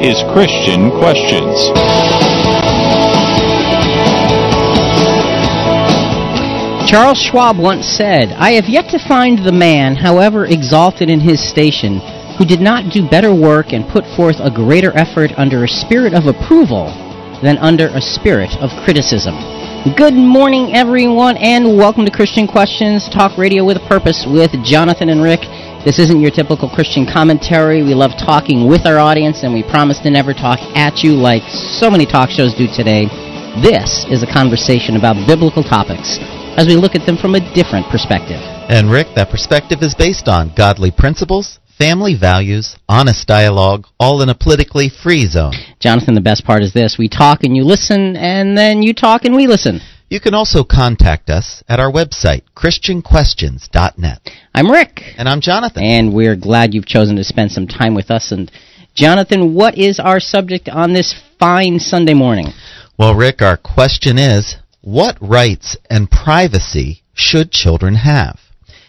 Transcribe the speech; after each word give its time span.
is 0.00 0.22
Christian 0.32 0.90
Questions. 0.96 1.68
Charles 6.88 7.20
Schwab 7.20 7.58
once 7.58 7.86
said, 7.86 8.32
I 8.32 8.52
have 8.52 8.64
yet 8.66 8.88
to 8.90 8.98
find 8.98 9.44
the 9.44 9.52
man, 9.52 9.96
however 9.96 10.46
exalted 10.46 11.10
in 11.10 11.20
his 11.20 11.46
station, 11.46 12.00
who 12.38 12.46
did 12.46 12.62
not 12.62 12.90
do 12.90 13.06
better 13.06 13.34
work 13.34 13.74
and 13.74 13.86
put 13.86 14.06
forth 14.16 14.36
a 14.40 14.50
greater 14.50 14.96
effort 14.96 15.32
under 15.36 15.64
a 15.64 15.68
spirit 15.68 16.14
of 16.14 16.24
approval 16.24 16.86
than 17.42 17.58
under 17.58 17.88
a 17.88 18.00
spirit 18.00 18.56
of 18.56 18.70
criticism. 18.82 19.36
Good 19.96 20.14
morning, 20.14 20.74
everyone, 20.74 21.36
and 21.36 21.76
welcome 21.76 22.06
to 22.06 22.10
Christian 22.10 22.46
Questions, 22.46 23.06
talk 23.10 23.36
radio 23.36 23.66
with 23.66 23.76
a 23.76 23.86
purpose 23.86 24.24
with 24.26 24.50
Jonathan 24.64 25.10
and 25.10 25.22
Rick. 25.22 25.40
This 25.80 25.98
isn't 25.98 26.20
your 26.20 26.30
typical 26.30 26.68
Christian 26.68 27.08
commentary. 27.08 27.82
We 27.82 27.94
love 27.94 28.12
talking 28.20 28.68
with 28.68 28.84
our 28.84 28.98
audience, 28.98 29.44
and 29.44 29.54
we 29.54 29.62
promise 29.62 29.98
to 30.00 30.10
never 30.10 30.34
talk 30.34 30.60
at 30.76 31.00
you 31.00 31.16
like 31.16 31.40
so 31.48 31.90
many 31.90 32.04
talk 32.04 32.28
shows 32.28 32.52
do 32.52 32.68
today. 32.68 33.08
This 33.64 34.04
is 34.12 34.22
a 34.22 34.28
conversation 34.30 34.96
about 34.96 35.16
biblical 35.26 35.64
topics 35.64 36.20
as 36.60 36.66
we 36.66 36.76
look 36.76 36.94
at 36.94 37.06
them 37.06 37.16
from 37.16 37.34
a 37.34 37.40
different 37.54 37.88
perspective. 37.88 38.36
And 38.68 38.90
Rick, 38.90 39.16
that 39.16 39.30
perspective 39.30 39.78
is 39.80 39.94
based 39.94 40.28
on 40.28 40.52
godly 40.54 40.90
principles, 40.90 41.58
family 41.78 42.14
values, 42.14 42.76
honest 42.86 43.26
dialogue, 43.26 43.86
all 43.98 44.20
in 44.20 44.28
a 44.28 44.34
politically 44.34 44.90
free 44.90 45.24
zone. 45.24 45.54
Jonathan, 45.80 46.14
the 46.14 46.20
best 46.20 46.44
part 46.44 46.62
is 46.62 46.74
this 46.74 46.98
we 46.98 47.08
talk 47.08 47.42
and 47.42 47.56
you 47.56 47.64
listen, 47.64 48.16
and 48.16 48.52
then 48.52 48.82
you 48.82 48.92
talk 48.92 49.24
and 49.24 49.34
we 49.34 49.46
listen. 49.46 49.80
You 50.10 50.18
can 50.18 50.34
also 50.34 50.64
contact 50.64 51.30
us 51.30 51.62
at 51.68 51.78
our 51.78 51.90
website, 51.90 52.42
ChristianQuestions.net. 52.56 54.30
I'm 54.52 54.68
Rick. 54.68 55.02
And 55.16 55.28
I'm 55.28 55.40
Jonathan. 55.40 55.84
And 55.84 56.12
we're 56.12 56.34
glad 56.34 56.74
you've 56.74 56.84
chosen 56.84 57.14
to 57.14 57.22
spend 57.22 57.52
some 57.52 57.68
time 57.68 57.94
with 57.94 58.10
us. 58.10 58.32
And 58.32 58.50
Jonathan, 58.92 59.54
what 59.54 59.78
is 59.78 60.00
our 60.00 60.18
subject 60.18 60.68
on 60.68 60.94
this 60.94 61.14
fine 61.38 61.78
Sunday 61.78 62.14
morning? 62.14 62.46
Well, 62.98 63.14
Rick, 63.14 63.40
our 63.40 63.56
question 63.56 64.18
is 64.18 64.56
what 64.80 65.16
rights 65.20 65.76
and 65.88 66.10
privacy 66.10 67.02
should 67.14 67.52
children 67.52 67.94
have? 67.94 68.40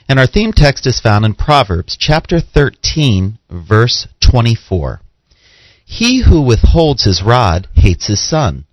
And 0.10 0.17
our 0.17 0.26
theme 0.26 0.54
text 0.54 0.88
is 0.88 1.00
found 1.00 1.23
in 1.23 1.36
Proverbs 1.36 1.98
chapter 2.00 2.40
13, 2.40 3.38
verse 3.48 4.08
24. 4.28 5.02
He 5.86 6.23
who 6.23 6.42
withholds 6.42 7.04
his 7.04 7.22
rod 7.22 7.67
hates 7.76 8.08
his 8.08 8.28
son, 8.28 8.66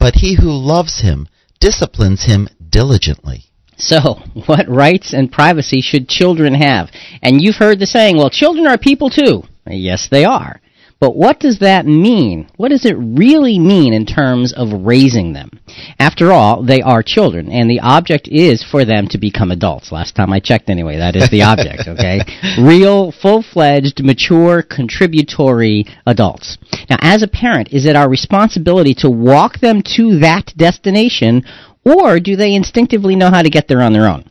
but 0.00 0.16
he 0.16 0.34
who 0.34 0.50
loves 0.50 1.02
him 1.02 1.28
disciplines 1.62 2.24
him 2.24 2.48
diligently. 2.68 3.44
So, 3.78 4.20
what 4.46 4.68
rights 4.68 5.14
and 5.14 5.30
privacy 5.30 5.80
should 5.80 6.08
children 6.08 6.54
have? 6.54 6.90
And 7.22 7.40
you've 7.40 7.56
heard 7.56 7.78
the 7.78 7.86
saying, 7.86 8.16
well, 8.16 8.30
children 8.30 8.66
are 8.66 8.76
people 8.76 9.08
too. 9.08 9.44
Yes, 9.66 10.08
they 10.10 10.24
are. 10.24 10.60
But 11.02 11.16
what 11.16 11.40
does 11.40 11.58
that 11.58 11.84
mean? 11.84 12.48
What 12.58 12.68
does 12.68 12.84
it 12.84 12.94
really 12.96 13.58
mean 13.58 13.92
in 13.92 14.06
terms 14.06 14.52
of 14.52 14.86
raising 14.86 15.32
them? 15.32 15.50
After 15.98 16.30
all, 16.30 16.62
they 16.62 16.80
are 16.80 17.02
children, 17.02 17.50
and 17.50 17.68
the 17.68 17.80
object 17.80 18.28
is 18.28 18.62
for 18.62 18.84
them 18.84 19.08
to 19.08 19.18
become 19.18 19.50
adults. 19.50 19.90
Last 19.90 20.14
time 20.14 20.32
I 20.32 20.38
checked, 20.38 20.70
anyway, 20.70 20.98
that 20.98 21.16
is 21.16 21.28
the 21.28 21.42
object, 21.42 21.82
okay? 21.88 22.20
Real, 22.56 23.10
full 23.10 23.42
fledged, 23.42 24.00
mature, 24.04 24.62
contributory 24.62 25.86
adults. 26.06 26.56
Now, 26.88 26.98
as 27.00 27.24
a 27.24 27.26
parent, 27.26 27.72
is 27.72 27.84
it 27.84 27.96
our 27.96 28.08
responsibility 28.08 28.94
to 28.98 29.10
walk 29.10 29.58
them 29.58 29.82
to 29.96 30.20
that 30.20 30.52
destination, 30.56 31.42
or 31.84 32.20
do 32.20 32.36
they 32.36 32.54
instinctively 32.54 33.16
know 33.16 33.30
how 33.30 33.42
to 33.42 33.50
get 33.50 33.66
there 33.66 33.82
on 33.82 33.92
their 33.92 34.06
own? 34.06 34.30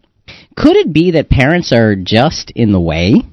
Could 0.56 0.78
it 0.78 0.94
be 0.94 1.12
that 1.12 1.30
parents 1.30 1.74
are 1.74 1.98
just 1.98 2.50
in 2.52 2.72
the 2.72 2.80
way? 2.80 3.24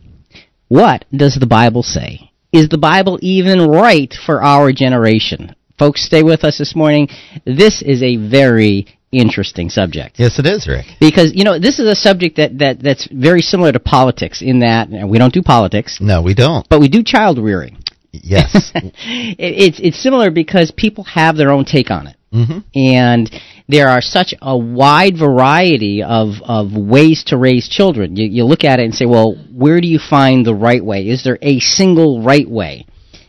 What 0.67 1.05
does 1.13 1.37
the 1.39 1.47
Bible 1.47 1.85
say? 1.85 2.28
Is 2.53 2.69
the 2.69 2.79
Bible 2.79 3.19
even 3.21 3.69
right 3.69 4.13
for 4.27 4.43
our 4.43 4.73
generation? 4.73 5.55
Folks, 5.79 6.05
stay 6.05 6.23
with 6.23 6.45
us 6.45 6.59
this 6.59 6.75
morning. 6.75 7.09
This 7.45 7.83
is 7.83 8.03
a 8.03 8.17
very 8.17 8.87
interesting 9.13 9.69
subject. 9.69 10.19
Yes, 10.19 10.39
it 10.39 10.47
is, 10.47 10.67
Rick. 10.67 10.87
Because, 10.99 11.33
you 11.35 11.45
know, 11.45 11.59
this 11.59 11.79
is 11.79 11.87
a 11.87 11.95
subject 11.95 12.37
that, 12.37 12.59
that, 12.59 12.83
that's 12.83 13.07
very 13.13 13.43
similar 13.43 13.73
to 13.73 13.81
politics 13.81 14.43
in 14.43 14.61
that 14.61 14.89
we 15.07 15.19
don't 15.19 15.33
do 15.33 15.43
politics. 15.43 15.99
No, 16.01 16.23
we 16.23 16.35
don't. 16.35 16.69
But 16.69 16.81
we 16.81 16.89
do 16.89 17.03
child 17.03 17.39
rearing. 17.39 17.79
Yes. 18.13 18.73
it, 18.75 19.37
it's, 19.39 19.81
it's 19.81 20.03
similar 20.03 20.31
because 20.31 20.73
people 20.77 21.05
have 21.05 21.37
their 21.37 21.51
own 21.51 21.65
take 21.65 21.91
on 21.91 22.07
it. 22.07 22.17
Mm-hmm. 22.33 22.59
And 22.75 23.31
there 23.69 23.89
are 23.89 24.01
such 24.01 24.35
a 24.41 24.57
wide 24.57 25.19
variety 25.19 26.03
of, 26.03 26.37
of 26.43 26.73
ways 26.73 27.23
to 27.25 27.37
raise 27.37 27.69
children. 27.69 28.17
You, 28.17 28.27
you 28.27 28.45
look 28.45 28.65
at 28.65 28.81
it 28.81 28.85
and 28.85 28.95
say, 28.95 29.05
well, 29.05 29.35
where 29.53 29.81
do 29.81 29.87
you 29.87 29.99
find 29.99 30.45
the 30.45 30.55
right 30.55 30.83
way? 30.83 31.09
Is 31.09 31.23
there 31.23 31.39
a 31.43 31.61
single 31.61 32.23
right 32.23 32.49
way? 32.49 32.87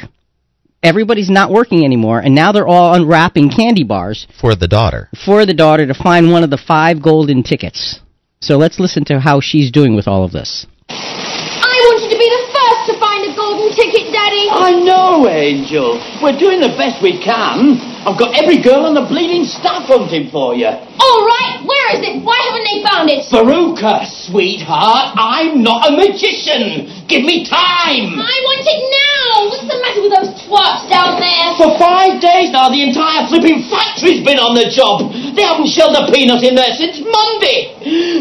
everybody's 0.87 1.29
not 1.29 1.51
working 1.51 1.85
anymore, 1.85 2.21
and 2.21 2.35
now 2.35 2.53
they're 2.53 2.67
all 2.67 2.95
unwrapping 2.95 3.51
candy 3.51 3.85
bars 3.85 4.27
for 4.41 4.55
the 4.55 4.69
daughter. 4.69 5.09
For 5.25 5.45
the 5.45 5.55
daughter 5.55 5.87
to 5.87 5.95
find 5.95 6.31
one 6.31 6.45
of 6.45 6.51
the 6.51 6.57
five 6.57 7.03
golden 7.03 7.43
tickets. 7.43 8.01
So 8.41 8.57
let's 8.57 8.79
listen 8.79 9.05
to 9.07 9.19
how 9.19 9.41
she's 9.41 9.73
doing 9.73 9.97
with 9.97 10.07
all 10.07 10.25
of 10.25 10.33
this. 10.33 10.67
I 10.89 11.77
want 11.91 12.03
you 12.05 12.11
to 12.15 12.19
be 12.19 12.31
the 12.31 12.45
first 12.55 12.81
to 12.87 13.01
find 13.01 13.27
a 13.27 13.35
golden 13.35 13.66
ticket, 13.77 14.09
Daddy. 14.09 14.49
I 14.49 14.81
know, 14.81 15.29
Angel. 15.29 16.01
We're 16.25 16.41
doing 16.41 16.65
the 16.65 16.73
best 16.81 17.05
we 17.05 17.21
can. 17.21 17.77
I've 18.09 18.17
got 18.17 18.33
every 18.33 18.65
girl 18.65 18.89
on 18.89 18.97
the 18.97 19.05
bleeding 19.05 19.45
staff 19.45 19.85
hunting 19.85 20.33
for 20.33 20.57
you. 20.57 20.73
All 20.73 21.21
right, 21.29 21.61
where 21.61 21.89
is 21.93 22.01
it? 22.07 22.25
Why 22.25 22.39
haven't 22.49 22.65
they 22.65 22.79
found 22.81 23.07
it? 23.13 23.21
Veruca, 23.29 24.09
sweetheart, 24.27 25.13
I'm 25.21 25.61
not 25.61 25.91
a 25.91 25.93
magician. 25.93 26.89
Give 27.07 27.23
me 27.23 27.45
time. 27.45 28.17
I 28.17 28.37
want 28.49 28.65
it 28.65 28.83
now. 28.89 29.29
What's 29.53 29.67
the 29.69 29.79
matter 29.79 30.01
with 30.07 30.15
those 30.17 30.33
twats 30.47 30.89
down 30.89 31.21
there? 31.21 31.47
For 31.61 31.77
five 31.77 32.23
days 32.23 32.55
now, 32.55 32.73
the 32.73 32.81
entire 32.81 33.29
flipping 33.29 33.67
factory's 33.69 34.25
been 34.25 34.41
on 34.41 34.57
the 34.57 34.73
job. 34.73 35.13
They 35.37 35.45
haven't 35.45 35.69
shelled 35.69 35.99
a 35.99 36.09
peanut 36.09 36.41
in 36.47 36.57
there 36.57 36.73
since 36.79 37.03
Monday. 37.03 37.75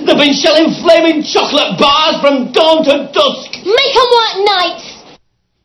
They've 0.03 0.19
been 0.19 0.35
shelling 0.35 0.75
flaming 0.83 1.23
chocolate 1.23 1.79
bars 1.79 2.19
from 2.19 2.51
dawn 2.51 2.83
to 2.89 3.07
dusk. 3.13 3.49
Make 3.63 3.93
them 3.95 4.09
work 4.11 4.35
nights. 4.49 4.94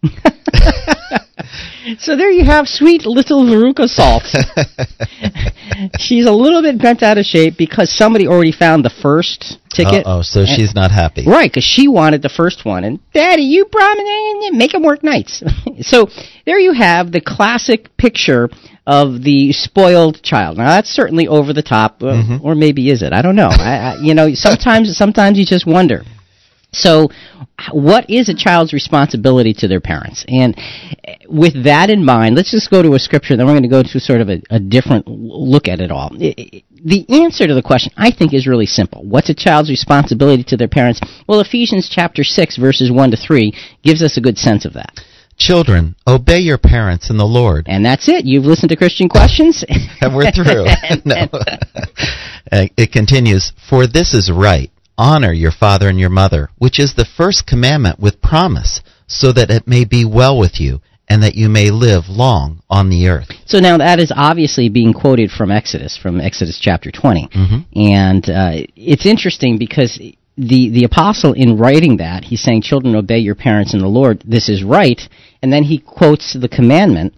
so 1.98 2.16
there 2.16 2.30
you 2.30 2.44
have 2.44 2.66
sweet 2.68 3.04
little 3.04 3.44
Veruca 3.44 3.88
Salt. 3.88 4.24
she's 5.98 6.26
a 6.26 6.32
little 6.32 6.62
bit 6.62 6.80
bent 6.80 7.02
out 7.02 7.18
of 7.18 7.24
shape 7.24 7.56
because 7.58 7.90
somebody 7.94 8.26
already 8.26 8.52
found 8.52 8.84
the 8.84 8.90
first 8.90 9.58
ticket. 9.70 10.04
Oh, 10.06 10.22
so 10.22 10.44
she's 10.46 10.74
not 10.74 10.90
happy. 10.90 11.24
Right, 11.26 11.50
because 11.50 11.64
she 11.64 11.88
wanted 11.88 12.22
the 12.22 12.28
first 12.28 12.64
one, 12.64 12.84
and 12.84 13.00
Daddy, 13.12 13.42
you 13.42 13.66
promised 13.66 14.00
make 14.52 14.72
them 14.72 14.82
work 14.82 15.02
nights. 15.02 15.42
so 15.82 16.08
there 16.46 16.58
you 16.58 16.72
have 16.72 17.12
the 17.12 17.20
classic 17.20 17.96
picture 17.96 18.48
of 18.86 19.22
the 19.22 19.52
spoiled 19.52 20.22
child. 20.22 20.56
Now 20.56 20.68
that's 20.68 20.88
certainly 20.88 21.28
over 21.28 21.52
the 21.52 21.62
top, 21.62 22.02
uh, 22.02 22.06
mm-hmm. 22.06 22.46
or 22.46 22.54
maybe 22.54 22.90
is 22.90 23.02
it? 23.02 23.12
I 23.12 23.22
don't 23.22 23.36
know. 23.36 23.50
I, 23.50 23.76
I, 23.76 23.96
you 24.02 24.14
know, 24.14 24.34
sometimes 24.34 24.96
sometimes 24.96 25.38
you 25.38 25.44
just 25.44 25.66
wonder. 25.66 26.04
So, 26.72 27.08
what 27.72 28.08
is 28.08 28.28
a 28.28 28.34
child's 28.34 28.72
responsibility 28.72 29.52
to 29.54 29.68
their 29.68 29.80
parents? 29.80 30.24
And 30.28 30.56
with 31.28 31.64
that 31.64 31.90
in 31.90 32.04
mind, 32.04 32.36
let's 32.36 32.50
just 32.50 32.70
go 32.70 32.82
to 32.82 32.94
a 32.94 32.98
scripture, 32.98 33.36
then 33.36 33.46
we're 33.46 33.52
going 33.52 33.62
to 33.62 33.68
go 33.68 33.82
to 33.82 34.00
sort 34.00 34.20
of 34.20 34.28
a, 34.28 34.42
a 34.50 34.60
different 34.60 35.06
look 35.08 35.68
at 35.68 35.80
it 35.80 35.90
all. 35.90 36.10
The 36.10 37.04
answer 37.08 37.46
to 37.46 37.54
the 37.54 37.62
question, 37.62 37.92
I 37.96 38.10
think, 38.10 38.32
is 38.32 38.46
really 38.46 38.66
simple. 38.66 39.04
What's 39.04 39.28
a 39.28 39.34
child's 39.34 39.68
responsibility 39.68 40.44
to 40.44 40.56
their 40.56 40.68
parents? 40.68 41.00
Well, 41.28 41.40
Ephesians 41.40 41.90
chapter 41.92 42.24
6, 42.24 42.56
verses 42.56 42.90
1 42.90 43.10
to 43.10 43.16
3 43.16 43.52
gives 43.82 44.02
us 44.02 44.16
a 44.16 44.20
good 44.20 44.38
sense 44.38 44.64
of 44.64 44.72
that. 44.74 45.00
Children, 45.36 45.96
obey 46.06 46.38
your 46.38 46.58
parents 46.58 47.10
in 47.10 47.16
the 47.16 47.26
Lord. 47.26 47.66
And 47.66 47.84
that's 47.84 48.08
it. 48.08 48.26
You've 48.26 48.44
listened 48.44 48.68
to 48.70 48.76
Christian 48.76 49.08
Questions? 49.08 49.64
and 50.00 50.14
we're 50.14 50.30
through. 50.30 50.66
no. 51.04 51.28
Uh, 52.52 52.66
it 52.76 52.92
continues, 52.92 53.52
For 53.68 53.86
this 53.86 54.14
is 54.14 54.30
right 54.30 54.70
Honor 54.96 55.32
your 55.32 55.52
father 55.52 55.88
and 55.88 55.98
your 55.98 56.10
mother, 56.10 56.50
which 56.58 56.78
is 56.78 56.94
the 56.94 57.04
first 57.04 57.46
commandment 57.46 57.98
with 57.98 58.20
promise, 58.20 58.80
so 59.06 59.32
that 59.32 59.50
it 59.50 59.66
may 59.66 59.84
be 59.84 60.04
well 60.04 60.38
with 60.38 60.60
you, 60.60 60.80
and 61.08 61.22
that 61.22 61.34
you 61.34 61.48
may 61.48 61.70
live 61.70 62.08
long 62.08 62.62
on 62.70 62.88
the 62.88 63.08
earth. 63.08 63.28
So 63.46 63.58
now 63.58 63.78
that 63.78 63.98
is 63.98 64.12
obviously 64.14 64.68
being 64.68 64.92
quoted 64.92 65.30
from 65.30 65.50
Exodus, 65.50 65.96
from 65.96 66.20
Exodus 66.20 66.58
chapter 66.60 66.90
20. 66.90 67.28
Mm-hmm. 67.28 67.80
And 67.80 68.30
uh, 68.30 68.66
it's 68.76 69.06
interesting 69.06 69.58
because 69.58 69.96
the, 70.36 70.70
the 70.70 70.84
apostle, 70.84 71.32
in 71.32 71.58
writing 71.58 71.96
that, 71.96 72.24
he's 72.24 72.42
saying, 72.42 72.62
Children, 72.62 72.94
obey 72.94 73.18
your 73.18 73.34
parents 73.34 73.74
in 73.74 73.80
the 73.80 73.88
Lord. 73.88 74.22
This 74.24 74.48
is 74.48 74.62
right. 74.62 75.00
And 75.42 75.52
then 75.52 75.64
he 75.64 75.78
quotes 75.78 76.32
the 76.32 76.48
commandment, 76.48 77.14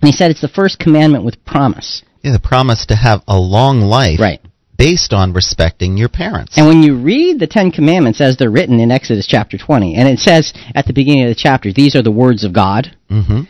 and 0.00 0.08
he 0.08 0.12
said 0.12 0.30
it's 0.30 0.42
the 0.42 0.48
first 0.48 0.78
commandment 0.78 1.24
with 1.24 1.44
promise. 1.44 2.02
Yeah, 2.22 2.32
the 2.32 2.38
promise 2.38 2.86
to 2.86 2.96
have 2.96 3.22
a 3.26 3.38
long 3.38 3.80
life. 3.80 4.20
Right 4.20 4.40
based 4.76 5.12
on 5.12 5.32
respecting 5.32 5.96
your 5.96 6.08
parents. 6.08 6.56
And 6.56 6.66
when 6.66 6.82
you 6.82 6.96
read 6.96 7.38
the 7.38 7.46
Ten 7.46 7.70
Commandments 7.70 8.20
as 8.20 8.36
they're 8.36 8.50
written 8.50 8.80
in 8.80 8.90
Exodus 8.90 9.26
chapter 9.26 9.58
20, 9.58 9.94
and 9.94 10.08
it 10.08 10.18
says 10.18 10.52
at 10.74 10.86
the 10.86 10.92
beginning 10.92 11.24
of 11.24 11.28
the 11.28 11.40
chapter, 11.40 11.72
these 11.72 11.94
are 11.94 12.02
the 12.02 12.10
words 12.10 12.44
of 12.44 12.52
God, 12.52 12.96
mm-hmm. 13.10 13.42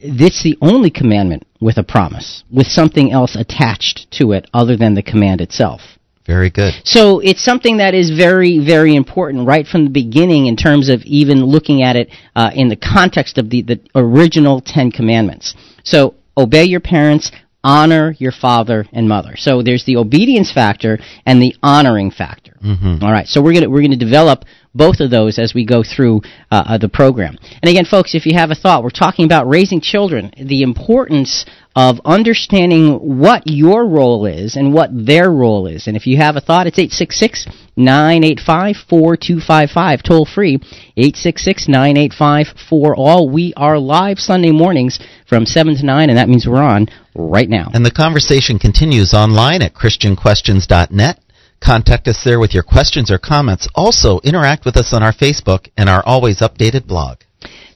this 0.00 0.42
the 0.42 0.56
only 0.60 0.90
commandment 0.90 1.46
with 1.60 1.76
a 1.76 1.82
promise, 1.82 2.44
with 2.50 2.66
something 2.66 3.12
else 3.12 3.36
attached 3.36 4.10
to 4.12 4.32
it 4.32 4.48
other 4.54 4.76
than 4.76 4.94
the 4.94 5.02
command 5.02 5.40
itself. 5.40 5.80
Very 6.26 6.50
good. 6.50 6.74
So 6.84 7.18
it's 7.18 7.42
something 7.42 7.78
that 7.78 7.94
is 7.94 8.10
very, 8.10 8.64
very 8.64 8.94
important 8.94 9.48
right 9.48 9.66
from 9.66 9.84
the 9.84 9.90
beginning 9.90 10.46
in 10.46 10.56
terms 10.56 10.88
of 10.88 11.02
even 11.02 11.44
looking 11.44 11.82
at 11.82 11.96
it 11.96 12.10
uh, 12.36 12.50
in 12.54 12.68
the 12.68 12.76
context 12.76 13.36
of 13.36 13.50
the, 13.50 13.62
the 13.62 13.80
original 13.94 14.60
Ten 14.60 14.92
Commandments. 14.92 15.54
So 15.82 16.14
obey 16.36 16.64
your 16.64 16.80
parents, 16.80 17.32
honor 17.62 18.14
your 18.18 18.32
father 18.32 18.86
and 18.92 19.08
mother. 19.08 19.36
So 19.36 19.62
there's 19.62 19.84
the 19.84 19.96
obedience 19.96 20.52
factor 20.52 20.98
and 21.26 21.40
the 21.40 21.54
honoring 21.62 22.10
factor. 22.10 22.56
Mm-hmm. 22.64 23.04
All 23.04 23.12
right. 23.12 23.26
So 23.26 23.42
we're 23.42 23.54
gonna 23.54 23.70
we're 23.70 23.82
gonna 23.82 23.96
develop 23.96 24.44
both 24.74 25.00
of 25.00 25.10
those 25.10 25.38
as 25.38 25.52
we 25.54 25.64
go 25.64 25.82
through 25.82 26.20
uh, 26.50 26.62
uh, 26.66 26.78
the 26.78 26.88
program. 26.88 27.36
And 27.62 27.68
again, 27.68 27.84
folks, 27.84 28.14
if 28.14 28.24
you 28.24 28.36
have 28.36 28.50
a 28.50 28.54
thought, 28.54 28.84
we're 28.84 28.90
talking 28.90 29.24
about 29.24 29.48
raising 29.48 29.80
children, 29.80 30.32
the 30.36 30.62
importance 30.62 31.44
of 31.74 32.00
understanding 32.04 33.18
what 33.18 33.42
your 33.46 33.86
role 33.86 34.26
is 34.26 34.56
and 34.56 34.72
what 34.72 34.90
their 34.92 35.30
role 35.30 35.66
is. 35.66 35.86
And 35.86 35.96
if 35.96 36.06
you 36.06 36.16
have 36.18 36.36
a 36.36 36.40
thought, 36.40 36.66
it's 36.66 36.78
866 36.78 37.46
985 37.76 38.76
4255, 38.88 40.02
toll 40.02 40.26
free 40.26 40.56
866 40.96 41.68
985 41.68 42.46
4 42.68 42.96
all. 42.96 43.28
We 43.28 43.54
are 43.56 43.78
live 43.78 44.18
Sunday 44.18 44.50
mornings 44.50 44.98
from 45.26 45.46
7 45.46 45.76
to 45.76 45.86
9, 45.86 46.10
and 46.10 46.18
that 46.18 46.28
means 46.28 46.46
we're 46.46 46.62
on 46.62 46.88
right 47.14 47.48
now. 47.48 47.70
And 47.72 47.84
the 47.84 47.90
conversation 47.90 48.58
continues 48.58 49.14
online 49.14 49.62
at 49.62 49.74
ChristianQuestions.net. 49.74 51.20
Contact 51.60 52.08
us 52.08 52.24
there 52.24 52.40
with 52.40 52.54
your 52.54 52.62
questions 52.62 53.10
or 53.10 53.18
comments. 53.18 53.68
Also, 53.74 54.20
interact 54.20 54.64
with 54.64 54.76
us 54.76 54.94
on 54.94 55.02
our 55.02 55.12
Facebook 55.12 55.68
and 55.76 55.88
our 55.88 56.02
always 56.06 56.40
updated 56.40 56.86
blog. 56.86 57.18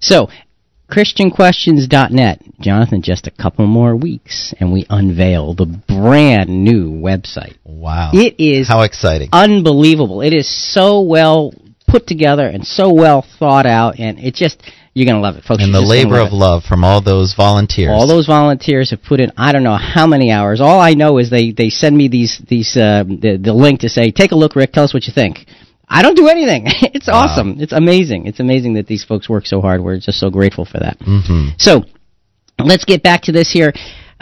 So, 0.01 0.29
ChristianQuestions.net. 0.91 2.43
Jonathan, 2.61 3.03
just 3.03 3.27
a 3.27 3.31
couple 3.31 3.67
more 3.67 3.97
weeks, 3.97 4.55
and 4.61 4.73
we 4.73 4.87
unveil 4.89 5.55
the 5.55 5.67
brand 5.67 6.49
new 6.49 6.93
website. 6.93 7.57
Wow. 7.65 8.11
It 8.13 8.37
is 8.39 8.69
how 8.69 8.83
exciting. 8.83 9.31
Unbelievable. 9.33 10.21
It 10.21 10.33
is 10.33 10.49
so 10.49 11.01
well 11.03 11.53
put 11.89 12.07
together 12.07 12.47
and 12.47 12.67
so 12.67 12.93
well 12.93 13.25
thought 13.39 13.67
out, 13.67 13.99
and 13.99 14.19
it 14.19 14.35
just 14.35 14.63
you're 14.95 15.07
going 15.07 15.17
to 15.17 15.21
love 15.21 15.37
it, 15.37 15.43
folks. 15.45 15.63
And 15.63 15.73
You're 15.73 15.83
the 15.83 15.87
labor 15.87 16.21
of 16.21 16.33
love 16.33 16.63
from 16.63 16.85
all 16.85 17.03
those 17.03 17.35
volunteers. 17.37 17.91
All 17.93 18.07
those 18.07 18.27
volunteers 18.27 18.91
have 18.91 19.03
put 19.03 19.21
in 19.21 19.33
I 19.37 19.53
don't 19.53 19.65
know 19.65 19.77
how 19.77 20.07
many 20.07 20.31
hours. 20.31 20.61
All 20.61 20.81
I 20.81 20.95
know 20.95 21.19
is 21.19 21.31
they 21.31 21.51
they 21.51 21.69
send 21.69 21.97
me 21.97 22.07
these 22.07 22.41
these 22.49 22.77
uh, 22.77 23.03
the 23.03 23.39
the 23.43 23.53
link 23.53 23.81
to 23.81 23.89
say 23.89 24.13
take 24.13 24.31
a 24.31 24.37
look, 24.37 24.55
Rick. 24.55 24.73
Tell 24.73 24.85
us 24.85 24.95
what 24.95 25.07
you 25.07 25.13
think. 25.13 25.47
I 25.89 26.03
don't 26.03 26.17
do 26.17 26.29
anything. 26.29 26.67
It's 26.95 27.09
wow. 27.09 27.25
awesome. 27.25 27.57
It's 27.59 27.73
amazing. 27.73 28.27
It's 28.27 28.41
amazing 28.41 28.75
that 28.75 28.87
these 28.87 29.05
folks 29.05 29.29
work 29.29 29.47
so 29.47 29.61
hard. 29.61 29.83
We're 29.83 29.99
just 29.99 30.21
so 30.21 30.31
grateful 30.31 30.65
for 30.65 30.79
that. 30.79 30.99
Mm-hmm. 31.01 31.57
So 31.59 31.83
let's 32.59 32.85
get 32.85 33.03
back 33.03 33.23
to 33.23 33.33
this 33.33 33.51
here. 33.51 33.73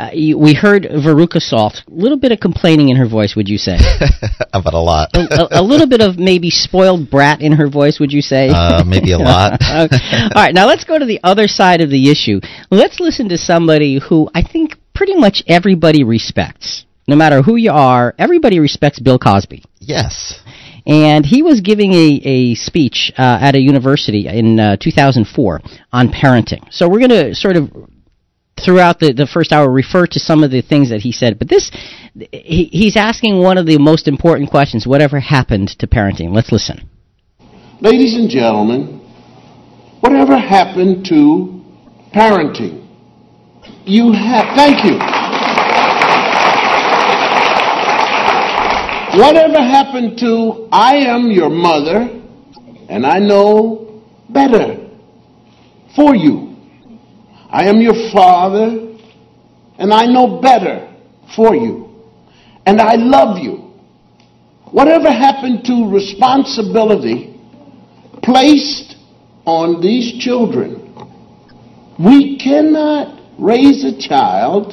Uh, 0.03 0.11
we 0.37 0.53
heard 0.53 0.83
Veruca 0.83 1.41
Salt. 1.41 1.83
A 1.87 1.91
little 1.95 2.19
bit 2.19 2.33
of 2.33 2.41
complaining 2.41 2.89
in 2.89 2.97
her 2.97 3.07
voice, 3.07 3.37
would 3.37 3.49
you 3.49 3.57
say? 3.57 3.79
About 4.53 4.75
a 4.75 4.79
lot. 4.81 5.11
a, 5.15 5.61
a, 5.61 5.63
little 5.63 5.87
bit 5.87 6.01
of 6.01 6.19
maybe 6.19 6.51
spoiled 6.51 7.09
brat 7.09 7.41
in 7.41 7.53
her 7.53 7.69
voice, 7.69 8.01
would 8.01 8.13
you 8.13 8.21
say? 8.21 8.49
Uh, 8.53 8.83
maybe 8.85 9.13
a 9.13 9.19
lot. 9.19 9.61
All 9.71 9.89
right, 10.35 10.53
now 10.53 10.67
let's 10.67 10.83
go 10.83 10.99
to 10.99 11.05
the 11.05 11.21
other 11.23 11.47
side 11.47 11.81
of 11.81 11.91
the 11.91 12.11
issue. 12.11 12.41
Let's 12.69 12.99
listen 12.99 13.29
to 13.29 13.39
somebody 13.39 14.01
who 14.01 14.29
I 14.35 14.43
think 14.43 14.77
pretty 14.93 15.15
much 15.15 15.45
everybody 15.47 16.03
respects. 16.03 16.85
No 17.07 17.15
matter 17.15 17.41
who 17.43 17.55
you 17.55 17.71
are, 17.71 18.13
everybody 18.19 18.59
respects 18.59 18.99
Bill 18.99 19.21
Cosby. 19.21 19.63
Yes 19.79 20.41
and 20.85 21.25
he 21.25 21.45
was 21.45 21.61
giving 21.61 21.93
a, 21.93 22.21
a 22.25 22.55
speech 22.55 23.13
uh, 23.17 23.39
at 23.41 23.55
a 23.55 23.61
university 23.61 24.27
in 24.27 24.59
uh, 24.59 24.77
2004 24.81 25.61
on 25.93 26.09
parenting. 26.09 26.67
So 26.73 26.89
we're 26.89 26.99
going 26.99 27.11
to 27.11 27.35
sort 27.35 27.57
of 27.57 27.71
throughout 28.63 29.01
the, 29.01 29.13
the 29.13 29.27
first 29.27 29.53
hour 29.53 29.71
refer 29.71 30.07
to 30.07 30.21
some 30.21 30.45
of 30.45 30.51
the 30.51 30.63
things 30.63 30.91
that 30.91 31.01
he 31.01 31.13
said. 31.13 31.39
But 31.39 31.49
this, 31.49 31.71
he, 32.15 32.65
he's 32.73 32.97
asking 32.97 33.39
one 33.39 33.59
of 33.59 33.67
the 33.67 33.79
most 33.79 34.07
important 34.07 34.51
questions 34.51 34.87
whatever 34.87 35.21
happened 35.21 35.69
to 35.79 35.87
parenting? 35.87 36.35
Let's 36.35 36.53
listen. 36.53 36.89
Ladies 37.81 38.15
and 38.15 38.31
gentlemen, 38.31 39.01
whatever 40.01 40.39
happened 40.39 41.05
to 41.07 41.65
parenting? 42.15 42.87
You 43.85 44.13
have, 44.13 44.57
thank 44.57 44.85
you. 44.85 44.99
Whatever 49.19 49.59
happened 49.59 50.19
to 50.19 50.69
I 50.73 50.95
am 50.97 51.31
your 51.31 51.51
mother 51.51 52.09
and 52.89 53.05
I 53.05 53.19
know 53.19 54.03
better 54.31 54.89
for 55.95 56.15
you? 56.15 56.52
I 57.53 57.69
am 57.69 57.83
your 57.83 58.11
father, 58.13 58.97
and 59.79 59.93
I 59.93 60.07
know 60.07 60.41
better 60.41 60.89
for 61.37 61.55
you. 61.55 62.03
And 62.65 62.81
I 62.81 62.95
love 62.95 63.39
you. 63.39 63.59
Whatever 64.71 65.11
happened 65.11 65.65
to 65.67 65.91
responsibility 65.93 67.39
placed 68.23 68.97
on 69.45 69.83
these 69.83 70.19
children? 70.19 70.79
We 71.99 72.39
cannot 72.39 73.21
raise 73.39 73.85
a 73.85 73.99
child 73.99 74.73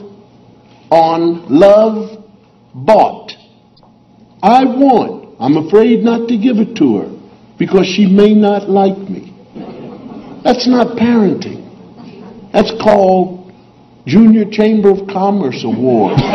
on 0.90 1.50
love 1.50 2.24
bought. 2.74 3.34
I 4.42 4.64
want. 4.64 5.36
I'm 5.40 5.58
afraid 5.68 6.04
not 6.04 6.30
to 6.30 6.38
give 6.38 6.58
it 6.58 6.76
to 6.78 6.98
her 6.98 7.20
because 7.58 7.88
she 7.88 8.06
may 8.06 8.34
not 8.34 8.70
like 8.70 8.98
me. 8.98 9.36
That's 10.46 10.68
not 10.68 10.98
parenting. 10.98 11.59
That's 12.52 12.72
called 12.82 13.54
Junior 14.06 14.46
Chamber 14.50 14.90
of 14.90 15.08
Commerce 15.08 15.64
Award. 15.64 16.20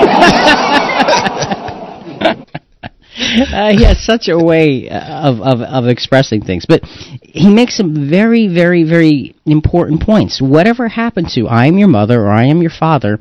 Uh, 3.17 3.71
he 3.71 3.85
has 3.85 4.05
such 4.05 4.29
a 4.29 4.39
way 4.39 4.89
of, 4.89 5.41
of, 5.41 5.61
of 5.61 5.87
expressing 5.87 6.43
things. 6.43 6.67
But 6.67 6.83
he 7.23 7.53
makes 7.53 7.77
some 7.77 8.09
very, 8.09 8.49
very, 8.49 8.85
very 8.85 9.35
important 9.47 10.03
points. 10.03 10.41
Whatever 10.41 10.89
happened 10.89 11.29
to 11.35 11.47
I 11.47 11.67
am 11.67 11.79
your 11.79 11.89
mother 11.89 12.21
or 12.21 12.31
I 12.31 12.45
am 12.45 12.61
your 12.61 12.71
father, 12.71 13.19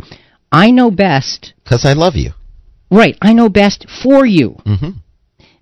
I 0.52 0.72
know 0.72 0.92
best. 0.92 1.54
Because 1.64 1.86
I 1.86 1.94
love 1.94 2.16
you. 2.16 2.32
Right. 2.92 3.18
I 3.22 3.34
know 3.34 3.50
best 3.50 3.86
for 4.04 4.26
you. 4.26 4.58
Mm-hmm. 4.66 4.90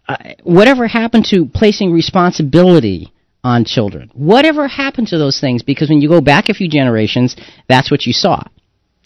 Uh, 0.08 0.16
whatever 0.44 0.88
happened 0.88 1.26
to 1.30 1.46
placing 1.46 1.94
responsibility 1.94 3.14
on 3.44 3.66
children. 3.66 4.10
Whatever 4.14 4.68
happened 4.68 5.08
to 5.08 5.18
those 5.18 5.40
things? 5.40 5.64
Because 5.64 5.90
when 5.90 6.02
you 6.02 6.10
go 6.10 6.22
back 6.22 6.50
a 6.50 6.54
few 6.54 6.70
generations, 6.70 7.36
that's 7.68 7.90
what 7.90 8.06
you 8.06 8.14
saw. 8.14 8.44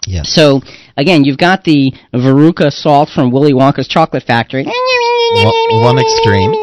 Yes. 0.07 0.33
So 0.33 0.61
again, 0.97 1.23
you've 1.23 1.37
got 1.37 1.63
the 1.63 1.93
Veruca 2.13 2.71
salt 2.71 3.09
from 3.09 3.31
Willy 3.31 3.53
Wonka's 3.53 3.87
Chocolate 3.87 4.23
Factory. 4.23 4.63
One, 4.63 5.81
one 5.81 5.99
extreme. 5.99 6.53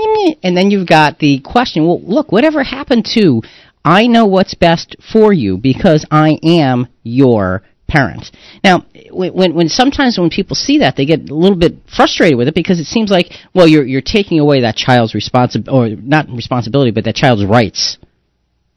And 0.44 0.56
then 0.56 0.70
you've 0.70 0.86
got 0.86 1.18
the 1.18 1.40
question, 1.40 1.84
well, 1.84 2.00
look, 2.02 2.30
whatever 2.30 2.62
happened 2.62 3.06
to 3.14 3.42
I 3.84 4.06
know 4.06 4.26
what's 4.26 4.54
best 4.54 4.94
for 5.12 5.32
you 5.32 5.58
because 5.58 6.06
I 6.10 6.38
am 6.42 6.86
your 7.02 7.62
parent. 7.92 8.30
Now, 8.64 8.86
when, 9.10 9.32
when, 9.34 9.54
when 9.54 9.68
sometimes 9.68 10.18
when 10.18 10.30
people 10.30 10.56
see 10.56 10.78
that, 10.78 10.96
they 10.96 11.04
get 11.04 11.28
a 11.28 11.34
little 11.34 11.56
bit 11.58 11.74
frustrated 11.94 12.38
with 12.38 12.48
it 12.48 12.54
because 12.54 12.80
it 12.80 12.86
seems 12.86 13.10
like, 13.10 13.26
well, 13.54 13.68
you're 13.68 13.84
you're 13.84 14.00
taking 14.00 14.38
away 14.40 14.62
that 14.62 14.76
child's 14.76 15.14
responsibility, 15.14 15.94
or 15.94 15.96
not 16.00 16.28
responsibility, 16.28 16.90
but 16.90 17.04
that 17.04 17.14
child's 17.14 17.44
rights. 17.44 17.98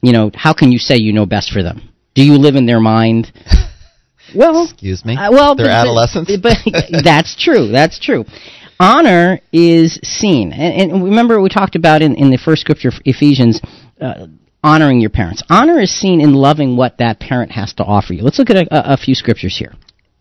You 0.02 0.12
know, 0.12 0.32
how 0.34 0.54
can 0.54 0.72
you 0.72 0.80
say 0.80 0.98
you 0.98 1.14
know 1.14 1.26
best 1.26 1.52
for 1.52 1.64
them? 1.64 1.90
Do 2.14 2.24
you 2.24 2.34
live 2.38 2.56
in 2.56 2.66
their 2.66 2.80
mind? 2.80 3.32
Well, 4.36 4.66
Excuse 4.66 5.06
me. 5.06 5.16
uh, 5.16 5.32
well, 5.32 5.56
They're 5.56 5.68
but, 5.68 5.72
adolescents. 5.86 6.32
But, 6.42 6.58
but 6.66 6.84
that's 7.04 7.36
true. 7.42 7.68
That's 7.68 8.00
true. 8.00 8.26
Honor 8.80 9.40
is 9.54 10.00
seen, 10.04 10.52
and, 10.52 10.92
and 10.92 11.04
remember 11.04 11.40
we 11.40 11.48
talked 11.48 11.76
about 11.76 12.02
in, 12.02 12.16
in 12.16 12.32
the 12.32 12.38
first 12.38 12.62
scripture, 12.62 12.92
Ephesians, 13.06 13.62
uh, 14.02 14.28
honoring 14.66 15.00
your 15.00 15.12
parents. 15.12 15.44
Honor 15.50 15.80
is 15.80 15.92
seen 15.92 16.20
in 16.20 16.34
loving 16.34 16.76
what 16.76 16.98
that 16.98 17.20
parent 17.20 17.52
has 17.52 17.74
to 17.76 17.84
offer 17.84 18.14
you. 18.14 18.24
Let's 18.24 18.40
look 18.40 18.50
at 18.50 18.58
a, 18.58 18.94
a, 18.94 18.98
few 18.98 19.14
scriptures 19.14 19.58
here. 19.58 19.74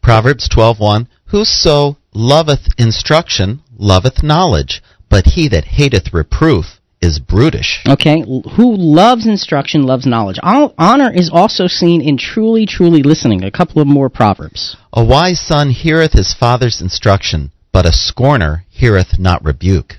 Proverbs 0.02 0.48
12:1 0.50 1.06
Whoso 1.28 1.96
loveth 2.12 2.68
instruction 2.78 3.62
loveth 3.78 4.22
knowledge, 4.22 4.82
but 5.08 5.24
he 5.34 5.48
that 5.48 5.64
hateth 5.64 6.12
reproof 6.12 6.78
is 7.00 7.18
brutish. 7.18 7.82
Okay, 7.88 8.22
who 8.56 8.76
loves 8.76 9.26
instruction 9.26 9.82
loves 9.82 10.06
knowledge. 10.06 10.38
Honor 10.42 11.10
is 11.12 11.30
also 11.32 11.66
seen 11.66 12.00
in 12.00 12.16
truly, 12.18 12.66
truly 12.66 13.02
listening. 13.02 13.42
A 13.42 13.50
couple 13.50 13.80
of 13.80 13.88
more 13.88 14.10
proverbs. 14.10 14.76
A 14.92 15.04
wise 15.04 15.40
son 15.40 15.70
heareth 15.70 16.12
his 16.12 16.34
father's 16.34 16.80
instruction, 16.80 17.50
but 17.72 17.86
a 17.86 17.92
scorner 17.92 18.64
heareth 18.70 19.18
not 19.18 19.44
rebuke. 19.44 19.96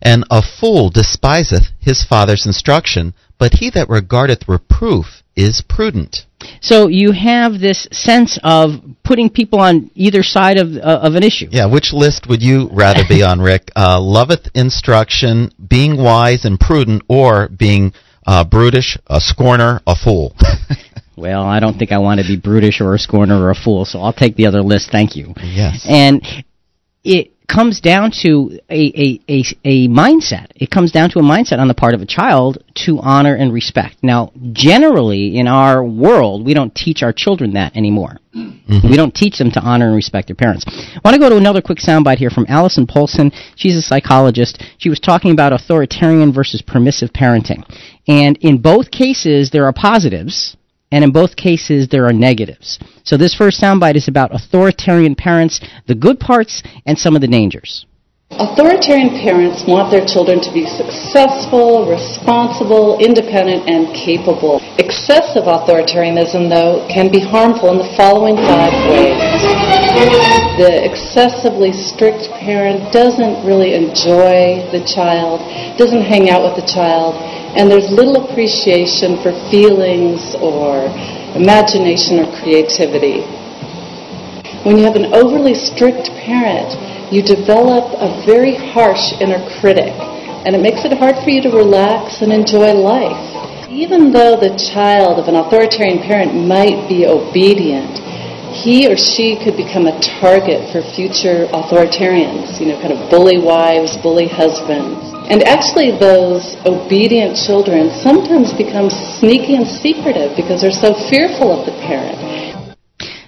And 0.00 0.24
a 0.30 0.42
fool 0.42 0.90
despiseth 0.90 1.66
his 1.78 2.04
father's 2.04 2.46
instruction, 2.46 3.14
but 3.38 3.54
he 3.54 3.70
that 3.70 3.88
regardeth 3.88 4.48
reproof 4.48 5.22
is 5.36 5.62
prudent. 5.68 6.26
So 6.60 6.88
you 6.88 7.12
have 7.12 7.60
this 7.60 7.86
sense 7.92 8.38
of 8.42 8.80
putting 9.04 9.30
people 9.30 9.60
on 9.60 9.90
either 9.94 10.22
side 10.22 10.58
of 10.58 10.76
uh, 10.76 11.00
of 11.02 11.14
an 11.14 11.22
issue. 11.22 11.48
Yeah, 11.50 11.66
which 11.66 11.92
list 11.92 12.28
would 12.28 12.42
you 12.42 12.68
rather 12.72 13.02
be 13.08 13.22
on, 13.22 13.40
Rick? 13.40 13.70
Uh, 13.76 14.00
loveth 14.00 14.48
instruction, 14.54 15.52
being 15.68 15.96
wise 15.96 16.44
and 16.44 16.58
prudent, 16.58 17.02
or 17.08 17.48
being 17.48 17.92
uh, 18.26 18.44
brutish, 18.44 18.98
a 19.06 19.20
scorner, 19.20 19.80
a 19.86 19.94
fool? 19.94 20.34
Well, 21.18 21.42
I 21.42 21.58
don't 21.58 21.76
think 21.76 21.90
I 21.90 21.98
want 21.98 22.20
to 22.20 22.26
be 22.26 22.36
brutish 22.36 22.80
or 22.80 22.94
a 22.94 22.98
scorner 22.98 23.42
or 23.42 23.50
a 23.50 23.54
fool, 23.54 23.84
so 23.84 24.00
I'll 24.00 24.12
take 24.12 24.36
the 24.36 24.46
other 24.46 24.62
list. 24.62 24.90
Thank 24.92 25.16
you. 25.16 25.34
yes. 25.42 25.84
And 25.88 26.22
it 27.02 27.32
comes 27.48 27.80
down 27.80 28.12
to 28.22 28.60
a, 28.68 28.92
a, 28.94 29.20
a, 29.28 29.44
a 29.64 29.88
mindset. 29.88 30.48
It 30.54 30.70
comes 30.70 30.92
down 30.92 31.10
to 31.10 31.18
a 31.18 31.22
mindset 31.22 31.58
on 31.58 31.68
the 31.68 31.74
part 31.74 31.94
of 31.94 32.02
a 32.02 32.06
child 32.06 32.62
to 32.86 32.98
honor 32.98 33.34
and 33.34 33.52
respect. 33.52 33.96
Now, 34.02 34.32
generally 34.52 35.38
in 35.38 35.48
our 35.48 35.82
world, 35.82 36.44
we 36.44 36.52
don't 36.52 36.74
teach 36.74 37.02
our 37.02 37.12
children 37.12 37.54
that 37.54 37.74
anymore. 37.74 38.18
Mm-hmm. 38.36 38.90
We 38.90 38.96
don't 38.96 39.14
teach 39.14 39.38
them 39.38 39.50
to 39.52 39.60
honor 39.60 39.86
and 39.86 39.96
respect 39.96 40.28
their 40.28 40.36
parents. 40.36 40.64
I 40.68 41.00
want 41.02 41.14
to 41.14 41.20
go 41.20 41.30
to 41.30 41.36
another 41.36 41.62
quick 41.62 41.78
soundbite 41.78 42.18
here 42.18 42.30
from 42.30 42.46
Allison 42.48 42.86
Polson. 42.86 43.32
She's 43.56 43.76
a 43.76 43.82
psychologist. 43.82 44.62
She 44.76 44.90
was 44.90 45.00
talking 45.00 45.32
about 45.32 45.54
authoritarian 45.54 46.32
versus 46.32 46.60
permissive 46.60 47.12
parenting. 47.12 47.64
And 48.06 48.36
in 48.38 48.60
both 48.60 48.90
cases, 48.90 49.50
there 49.50 49.64
are 49.64 49.72
positives 49.72 50.56
and 50.90 51.04
in 51.04 51.10
both 51.10 51.36
cases 51.36 51.88
there 51.88 52.06
are 52.06 52.12
negatives. 52.12 52.78
So 53.04 53.16
this 53.16 53.34
first 53.34 53.60
soundbite 53.60 53.96
is 53.96 54.08
about 54.08 54.34
authoritarian 54.34 55.14
parents, 55.14 55.60
the 55.86 55.94
good 55.94 56.20
parts, 56.20 56.62
and 56.86 56.98
some 56.98 57.14
of 57.14 57.20
the 57.20 57.28
dangers. 57.28 57.86
Authoritarian 58.30 59.08
parents 59.24 59.64
want 59.64 59.88
their 59.88 60.04
children 60.04 60.36
to 60.44 60.52
be 60.52 60.68
successful, 60.68 61.88
responsible, 61.88 63.00
independent, 63.00 63.64
and 63.64 63.88
capable. 63.96 64.60
Excessive 64.76 65.48
authoritarianism, 65.48 66.52
though, 66.52 66.84
can 66.92 67.08
be 67.08 67.24
harmful 67.24 67.72
in 67.72 67.80
the 67.80 67.88
following 67.96 68.36
five 68.36 68.70
ways. 68.92 69.16
The 70.60 70.84
excessively 70.84 71.72
strict 71.72 72.28
parent 72.36 72.92
doesn't 72.92 73.48
really 73.48 73.72
enjoy 73.72 74.60
the 74.76 74.84
child, 74.84 75.40
doesn't 75.80 76.04
hang 76.04 76.28
out 76.28 76.44
with 76.44 76.60
the 76.60 76.68
child, 76.68 77.16
and 77.58 77.68
there's 77.68 77.90
little 77.90 78.22
appreciation 78.22 79.18
for 79.18 79.34
feelings 79.50 80.38
or 80.38 80.86
imagination 81.34 82.22
or 82.22 82.30
creativity. 82.38 83.26
When 84.62 84.78
you 84.78 84.86
have 84.86 84.94
an 84.94 85.10
overly 85.10 85.58
strict 85.58 86.06
parent, 86.22 86.70
you 87.10 87.18
develop 87.20 87.98
a 87.98 88.22
very 88.24 88.54
harsh 88.54 89.10
inner 89.18 89.42
critic, 89.58 89.90
and 90.46 90.54
it 90.54 90.62
makes 90.62 90.86
it 90.86 90.94
hard 90.94 91.18
for 91.24 91.30
you 91.30 91.42
to 91.42 91.50
relax 91.50 92.22
and 92.22 92.32
enjoy 92.32 92.78
life. 92.78 93.26
Even 93.66 94.12
though 94.12 94.38
the 94.38 94.54
child 94.54 95.18
of 95.18 95.26
an 95.26 95.34
authoritarian 95.34 95.98
parent 95.98 96.34
might 96.34 96.88
be 96.88 97.06
obedient, 97.10 97.98
he 98.64 98.90
or 98.90 98.96
she 98.96 99.38
could 99.38 99.56
become 99.56 99.86
a 99.86 99.94
target 100.20 100.66
for 100.72 100.82
future 100.82 101.46
authoritarians, 101.54 102.58
you 102.58 102.66
know, 102.66 102.78
kind 102.82 102.92
of 102.92 103.10
bully 103.10 103.38
wives, 103.38 103.96
bully 104.02 104.26
husbands. 104.26 104.98
And 105.30 105.44
actually, 105.44 105.92
those 105.98 106.56
obedient 106.66 107.36
children 107.36 107.90
sometimes 108.02 108.52
become 108.52 108.90
sneaky 108.90 109.54
and 109.54 109.66
secretive 109.66 110.34
because 110.34 110.62
they're 110.62 110.74
so 110.74 110.94
fearful 111.08 111.52
of 111.52 111.66
the 111.66 111.72
parent. 111.86 112.18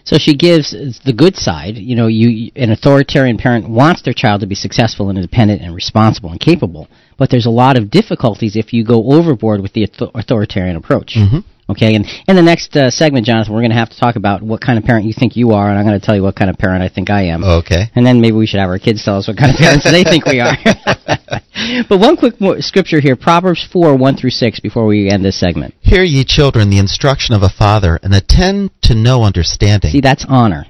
So 0.04 0.16
she 0.18 0.34
gives 0.34 0.72
the 1.04 1.12
good 1.12 1.36
side. 1.36 1.76
You 1.76 1.94
know, 1.94 2.08
you 2.08 2.50
an 2.56 2.72
authoritarian 2.72 3.38
parent 3.38 3.68
wants 3.68 4.02
their 4.02 4.14
child 4.14 4.40
to 4.40 4.46
be 4.46 4.56
successful 4.56 5.08
and 5.08 5.16
independent 5.16 5.62
and 5.62 5.74
responsible 5.74 6.30
and 6.30 6.40
capable, 6.40 6.88
but 7.16 7.30
there's 7.30 7.46
a 7.46 7.50
lot 7.50 7.78
of 7.78 7.90
difficulties 7.90 8.56
if 8.56 8.72
you 8.72 8.84
go 8.84 9.12
overboard 9.12 9.60
with 9.60 9.72
the 9.74 9.84
author- 9.84 10.10
authoritarian 10.14 10.74
approach. 10.74 11.14
Mm-hmm. 11.16 11.40
Okay, 11.70 11.94
and 11.94 12.06
in 12.26 12.36
the 12.36 12.42
next 12.42 12.76
uh, 12.76 12.90
segment, 12.90 13.26
Jonathan, 13.26 13.54
we're 13.54 13.60
going 13.60 13.70
to 13.70 13.76
have 13.76 13.90
to 13.90 13.98
talk 13.98 14.16
about 14.16 14.42
what 14.42 14.60
kind 14.60 14.78
of 14.78 14.84
parent 14.84 15.06
you 15.06 15.12
think 15.12 15.36
you 15.36 15.52
are, 15.52 15.68
and 15.68 15.78
I'm 15.78 15.86
going 15.86 15.98
to 15.98 16.04
tell 16.04 16.16
you 16.16 16.22
what 16.22 16.36
kind 16.36 16.50
of 16.50 16.58
parent 16.58 16.82
I 16.82 16.88
think 16.88 17.10
I 17.10 17.26
am. 17.26 17.44
Okay. 17.44 17.90
And 17.94 18.04
then 18.04 18.20
maybe 18.20 18.36
we 18.36 18.46
should 18.46 18.60
have 18.60 18.70
our 18.70 18.78
kids 18.78 19.04
tell 19.04 19.18
us 19.18 19.28
what 19.28 19.36
kind 19.36 19.52
of 19.52 19.56
parents 19.56 19.84
they 19.84 20.04
think 20.04 20.26
we 20.26 20.40
are. 20.40 20.56
but 21.88 22.00
one 22.00 22.16
quick 22.16 22.40
more 22.40 22.60
scripture 22.60 23.00
here 23.00 23.16
Proverbs 23.16 23.66
4 23.72 23.96
1 23.96 24.16
through 24.16 24.30
6 24.30 24.60
before 24.60 24.86
we 24.86 25.08
end 25.08 25.24
this 25.24 25.38
segment. 25.38 25.74
Hear 25.80 26.02
ye 26.02 26.24
children 26.24 26.70
the 26.70 26.78
instruction 26.78 27.34
of 27.34 27.42
a 27.42 27.48
father, 27.48 27.98
and 28.02 28.14
attend 28.14 28.70
to 28.82 28.94
know 28.94 29.22
understanding. 29.22 29.90
See, 29.90 30.00
that's 30.00 30.24
honor. 30.28 30.66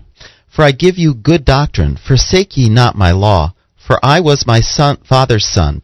For 0.49 0.65
I 0.65 0.73
give 0.73 0.99
you 0.99 1.15
good 1.15 1.45
doctrine, 1.45 1.97
forsake 1.97 2.57
ye 2.57 2.69
not 2.69 2.97
my 2.97 3.13
law. 3.13 3.55
For 3.77 3.99
I 4.05 4.21
was 4.21 4.47
my 4.47 4.61
son, 4.61 4.99
father's 5.03 5.47
son, 5.47 5.83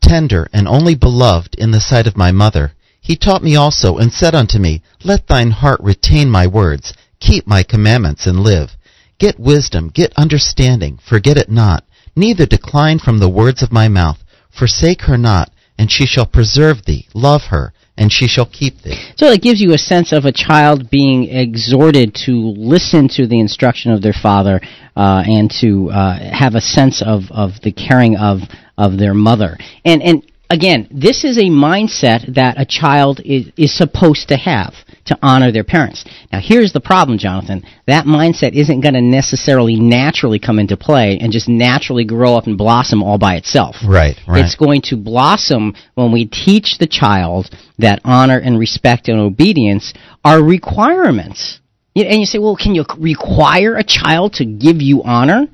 tender 0.00 0.48
and 0.52 0.68
only 0.68 0.94
beloved 0.94 1.54
in 1.56 1.70
the 1.70 1.80
sight 1.80 2.06
of 2.06 2.16
my 2.16 2.32
mother. 2.32 2.73
He 3.04 3.16
taught 3.16 3.42
me 3.42 3.54
also, 3.54 3.98
and 3.98 4.10
said 4.10 4.34
unto 4.34 4.58
me, 4.58 4.80
Let 5.04 5.26
thine 5.26 5.50
heart 5.50 5.78
retain 5.82 6.30
my 6.30 6.46
words, 6.46 6.94
keep 7.20 7.46
my 7.46 7.62
commandments, 7.62 8.26
and 8.26 8.40
live. 8.40 8.70
Get 9.18 9.38
wisdom, 9.38 9.90
get 9.92 10.14
understanding, 10.16 10.98
forget 11.06 11.36
it 11.36 11.50
not, 11.50 11.84
neither 12.16 12.46
decline 12.46 12.98
from 12.98 13.18
the 13.18 13.28
words 13.28 13.62
of 13.62 13.70
my 13.70 13.88
mouth. 13.88 14.24
Forsake 14.50 15.02
her 15.02 15.18
not, 15.18 15.50
and 15.76 15.92
she 15.92 16.06
shall 16.06 16.24
preserve 16.24 16.86
thee. 16.86 17.06
Love 17.12 17.42
her, 17.50 17.74
and 17.98 18.10
she 18.10 18.26
shall 18.26 18.46
keep 18.46 18.80
thee. 18.80 18.98
So 19.16 19.26
it 19.26 19.42
gives 19.42 19.60
you 19.60 19.74
a 19.74 19.78
sense 19.78 20.10
of 20.10 20.24
a 20.24 20.32
child 20.32 20.88
being 20.88 21.24
exhorted 21.24 22.14
to 22.24 22.32
listen 22.56 23.08
to 23.16 23.26
the 23.26 23.38
instruction 23.38 23.92
of 23.92 24.00
their 24.00 24.14
father 24.14 24.62
uh, 24.96 25.24
and 25.26 25.50
to 25.60 25.90
uh, 25.90 26.34
have 26.34 26.54
a 26.54 26.60
sense 26.62 27.02
of, 27.02 27.24
of 27.30 27.60
the 27.62 27.72
caring 27.72 28.16
of, 28.16 28.38
of 28.78 28.96
their 28.96 29.12
mother. 29.12 29.58
And, 29.84 30.02
and 30.02 30.22
again, 30.54 30.88
this 30.90 31.24
is 31.24 31.36
a 31.36 31.50
mindset 31.50 32.34
that 32.34 32.58
a 32.58 32.64
child 32.64 33.20
is, 33.24 33.50
is 33.56 33.76
supposed 33.76 34.28
to 34.28 34.36
have 34.36 34.74
to 35.06 35.18
honor 35.20 35.52
their 35.52 35.64
parents. 35.64 36.04
Now, 36.32 36.40
here's 36.42 36.72
the 36.72 36.80
problem, 36.80 37.18
Jonathan. 37.18 37.64
That 37.86 38.06
mindset 38.06 38.52
isn't 38.54 38.80
going 38.80 38.94
to 38.94 39.02
necessarily 39.02 39.76
naturally 39.76 40.38
come 40.38 40.58
into 40.58 40.76
play 40.76 41.18
and 41.20 41.32
just 41.32 41.48
naturally 41.48 42.04
grow 42.04 42.36
up 42.36 42.46
and 42.46 42.56
blossom 42.56 43.02
all 43.02 43.18
by 43.18 43.34
itself. 43.34 43.76
Right, 43.86 44.16
right. 44.26 44.44
It's 44.44 44.54
going 44.54 44.82
to 44.86 44.96
blossom 44.96 45.74
when 45.94 46.12
we 46.12 46.24
teach 46.24 46.78
the 46.78 46.86
child 46.86 47.50
that 47.78 48.00
honor 48.04 48.38
and 48.38 48.58
respect 48.58 49.08
and 49.08 49.20
obedience 49.20 49.92
are 50.24 50.42
requirements. 50.42 51.60
And 51.96 52.20
you 52.20 52.26
say, 52.26 52.38
well, 52.38 52.56
can 52.56 52.74
you 52.74 52.84
require 52.98 53.76
a 53.76 53.84
child 53.84 54.34
to 54.34 54.44
give 54.44 54.80
you 54.80 55.02
honor? 55.04 55.46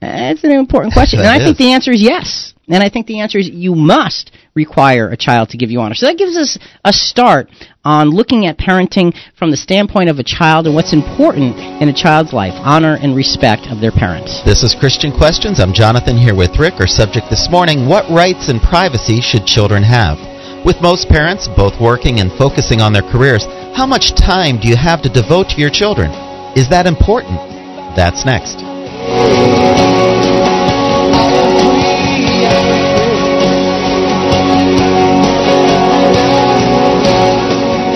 That's 0.00 0.44
an 0.44 0.52
important 0.52 0.92
question. 0.92 1.20
and 1.20 1.28
I 1.28 1.38
That 1.38 1.44
think 1.44 1.58
the 1.58 1.72
answer 1.72 1.92
is 1.92 2.02
yes. 2.02 2.49
And 2.70 2.82
I 2.84 2.88
think 2.88 3.06
the 3.06 3.20
answer 3.20 3.38
is 3.38 3.48
you 3.48 3.74
must 3.74 4.30
require 4.54 5.08
a 5.08 5.16
child 5.16 5.50
to 5.50 5.56
give 5.56 5.70
you 5.70 5.80
honor. 5.80 5.94
So 5.94 6.06
that 6.06 6.18
gives 6.18 6.36
us 6.36 6.58
a 6.84 6.92
start 6.92 7.50
on 7.84 8.10
looking 8.10 8.46
at 8.46 8.58
parenting 8.58 9.16
from 9.36 9.50
the 9.50 9.56
standpoint 9.56 10.08
of 10.08 10.18
a 10.18 10.22
child 10.22 10.66
and 10.66 10.74
what's 10.74 10.92
important 10.92 11.58
in 11.82 11.88
a 11.88 11.92
child's 11.92 12.32
life 12.32 12.54
honor 12.54 12.96
and 13.00 13.16
respect 13.16 13.66
of 13.66 13.80
their 13.80 13.90
parents. 13.90 14.42
This 14.44 14.62
is 14.62 14.74
Christian 14.78 15.10
Questions. 15.10 15.58
I'm 15.58 15.72
Jonathan 15.72 16.16
here 16.16 16.34
with 16.34 16.58
Rick. 16.58 16.74
Our 16.78 16.86
subject 16.86 17.26
this 17.28 17.48
morning 17.50 17.88
What 17.88 18.08
rights 18.10 18.48
and 18.48 18.60
privacy 18.60 19.20
should 19.20 19.46
children 19.46 19.82
have? 19.82 20.18
With 20.64 20.82
most 20.82 21.08
parents 21.08 21.48
both 21.48 21.80
working 21.80 22.20
and 22.20 22.30
focusing 22.38 22.80
on 22.80 22.92
their 22.92 23.02
careers, 23.02 23.46
how 23.74 23.86
much 23.86 24.14
time 24.14 24.60
do 24.60 24.68
you 24.68 24.76
have 24.76 25.02
to 25.02 25.08
devote 25.08 25.48
to 25.50 25.60
your 25.60 25.70
children? 25.70 26.10
Is 26.54 26.68
that 26.68 26.86
important? 26.86 27.38
That's 27.96 28.24
next. 28.24 29.59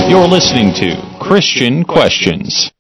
You're 0.07 0.29
listening 0.29 0.75
to 0.75 1.19
Christian 1.19 1.83
Questions. 1.83 2.71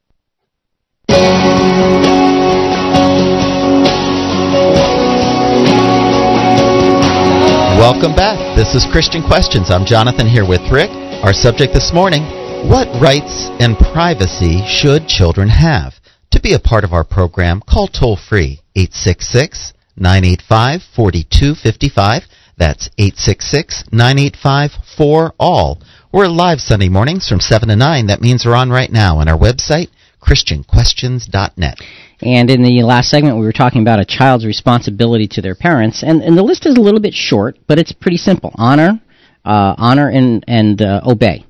Welcome 7.80 8.14
back. 8.14 8.56
This 8.56 8.74
is 8.74 8.86
Christian 8.92 9.22
Questions. 9.26 9.70
I'm 9.70 9.86
Jonathan 9.86 10.26
here 10.26 10.46
with 10.46 10.60
Rick. 10.70 10.90
Our 11.24 11.32
subject 11.32 11.72
this 11.72 11.92
morning 11.94 12.22
What 12.68 12.88
rights 13.00 13.48
and 13.58 13.78
privacy 13.78 14.62
should 14.66 15.08
children 15.08 15.48
have? 15.48 15.94
To 16.32 16.40
be 16.40 16.52
a 16.52 16.58
part 16.58 16.84
of 16.84 16.92
our 16.92 17.04
program, 17.04 17.62
call 17.66 17.88
toll 17.88 18.16
free 18.16 18.60
866 18.76 19.72
985 19.96 20.82
4255. 20.94 22.22
That's 22.56 22.90
866 22.98 23.84
985 23.92 24.70
4ALL. 24.98 25.82
We're 26.14 26.28
live 26.28 26.60
Sunday 26.60 26.88
mornings 26.88 27.28
from 27.28 27.40
7 27.40 27.68
to 27.68 27.74
9. 27.74 28.06
That 28.06 28.20
means 28.20 28.46
we're 28.46 28.54
on 28.54 28.70
right 28.70 28.88
now 28.88 29.18
on 29.18 29.26
our 29.26 29.36
website, 29.36 29.88
ChristianQuestions.net. 30.22 31.80
And 32.20 32.50
in 32.50 32.62
the 32.62 32.84
last 32.84 33.10
segment, 33.10 33.36
we 33.36 33.44
were 33.44 33.52
talking 33.52 33.82
about 33.82 33.98
a 33.98 34.04
child's 34.04 34.46
responsibility 34.46 35.26
to 35.32 35.42
their 35.42 35.56
parents, 35.56 36.04
and, 36.04 36.22
and 36.22 36.38
the 36.38 36.44
list 36.44 36.66
is 36.66 36.76
a 36.76 36.80
little 36.80 37.00
bit 37.00 37.14
short, 37.14 37.58
but 37.66 37.80
it's 37.80 37.90
pretty 37.90 38.16
simple: 38.16 38.52
honor, 38.54 39.02
uh, 39.44 39.74
honor, 39.76 40.08
and 40.08 40.44
and 40.46 40.80
uh, 40.82 41.00
obey. 41.04 41.44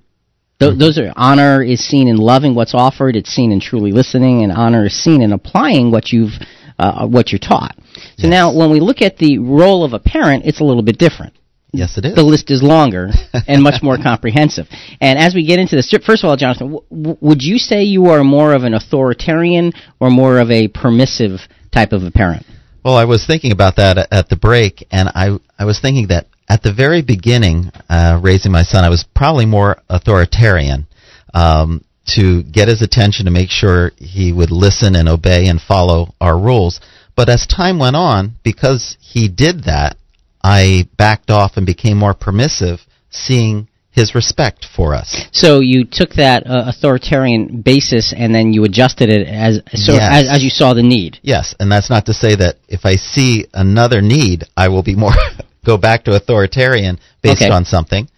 Th- 0.58 0.70
Mm-hmm. 0.70 0.78
Those 0.78 0.96
are 0.96 1.12
honor 1.14 1.62
is 1.62 1.86
seen 1.86 2.08
in 2.08 2.16
loving 2.16 2.54
what's 2.54 2.72
offered. 2.72 3.16
It's 3.16 3.28
seen 3.28 3.52
in 3.52 3.60
truly 3.60 3.92
listening, 3.92 4.44
and 4.44 4.50
honor 4.50 4.86
is 4.86 4.94
seen 4.94 5.20
in 5.20 5.32
applying 5.32 5.90
what 5.90 6.10
you've 6.10 6.32
uh, 6.78 7.06
what 7.06 7.32
you're 7.32 7.38
taught. 7.38 7.76
So 8.16 8.28
now, 8.28 8.50
when 8.56 8.70
we 8.70 8.80
look 8.80 9.02
at 9.02 9.18
the 9.18 9.36
role 9.40 9.84
of 9.84 9.92
a 9.92 9.98
parent, 9.98 10.46
it's 10.46 10.62
a 10.62 10.64
little 10.64 10.82
bit 10.82 10.96
different. 10.96 11.34
Yes, 11.74 11.98
it 11.98 12.04
is. 12.04 12.14
The 12.14 12.22
list 12.22 12.50
is 12.50 12.62
longer 12.62 13.10
and 13.48 13.62
much 13.62 13.82
more 13.82 13.96
comprehensive. 13.96 14.66
And 15.00 15.18
as 15.18 15.34
we 15.34 15.44
get 15.46 15.58
into 15.58 15.76
this, 15.76 15.92
first 16.06 16.22
of 16.24 16.30
all, 16.30 16.36
Jonathan, 16.36 16.72
w- 16.72 16.86
w- 16.90 17.18
would 17.20 17.42
you 17.42 17.58
say 17.58 17.82
you 17.82 18.06
are 18.06 18.22
more 18.22 18.54
of 18.54 18.62
an 18.62 18.74
authoritarian 18.74 19.72
or 20.00 20.10
more 20.10 20.38
of 20.38 20.50
a 20.50 20.68
permissive 20.68 21.40
type 21.72 21.92
of 21.92 22.04
a 22.04 22.10
parent? 22.10 22.46
Well, 22.84 22.96
I 22.96 23.06
was 23.06 23.26
thinking 23.26 23.50
about 23.52 23.76
that 23.76 23.98
at- 23.98 24.12
at 24.12 24.28
the 24.28 24.36
break, 24.36 24.86
and 24.90 25.08
I 25.08 25.38
I 25.58 25.64
was 25.64 25.80
thinking 25.80 26.08
that 26.08 26.26
at 26.48 26.62
the 26.62 26.72
very 26.72 27.02
beginning, 27.02 27.72
uh, 27.88 28.20
raising 28.22 28.52
my 28.52 28.62
son, 28.62 28.84
I 28.84 28.90
was 28.90 29.04
probably 29.14 29.46
more 29.46 29.78
authoritarian 29.88 30.86
um, 31.32 31.82
to 32.14 32.42
get 32.42 32.68
his 32.68 32.82
attention 32.82 33.24
to 33.24 33.30
make 33.30 33.50
sure 33.50 33.92
he 33.96 34.32
would 34.32 34.50
listen 34.50 34.94
and 34.94 35.08
obey 35.08 35.46
and 35.46 35.60
follow 35.60 36.14
our 36.20 36.38
rules. 36.38 36.80
But 37.16 37.28
as 37.28 37.46
time 37.46 37.78
went 37.78 37.96
on, 37.96 38.34
because 38.42 38.96
he 39.00 39.28
did 39.28 39.64
that, 39.64 39.96
I 40.44 40.86
backed 40.98 41.30
off 41.30 41.56
and 41.56 41.64
became 41.64 41.96
more 41.96 42.12
permissive, 42.12 42.80
seeing 43.10 43.66
his 43.90 44.14
respect 44.14 44.66
for 44.76 44.94
us. 44.94 45.24
So 45.32 45.60
you 45.60 45.84
took 45.90 46.10
that 46.14 46.46
uh, 46.46 46.64
authoritarian 46.66 47.62
basis 47.62 48.12
and 48.14 48.34
then 48.34 48.52
you 48.52 48.64
adjusted 48.64 49.08
it 49.08 49.26
as 49.26 49.62
so 49.72 49.94
Yes. 49.94 50.24
as, 50.24 50.28
as 50.28 50.44
you 50.44 50.50
saw 50.50 50.74
the 50.74 50.82
need. 50.82 51.18
Yes, 51.22 51.54
and 51.58 51.72
that's 51.72 51.88
not 51.88 52.06
to 52.06 52.12
say 52.12 52.34
that 52.36 52.56
if 52.68 52.84
I 52.84 52.96
see 52.96 53.46
another 53.54 54.02
need, 54.02 54.44
I 54.56 54.68
will 54.68 54.82
be 54.82 54.96
more 54.96 55.12
go 55.64 55.78
back 55.78 56.04
to 56.04 56.12
authoritarian 56.14 56.98
based 57.22 57.42
Okay. 57.42 57.50
on 57.50 57.64
something. 57.64 58.08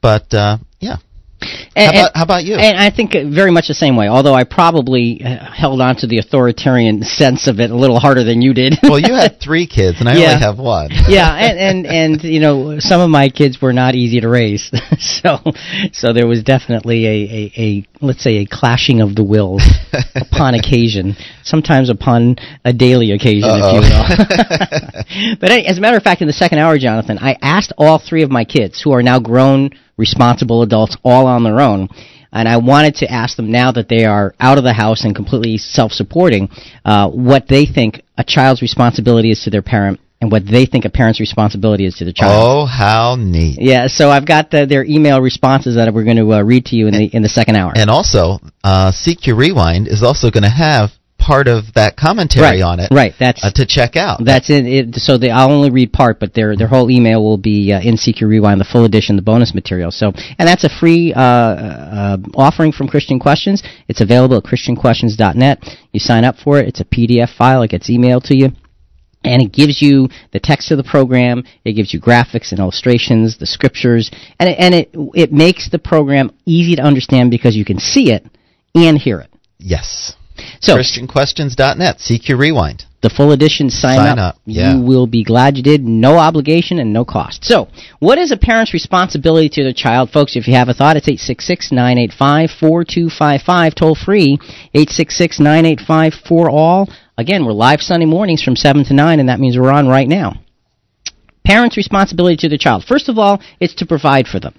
But 0.00 0.32
uh, 0.34 0.58
And, 1.76 1.94
how 1.96 2.00
about 2.02 2.10
how 2.16 2.22
about 2.24 2.44
you? 2.44 2.54
And 2.56 2.76
I 2.78 2.90
think 2.90 3.12
very 3.12 3.50
much 3.50 3.68
the 3.68 3.74
same 3.74 3.96
way. 3.96 4.08
Although 4.08 4.34
I 4.34 4.44
probably 4.44 5.22
uh, 5.24 5.50
held 5.52 5.80
on 5.80 5.96
to 5.96 6.06
the 6.06 6.18
authoritarian 6.18 7.02
sense 7.02 7.46
of 7.48 7.60
it 7.60 7.70
a 7.70 7.76
little 7.76 7.98
harder 7.98 8.24
than 8.24 8.42
you 8.42 8.54
did. 8.54 8.76
well, 8.82 8.98
you 8.98 9.14
had 9.14 9.40
three 9.42 9.66
kids, 9.66 10.00
and 10.00 10.08
I 10.08 10.16
Yeah. 10.16 10.32
only 10.32 10.40
have 10.42 10.58
one. 10.58 10.90
yeah, 11.08 11.34
and, 11.34 11.58
and 11.58 11.86
and 11.86 12.24
you 12.24 12.40
know 12.40 12.78
some 12.78 13.00
of 13.00 13.10
my 13.10 13.28
kids 13.28 13.60
were 13.60 13.72
not 13.72 13.94
easy 13.94 14.20
to 14.20 14.28
raise, 14.28 14.70
so 14.98 15.38
so 15.92 16.12
there 16.12 16.26
was 16.26 16.42
definitely 16.42 17.06
a, 17.06 17.10
a, 17.10 17.52
a 17.56 17.86
let's 18.04 18.22
say 18.22 18.38
a 18.38 18.46
clashing 18.46 19.00
of 19.00 19.14
the 19.14 19.24
wills 19.24 19.62
upon 20.14 20.54
occasion, 20.54 21.16
sometimes 21.44 21.88
upon 21.90 22.36
a 22.64 22.72
daily 22.72 23.12
occasion, 23.12 23.48
if 23.52 23.74
you 23.74 23.80
will. 23.80 25.36
but 25.40 25.50
as 25.50 25.78
a 25.78 25.80
matter 25.80 25.96
of 25.96 26.02
fact, 26.02 26.20
in 26.20 26.26
the 26.26 26.32
second 26.32 26.58
hour, 26.58 26.78
Jonathan, 26.78 27.18
I 27.18 27.36
asked 27.42 27.72
all 27.78 27.98
three 27.98 28.22
of 28.22 28.30
my 28.30 28.44
kids, 28.44 28.80
who 28.82 28.92
are 28.92 29.02
now 29.02 29.18
grown, 29.20 29.70
responsible 29.96 30.62
adults, 30.62 30.96
all 31.04 31.26
on 31.26 31.44
their 31.44 31.60
own. 31.60 31.88
And 32.32 32.48
I 32.48 32.56
wanted 32.56 32.94
to 32.96 33.12
ask 33.12 33.36
them 33.36 33.52
now 33.52 33.72
that 33.72 33.88
they 33.88 34.04
are 34.04 34.34
out 34.40 34.56
of 34.56 34.64
the 34.64 34.72
house 34.72 35.04
and 35.04 35.14
completely 35.14 35.58
self-supporting, 35.58 36.48
uh, 36.84 37.10
what 37.10 37.46
they 37.46 37.66
think 37.66 38.02
a 38.16 38.24
child's 38.24 38.62
responsibility 38.62 39.30
is 39.30 39.42
to 39.44 39.50
their 39.50 39.62
parent 39.62 40.00
and 40.22 40.30
what 40.30 40.46
they 40.46 40.66
think 40.66 40.84
a 40.84 40.88
parent's 40.88 41.18
responsibility 41.18 41.84
is 41.84 41.96
to 41.96 42.04
the 42.04 42.12
child. 42.12 42.32
Oh, 42.32 42.64
how 42.64 43.16
neat! 43.18 43.58
Yeah, 43.60 43.88
so 43.88 44.08
I've 44.08 44.24
got 44.24 44.52
the, 44.52 44.66
their 44.66 44.84
email 44.84 45.20
responses 45.20 45.74
that 45.74 45.92
we're 45.92 46.04
going 46.04 46.16
to 46.16 46.32
uh, 46.32 46.42
read 46.42 46.66
to 46.66 46.76
you 46.76 46.86
in 46.86 46.94
the 46.94 47.06
in 47.12 47.22
the 47.22 47.28
second 47.28 47.56
hour. 47.56 47.72
And 47.74 47.90
also, 47.90 48.38
uh, 48.62 48.92
CQ 48.92 49.36
Rewind 49.36 49.88
is 49.88 50.04
also 50.04 50.30
going 50.30 50.44
to 50.44 50.48
have 50.48 50.90
part 51.22 51.46
of 51.46 51.72
that 51.74 51.96
commentary 51.96 52.60
right, 52.60 52.62
on 52.62 52.80
it 52.80 52.88
right. 52.90 53.14
That's 53.18 53.44
uh, 53.44 53.52
to 53.54 53.64
check 53.64 53.94
out. 53.96 54.20
that's 54.24 54.50
in 54.50 54.66
it. 54.66 54.94
So 54.96 55.16
they, 55.16 55.30
I'll 55.30 55.52
only 55.52 55.70
read 55.70 55.92
part, 55.92 56.18
but 56.18 56.34
their 56.34 56.56
their 56.56 56.66
whole 56.66 56.90
email 56.90 57.22
will 57.22 57.38
be 57.38 57.72
uh, 57.72 57.80
in 57.80 57.94
CQ 57.94 58.22
Rewind, 58.22 58.60
the 58.60 58.64
full 58.64 58.84
edition, 58.84 59.14
the 59.16 59.22
bonus 59.22 59.54
material. 59.54 59.90
So, 59.92 60.12
and 60.38 60.48
that's 60.48 60.64
a 60.64 60.68
free 60.68 61.14
uh, 61.14 61.20
uh, 61.20 62.16
offering 62.34 62.72
from 62.72 62.88
Christian 62.88 63.20
Questions. 63.20 63.62
It's 63.86 64.00
available 64.00 64.36
at 64.36 64.44
ChristianQuestions.net. 64.44 65.64
You 65.92 66.00
sign 66.00 66.24
up 66.24 66.36
for 66.36 66.58
it. 66.58 66.66
It's 66.66 66.80
a 66.80 66.84
PDF 66.84 67.36
file. 67.36 67.62
It 67.62 67.70
gets 67.70 67.88
emailed 67.88 68.24
to 68.24 68.36
you. 68.36 68.48
And 69.24 69.40
it 69.40 69.52
gives 69.52 69.80
you 69.80 70.08
the 70.32 70.40
text 70.40 70.72
of 70.72 70.78
the 70.78 70.84
program. 70.84 71.44
It 71.64 71.74
gives 71.74 71.94
you 71.94 72.00
graphics 72.00 72.50
and 72.50 72.58
illustrations, 72.58 73.38
the 73.38 73.46
scriptures, 73.46 74.10
and 74.40 74.48
it, 74.48 74.58
and 74.58 74.74
it 74.74 74.90
it 75.14 75.32
makes 75.32 75.70
the 75.70 75.78
program 75.78 76.32
easy 76.44 76.74
to 76.74 76.82
understand 76.82 77.30
because 77.30 77.54
you 77.54 77.64
can 77.64 77.78
see 77.78 78.10
it 78.10 78.26
and 78.74 78.98
hear 78.98 79.20
it. 79.20 79.30
yes. 79.58 80.16
So 80.60 80.76
ChristianQuestions.net, 80.76 81.98
CQ 81.98 82.38
Rewind. 82.38 82.84
the 83.02 83.10
full 83.10 83.32
edition 83.32 83.68
sign, 83.70 83.96
Sign 83.96 84.18
up, 84.18 84.36
yeah. 84.46 84.74
You 84.76 84.82
will 84.82 85.06
be 85.06 85.24
glad 85.24 85.56
you 85.56 85.62
did. 85.62 85.82
No 85.84 86.18
obligation 86.18 86.78
and 86.78 86.92
no 86.92 87.04
cost. 87.04 87.44
So, 87.44 87.68
what 87.98 88.18
is 88.18 88.30
a 88.30 88.36
parent's 88.36 88.72
responsibility 88.72 89.48
to 89.50 89.62
their 89.64 89.72
child? 89.72 90.10
Folks, 90.10 90.36
if 90.36 90.46
you 90.46 90.54
have 90.54 90.68
a 90.68 90.74
thought, 90.74 90.96
it's 90.96 91.08
866-985-4255, 91.08 93.74
toll 93.74 93.94
free, 93.96 94.38
866-985-4ALL. 94.74 96.88
Again, 97.18 97.44
we're 97.44 97.52
live 97.52 97.82
Sunday 97.82 98.06
mornings 98.06 98.42
from 98.42 98.56
7 98.56 98.84
to 98.86 98.94
9, 98.94 99.20
and 99.20 99.28
that 99.28 99.38
means 99.40 99.58
we're 99.58 99.70
on 99.70 99.86
right 99.88 100.08
now. 100.08 100.34
Parents' 101.44 101.76
responsibility 101.76 102.36
to 102.36 102.48
their 102.48 102.58
child. 102.58 102.84
First 102.84 103.08
of 103.08 103.18
all, 103.18 103.40
it's 103.60 103.74
to 103.74 103.84
provide 103.86 104.26
for 104.28 104.38
them. 104.40 104.54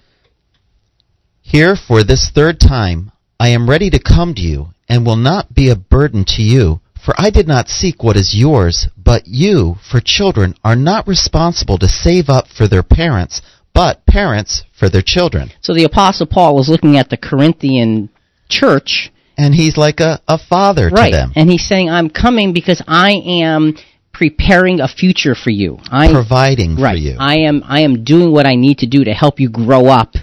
Here 1.42 1.76
for 1.76 2.04
this 2.04 2.30
third 2.30 2.60
time, 2.60 3.12
I 3.44 3.50
am 3.50 3.70
ready 3.70 3.90
to 3.90 4.00
come 4.00 4.34
to 4.36 4.42
you, 4.42 4.68
and 4.88 5.06
will 5.06 5.18
not 5.18 5.54
be 5.54 5.70
a 5.70 5.76
burden 5.76 6.24
to 6.30 6.42
you. 6.42 6.80
For 7.06 7.14
I 7.18 7.30
did 7.30 7.46
not 7.46 7.68
seek 7.68 8.02
what 8.02 8.16
is 8.16 8.34
yours, 8.34 8.88
but 8.96 9.24
you, 9.28 9.76
for 9.92 10.00
children, 10.00 10.56
are 10.64 10.78
not 10.78 11.10
responsible 11.10 11.78
to 11.80 11.90
save 11.90 12.30
up 12.30 12.48
for 12.48 12.70
their 12.70 12.84
parents, 12.84 13.42
but 13.74 14.06
parents 14.06 14.64
for 14.72 14.88
their 14.88 15.02
children. 15.02 15.52
So 15.60 15.74
the 15.74 15.84
Apostle 15.84 16.26
Paul 16.26 16.56
was 16.56 16.70
looking 16.70 16.96
at 16.96 17.10
the 17.10 17.18
Corinthian 17.18 18.08
church 18.48 19.12
And 19.38 19.54
he's 19.54 19.76
like 19.76 20.00
a, 20.00 20.22
a 20.26 20.38
father 20.38 20.88
right. 20.88 21.12
to 21.12 21.18
them, 21.18 21.34
And 21.36 21.50
he's 21.50 21.68
saying, 21.68 21.90
I'm 21.90 22.10
coming 22.10 22.54
because 22.54 22.82
I 22.88 23.12
am 23.12 23.76
preparing 24.14 24.80
a 24.80 24.88
future 24.88 25.36
for 25.36 25.50
you. 25.50 25.80
I 25.92 26.06
am 26.06 26.14
providing 26.14 26.78
right. 26.78 26.94
for 26.94 26.98
you. 26.98 27.18
I 27.20 27.40
am 27.40 27.62
I 27.66 27.82
am 27.82 28.06
doing 28.06 28.32
what 28.32 28.46
I 28.46 28.56
need 28.56 28.78
to 28.78 28.88
do 28.88 29.04
to 29.04 29.14
help 29.14 29.42
you 29.42 29.50
grow 29.50 29.88
up 29.88 30.14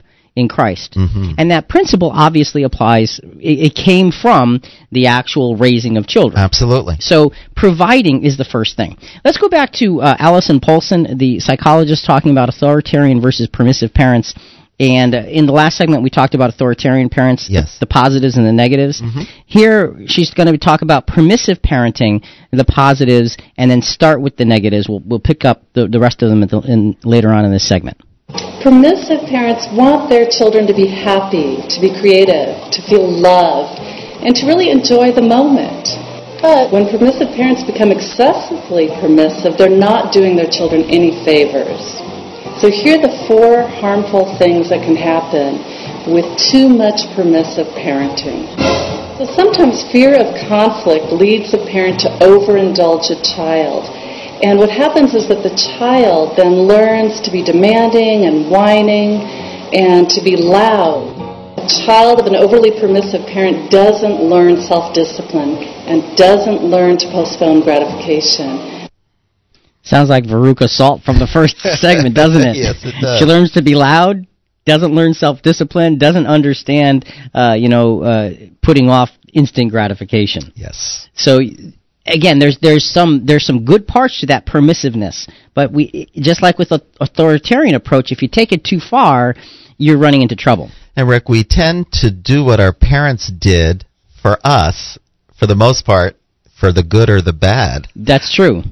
in 0.40 0.48
Christ. 0.48 0.94
Mhm. 0.94 1.34
And 1.38 1.50
that 1.52 1.68
principle 1.68 2.10
obviously 2.12 2.64
applies 2.64 3.20
it, 3.38 3.58
it 3.66 3.74
came 3.74 4.10
from 4.10 4.60
the 4.90 5.06
actual 5.06 5.56
raising 5.56 5.96
of 5.96 6.06
children. 6.06 6.42
Absolutely. 6.42 6.96
So 6.98 7.32
providing 7.54 8.24
is 8.24 8.36
the 8.36 8.44
first 8.44 8.76
thing. 8.76 8.96
Let's 9.24 9.38
go 9.38 9.48
back 9.48 9.72
to 9.74 10.00
uh, 10.02 10.16
Allison 10.18 10.58
Paulson, 10.60 11.16
the 11.18 11.38
psychologist, 11.40 12.04
talking 12.04 12.32
about 12.32 12.48
authoritarian 12.48 13.20
versus 13.20 13.46
permissive 13.46 13.94
parents. 13.94 14.34
And 14.80 15.14
uh, 15.14 15.18
in 15.28 15.44
the 15.44 15.52
last 15.52 15.76
segment, 15.76 16.02
we 16.02 16.08
talked 16.08 16.34
about 16.34 16.48
authoritarian 16.48 17.10
parents, 17.10 17.46
the- 17.46 17.52
Yes. 17.52 17.76
the, 17.80 17.86
positives 17.86 18.38
and 18.38 18.46
the 18.46 18.52
negatives. 18.52 19.02
Here, 19.44 19.94
she's 20.06 20.30
going 20.32 20.50
to 20.50 20.56
talk 20.56 20.80
about 20.80 21.06
permissive 21.06 21.60
parenting, 21.60 22.24
the 22.50 22.64
positives, 22.64 23.36
and 23.58 23.70
then 23.70 23.82
start 23.82 24.22
with 24.22 24.36
the 24.38 24.46
negatives. 24.46 24.88
We'll, 24.88 25.02
we'll 25.04 25.20
pick 25.20 25.44
up 25.44 25.64
the, 25.74 25.86
the 25.86 26.00
rest 26.00 26.22
of 26.22 26.30
them 26.30 26.42
at 26.42 26.48
the, 26.48 26.60
in, 26.60 26.96
later 27.04 27.28
on 27.30 27.44
in 27.44 27.52
this 27.52 27.68
segment. 27.68 27.98
Permissive 28.60 29.24
parents 29.24 29.64
want 29.72 30.10
their 30.12 30.28
children 30.28 30.66
to 30.66 30.74
be 30.76 30.86
happy, 30.86 31.64
to 31.64 31.80
be 31.80 31.88
creative, 31.88 32.60
to 32.68 32.82
feel 32.84 33.08
loved, 33.08 33.80
and 34.20 34.36
to 34.36 34.44
really 34.44 34.68
enjoy 34.68 35.10
the 35.12 35.24
moment. 35.24 35.96
But 36.44 36.68
when 36.68 36.84
permissive 36.84 37.32
parents 37.32 37.64
become 37.64 37.88
excessively 37.88 38.92
permissive, 39.00 39.56
they're 39.56 39.72
not 39.72 40.12
doing 40.12 40.36
their 40.36 40.48
children 40.48 40.84
any 40.92 41.24
favors. 41.24 42.04
So 42.60 42.68
here 42.68 43.00
are 43.00 43.08
the 43.08 43.16
four 43.24 43.64
harmful 43.80 44.36
things 44.36 44.68
that 44.68 44.84
can 44.84 44.96
happen 44.96 45.56
with 46.04 46.28
too 46.36 46.68
much 46.68 47.08
permissive 47.16 47.64
parenting. 47.80 48.44
So 49.16 49.24
sometimes 49.24 49.88
fear 49.88 50.12
of 50.20 50.36
conflict 50.48 51.08
leads 51.08 51.56
a 51.56 51.60
parent 51.64 52.00
to 52.04 52.12
overindulge 52.20 53.08
a 53.08 53.16
child. 53.24 53.88
And 54.42 54.58
what 54.58 54.70
happens 54.70 55.12
is 55.12 55.28
that 55.28 55.42
the 55.44 55.52
child 55.52 56.36
then 56.36 56.64
learns 56.64 57.20
to 57.20 57.30
be 57.30 57.44
demanding 57.44 58.24
and 58.24 58.50
whining 58.50 59.20
and 59.76 60.08
to 60.08 60.24
be 60.24 60.34
loud. 60.34 61.12
A 61.60 61.68
child 61.68 62.20
of 62.20 62.26
an 62.26 62.34
overly 62.34 62.72
permissive 62.80 63.20
parent 63.28 63.70
doesn't 63.70 64.24
learn 64.24 64.56
self-discipline 64.62 65.60
and 65.84 66.16
doesn't 66.16 66.64
learn 66.64 66.96
to 66.98 67.06
postpone 67.12 67.60
gratification. 67.60 68.88
Sounds 69.82 70.08
like 70.08 70.24
Veruca 70.24 70.68
Salt 70.68 71.02
from 71.02 71.18
the 71.18 71.26
first 71.26 71.58
segment, 71.80 72.14
doesn't 72.14 72.40
it? 72.40 72.56
Yes, 72.56 72.80
it 72.82 72.94
does. 72.98 73.18
She 73.18 73.26
learns 73.26 73.52
to 73.52 73.62
be 73.62 73.74
loud, 73.74 74.26
doesn't 74.64 74.94
learn 74.94 75.12
self-discipline, 75.12 75.98
doesn't 75.98 76.26
understand, 76.26 77.04
uh, 77.34 77.56
you 77.58 77.68
know, 77.68 78.02
uh, 78.02 78.30
putting 78.62 78.88
off 78.88 79.10
instant 79.34 79.70
gratification. 79.70 80.50
Yes. 80.54 81.10
So 81.14 81.40
again, 82.10 82.38
there's 82.38 82.58
there's 82.60 82.84
some 82.84 83.24
there's 83.26 83.46
some 83.46 83.64
good 83.64 83.86
parts 83.86 84.20
to 84.20 84.26
that 84.26 84.46
permissiveness, 84.46 85.28
but 85.54 85.72
we 85.72 86.08
just 86.14 86.42
like 86.42 86.58
with 86.58 86.72
an 86.72 86.80
authoritarian 87.00 87.74
approach, 87.74 88.12
if 88.12 88.22
you 88.22 88.28
take 88.28 88.52
it 88.52 88.64
too 88.64 88.80
far, 88.80 89.34
you're 89.78 89.98
running 89.98 90.22
into 90.22 90.36
trouble. 90.36 90.70
And 90.96 91.08
Rick, 91.08 91.28
we 91.28 91.44
tend 91.44 91.90
to 91.92 92.10
do 92.10 92.44
what 92.44 92.60
our 92.60 92.72
parents 92.72 93.30
did 93.30 93.84
for 94.22 94.38
us, 94.44 94.98
for 95.38 95.46
the 95.46 95.54
most 95.54 95.86
part, 95.86 96.16
for 96.58 96.72
the 96.72 96.82
good 96.82 97.08
or 97.08 97.22
the 97.22 97.32
bad. 97.32 97.88
That's 97.96 98.34
true. 98.34 98.62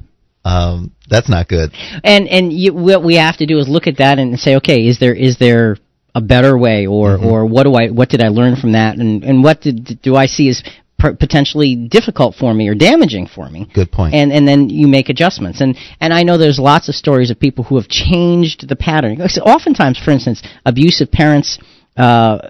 Um, 0.45 0.91
that's 1.09 1.29
not 1.29 1.47
good. 1.47 1.71
And 2.03 2.27
and 2.27 2.53
you, 2.53 2.73
what 2.73 3.03
we 3.03 3.15
have 3.15 3.37
to 3.37 3.45
do 3.45 3.57
is 3.57 3.67
look 3.67 3.87
at 3.87 3.97
that 3.97 4.19
and 4.19 4.39
say, 4.39 4.55
okay, 4.57 4.87
is 4.87 4.99
there 4.99 5.13
is 5.13 5.37
there 5.37 5.77
a 6.15 6.21
better 6.21 6.57
way, 6.57 6.87
or 6.87 7.17
Mm-hmm. 7.17 7.25
or 7.25 7.45
what 7.45 7.63
do 7.63 7.73
I 7.73 7.89
what 7.89 8.09
did 8.09 8.21
I 8.21 8.29
learn 8.29 8.55
from 8.55 8.73
that, 8.73 8.97
and 8.97 9.23
and 9.23 9.43
what 9.43 9.61
did 9.61 9.99
do 10.01 10.15
I 10.15 10.27
see 10.27 10.49
as 10.49 10.63
potentially 10.99 11.75
difficult 11.75 12.35
for 12.35 12.53
me 12.53 12.67
or 12.67 12.75
damaging 12.75 13.27
for 13.27 13.49
me? 13.49 13.69
Good 13.73 13.91
point. 13.91 14.13
And 14.13 14.31
and 14.31 14.47
then 14.47 14.69
you 14.69 14.87
make 14.87 15.09
adjustments. 15.09 15.61
And 15.61 15.77
and 15.99 16.13
I 16.13 16.23
know 16.23 16.37
there's 16.37 16.59
lots 16.59 16.89
of 16.89 16.95
stories 16.95 17.31
of 17.31 17.39
people 17.39 17.63
who 17.63 17.75
have 17.77 17.87
changed 17.87 18.67
the 18.67 18.75
pattern. 18.75 19.17
So 19.29 19.41
Oftentimes, 19.41 19.99
for 19.99 20.11
instance, 20.11 20.41
abusive 20.65 21.11
parents. 21.11 21.59
Uh, 21.97 22.49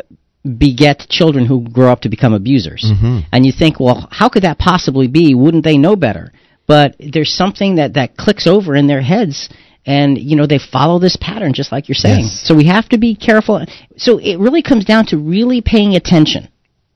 beget 0.57 1.05
children 1.09 1.45
who 1.45 1.67
grow 1.69 1.91
up 1.91 2.01
to 2.01 2.09
become 2.09 2.33
abusers. 2.33 2.85
Mm-hmm. 2.87 3.19
And 3.31 3.45
you 3.45 3.51
think, 3.51 3.77
well, 3.79 4.07
how 4.09 4.29
could 4.29 4.43
that 4.43 4.57
possibly 4.57 5.07
be? 5.07 5.35
Wouldn't 5.35 5.65
they 5.65 5.77
know 5.77 5.97
better? 5.97 6.31
But 6.65 6.95
there's 6.97 7.33
something 7.33 7.75
that, 7.75 7.95
that 7.95 8.15
clicks 8.15 8.47
over 8.47 8.73
in 8.73 8.87
their 8.87 9.01
heads 9.01 9.49
and 9.85 10.17
you 10.17 10.35
know 10.35 10.45
they 10.45 10.59
follow 10.59 10.99
this 10.99 11.17
pattern 11.19 11.53
just 11.53 11.71
like 11.71 11.87
you're 11.87 11.95
saying. 11.95 12.25
Yes. 12.25 12.43
So 12.45 12.55
we 12.55 12.67
have 12.67 12.87
to 12.89 12.97
be 12.97 13.15
careful. 13.15 13.65
So 13.97 14.19
it 14.19 14.37
really 14.37 14.61
comes 14.61 14.85
down 14.85 15.07
to 15.07 15.17
really 15.17 15.61
paying 15.61 15.95
attention. 15.95 16.49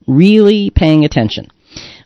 Really 0.08 0.70
paying 0.70 1.06
attention. 1.06 1.48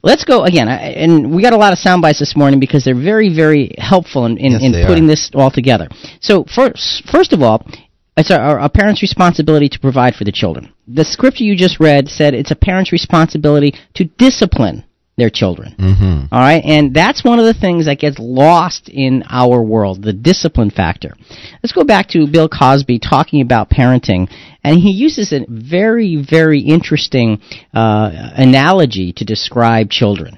Let's 0.03 0.23
go 0.23 0.43
again, 0.45 0.69
I- 0.69 0.77
and 1.03 1.31
we 1.35 1.41
got 1.41 1.53
a 1.53 1.57
lot 1.57 1.73
of 1.73 1.79
sound 1.79 2.01
bites 2.01 2.19
this 2.19 2.35
morning 2.35 2.59
because 2.59 2.83
they're 2.83 2.95
very, 2.95 3.33
very 3.33 3.73
helpful 3.77 4.25
in, 4.25 4.37
in, 4.37 4.51
Yes, 4.53 4.61
in 4.63 4.85
putting 4.85 5.03
are. 5.05 5.07
this 5.07 5.31
all 5.33 5.51
together. 5.51 5.87
So 6.21 6.45
first, 6.45 7.03
first 7.11 7.33
of 7.33 7.41
all, 7.41 7.65
it's 8.15 8.29
a, 8.29 8.57
a 8.61 8.69
parent's 8.69 9.01
responsibility 9.01 9.69
to 9.69 9.79
provide 9.79 10.15
for 10.15 10.23
the 10.23 10.31
children. 10.31 10.71
The 10.87 11.03
scripture 11.03 11.43
you 11.43 11.55
just 11.55 11.79
read 11.79 12.07
said 12.09 12.33
it's 12.33 12.51
a 12.51 12.55
parent's 12.55 12.91
responsibility 12.91 13.73
to 13.95 14.05
discipline 14.05 14.85
their 15.17 15.31
children. 15.31 15.75
Mm-hmm. 15.79 16.31
All 16.31 16.39
right, 16.39 16.63
and 16.63 16.93
that's 16.93 17.23
one 17.23 17.39
of 17.39 17.45
the 17.45 17.59
things 17.59 17.87
that 17.87 17.97
gets 17.97 18.17
lost 18.19 18.87
in 18.87 19.23
our 19.27 19.61
world, 19.63 20.03
the 20.03 20.13
discipline 20.13 20.69
factor. 20.69 21.15
Let's 21.63 21.73
go 21.73 21.83
back 21.83 22.09
to 22.09 22.27
Bill 22.27 22.47
Cosby 22.47 22.99
talking 22.99 23.41
about 23.41 23.71
parenting, 23.71 24.31
and 24.63 24.77
he 24.77 24.91
uses 24.91 25.33
a 25.33 25.43
very, 25.49 26.23
very 26.23 26.59
interesting 26.59 27.41
uh, 27.73 28.11
analogy 28.35 29.11
to 29.13 29.25
describe 29.25 29.89
children. 29.89 30.37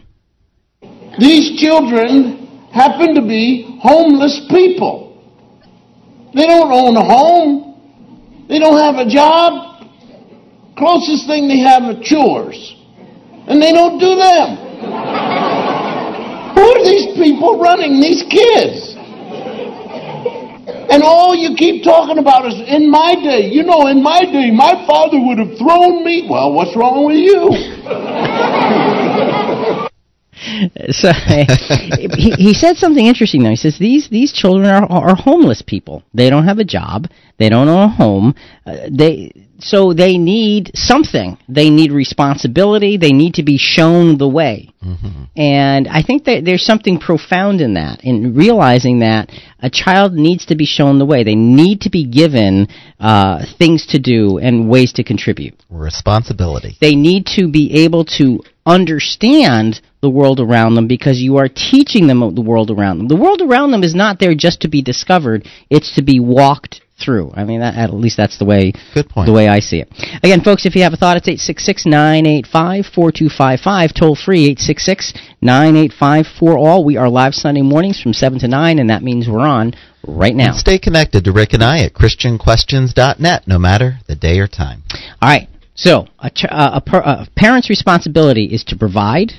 These 1.20 1.60
children 1.60 2.70
happen 2.72 3.16
to 3.16 3.22
be 3.22 3.80
homeless 3.82 4.48
people. 4.50 5.08
They 6.34 6.46
don't 6.46 6.72
own 6.72 6.96
a 6.96 7.04
home. 7.04 8.46
They 8.48 8.60
don't 8.60 8.80
have 8.80 8.96
a 9.06 9.10
job. 9.10 9.84
Closest 10.78 11.28
thing 11.28 11.50
they 11.50 11.60
have 11.60 11.84
are 11.84 12.00
chores. 12.02 12.76
And 13.48 13.62
they 13.62 13.74
don't 13.74 14.00
do 14.00 14.16
them. 14.16 14.69
Who 14.80 16.62
are 16.62 16.84
these 16.84 17.18
people 17.18 17.60
running 17.60 18.00
these 18.00 18.24
kids? 18.30 18.96
And 20.92 21.04
all 21.04 21.36
you 21.36 21.56
keep 21.56 21.84
talking 21.84 22.18
about 22.18 22.48
is 22.48 22.56
in 22.68 22.90
my 22.90 23.14
day. 23.16 23.50
You 23.52 23.64
know, 23.64 23.88
in 23.88 24.02
my 24.02 24.22
day, 24.22 24.50
my 24.52 24.86
father 24.88 25.20
would 25.20 25.38
have 25.38 25.58
thrown 25.58 26.04
me. 26.04 26.26
Well, 26.30 26.54
what's 26.54 26.76
wrong 26.76 27.06
with 27.06 27.18
you? 27.18 27.50
So 30.92 31.12
he, 31.14 32.32
he 32.38 32.54
said 32.54 32.78
something 32.78 33.06
interesting 33.06 33.44
though. 33.44 33.50
He 33.50 33.56
says 33.56 33.78
these 33.78 34.10
these 34.10 34.32
children 34.32 34.68
are 34.68 34.86
are 34.90 35.16
homeless 35.16 35.62
people. 35.62 36.04
They 36.14 36.30
don't 36.30 36.46
have 36.46 36.60
a 36.60 36.64
job. 36.64 37.08
They 37.38 37.50
don't 37.50 37.70
own 37.70 37.84
a 37.84 37.88
home. 37.90 38.36
Uh, 38.66 38.88
they 38.92 39.32
so 39.60 39.94
they 39.94 40.18
need 40.18 40.72
something. 40.74 41.38
They 41.48 41.70
need 41.70 41.92
responsibility. 41.92 42.98
They 42.98 43.12
need 43.12 43.36
to 43.36 43.44
be 43.44 43.58
shown 43.58 44.18
the 44.18 44.28
way. 44.28 44.70
And 45.36 45.88
I 45.88 46.02
think 46.02 46.24
that 46.26 46.46
there's 46.46 46.66
something 46.66 47.00
profound 47.00 47.60
in 47.60 47.74
that, 47.74 48.04
in 48.04 48.36
realizing 48.36 49.00
that 49.00 49.30
a 49.60 49.70
child 49.70 50.14
needs 50.14 50.46
to 50.48 50.56
be 50.56 50.66
shown 50.66 51.00
the 51.00 51.06
way. 51.06 51.24
They 51.24 51.36
need 51.36 51.82
to 51.82 51.90
be 51.90 52.06
given 52.06 52.68
uh, 53.00 53.46
things 53.58 53.86
to 53.88 54.00
do 54.00 54.38
and 54.38 54.70
ways 54.70 54.94
to 54.94 55.04
contribute. 55.04 55.56
Responsibility. 55.70 56.78
They 56.80 56.96
need 56.96 57.26
to 57.38 57.50
be 57.50 57.84
able 57.84 58.06
to 58.18 58.40
understand 58.66 59.82
the 60.02 60.10
world 60.10 60.40
around 60.40 60.76
them 60.76 60.88
because 60.88 61.20
you 61.20 61.38
are 61.38 61.50
teaching 61.50 62.08
them 62.08 62.20
the 62.36 62.42
world 62.42 62.72
around 62.72 63.00
them. 63.00 63.08
The 63.08 63.16
world 63.16 63.42
around 63.42 63.72
them 63.72 63.84
is 63.84 63.96
not 63.96 64.20
there 64.20 64.36
just 64.36 64.62
to 64.62 64.68
be 64.68 64.82
discovered; 64.82 65.48
it's 65.70 65.94
to 65.96 66.02
be 66.02 66.20
walked 66.20 66.82
through. 67.00 67.32
I 67.34 67.46
mean, 67.46 67.62
that, 67.62 67.76
at 67.76 67.94
least 67.94 68.18
that's 68.18 68.38
the 68.38 68.46
way 68.46 68.74
Good 68.94 69.10
point. 69.10 69.26
the 69.28 69.34
way 69.34 69.48
I 69.48 69.60
see 69.60 69.80
it. 69.80 69.88
Again, 70.22 70.42
folks, 70.42 70.66
if 70.66 70.76
you 70.76 70.84
have 70.84 70.94
a 70.94 70.98
thought, 70.98 71.18
it's 71.18 71.28
866-985-4255, 71.50 73.94
toll 73.94 74.16
free 74.16 74.54
866-985-4all. 74.56 76.84
We 76.86 76.98
are 76.98 77.10
live 77.10 77.34
Sunday 77.34 77.62
mornings 77.62 78.02
from 78.02 78.14
7 78.14 78.40
to 78.40 78.48
9, 78.48 78.80
and 78.80 78.90
that 78.90 79.04
means 79.04 79.28
we're 79.30 79.40
on 79.40 79.74
right 80.06 80.36
now. 80.36 80.50
And 80.52 80.60
stay 80.60 80.78
connected 80.78 81.24
to 81.26 81.32
Rick 81.32 81.54
and 81.54 81.64
I 81.64 81.80
at 81.84 81.94
ChristianQuestions.net, 81.94 83.48
no 83.48 83.58
matter 83.60 84.00
the 84.08 84.16
day 84.16 84.40
or 84.40 84.48
time. 84.48 84.84
All 85.22 85.30
right. 85.30 85.48
So, 85.76 86.08
a, 86.20 86.30
ch- 86.30 86.46
uh, 86.50 86.72
a, 86.74 86.82
per- 86.82 87.00
a 87.00 87.28
parent's 87.38 87.70
responsibility 87.70 88.44
is 88.46 88.66
to 88.66 88.76
provide, 88.76 89.34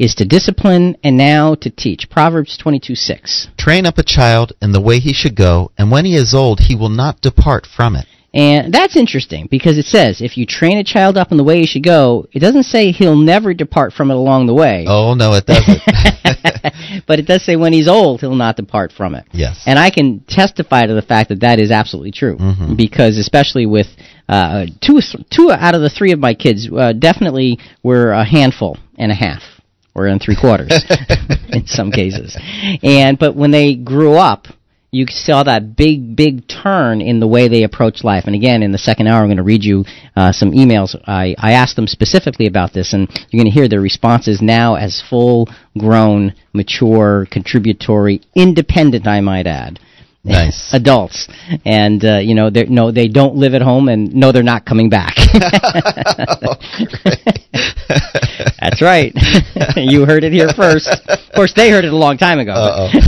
is 0.00 0.14
to 0.16 0.24
discipline, 0.24 0.96
and 1.04 1.16
now 1.16 1.54
to 1.56 1.68
teach. 1.70 2.08
Proverbs 2.08 2.56
22 2.56 2.94
6. 2.94 3.48
Train 3.58 3.84
up 3.84 3.98
a 3.98 4.02
child 4.02 4.54
in 4.62 4.72
the 4.72 4.80
way 4.80 4.98
he 4.98 5.12
should 5.12 5.36
go, 5.36 5.70
and 5.76 5.90
when 5.90 6.04
he 6.06 6.16
is 6.16 6.34
old, 6.34 6.60
he 6.60 6.74
will 6.74 6.88
not 6.88 7.20
depart 7.20 7.66
from 7.66 7.94
it. 7.94 8.06
And 8.32 8.72
that's 8.72 8.96
interesting 8.96 9.48
because 9.50 9.76
it 9.76 9.86
says 9.86 10.20
if 10.20 10.36
you 10.38 10.46
train 10.46 10.78
a 10.78 10.84
child 10.84 11.16
up 11.18 11.32
in 11.32 11.36
the 11.36 11.42
way 11.44 11.58
he 11.58 11.66
should 11.66 11.82
go, 11.82 12.26
it 12.32 12.38
doesn't 12.38 12.62
say 12.62 12.92
he'll 12.92 13.16
never 13.16 13.52
depart 13.52 13.92
from 13.92 14.10
it 14.10 14.14
along 14.14 14.46
the 14.46 14.54
way. 14.54 14.84
Oh, 14.86 15.14
no, 15.14 15.34
it 15.34 15.46
doesn't. 15.46 15.82
but 17.06 17.18
it 17.18 17.26
does 17.26 17.44
say 17.44 17.56
when 17.56 17.72
he's 17.72 17.88
old, 17.88 18.20
he'll 18.20 18.36
not 18.36 18.56
depart 18.56 18.92
from 18.92 19.14
it. 19.16 19.26
yes. 19.32 19.62
And 19.66 19.78
I 19.78 19.90
can 19.90 20.20
testify 20.28 20.86
to 20.86 20.94
the 20.94 21.02
fact 21.02 21.28
that 21.30 21.40
that 21.40 21.58
is 21.58 21.70
absolutely 21.72 22.12
true. 22.12 22.36
Mhm. 22.36 22.76
Because 22.76 23.18
especially 23.18 23.66
with 23.66 23.88
uh, 24.28 24.66
two 24.80 25.00
two 25.30 25.50
out 25.50 25.74
of 25.74 25.80
the 25.80 25.90
three 25.90 26.12
of 26.12 26.20
my 26.20 26.34
kids, 26.34 26.68
uh, 26.72 26.92
definitely 26.92 27.58
were 27.82 28.12
a 28.12 28.24
handful 28.24 28.78
and 28.96 29.10
a 29.10 29.14
half, 29.14 29.42
or 30.00 30.06
and 30.06 30.20
three 30.20 30.36
quarters 30.36 30.70
in 31.50 31.66
some 31.66 31.90
cases. 31.90 32.36
And 32.82 33.18
but 33.18 33.36
when 33.36 33.50
they 33.50 33.74
grew 33.74 34.14
up. 34.14 34.46
You 34.92 35.06
saw 35.08 35.44
that 35.44 35.76
big, 35.76 36.16
big 36.16 36.48
turn 36.48 37.00
in 37.00 37.20
the 37.20 37.28
way 37.28 37.46
they 37.46 37.62
approach 37.62 38.02
life. 38.02 38.24
And 38.26 38.34
again, 38.34 38.64
in 38.64 38.72
the 38.72 38.78
second 38.78 39.06
hour, 39.06 39.20
I'm 39.20 39.28
going 39.28 39.36
to 39.36 39.44
read 39.44 39.62
you 39.62 39.84
uh, 40.16 40.32
some 40.32 40.50
emails. 40.50 40.96
I, 41.06 41.36
I 41.38 41.52
asked 41.52 41.76
them 41.76 41.86
specifically 41.86 42.48
about 42.48 42.72
this, 42.72 42.92
and 42.92 43.08
you're 43.30 43.40
going 43.40 43.52
to 43.52 43.56
hear 43.56 43.68
their 43.68 43.80
responses 43.80 44.42
now 44.42 44.74
as 44.74 45.00
full 45.08 45.48
grown, 45.78 46.34
mature, 46.52 47.28
contributory, 47.30 48.20
independent, 48.34 49.06
I 49.06 49.20
might 49.20 49.46
add. 49.46 49.78
Nice. 50.22 50.70
Adults, 50.74 51.28
and 51.64 52.04
uh, 52.04 52.18
you 52.18 52.34
know, 52.34 52.50
they 52.50 52.64
no, 52.64 52.90
they 52.90 53.08
don't 53.08 53.36
live 53.36 53.54
at 53.54 53.62
home, 53.62 53.88
and 53.88 54.14
no, 54.14 54.32
they're 54.32 54.42
not 54.42 54.66
coming 54.66 54.90
back. 54.90 55.16
That's 58.60 58.82
right. 58.82 59.12
you 59.76 60.04
heard 60.04 60.24
it 60.24 60.32
here 60.32 60.48
first. 60.54 60.88
Of 61.08 61.34
course, 61.34 61.54
they 61.54 61.70
heard 61.70 61.84
it 61.84 61.92
a 61.92 61.96
long 61.96 62.18
time 62.18 62.38
ago. 62.38 62.88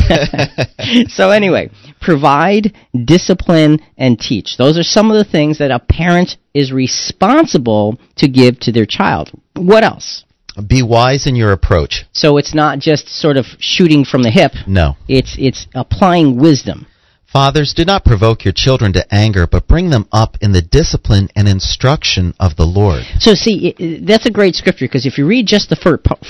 So 1.09 1.31
anyway, 1.31 1.71
provide, 2.01 2.77
discipline, 3.05 3.81
and 3.97 4.19
teach. 4.19 4.57
Those 4.59 4.79
are 4.79 4.83
some 4.83 5.11
of 5.11 5.17
the 5.17 5.31
things 5.31 5.59
that 5.59 5.71
a 5.71 5.79
parent 5.79 6.37
is 6.55 6.73
responsible 6.73 7.99
to 8.17 8.29
give 8.29 8.59
to 8.61 8.73
their 8.73 8.87
child. 8.87 9.31
What 9.55 9.85
else? 9.85 10.25
Be 10.67 10.83
wise 10.83 11.27
in 11.27 11.35
your 11.35 11.53
approach. 11.53 12.05
So 12.13 12.37
it's 12.37 12.55
not 12.55 12.79
just 12.79 13.09
sort 13.09 13.37
of 13.37 13.47
shooting 13.59 14.05
from 14.05 14.23
the 14.23 14.31
hip. 14.31 14.53
No. 14.67 14.97
It's 15.09 15.37
it's 15.39 15.67
applying 15.75 16.37
wisdom. 16.37 16.87
Fathers, 17.33 17.73
do 17.75 17.85
not 17.85 18.05
provoke 18.05 18.45
your 18.45 18.53
children 18.55 18.93
to 18.93 19.15
anger, 19.15 19.47
but 19.47 19.67
bring 19.67 19.89
them 19.91 20.07
up 20.13 20.37
in 20.43 20.53
the 20.53 20.61
discipline 20.61 21.29
and 21.35 21.49
instruction 21.49 22.35
of 22.39 22.57
the 22.57 22.67
Lord. 22.67 23.05
So 23.21 23.35
see, 23.35 24.01
that's 24.07 24.27
a 24.27 24.31
great 24.31 24.55
scripture 24.55 24.85
because 24.85 25.07
if 25.07 25.17
you 25.17 25.27
read 25.27 25.47
just 25.47 25.71
the 25.71 25.77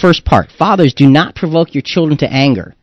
first 0.01 0.25
part, 0.25 0.51
fathers 0.57 0.95
do 0.95 1.09
not 1.11 1.35
provoke 1.35 1.75
your 1.75 1.83
children 1.83 2.17
to 2.19 2.33
anger. 2.33 2.75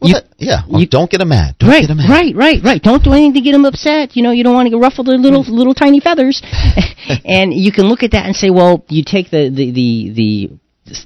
Well, 0.00 0.08
You- 0.08 0.14
that- 0.14 0.26
yeah, 0.38 0.62
well, 0.68 0.80
you- 0.80 0.86
don't 0.86 1.10
get 1.10 1.18
them 1.18 1.30
mad. 1.30 1.56
Don't 1.58 1.70
right, 1.70 1.80
get 1.80 1.88
them 1.88 1.96
mad. 1.98 2.10
right, 2.10 2.34
right, 2.36 2.62
right. 2.62 2.82
Don't 2.82 3.02
do 3.02 3.12
anything 3.12 3.34
to 3.34 3.40
get 3.40 3.52
them 3.52 3.64
upset. 3.64 4.16
You 4.16 4.22
know, 4.22 4.32
you 4.32 4.44
don't 4.44 4.54
want 4.54 4.68
to 4.70 4.78
ruffle 4.78 5.02
their 5.04 5.18
little 5.18 5.42
little 5.42 5.74
tiny 5.74 6.00
feathers. 6.00 6.42
and 7.24 7.52
you 7.54 7.72
can 7.72 7.88
look 7.88 8.02
at 8.02 8.12
that 8.12 8.26
and 8.26 8.36
say, 8.36 8.50
well, 8.50 8.84
you 8.88 9.02
take 9.04 9.30
the 9.30 9.48
the 9.50 9.70
the, 9.70 10.10
the 10.14 10.50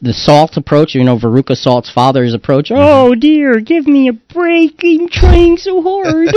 the 0.02 0.12
Salt 0.12 0.56
approach, 0.56 0.94
you 0.94 1.04
know, 1.04 1.16
Veruca 1.16 1.56
Salt's 1.56 1.90
father's 1.90 2.34
approach. 2.34 2.70
Mm-hmm. 2.70 2.82
Oh 2.82 3.14
dear, 3.14 3.60
give 3.60 3.86
me 3.86 4.08
a 4.08 4.12
break! 4.12 4.80
I'm 4.82 5.08
trying 5.08 5.56
so 5.56 5.82
hard, 5.82 6.34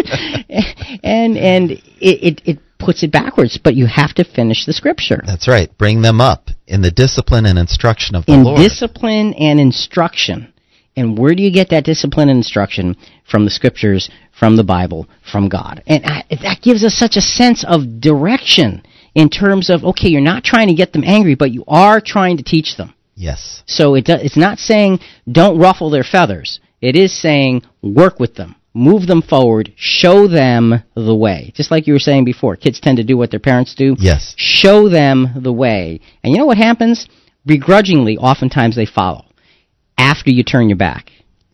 and 1.04 1.38
and 1.38 1.71
it, 1.71 1.82
it 1.99 2.41
it 2.45 2.60
puts 2.77 3.04
it 3.04 3.12
backwards. 3.12 3.58
But 3.58 3.75
you 3.75 3.88
have 3.88 4.13
to 4.15 4.23
finish 4.23 4.65
the 4.65 4.73
scripture 4.73 5.21
That's 5.25 5.47
right. 5.47 5.75
Bring 5.77 6.01
them 6.01 6.21
up 6.21 6.49
in 6.67 6.82
the 6.82 6.91
discipline 6.91 7.45
and 7.45 7.58
instruction 7.58 8.15
of 8.15 8.25
the 8.25 8.34
in 8.34 8.43
Lord. 8.43 8.58
discipline 8.58 9.34
and 9.34 9.60
instruction. 9.60 10.54
And 10.95 11.17
where 11.17 11.34
do 11.34 11.41
you 11.41 11.51
get 11.51 11.69
that 11.69 11.86
discipline 11.86 12.30
and 12.30 12.38
instruction 12.38 12.97
from 13.23 13.45
the 13.45 13.51
scriptures, 13.51 14.10
from 14.38 14.58
the 14.58 14.63
Bible, 14.63 15.08
from 15.32 15.47
God? 15.47 15.82
And 15.88 16.06
I, 16.06 16.25
that 16.30 16.60
gives 16.62 16.84
us 16.84 16.93
such 16.93 17.15
a 17.15 17.21
sense 17.21 17.63
of 17.63 18.01
direction 18.01 18.84
in 19.15 19.30
terms 19.30 19.69
of 19.69 19.84
okay, 19.84 20.10
you're 20.10 20.21
not 20.21 20.43
trying 20.43 20.67
to 20.67 20.73
get 20.75 20.93
them 20.93 21.04
angry, 21.06 21.34
but 21.34 21.51
you 21.51 21.63
are 21.67 22.01
trying 22.01 22.38
to 22.38 22.43
teach 22.43 22.77
them. 22.77 22.93
Yes. 23.21 23.63
So 23.65 23.95
it 23.95 24.05
do, 24.05 24.13
it's 24.13 24.38
not 24.38 24.57
saying 24.60 24.99
don't 25.31 25.60
ruffle 25.60 25.89
their 25.89 26.03
feathers. 26.03 26.60
It 26.81 26.95
is 26.95 27.12
saying 27.13 27.63
work 27.81 28.19
with 28.19 28.34
them, 28.36 28.55
move 28.73 29.05
them 29.07 29.21
forward, 29.21 29.71
show 29.75 30.27
them 30.27 30.84
the 30.95 31.15
way. 31.15 31.51
Just 31.55 31.71
like 31.71 31.88
you 31.88 31.93
were 31.93 31.99
saying 31.99 32.25
before, 32.25 32.55
kids 32.55 32.79
tend 32.79 32.97
to 32.97 33.03
do 33.03 33.17
what 33.17 33.29
their 33.31 33.39
parents 33.39 33.75
do. 33.75 33.95
Yes. 33.99 34.34
Show 34.38 34.89
them 34.89 35.27
the 35.41 35.53
way. 35.53 36.01
And 36.23 36.34
you 36.34 36.39
know 36.39 36.47
what 36.47 36.57
happens? 36.57 37.07
Begrudgingly, 37.45 38.17
oftentimes 38.17 38.75
they 38.75 38.86
follow 38.86 39.25
after 39.97 40.31
you 40.31 40.43
turn 40.43 40.69
your 40.69 40.77
back. 40.77 41.12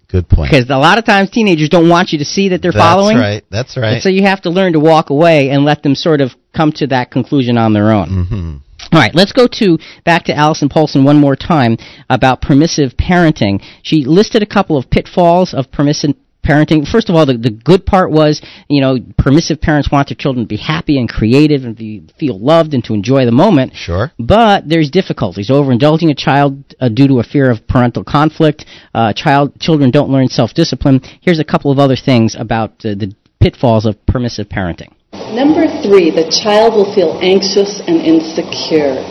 Good 0.10 0.30
point. 0.30 0.52
Because 0.52 0.70
a 0.70 0.78
lot 0.78 0.98
of 0.98 1.06
times 1.06 1.30
teenagers 1.30 1.68
don't 1.68 1.90
want 1.90 2.14
you 2.14 2.20
to 2.20 2.26
see 2.26 2.50
that 2.50 2.62
they're 2.62 2.72
That's 2.72 2.82
following. 2.82 3.18
right. 3.18 3.44
That's 3.52 3.76
right. 3.76 3.96
And 3.96 4.02
so 4.02 4.08
you 4.08 4.24
have 4.24 4.42
to 4.44 4.50
learn 4.50 4.74
to 4.74 4.80
walk 4.80 5.10
away 5.10 5.50
and 5.50 5.66
let 5.66 5.84
them 5.84 5.96
sort 5.96 6.22
of 6.22 6.32
come 6.56 6.72
to 6.74 6.88
that 6.88 7.12
conclusion 7.12 7.58
on 7.58 7.74
their 7.74 7.92
own. 7.92 8.26
hmm 8.30 8.58
All 8.94 9.00
right, 9.00 9.14
let's 9.14 9.34
go 9.34 9.48
to 9.60 9.78
back 10.06 10.26
to 10.26 10.36
Allison 10.36 10.70
Polson 10.70 11.04
one 11.04 11.20
more 11.20 11.36
time 11.36 11.78
about 12.10 12.42
permissive 12.42 12.94
parenting. 12.98 13.62
She 13.84 14.06
listed 14.06 14.42
a 14.42 14.46
couple 14.46 14.78
of 14.78 14.90
pitfalls 14.90 15.54
of 15.54 15.72
permissive 15.72 16.16
parenting. 16.48 16.88
First 16.88 17.10
of 17.10 17.16
all, 17.16 17.26
the, 17.26 17.38
the 17.38 17.50
good 17.52 17.86
part 17.86 18.12
was, 18.12 18.42
you 18.70 18.80
know, 18.80 18.98
permissive 19.18 19.60
parents 19.60 19.92
want 19.92 20.08
their 20.08 20.16
children 20.16 20.46
to 20.46 20.48
be 20.48 20.58
happy 20.58 20.98
and 20.98 21.10
creative 21.10 21.64
and 21.66 21.76
be, 21.76 22.08
feel 22.18 22.40
loved 22.40 22.74
and 22.74 22.84
to 22.86 22.94
enjoy 22.94 23.26
the 23.26 23.32
moment. 23.32 23.76
Sure. 23.76 24.14
But 24.18 24.70
there's 24.70 24.90
difficulties. 24.90 25.50
Overindulging 25.50 26.10
a 26.10 26.16
child 26.16 26.64
uh, 26.80 26.88
due 26.88 27.10
to 27.10 27.20
a 27.20 27.24
fear 27.24 27.52
of 27.52 27.68
parental 27.68 28.06
conflict. 28.06 28.66
Uh, 28.94 29.12
child 29.12 29.60
children 29.60 29.92
don't 29.92 30.10
learn 30.10 30.30
self-discipline. 30.30 31.02
Here's 31.22 31.40
a 31.40 31.44
couple 31.44 31.72
of 31.72 31.80
other 31.80 31.98
things 31.98 32.36
about 32.40 32.72
uh, 32.86 32.96
the 32.96 33.14
pitfalls 33.42 33.86
of 33.86 34.04
permissive 34.06 34.48
parenting. 34.48 34.94
Number 35.36 35.68
three, 35.84 36.10
the 36.10 36.32
child 36.32 36.76
will 36.76 36.88
feel 36.96 37.20
anxious 37.22 37.84
and 37.84 38.00
insecure. 38.00 39.04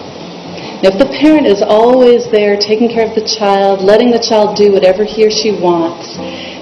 If 0.80 0.96
the 0.96 1.12
parent 1.12 1.44
is 1.44 1.60
always 1.60 2.30
there 2.32 2.56
taking 2.56 2.88
care 2.88 3.04
of 3.04 3.14
the 3.14 3.24
child, 3.24 3.84
letting 3.84 4.10
the 4.10 4.20
child 4.20 4.56
do 4.56 4.72
whatever 4.72 5.04
he 5.04 5.24
or 5.24 5.30
she 5.30 5.52
wants, 5.52 6.16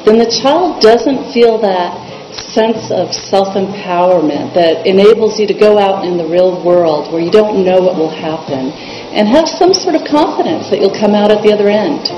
then 0.07 0.19
the 0.19 0.31
child 0.43 0.83
doesn't 0.83 1.31
feel 1.31 1.59
that 1.63 1.95
sense 2.35 2.91
of 2.91 3.15
self-empowerment 3.15 4.55
that 4.59 4.87
enables 4.87 5.39
you 5.39 5.47
to 5.47 5.55
go 5.55 5.79
out 5.79 6.05
in 6.05 6.19
the 6.19 6.27
real 6.27 6.59
world 6.67 7.13
where 7.15 7.23
you 7.23 7.31
don't 7.31 7.63
know 7.63 7.79
what 7.79 7.95
will 7.95 8.11
happen 8.11 8.75
and 9.15 9.31
have 9.31 9.47
some 9.47 9.71
sort 9.71 9.95
of 9.95 10.03
confidence 10.03 10.67
that 10.71 10.83
you'll 10.83 10.99
come 10.99 11.15
out 11.15 11.31
at 11.31 11.43
the 11.47 11.55
other 11.55 11.71
end. 11.71 12.11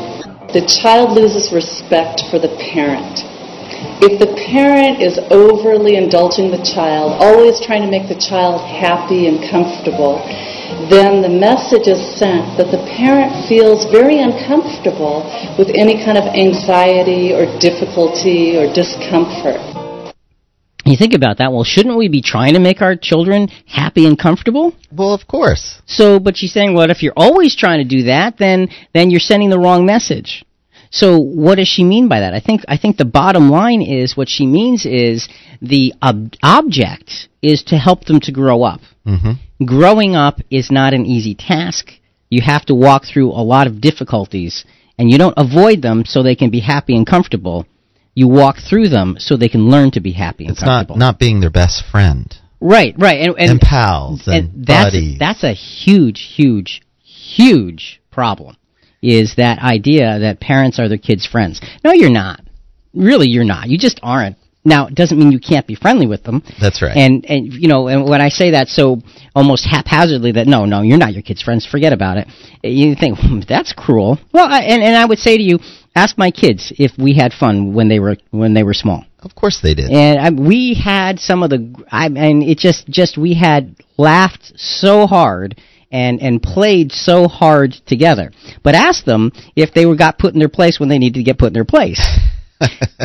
The 0.57 0.65
child 0.65 1.13
loses 1.13 1.53
respect 1.53 2.25
for 2.33 2.41
the 2.41 2.53
parent. 2.73 3.36
If 4.01 4.21
the 4.21 4.29
parent 4.53 5.01
is 5.01 5.19
overly 5.31 5.97
indulging 5.97 6.51
the 6.51 6.63
child, 6.63 7.17
always 7.19 7.61
trying 7.61 7.83
to 7.83 7.91
make 7.91 8.09
the 8.09 8.21
child 8.21 8.61
happy 8.61 9.27
and 9.27 9.41
comfortable, 9.51 10.21
then 10.91 11.23
the 11.23 11.33
message 11.33 11.89
is 11.89 11.99
sent 12.19 12.59
that 12.59 12.71
the 12.71 12.83
parent 12.99 13.49
feels 13.49 13.87
very 13.91 14.21
uncomfortable 14.21 15.25
with 15.59 15.71
any 15.75 16.05
kind 16.05 16.19
of 16.19 16.25
anxiety 16.35 17.33
or 17.33 17.47
difficulty 17.59 18.57
or 18.59 18.71
discomfort. 18.73 19.59
You 20.87 20.97
think 20.97 21.15
about 21.15 21.39
that. 21.39 21.53
Well, 21.53 21.65
shouldn't 21.65 21.97
we 21.97 22.09
be 22.09 22.23
trying 22.23 22.55
to 22.55 22.61
make 22.61 22.81
our 22.81 22.95
children 22.95 23.49
happy 23.67 24.07
and 24.07 24.17
comfortable? 24.17 24.73
Well, 24.93 25.13
of 25.13 25.27
course. 25.27 25.83
So, 25.87 26.21
but 26.21 26.37
she's 26.37 26.53
saying, 26.53 26.75
well, 26.75 26.91
if 26.91 27.03
you're 27.03 27.17
always 27.17 27.57
trying 27.57 27.79
to 27.79 27.97
do 27.97 28.05
that, 28.05 28.39
then 28.39 28.69
then 28.95 29.11
you're 29.11 29.19
sending 29.19 29.51
the 29.51 29.59
wrong 29.59 29.85
message. 29.85 30.45
So, 31.01 31.19
what 31.19 31.57
does 31.57 31.69
she 31.75 31.85
mean 31.85 32.09
by 32.09 32.21
that? 32.21 32.33
I 32.33 32.41
think 32.47 32.61
I 32.75 32.77
think 32.83 32.97
the 32.97 33.05
bottom 33.23 33.51
line 33.51 33.83
is 33.83 34.17
what 34.17 34.29
she 34.29 34.47
means 34.47 34.87
is 34.87 35.29
the 35.61 35.93
ob- 36.09 36.35
object 36.43 37.09
is 37.43 37.63
to 37.71 37.77
help 37.77 38.01
them 38.07 38.21
to 38.21 38.33
grow 38.33 38.59
up. 38.73 38.81
hmm 39.05 39.33
Growing 39.65 40.15
up 40.27 40.37
is 40.51 40.71
not 40.71 40.93
an 40.95 41.05
easy 41.07 41.35
task. 41.35 41.85
You 42.35 42.41
have 42.43 42.65
to 42.67 42.75
walk 42.75 43.03
through 43.11 43.31
a 43.31 43.45
lot 43.55 43.67
of 43.67 43.81
difficulties, 43.81 44.65
and 44.99 45.11
you 45.11 45.17
don't 45.23 45.35
avoid 45.47 45.81
them 45.83 46.05
so 46.05 46.23
they 46.23 46.37
can 46.43 46.51
be 46.51 46.61
happy 46.75 46.95
and 46.97 47.07
comfortable. 47.07 47.59
You 48.15 48.29
walk 48.29 48.57
through 48.69 48.89
them 48.89 49.17
so 49.19 49.37
they 49.37 49.49
can 49.57 49.65
learn 49.75 49.91
to 49.93 50.01
be 50.01 50.13
happy 50.13 50.45
and 50.45 50.53
It's 50.53 50.63
not 50.63 50.69
comfortable. 50.89 50.99
not 50.99 51.19
being 51.19 51.41
their 51.41 51.51
best 51.63 51.85
friend 51.93 52.27
right, 52.61 52.95
right, 52.99 53.21
and, 53.21 53.35
and, 53.39 53.61
pals 53.61 54.23
and, 54.27 54.37
and 54.37 54.67
that's 54.67 54.87
buddies. 54.87 55.19
that's 55.19 55.45
a 55.45 55.53
huge, 55.53 56.21
huge, 56.37 56.81
huge 57.03 58.01
problem. 58.11 58.57
Is 59.03 59.35
that 59.37 59.59
idea 59.61 60.19
that 60.21 60.41
parents 60.41 60.79
are 60.79 60.89
their 60.89 60.99
kids' 60.99 61.27
friends? 61.27 61.61
No, 61.85 61.93
you're 61.93 62.11
not. 62.11 62.41
Really, 62.95 63.29
you're 63.29 63.45
not. 63.45 63.69
You 63.69 63.79
just 63.79 64.01
aren't. 64.03 64.37
Now, 64.65 64.89
it 64.89 64.97
doesn't 64.97 65.17
mean 65.17 65.31
you 65.31 65.39
can't 65.39 65.67
be 65.67 65.77
friendly 65.77 66.09
with 66.09 66.25
them. 66.25 66.43
That's 66.61 66.83
right. 66.83 66.97
And 66.97 67.25
and 67.27 67.53
you 67.53 67.69
know, 67.69 67.87
and 67.87 68.09
when 68.09 68.21
I 68.21 68.31
say 68.31 68.51
that 68.51 68.67
so 68.67 69.01
almost 69.33 69.65
haphazardly, 69.65 70.33
that 70.33 70.49
no, 70.49 70.65
no, 70.65 70.83
you're 70.83 70.99
not 70.99 71.13
your 71.13 71.23
kid's 71.23 71.41
friends. 71.41 71.65
Forget 71.65 71.93
about 71.93 72.17
it. 72.17 72.27
You 72.65 72.97
think 72.97 73.19
hmm, 73.19 73.41
that's 73.47 73.73
cruel. 73.73 74.19
Well, 74.33 74.47
I, 74.49 74.63
and 74.63 74.83
and 74.83 74.97
I 74.97 75.05
would 75.05 75.19
say 75.19 75.37
to 75.37 75.43
you, 75.43 75.61
ask 75.95 76.19
my 76.19 76.33
kids 76.33 76.73
if 76.79 76.93
we 76.99 77.15
had 77.15 77.33
fun 77.33 77.75
when 77.75 77.89
they 77.89 78.01
were 78.01 78.17
when 78.31 78.55
they 78.55 78.65
were 78.65 78.75
small. 78.75 79.05
of 79.21 79.35
course 79.35 79.61
they 79.63 79.75
did. 79.75 79.91
And 79.91 80.19
I, 80.19 80.31
we 80.31 80.75
had 80.75 81.21
some 81.21 81.43
of 81.43 81.51
the, 81.51 81.75
I 81.91 82.07
and 82.07 82.43
it 82.43 82.59
just, 82.59 82.89
just 82.89 83.19
we 83.19 83.35
had 83.35 83.77
laughed 83.97 84.53
so 84.57 85.07
hard 85.07 85.61
and 85.91 86.21
and 86.21 86.43
played 86.43 86.93
so 86.93 87.29
hard 87.29 87.73
together. 87.87 88.33
But 88.63 88.75
ask 88.75 89.05
them 89.05 89.33
if 89.55 89.73
they 89.73 89.87
were 89.87 89.97
got 89.97 90.19
put 90.19 90.35
in 90.35 90.41
their 90.41 90.49
place 90.49 90.81
when 90.81 90.89
they 90.89 90.99
needed 90.99 91.19
to 91.19 91.25
get 91.25 91.39
put 91.39 91.49
in 91.49 91.53
their 91.53 91.65
place. 91.65 92.01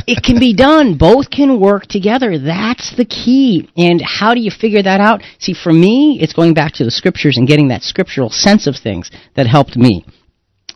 it 0.07 0.23
can 0.23 0.39
be 0.39 0.53
done. 0.53 0.97
Both 0.97 1.29
can 1.29 1.59
work 1.59 1.87
together. 1.87 2.37
That's 2.37 2.95
the 2.95 3.05
key. 3.05 3.69
And 3.75 4.01
how 4.01 4.33
do 4.33 4.39
you 4.39 4.51
figure 4.51 4.81
that 4.81 5.01
out? 5.01 5.23
See, 5.39 5.53
for 5.53 5.73
me, 5.73 6.19
it's 6.21 6.33
going 6.33 6.53
back 6.53 6.73
to 6.73 6.85
the 6.85 6.91
scriptures 6.91 7.37
and 7.37 7.47
getting 7.47 7.67
that 7.67 7.83
scriptural 7.83 8.29
sense 8.29 8.65
of 8.67 8.75
things 8.77 9.11
that 9.35 9.47
helped 9.47 9.75
me. 9.75 10.05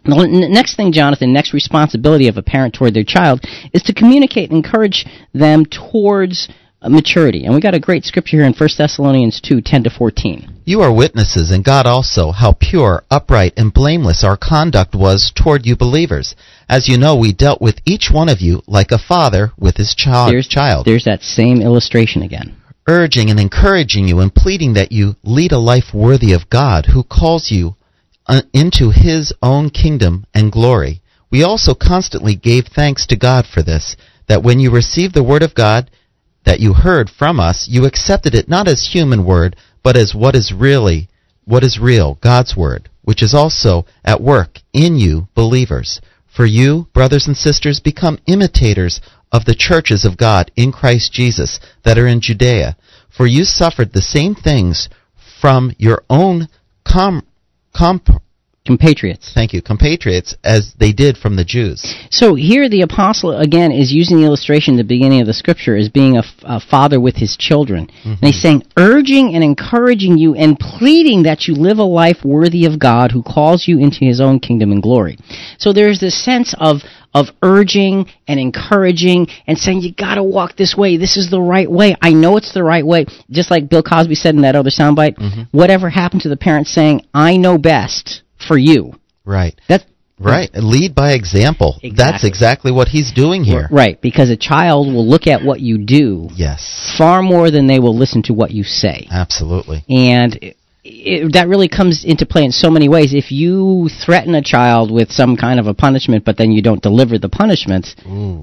The 0.03 0.47
next 0.51 0.75
thing, 0.75 0.91
Jonathan, 0.91 1.33
next 1.33 1.53
responsibility 1.53 2.27
of 2.27 2.37
a 2.37 2.43
parent 2.43 2.75
toward 2.75 2.93
their 2.93 3.03
child 3.03 3.43
is 3.73 3.81
to 3.83 3.93
communicate 3.93 4.51
and 4.51 4.63
encourage 4.63 5.05
them 5.33 5.65
towards 5.65 6.47
maturity. 6.89 7.45
And 7.45 7.53
we 7.53 7.61
got 7.61 7.73
a 7.73 7.79
great 7.79 8.05
scripture 8.05 8.37
here 8.37 8.45
in 8.45 8.53
1 8.53 8.69
Thessalonians 8.77 9.41
2, 9.41 9.61
10 9.61 9.83
to 9.83 9.89
14. 9.89 10.61
You 10.65 10.81
are 10.81 10.93
witnesses, 10.93 11.51
and 11.51 11.63
God 11.63 11.85
also, 11.85 12.31
how 12.31 12.53
pure, 12.53 13.03
upright, 13.11 13.53
and 13.57 13.73
blameless 13.73 14.23
our 14.23 14.37
conduct 14.37 14.95
was 14.95 15.31
toward 15.35 15.65
you 15.65 15.75
believers. 15.75 16.35
As 16.67 16.87
you 16.87 16.97
know, 16.97 17.15
we 17.15 17.33
dealt 17.33 17.61
with 17.61 17.79
each 17.85 18.09
one 18.11 18.29
of 18.29 18.41
you 18.41 18.61
like 18.67 18.91
a 18.91 18.97
father 18.97 19.51
with 19.57 19.77
his 19.77 19.93
child. 19.95 20.31
There's, 20.31 20.47
child. 20.47 20.85
there's 20.85 21.05
that 21.05 21.21
same 21.21 21.61
illustration 21.61 22.21
again. 22.21 22.55
urging 22.87 23.29
and 23.29 23.39
encouraging 23.39 24.07
you 24.07 24.19
and 24.19 24.33
pleading 24.33 24.73
that 24.73 24.91
you 24.91 25.15
lead 25.23 25.51
a 25.51 25.57
life 25.57 25.93
worthy 25.93 26.33
of 26.33 26.49
God 26.49 26.87
who 26.87 27.03
calls 27.03 27.51
you 27.51 27.75
uh, 28.27 28.41
into 28.53 28.91
his 28.91 29.33
own 29.41 29.69
kingdom 29.69 30.25
and 30.33 30.51
glory. 30.51 31.01
We 31.31 31.43
also 31.43 31.73
constantly 31.73 32.35
gave 32.35 32.67
thanks 32.67 33.05
to 33.07 33.15
God 33.15 33.45
for 33.45 33.61
this, 33.61 33.95
that 34.27 34.43
when 34.43 34.59
you 34.59 34.71
received 34.71 35.13
the 35.13 35.23
word 35.23 35.43
of 35.43 35.55
God 35.55 35.89
that 36.45 36.59
you 36.59 36.73
heard 36.73 37.09
from 37.09 37.39
us, 37.39 37.67
you 37.67 37.85
accepted 37.85 38.33
it 38.33 38.47
not 38.47 38.67
as 38.67 38.91
human 38.93 39.25
word, 39.25 39.55
but 39.83 39.97
as 39.97 40.15
what 40.15 40.35
is 40.35 40.53
really, 40.53 41.09
what 41.43 41.63
is 41.63 41.79
real, 41.79 42.17
God's 42.21 42.55
word, 42.55 42.89
which 43.03 43.21
is 43.21 43.33
also 43.33 43.85
at 44.03 44.21
work 44.21 44.59
in 44.73 44.97
you 44.97 45.27
believers. 45.35 46.01
For 46.27 46.45
you, 46.45 46.87
brothers 46.93 47.27
and 47.27 47.37
sisters, 47.37 47.79
become 47.79 48.19
imitators 48.27 49.01
of 49.31 49.45
the 49.45 49.55
churches 49.55 50.05
of 50.05 50.17
God 50.17 50.51
in 50.55 50.71
Christ 50.71 51.11
Jesus 51.13 51.59
that 51.83 51.97
are 51.97 52.07
in 52.07 52.21
Judea. 52.21 52.77
For 53.09 53.25
you 53.25 53.43
suffered 53.45 53.93
the 53.93 54.01
same 54.01 54.35
things 54.35 54.89
from 55.39 55.73
your 55.77 56.03
own 56.09 56.47
com, 56.83 57.25
comp, 57.73 58.09
Compatriots. 58.65 59.31
thank 59.33 59.53
you, 59.53 59.61
compatriots 59.61 60.35
as 60.43 60.73
they 60.79 60.91
did 60.91 61.17
from 61.17 61.35
the 61.35 61.45
Jews. 61.45 61.95
So 62.09 62.33
here 62.33 62.67
the 62.67 62.81
apostle 62.81 63.37
again 63.37 63.71
is 63.71 63.91
using 63.91 64.17
the 64.17 64.25
illustration 64.25 64.73
at 64.73 64.77
the 64.77 64.83
beginning 64.83 65.21
of 65.21 65.27
the 65.27 65.33
scripture 65.33 65.75
as 65.75 65.87
being 65.87 66.17
a, 66.17 66.23
f- 66.23 66.43
a 66.43 66.59
father 66.59 66.99
with 66.99 67.15
his 67.15 67.37
children. 67.37 67.87
Mm-hmm. 67.87 68.09
And 68.09 68.23
he's 68.23 68.41
saying, 68.41 68.63
urging 68.75 69.35
and 69.35 69.43
encouraging 69.43 70.17
you 70.17 70.33
and 70.33 70.57
pleading 70.57 71.23
that 71.23 71.47
you 71.47 71.53
live 71.53 71.77
a 71.77 71.83
life 71.83 72.25
worthy 72.25 72.65
of 72.65 72.79
God 72.79 73.11
who 73.11 73.21
calls 73.21 73.67
you 73.67 73.77
into 73.77 73.99
his 74.03 74.19
own 74.19 74.39
kingdom 74.39 74.71
and 74.71 74.81
glory. 74.81 75.19
So 75.59 75.71
there's 75.71 75.99
this 75.99 76.23
sense 76.23 76.55
of 76.59 76.81
of 77.13 77.27
urging 77.41 78.05
and 78.27 78.37
encouraging 78.39 79.27
and 79.47 79.57
saying 79.57 79.79
you 79.81 79.93
got 79.93 80.15
to 80.15 80.23
walk 80.23 80.57
this 80.57 80.75
way. 80.75 80.97
This 80.97 81.15
is 81.15 81.31
the 81.31 81.39
right 81.39 81.71
way. 81.71 81.95
I 82.01 82.11
know 82.11 82.35
it's 82.35 82.53
the 82.53 82.63
right 82.63 82.85
way. 82.85 83.05
Just 83.29 83.49
like 83.49 83.69
Bill 83.69 83.81
Cosby 83.81 84.15
said 84.15 84.35
in 84.35 84.41
that 84.41 84.57
other 84.57 84.69
soundbite, 84.69 85.17
mm-hmm. 85.17 85.57
whatever 85.57 85.89
happened 85.89 86.23
to 86.23 86.29
the 86.29 86.35
parents 86.35 86.73
saying, 86.73 87.07
"I 87.13 87.37
know 87.37 87.57
best 87.57 88.23
for 88.47 88.57
you." 88.57 88.93
Right. 89.25 89.55
That 89.67 89.85
Right. 90.17 90.49
Lead 90.55 90.95
by 90.95 91.11
example. 91.11 91.73
That's 91.81 91.83
Exactly. 91.93 92.29
exactly 92.29 92.71
what 92.71 92.87
he's 92.87 93.11
doing 93.11 93.43
here. 93.43 93.67
Right, 93.69 93.99
because 93.99 94.29
a 94.29 94.37
child 94.37 94.87
will 94.87 95.05
look 95.05 95.27
at 95.27 95.43
what 95.43 95.59
you 95.59 95.77
do 95.77 96.29
Yes. 96.35 96.95
far 96.97 97.21
more 97.21 97.51
than 97.51 97.67
they 97.67 97.79
will 97.79 97.95
listen 97.95 98.21
to 98.23 98.33
what 98.33 98.51
you 98.51 98.63
say. 98.63 99.07
Absolutely. 99.11 99.83
And 99.89 100.35
it, 100.41 100.57
it, 100.85 101.33
that 101.33 101.49
really 101.49 101.67
comes 101.67 102.05
into 102.05 102.25
play 102.25 102.45
in 102.45 102.51
so 102.51 102.69
many 102.69 102.87
ways. 102.87 103.13
If 103.13 103.29
you 103.31 103.89
threaten 104.05 104.35
a 104.35 104.41
child 104.41 104.89
with 104.89 105.11
some 105.11 105.35
kind 105.35 105.59
of 105.59 105.67
a 105.67 105.73
punishment, 105.73 106.23
but 106.23 106.37
then 106.37 106.51
you 106.51 106.61
don't 106.61 106.81
deliver 106.81 107.17
the 107.17 107.29
punishment, 107.29 107.95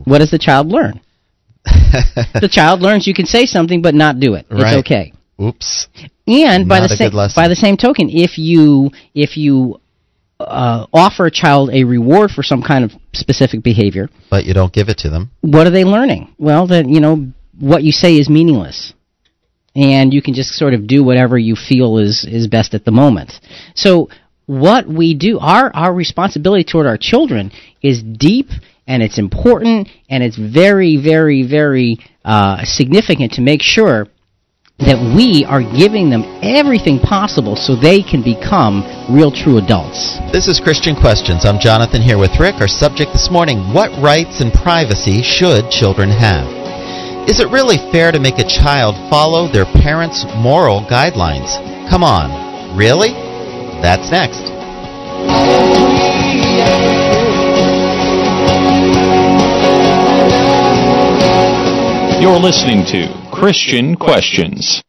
what 0.05 0.19
does 0.19 0.31
the 0.31 0.39
child 0.39 0.69
learn? 0.69 1.01
the 1.65 2.51
child 2.51 2.81
learns 2.83 3.07
you 3.07 3.15
can 3.15 3.27
say 3.27 3.47
something 3.47 3.81
but 3.81 3.95
not 3.95 4.19
do 4.21 4.35
it. 4.35 4.45
It's 4.51 4.77
okay. 4.81 5.13
Oops. 5.41 5.89
And 6.27 6.69
by 6.69 6.81
the 6.81 6.89
same 6.89 7.11
by 7.35 7.49
the 7.49 7.57
same 7.57 7.77
token, 7.77 8.09
if 8.11 8.37
you 8.37 8.91
if 9.15 9.37
you 9.37 9.81
uh, 10.43 10.87
offer 10.93 11.27
a 11.27 11.31
child 11.31 11.71
a 11.73 11.85
reward 11.85 12.31
for 12.31 12.43
some 12.43 12.63
kind 12.63 12.85
of 12.85 12.93
specific 13.13 13.63
behavior, 13.63 14.09
But 14.31 14.45
you 14.45 14.55
don't 14.55 14.73
give 14.73 14.89
it 14.89 14.99
to 14.99 15.11
them. 15.11 15.31
what 15.41 15.67
are 15.67 15.71
they 15.71 15.85
learning? 15.85 16.35
Well, 16.39 16.67
that 16.69 16.89
you 16.89 17.01
know 17.01 17.33
what 17.59 17.83
you 17.83 17.93
say 17.93 18.17
is 18.17 18.29
meaningless, 18.29 18.93
and 19.75 20.13
you 20.13 20.23
can 20.23 20.35
just 20.35 20.51
sort 20.51 20.75
of 20.75 20.87
do 20.87 21.03
whatever 21.05 21.39
you 21.39 21.57
feel 21.57 21.99
is 21.99 22.25
is 22.29 22.47
best 22.49 22.75
at 22.75 22.85
the 22.85 22.91
moment. 22.91 23.33
So 23.75 24.09
what 24.47 24.87
we 24.87 25.15
do, 25.15 25.39
our 25.39 25.71
our 25.75 25.95
responsibility 25.95 26.65
toward 26.65 26.87
our 26.87 26.99
children 26.99 27.53
is 27.83 28.03
deep 28.03 28.49
and 28.87 29.03
it's 29.03 29.19
important 29.19 29.89
and 30.09 30.23
it's 30.23 30.37
very 30.37 30.97
very 31.03 31.47
very 31.49 31.99
uh, 32.25 32.65
significant 32.65 33.33
to 33.33 33.41
make 33.41 33.63
sure 33.63 34.09
that 34.79 34.99
we 35.15 35.45
are 35.45 35.63
giving 35.63 36.11
them 36.11 36.25
everything 36.43 36.99
possible 36.99 37.55
so 37.55 37.77
they 37.77 38.03
can 38.03 38.23
become 38.23 38.83
real 39.07 39.31
true 39.31 39.59
adults. 39.59 40.19
This 40.33 40.49
is 40.49 40.59
Christian 40.59 40.97
Questions. 40.97 41.45
I'm 41.45 41.61
Jonathan 41.61 42.03
here 42.03 42.19
with 42.19 42.35
Rick. 42.41 42.57
Our 42.59 42.69
subject 42.69 43.13
this 43.13 43.31
morning 43.31 43.73
What 43.73 43.93
rights 44.03 44.41
and 44.41 44.53
privacy 44.53 45.23
should 45.23 45.71
children 45.71 46.11
have? 46.11 46.47
Is 47.29 47.39
it 47.39 47.47
really 47.55 47.79
fair 47.93 48.11
to 48.11 48.19
make 48.19 48.39
a 48.41 48.49
child 48.49 48.97
follow 49.09 49.47
their 49.47 49.65
parents' 49.65 50.27
moral 50.43 50.83
guidelines? 50.83 51.55
Come 51.89 52.03
on, 52.03 52.77
really? 52.77 53.13
That's 53.79 54.11
next. 54.11 54.51
You're 62.21 62.39
listening 62.39 62.85
to 62.87 63.22
Christian 63.43 63.97
Questions. 63.97 64.85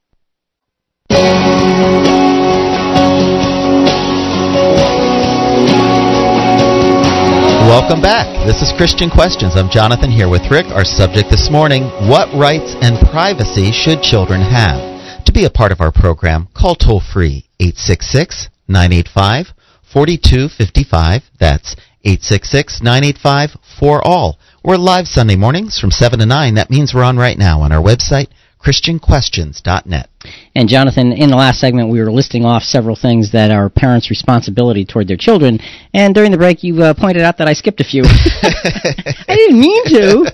Welcome 7.66 8.00
back. 8.00 8.46
This 8.46 8.62
is 8.62 8.72
Christian 8.78 9.10
Questions. 9.10 9.56
I'm 9.56 9.72
Jonathan 9.72 10.12
here 10.12 10.30
with 10.30 10.52
Rick. 10.52 10.68
Our 10.68 10.86
subject 10.86 11.32
this 11.32 11.50
morning 11.50 11.86
What 12.08 12.32
rights 12.38 12.76
and 12.80 13.00
privacy 13.10 13.72
should 13.72 14.04
children 14.04 14.42
have? 14.42 15.26
To 15.26 15.32
be 15.32 15.46
a 15.46 15.50
part 15.50 15.72
of 15.72 15.82
our 15.82 15.92
program, 15.92 16.48
call 16.56 16.76
toll 16.76 17.02
free 17.02 17.50
866 17.60 18.50
985 18.68 19.48
4255. 19.92 21.24
That's 21.40 21.76
866 22.06 22.84
985 22.84 23.58
4ALL. 23.82 24.36
We're 24.64 24.78
live 24.78 25.08
Sunday 25.08 25.36
mornings 25.36 25.80
from 25.80 25.92
7 25.92 26.20
to 26.20 26.26
9. 26.26 26.56
That 26.56 26.70
means 26.70 26.94
we're 26.94 27.04
on 27.04 27.18
right 27.18 27.38
now 27.38 27.62
on 27.62 27.72
our 27.72 27.82
website, 27.82 28.28
ChristianQuestions.net. 28.64 30.10
And 30.56 30.70
Jonathan, 30.70 31.12
in 31.12 31.30
the 31.30 31.36
last 31.36 31.60
segment, 31.60 31.90
we 31.90 32.00
were 32.00 32.12
listing 32.12 32.46
off 32.46 32.64
several 32.64 32.96
things 32.96 33.32
that 33.34 33.52
are 33.52 33.70
parents' 33.70 34.10
responsibility 34.10 34.86
toward 34.86 35.08
their 35.08 35.18
children. 35.18 35.60
And 35.94 36.16
during 36.16 36.32
the 36.32 36.38
break, 36.38 36.64
you 36.64 36.82
uh, 36.82 36.94
pointed 36.94 37.24
out 37.24 37.38
that 37.40 37.48
I 37.50 37.54
skipped 37.54 37.82
a 37.82 37.84
few. 37.84 38.04
I 38.06 39.36
didn't 39.36 39.60
mean 39.60 39.84
to. 39.86 40.32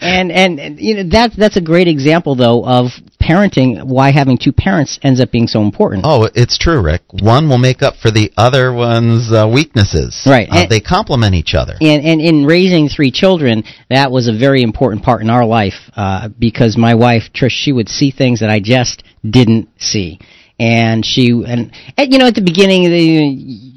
And, 0.00 0.30
and 0.30 0.60
and 0.60 0.78
you 0.80 0.94
know 0.96 1.08
that's 1.10 1.34
that's 1.36 1.56
a 1.56 1.60
great 1.60 1.88
example 1.88 2.34
though 2.36 2.64
of 2.64 2.90
parenting. 3.20 3.84
Why 3.84 4.10
having 4.12 4.36
two 4.38 4.52
parents 4.52 4.98
ends 5.02 5.20
up 5.20 5.30
being 5.30 5.46
so 5.46 5.62
important. 5.62 6.04
Oh, 6.06 6.28
it's 6.34 6.58
true, 6.58 6.80
Rick. 6.82 7.02
One 7.10 7.48
will 7.48 7.58
make 7.58 7.82
up 7.82 7.94
for 7.96 8.10
the 8.10 8.32
other 8.36 8.72
one's 8.72 9.32
uh, 9.32 9.48
weaknesses. 9.52 10.22
Right. 10.26 10.48
Uh, 10.50 10.58
And- 10.60 10.70
they 10.70 10.80
complement 10.80 11.34
each 11.34 11.54
other. 11.54 11.74
And, 11.80 12.04
and 12.04 12.20
in 12.20 12.44
raising 12.46 12.88
three 12.88 13.10
children, 13.10 13.64
that 13.90 14.10
was 14.10 14.28
a 14.28 14.32
very 14.36 14.62
important 14.62 15.02
part 15.02 15.22
in 15.22 15.30
our 15.30 15.44
life 15.46 15.90
uh, 15.96 16.28
because 16.38 16.76
my 16.76 16.94
wife 16.94 17.32
She 17.48 17.72
would 17.72 17.88
see 17.88 18.10
things 18.10 18.40
that 18.40 18.50
I 18.50 18.60
just 18.60 19.02
didn't 19.28 19.68
see, 19.78 20.20
and 20.58 21.04
she 21.04 21.30
and, 21.30 21.72
and 21.96 22.12
you 22.12 22.18
know 22.18 22.26
at 22.26 22.34
the 22.34 22.42
beginning 22.42 22.84
the, 22.84 23.74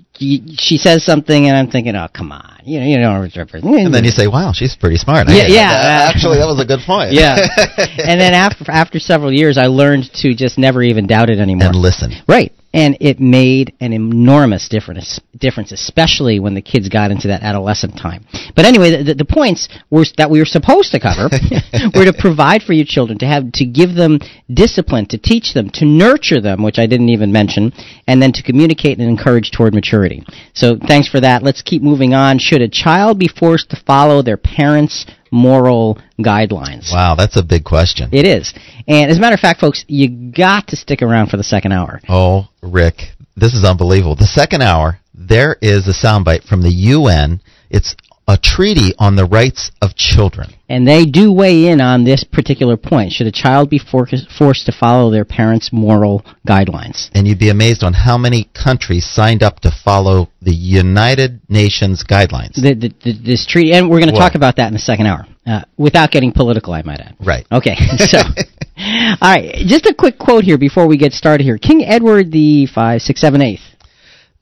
she 0.58 0.78
says 0.78 1.04
something 1.04 1.48
and 1.48 1.56
I'm 1.56 1.70
thinking, 1.70 1.96
oh 1.96 2.08
come 2.12 2.32
on, 2.32 2.62
you 2.64 2.80
know 2.80 2.86
you 2.86 2.98
don't 2.98 3.04
know. 3.04 3.78
And 3.86 3.94
then 3.94 4.04
you 4.04 4.12
say, 4.12 4.28
"Wow, 4.28 4.52
she's 4.54 4.76
pretty 4.76 4.98
smart." 4.98 5.28
Yeah, 5.30 5.48
yeah. 5.48 5.72
uh, 5.72 6.12
actually, 6.12 6.38
that 6.38 6.48
was 6.48 6.60
a 6.60 6.66
good 6.66 6.82
point. 6.86 7.14
yeah, 7.14 7.36
and 7.78 8.20
then 8.20 8.34
after 8.34 8.66
after 8.70 9.00
several 9.00 9.32
years, 9.32 9.58
I 9.58 9.68
learned 9.68 10.12
to 10.22 10.34
just 10.34 10.58
never 10.58 10.82
even 10.82 11.08
doubt 11.08 11.30
it 11.30 11.40
anymore. 11.40 11.68
and 11.68 11.76
listen. 11.76 12.12
Right. 12.28 12.52
And 12.78 12.96
it 13.02 13.20
made 13.20 13.74
an 13.80 13.92
enormous 13.92 14.70
difference, 14.70 15.20
difference, 15.36 15.72
especially 15.72 16.40
when 16.40 16.54
the 16.54 16.62
kids 16.62 16.90
got 16.90 17.10
into 17.10 17.30
that 17.30 17.42
adolescent 17.42 17.98
time. 17.98 18.24
But 18.56 18.66
anyway, 18.66 19.04
the, 19.04 19.16
the, 19.16 19.26
points 19.26 19.68
were 19.90 20.06
that 20.18 20.30
we 20.30 20.38
were 20.38 20.46
supposed 20.46 20.92
to 20.92 21.00
cover 21.00 21.28
were 21.96 22.06
to 22.06 22.14
provide 22.14 22.62
for 22.62 22.74
your 22.74 22.86
children, 22.86 23.18
to 23.18 23.26
have, 23.26 23.52
to 23.54 23.66
give 23.66 23.96
them 23.96 24.20
discipline, 24.54 25.08
to 25.08 25.18
teach 25.18 25.56
them, 25.56 25.72
to 25.72 25.86
nurture 25.86 26.40
them, 26.40 26.62
which 26.62 26.78
I 26.78 26.86
didn't 26.86 27.10
even 27.10 27.32
mention, 27.32 27.74
and 28.06 28.22
then 28.22 28.32
to 28.34 28.44
communicate 28.44 29.00
and 29.00 29.10
encourage 29.10 29.50
toward 29.50 29.74
maturity. 29.74 30.24
So 30.54 30.78
thanks 30.78 31.08
for 31.10 31.20
that. 31.20 31.42
Let's 31.42 31.64
keep 31.64 31.82
moving 31.82 32.14
on. 32.14 32.38
Should 32.38 32.62
a 32.62 32.70
child 32.70 33.18
be 33.18 33.28
forced 33.28 33.72
to 33.72 33.84
follow 33.88 34.22
their 34.22 34.38
parents' 34.38 35.08
moral 35.32 36.00
guidelines? 36.20 36.92
Wow, 36.92 37.16
that's 37.16 37.38
a 37.38 37.44
big 37.44 37.64
question. 37.64 38.10
It 38.12 38.26
is. 38.26 38.54
And 38.88 39.12
as 39.12 39.18
a 39.18 39.20
matter 39.20 39.34
of 39.34 39.40
fact, 39.40 39.60
folks, 39.60 39.84
you 39.88 40.32
got 40.32 40.68
to 40.68 40.76
stick 40.76 41.02
around 41.02 41.30
for 41.30 41.38
the 41.38 41.44
second 41.44 41.72
hour. 41.72 42.02
Oh, 42.10 42.48
Rick, 42.62 43.12
this 43.36 43.54
is 43.54 43.64
unbelievable. 43.64 44.16
The 44.16 44.26
second 44.26 44.62
hour, 44.62 45.00
there 45.14 45.58
is 45.62 45.88
a 45.88 45.94
soundbite 45.94 46.48
from 46.48 46.62
the 46.62 46.72
UN. 46.72 47.42
It's 47.70 47.96
a 48.28 48.38
treaty 48.38 48.94
on 49.00 49.16
the 49.16 49.26
rights 49.26 49.72
of 49.82 49.96
children. 49.96 50.54
And 50.68 50.86
they 50.86 51.06
do 51.06 51.32
weigh 51.32 51.68
in 51.68 51.80
on 51.80 52.04
this 52.04 52.26
particular 52.26 52.76
point. 52.76 53.14
Should 53.14 53.28
a 53.28 53.32
child 53.32 53.70
be 53.70 53.80
for- 53.80 54.08
forced 54.38 54.66
to 54.66 54.74
follow 54.74 55.10
their 55.10 55.24
parents' 55.24 55.70
moral 55.72 56.26
guidelines? 56.46 57.10
And 57.14 57.26
you'd 57.26 57.40
be 57.40 57.50
amazed 57.50 57.84
on 57.84 57.94
how 57.94 58.18
many 58.18 58.50
countries 58.54 59.06
signed 59.06 59.44
up 59.44 59.62
to 59.62 59.72
follow 59.72 60.30
the 60.42 60.54
United 60.54 61.40
Nations 61.48 62.04
guidelines. 62.04 62.56
The, 62.56 62.74
the, 62.74 62.94
the, 63.04 63.14
this 63.14 63.46
treaty, 63.46 63.72
and 63.72 63.90
we're 63.90 64.00
going 64.00 64.14
to 64.14 64.20
talk 64.20 64.36
about 64.36 64.58
that 64.58 64.68
in 64.68 64.74
the 64.74 64.80
second 64.80 65.08
hour, 65.08 65.26
uh, 65.46 65.62
without 65.78 66.12
getting 66.12 66.34
political, 66.34 66.74
I 66.74 66.82
might 66.82 67.00
add. 67.00 67.16
Right. 67.22 67.48
Okay, 67.50 67.76
so, 67.98 68.18
all 68.18 69.18
right, 69.22 69.56
just 69.66 69.86
a 69.86 69.96
quick 69.98 70.20
quote 70.20 70.44
here 70.44 70.58
before 70.58 70.86
we 70.86 70.98
get 70.98 71.14
started 71.14 71.46
here. 71.46 71.58
King 71.58 71.86
Edward 71.86 72.32
the 72.34 72.66
five, 72.68 73.02
six, 73.02 73.22
seven, 73.22 73.42
eighth. 73.42 73.62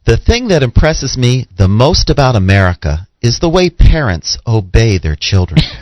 The 0.06 0.18
thing 0.18 0.50
that 0.50 0.64
impresses 0.64 1.18
me 1.18 1.48
the 1.58 1.68
most 1.68 2.10
about 2.10 2.36
America 2.36 3.08
is 3.26 3.40
the 3.40 3.50
way 3.50 3.70
parents 3.70 4.38
obey 4.48 4.98
their 4.98 5.16
children. 5.16 5.58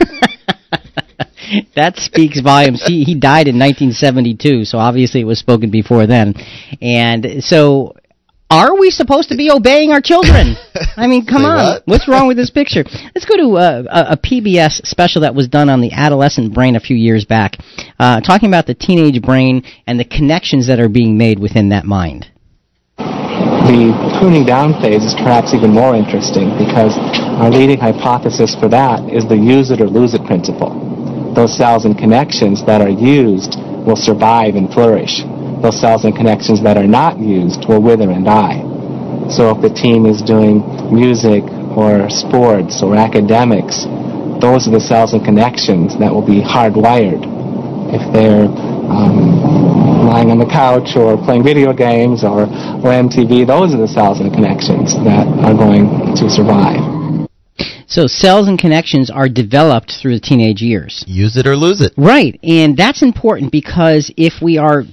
that 1.76 1.96
speaks 1.96 2.40
volumes. 2.40 2.82
He 2.84 3.04
he 3.04 3.14
died 3.14 3.48
in 3.48 3.58
1972, 3.58 4.64
so 4.64 4.78
obviously 4.78 5.20
it 5.20 5.24
was 5.24 5.38
spoken 5.38 5.70
before 5.70 6.06
then. 6.06 6.34
And 6.80 7.44
so, 7.44 7.94
are 8.50 8.78
we 8.78 8.90
supposed 8.90 9.28
to 9.30 9.36
be 9.36 9.50
obeying 9.50 9.92
our 9.92 10.00
children? 10.00 10.56
I 10.96 11.06
mean, 11.06 11.26
come 11.26 11.44
on. 11.44 11.56
what? 11.56 11.82
What's 11.86 12.08
wrong 12.08 12.26
with 12.26 12.36
this 12.36 12.50
picture? 12.50 12.84
Let's 13.14 13.26
go 13.26 13.36
to 13.36 13.56
uh, 13.56 13.82
a, 13.90 14.12
a 14.12 14.16
PBS 14.16 14.86
special 14.86 15.22
that 15.22 15.34
was 15.34 15.48
done 15.48 15.68
on 15.68 15.80
the 15.80 15.92
adolescent 15.92 16.54
brain 16.54 16.76
a 16.76 16.80
few 16.80 16.96
years 16.96 17.24
back, 17.24 17.56
uh, 17.98 18.20
talking 18.20 18.48
about 18.48 18.66
the 18.66 18.74
teenage 18.74 19.20
brain 19.22 19.64
and 19.86 19.98
the 20.00 20.04
connections 20.04 20.68
that 20.68 20.80
are 20.80 20.88
being 20.88 21.18
made 21.18 21.38
within 21.38 21.68
that 21.70 21.84
mind. 21.84 22.30
The 23.64 23.96
tuning 24.20 24.44
down 24.44 24.76
phase 24.84 25.02
is 25.02 25.14
perhaps 25.14 25.54
even 25.54 25.72
more 25.72 25.96
interesting 25.96 26.52
because 26.60 26.92
our 27.40 27.48
leading 27.48 27.80
hypothesis 27.80 28.54
for 28.54 28.68
that 28.68 29.08
is 29.08 29.24
the 29.26 29.40
use 29.40 29.70
it 29.70 29.80
or 29.80 29.88
lose 29.88 30.12
it 30.12 30.22
principle. 30.26 31.32
Those 31.34 31.56
cells 31.56 31.86
and 31.86 31.96
connections 31.96 32.60
that 32.66 32.82
are 32.82 32.92
used 32.92 33.56
will 33.88 33.96
survive 33.96 34.56
and 34.56 34.68
flourish. 34.68 35.24
Those 35.64 35.80
cells 35.80 36.04
and 36.04 36.14
connections 36.14 36.62
that 36.62 36.76
are 36.76 36.86
not 36.86 37.18
used 37.18 37.64
will 37.64 37.80
wither 37.80 38.10
and 38.10 38.24
die. 38.24 38.60
So 39.32 39.48
if 39.56 39.62
the 39.64 39.72
team 39.72 40.04
is 40.04 40.20
doing 40.20 40.60
music 40.92 41.42
or 41.72 42.10
sports 42.12 42.82
or 42.84 42.94
academics, 42.94 43.88
those 44.44 44.68
are 44.68 44.76
the 44.76 44.84
cells 44.84 45.14
and 45.14 45.24
connections 45.24 45.98
that 45.98 46.12
will 46.12 46.26
be 46.26 46.44
hardwired. 46.44 47.24
If 47.96 48.12
they're 48.12 48.52
um, 48.90 50.06
lying 50.06 50.30
on 50.30 50.38
the 50.38 50.46
couch 50.46 50.96
or 50.96 51.16
playing 51.16 51.44
video 51.44 51.72
games 51.72 52.24
or, 52.24 52.44
or 52.44 52.88
MTV, 52.92 53.46
those 53.46 53.74
are 53.74 53.80
the 53.80 53.88
cells 53.88 54.20
and 54.20 54.32
connections 54.32 54.94
that 55.04 55.26
are 55.42 55.54
going 55.54 56.14
to 56.16 56.28
survive. 56.30 56.80
So 57.86 58.06
cells 58.06 58.48
and 58.48 58.58
connections 58.58 59.10
are 59.10 59.28
developed 59.28 59.92
through 60.00 60.14
the 60.14 60.20
teenage 60.20 60.62
years. 60.62 61.04
Use 61.06 61.36
it 61.36 61.46
or 61.46 61.56
lose 61.56 61.80
it. 61.80 61.92
Right, 61.96 62.38
and 62.42 62.76
that's 62.76 63.02
important 63.02 63.52
because 63.52 64.12
if 64.16 64.42
we 64.42 64.58
are 64.58 64.84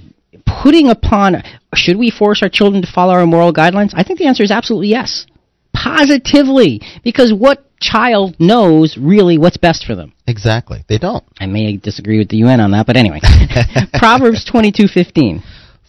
putting 0.62 0.88
upon, 0.88 1.42
should 1.74 1.96
we 1.96 2.10
force 2.10 2.42
our 2.42 2.48
children 2.48 2.82
to 2.82 2.92
follow 2.92 3.14
our 3.14 3.26
moral 3.26 3.52
guidelines? 3.52 3.92
I 3.94 4.02
think 4.02 4.18
the 4.18 4.26
answer 4.26 4.42
is 4.42 4.50
absolutely 4.50 4.88
yes. 4.88 5.26
Positively. 5.74 6.80
Because 7.02 7.32
what 7.32 7.64
child 7.80 8.36
knows 8.38 8.96
really 8.96 9.38
what's 9.38 9.56
best 9.56 9.84
for 9.84 9.94
them? 9.94 10.12
Exactly. 10.26 10.84
They 10.88 10.98
don't. 10.98 11.24
I 11.40 11.46
may 11.46 11.76
disagree 11.76 12.18
with 12.18 12.28
the 12.28 12.38
UN 12.38 12.60
on 12.60 12.70
that, 12.72 12.86
but 12.86 12.96
anyway. 12.96 13.20
Proverbs 13.94 14.48
22:15. 14.50 15.42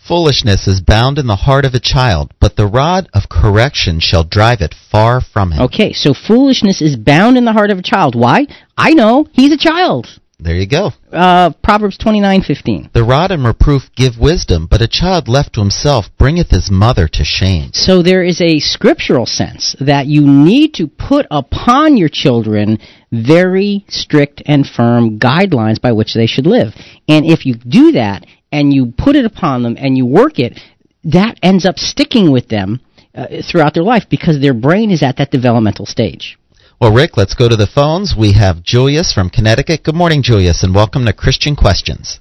Foolishness 0.08 0.68
is 0.68 0.82
bound 0.82 1.18
in 1.18 1.28
the 1.28 1.36
heart 1.38 1.64
of 1.64 1.74
a 1.74 1.80
child, 1.80 2.34
but 2.42 2.58
the 2.58 2.68
rod 2.68 3.08
of 3.14 3.30
correction 3.30 4.02
shall 4.02 4.26
drive 4.26 4.60
it 4.60 4.76
far 4.92 5.22
from 5.22 5.54
him. 5.54 5.62
Okay, 5.62 5.94
so 5.94 6.14
foolishness 6.14 6.82
is 6.82 6.98
bound 6.98 7.38
in 7.38 7.46
the 7.46 7.54
heart 7.54 7.72
of 7.72 7.78
a 7.78 7.82
child. 7.82 8.14
Why? 8.14 8.48
I 8.78 8.94
know. 8.94 9.28
He's 9.32 9.54
a 9.54 9.58
child. 9.58 10.20
There 10.40 10.56
you 10.56 10.68
go. 10.68 10.92
Uh, 11.12 11.52
Proverbs 11.64 11.98
29:15. 11.98 12.92
The 12.92 13.04
rod 13.04 13.32
and 13.32 13.46
reproof 13.46 13.90
give 13.96 14.20
wisdom, 14.20 14.68
but 14.70 14.82
a 14.82 14.88
child 14.88 15.28
left 15.28 15.54
to 15.54 15.62
himself 15.62 16.10
bringeth 16.18 16.50
his 16.50 16.70
mother 16.70 17.08
to 17.08 17.24
shame. 17.24 17.70
So 17.74 18.02
there 18.02 18.24
is 18.24 18.42
a 18.42 18.60
scriptural 18.60 19.26
sense 19.26 19.76
that 19.80 20.08
you 20.08 20.22
need 20.22 20.74
to 20.76 20.88
put 20.88 21.28
upon 21.32 21.98
your 21.98 22.10
children 22.10 22.80
very 23.12 23.86
strict 23.88 24.42
and 24.46 24.68
firm 24.68 25.20
guidelines 25.20 25.80
by 25.80 25.92
which 25.92 26.14
they 26.14 26.26
should 26.26 26.48
live. 26.48 26.74
And 27.08 27.26
if 27.26 27.46
you 27.46 27.56
do 27.56 27.94
that 27.94 28.26
and 28.52 28.74
you 28.74 28.94
put 28.98 29.16
it 29.16 29.26
upon 29.26 29.64
them 29.64 29.78
and 29.78 29.98
you 29.98 30.06
work 30.06 30.40
it, 30.40 30.60
that 31.06 31.40
ends 31.44 31.66
up 31.66 31.78
sticking 31.78 32.32
with 32.32 32.50
them 32.50 32.82
uh, 33.16 33.28
throughout 33.50 33.74
their 33.74 33.84
life 33.84 34.06
because 34.10 34.42
their 34.42 34.54
brain 34.54 34.90
is 34.90 35.04
at 35.04 35.18
that 35.18 35.32
developmental 35.32 35.86
stage. 35.86 36.38
Well, 36.84 36.92
Rick, 36.92 37.16
let's 37.16 37.34
go 37.34 37.48
to 37.48 37.56
the 37.56 37.66
phones. 37.66 38.14
We 38.14 38.34
have 38.34 38.62
Julius 38.62 39.14
from 39.14 39.30
Connecticut. 39.30 39.84
Good 39.84 39.96
morning, 39.96 40.22
Julius, 40.22 40.64
and 40.64 40.76
welcome 40.76 41.06
to 41.06 41.14
Christian 41.14 41.56
Questions. 41.56 42.20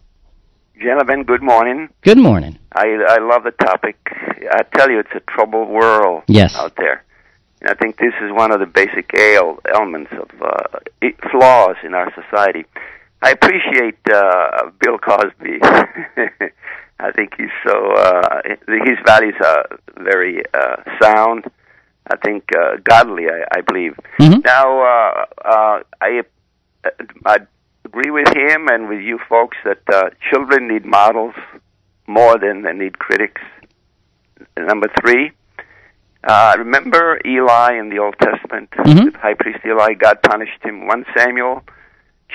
Gentlemen, 0.80 1.24
good 1.24 1.42
morning. 1.42 1.88
Good 2.02 2.16
morning. 2.18 2.60
I 2.72 2.86
I 3.08 3.18
love 3.18 3.42
the 3.42 3.50
topic. 3.50 3.96
I 4.52 4.62
tell 4.76 4.88
you, 4.88 5.00
it's 5.00 5.10
a 5.16 5.20
troubled 5.28 5.68
world 5.68 6.22
Yes. 6.28 6.54
out 6.54 6.76
there. 6.76 7.02
And 7.60 7.70
I 7.70 7.74
think 7.74 7.96
this 7.96 8.14
is 8.22 8.30
one 8.30 8.52
of 8.52 8.60
the 8.60 8.66
basic 8.66 9.10
ail, 9.18 9.58
elements 9.74 10.12
of 10.12 10.30
uh, 10.40 10.78
i- 11.02 11.16
flaws 11.32 11.74
in 11.82 11.94
our 11.94 12.12
society. 12.14 12.64
I 13.20 13.32
appreciate 13.32 13.98
uh, 14.14 14.70
Bill 14.78 14.96
Cosby. 14.98 15.58
I 17.00 17.10
think 17.16 17.34
he's 17.36 17.50
so 17.66 17.94
uh, 17.96 18.42
his 18.68 18.98
values 19.04 19.34
are 19.44 19.66
very 19.98 20.44
uh, 20.54 20.76
sound. 21.02 21.46
I 22.10 22.16
think 22.16 22.44
uh, 22.56 22.76
godly. 22.82 23.26
I, 23.28 23.44
I 23.58 23.60
believe. 23.60 23.94
Mhm. 24.18 24.44
Now, 24.44 24.80
uh, 24.80 25.24
uh, 25.44 25.80
I 26.00 26.22
I 27.26 27.38
agree 27.84 28.10
with 28.10 28.28
him 28.36 28.68
and 28.68 28.88
with 28.88 29.00
you 29.00 29.18
folks 29.28 29.56
that 29.64 29.82
uh, 29.92 30.10
children 30.30 30.68
need 30.68 30.84
models 30.84 31.34
more 32.06 32.38
than 32.38 32.62
they 32.62 32.72
need 32.72 32.98
critics. 32.98 33.40
Number 34.56 34.88
three, 35.00 35.30
uh, 36.24 36.54
remember 36.58 37.20
Eli 37.24 37.78
in 37.78 37.88
the 37.90 37.98
Old 37.98 38.16
Testament, 38.18 38.70
Mhm. 38.72 39.12
the 39.12 39.18
high 39.18 39.34
priest 39.34 39.60
Eli. 39.64 39.94
God 39.94 40.20
punished 40.22 40.60
him. 40.62 40.86
One 40.86 41.04
Samuel, 41.16 41.62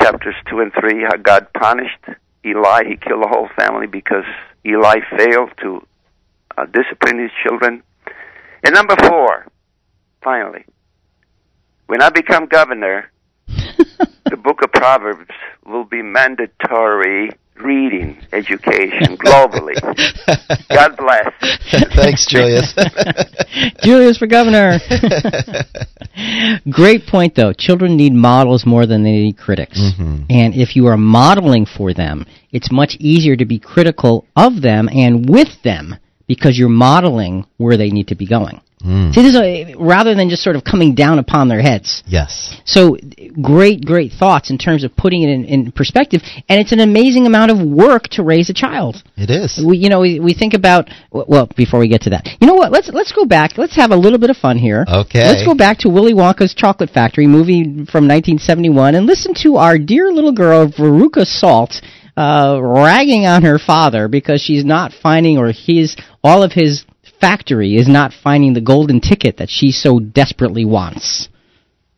chapters 0.01 0.35
two 0.49 0.61
and 0.61 0.73
three. 0.73 1.03
How 1.03 1.17
God 1.17 1.47
punished 1.53 2.03
Eli. 2.45 2.85
He 2.87 2.95
killed 2.95 3.23
the 3.23 3.27
whole 3.27 3.49
family 3.59 3.87
because 3.87 4.25
Eli 4.65 5.01
failed 5.17 5.51
to 5.61 5.85
uh, 6.57 6.65
discipline 6.65 7.19
his 7.19 7.31
children. 7.43 7.83
And 8.63 8.73
number 8.73 8.95
four, 9.07 9.45
finally, 10.27 10.65
when 11.85 12.01
I 12.01 12.09
become 12.09 12.47
governor, 12.47 13.09
the 13.47 14.35
book 14.35 14.61
of 14.61 14.73
Proverbs 14.73 15.29
will 15.65 15.85
be 15.85 16.01
mandatory 16.01 17.29
reading 17.55 18.21
education 18.33 19.15
globally. 19.17 19.75
God 20.69 20.97
bless. 20.97 21.33
Thanks, 21.95 22.25
Julius. 22.27 22.73
Julius 23.81 24.17
for 24.17 24.27
governor. 24.27 24.79
Great 26.69 27.07
point, 27.07 27.33
though. 27.35 27.53
Children 27.53 27.95
need 27.95 28.11
models 28.11 28.65
more 28.65 28.85
than 28.85 29.03
they 29.03 29.11
need 29.11 29.37
critics. 29.37 29.79
Mhm. 29.79 30.25
And 30.29 30.53
if 30.55 30.75
you 30.75 30.87
are 30.87 30.97
modeling 30.97 31.65
for 31.65 31.93
them, 31.93 32.25
it's 32.51 32.69
much 32.69 32.97
easier 32.99 33.37
to 33.37 33.45
be 33.45 33.59
critical 33.59 34.25
of 34.35 34.61
them 34.61 34.89
and 34.91 35.29
with 35.29 35.61
them 35.63 35.95
because 36.27 36.59
you're 36.59 36.67
modeling 36.89 37.45
where 37.55 37.77
they 37.77 37.89
need 37.89 38.09
to 38.09 38.15
be 38.15 38.27
going. 38.27 38.59
Mm. 38.83 39.11
See, 39.11 39.23
this 39.23 39.35
is 39.35 39.75
rather 39.75 40.13
than 40.13 40.29
just 40.29 40.43
sort 40.43 40.55
of 40.55 40.63
coming 40.63 40.93
down 40.93 41.17
upon 41.17 41.47
their 41.47 41.61
heads. 41.61 42.03
Yes. 42.05 42.55
So 42.65 42.95
great, 43.41 43.83
great 43.83 44.11
thoughts 44.11 44.51
in 44.51 44.59
terms 44.59 44.83
of 44.83 44.95
putting 44.95 45.23
it 45.23 45.29
in, 45.29 45.45
in 45.45 45.71
perspective, 45.71 46.21
and 46.47 46.59
it's 46.59 46.71
an 46.71 46.79
amazing 46.79 47.25
amount 47.25 47.49
of 47.51 47.59
work 47.59 48.03
to 48.11 48.23
raise 48.23 48.51
a 48.51 48.53
child. 48.53 49.01
It 49.15 49.31
is. 49.31 49.59
We, 49.65 49.77
you 49.77 49.89
know, 49.89 50.01
we, 50.01 50.19
we 50.19 50.35
think 50.35 50.53
about 50.53 50.89
well. 51.11 51.49
Before 51.57 51.79
we 51.79 51.87
get 51.87 52.01
to 52.03 52.11
that, 52.11 52.27
you 52.39 52.45
know 52.45 52.53
what? 52.53 52.71
Let's 52.71 52.89
let's 52.93 53.11
go 53.11 53.25
back. 53.25 53.57
Let's 53.57 53.75
have 53.75 53.89
a 53.89 53.95
little 53.95 54.19
bit 54.19 54.29
of 54.29 54.37
fun 54.37 54.59
here. 54.59 54.85
Okay. 54.87 55.23
Let's 55.23 55.43
go 55.43 55.55
back 55.55 55.79
to 55.79 55.89
Willy 55.89 56.13
Wonka's 56.13 56.53
Chocolate 56.53 56.91
Factory 56.91 57.25
movie 57.25 57.63
from 57.63 58.05
1971 58.05 58.93
and 58.93 59.07
listen 59.07 59.33
to 59.41 59.57
our 59.57 59.79
dear 59.79 60.11
little 60.11 60.33
girl 60.33 60.67
Veruca 60.67 61.25
Salt 61.25 61.81
uh, 62.15 62.59
ragging 62.61 63.25
on 63.25 63.43
her 63.43 63.57
father 63.57 64.07
because 64.07 64.41
she's 64.41 64.65
not 64.65 64.91
finding 64.91 65.37
or 65.37 65.51
his 65.51 65.95
all 66.23 66.43
of 66.43 66.51
his 66.51 66.85
factory 67.19 67.75
is 67.75 67.87
not 67.87 68.13
finding 68.13 68.53
the 68.53 68.61
golden 68.61 69.01
ticket 69.01 69.37
that 69.37 69.49
she 69.49 69.71
so 69.71 69.99
desperately 69.99 70.65
wants. 70.65 71.29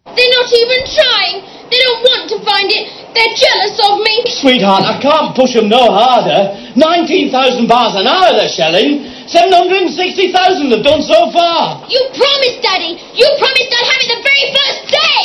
They're 0.05 0.35
not 0.41 0.49
even 0.51 0.81
trying. 0.89 1.35
They 1.69 1.77
don't 1.77 2.01
want 2.01 2.23
to 2.33 2.37
find 2.41 2.65
it. 2.73 2.89
They're 3.13 3.35
jealous 3.37 3.77
of 3.77 4.01
me. 4.01 4.15
Sweetheart, 4.41 4.81
I 4.81 4.97
can't 4.97 5.37
push 5.37 5.53
them 5.53 5.69
no 5.69 5.93
harder. 5.93 6.73
19,000 6.73 7.69
bars 7.69 7.93
an 7.93 8.09
hour 8.09 8.33
they're 8.33 8.49
selling. 8.49 9.05
760,000 9.29 10.69
they've 10.69 10.81
done 10.81 11.05
so 11.05 11.29
far. 11.29 11.85
You 11.85 12.01
promised, 12.17 12.65
Daddy. 12.65 12.97
You 13.13 13.27
promised 13.37 13.69
I'd 13.69 13.85
have 13.85 14.01
it 14.01 14.09
the 14.09 14.21
very 14.25 14.45
first 14.49 14.81
day. 14.89 15.21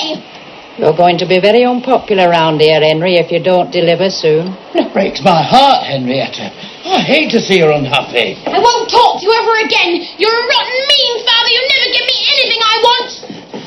You're 0.76 0.97
going 0.97 1.16
to 1.18 1.26
be 1.26 1.40
very 1.40 1.64
unpopular 1.64 2.28
round 2.28 2.61
here, 2.61 2.80
Henry, 2.80 3.16
if 3.16 3.32
you 3.32 3.40
don't 3.40 3.70
deliver 3.70 4.11
soon. 4.11 4.53
It 4.74 4.92
breaks 4.92 5.22
my 5.24 5.40
heart, 5.40 5.86
Henrietta. 5.86 6.74
I 6.85 7.01
hate 7.01 7.30
to 7.32 7.41
see 7.41 7.61
her 7.61 7.70
unhappy. 7.70 8.37
I 8.47 8.59
won't 8.61 8.91
talk 8.91 9.20
to 9.20 9.24
you 9.24 9.32
ever 9.32 9.66
again. 9.66 10.05
You're 10.18 10.30
a 10.32 10.45
rotten, 10.47 10.78
mean 10.89 11.24
father. 11.26 11.49
You 11.49 11.62
never 11.72 11.89
give 11.97 12.07
me 12.07 12.18
anything 12.32 12.61
I 12.61 12.76
want. 12.85 13.11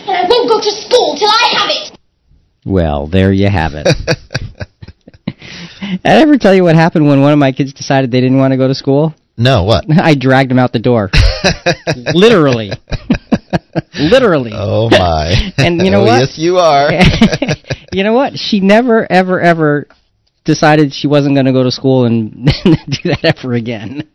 And 0.07 0.15
I 0.17 0.23
won't 0.29 0.49
go 0.49 0.59
to 0.61 0.71
school 0.71 1.15
till 1.17 1.29
I 1.29 1.45
have 1.57 1.69
it. 1.69 1.97
Well, 2.65 3.07
there 3.07 3.31
you 3.33 3.49
have 3.49 3.73
it. 3.73 3.87
Did 5.25 5.99
I 6.05 6.21
ever 6.21 6.37
tell 6.37 6.53
you 6.53 6.63
what 6.63 6.75
happened 6.75 7.07
when 7.07 7.21
one 7.21 7.31
of 7.33 7.39
my 7.39 7.51
kids 7.51 7.73
decided 7.73 8.11
they 8.11 8.21
didn't 8.21 8.37
want 8.37 8.51
to 8.51 8.57
go 8.57 8.67
to 8.67 8.75
school? 8.75 9.15
No, 9.37 9.63
what? 9.63 9.85
I 10.01 10.15
dragged 10.15 10.51
him 10.51 10.59
out 10.59 10.73
the 10.73 10.79
door. 10.79 11.09
Literally. 12.13 12.71
Literally. 13.99 14.51
Oh 14.53 14.89
my! 14.89 15.51
And 15.57 15.81
you 15.81 15.91
know 15.91 16.01
Oh, 16.01 16.05
what? 16.05 16.19
Yes, 16.19 16.37
you 16.37 16.57
are. 16.57 16.89
you 17.91 18.03
know 18.03 18.13
what? 18.13 18.37
She 18.37 18.59
never, 18.59 19.09
ever, 19.11 19.39
ever 19.39 19.87
decided 20.47 20.93
she 20.93 21.05
wasn't 21.07 21.35
going 21.35 21.45
to 21.45 21.51
go 21.53 21.63
to 21.63 21.71
school 21.71 22.05
and 22.05 22.33
do 22.45 23.09
that 23.11 23.19
ever 23.23 23.53
again. 23.53 24.09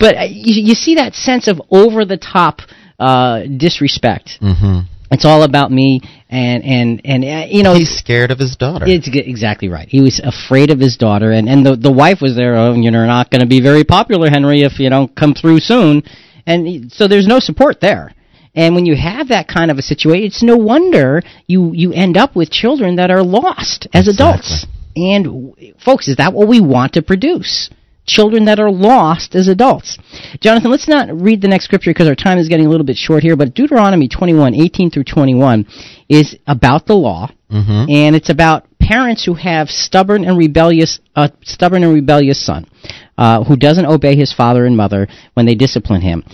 But 0.00 0.16
uh, 0.16 0.22
you, 0.28 0.62
you 0.70 0.74
see 0.74 0.96
that 0.96 1.14
sense 1.14 1.46
of 1.46 1.62
over 1.70 2.04
the 2.04 2.16
top 2.16 2.58
uh, 2.98 3.42
disrespect. 3.44 4.38
hmm 4.40 4.80
It's 5.12 5.24
all 5.24 5.42
about 5.44 5.70
me, 5.70 6.00
and 6.28 6.64
and 6.64 7.00
and 7.04 7.24
uh, 7.24 7.46
you 7.48 7.62
know 7.62 7.74
He's 7.74 7.94
scared 7.96 8.30
of 8.32 8.38
his 8.40 8.56
daughter. 8.56 8.86
it's 8.88 9.08
exactly 9.12 9.68
right. 9.68 9.88
He 9.88 10.00
was 10.00 10.20
afraid 10.24 10.70
of 10.70 10.80
his 10.80 10.96
daughter, 10.96 11.30
and 11.30 11.48
and 11.48 11.64
the 11.66 11.76
the 11.76 11.92
wife 11.92 12.20
was 12.20 12.34
there. 12.34 12.56
Oh, 12.56 12.74
you're 12.74 13.06
not 13.06 13.30
going 13.30 13.42
to 13.42 13.46
be 13.46 13.60
very 13.60 13.84
popular, 13.84 14.28
Henry, 14.30 14.62
if 14.62 14.80
you 14.80 14.88
don't 14.90 15.14
come 15.14 15.34
through 15.34 15.60
soon. 15.60 16.02
And 16.44 16.90
so 16.90 17.06
there's 17.06 17.28
no 17.28 17.38
support 17.38 17.80
there. 17.80 18.12
And 18.54 18.74
when 18.74 18.84
you 18.84 18.96
have 18.96 19.28
that 19.28 19.46
kind 19.48 19.70
of 19.70 19.78
a 19.78 19.82
situation, 19.82 20.26
it's 20.26 20.42
no 20.42 20.56
wonder 20.56 21.22
you 21.46 21.72
you 21.72 21.92
end 21.92 22.16
up 22.16 22.34
with 22.34 22.50
children 22.50 22.96
that 22.96 23.10
are 23.10 23.22
lost 23.22 23.86
as 23.94 24.08
adults. 24.08 24.66
And 24.96 25.74
folks, 25.84 26.08
is 26.08 26.16
that 26.16 26.32
what 26.32 26.48
we 26.48 26.60
want 26.60 26.94
to 26.94 27.02
produce? 27.02 27.70
Children 28.04 28.46
that 28.46 28.58
are 28.58 28.70
lost 28.70 29.36
as 29.36 29.46
adults. 29.46 29.96
Jonathan, 30.40 30.72
let's 30.72 30.88
not 30.88 31.08
read 31.12 31.40
the 31.40 31.46
next 31.46 31.66
scripture 31.66 31.90
because 31.90 32.08
our 32.08 32.16
time 32.16 32.38
is 32.38 32.48
getting 32.48 32.66
a 32.66 32.68
little 32.68 32.84
bit 32.84 32.96
short 32.96 33.22
here, 33.22 33.36
but 33.36 33.54
Deuteronomy 33.54 34.08
21, 34.08 34.54
18 34.54 34.90
through 34.90 35.04
21 35.04 35.66
is 36.08 36.36
about 36.46 36.86
the 36.86 36.94
law 36.94 37.30
hmm 37.48 37.84
and 37.88 38.16
it's 38.16 38.30
about 38.30 38.66
parents 38.82 39.24
who 39.24 39.34
have 39.34 39.68
stubborn 39.68 40.24
and 40.24 40.36
rebellious, 40.36 41.00
uh, 41.14 41.28
stubborn 41.42 41.84
and 41.84 41.94
rebellious 41.94 42.44
son, 42.44 42.66
uh, 43.16 43.44
who 43.44 43.56
doesn't 43.56 43.86
obey 43.86 44.16
his 44.16 44.32
father 44.32 44.66
and 44.66 44.76
mother 44.76 45.06
when 45.34 45.46
they 45.46 45.54
discipline 45.54 46.00
him. 46.00 46.24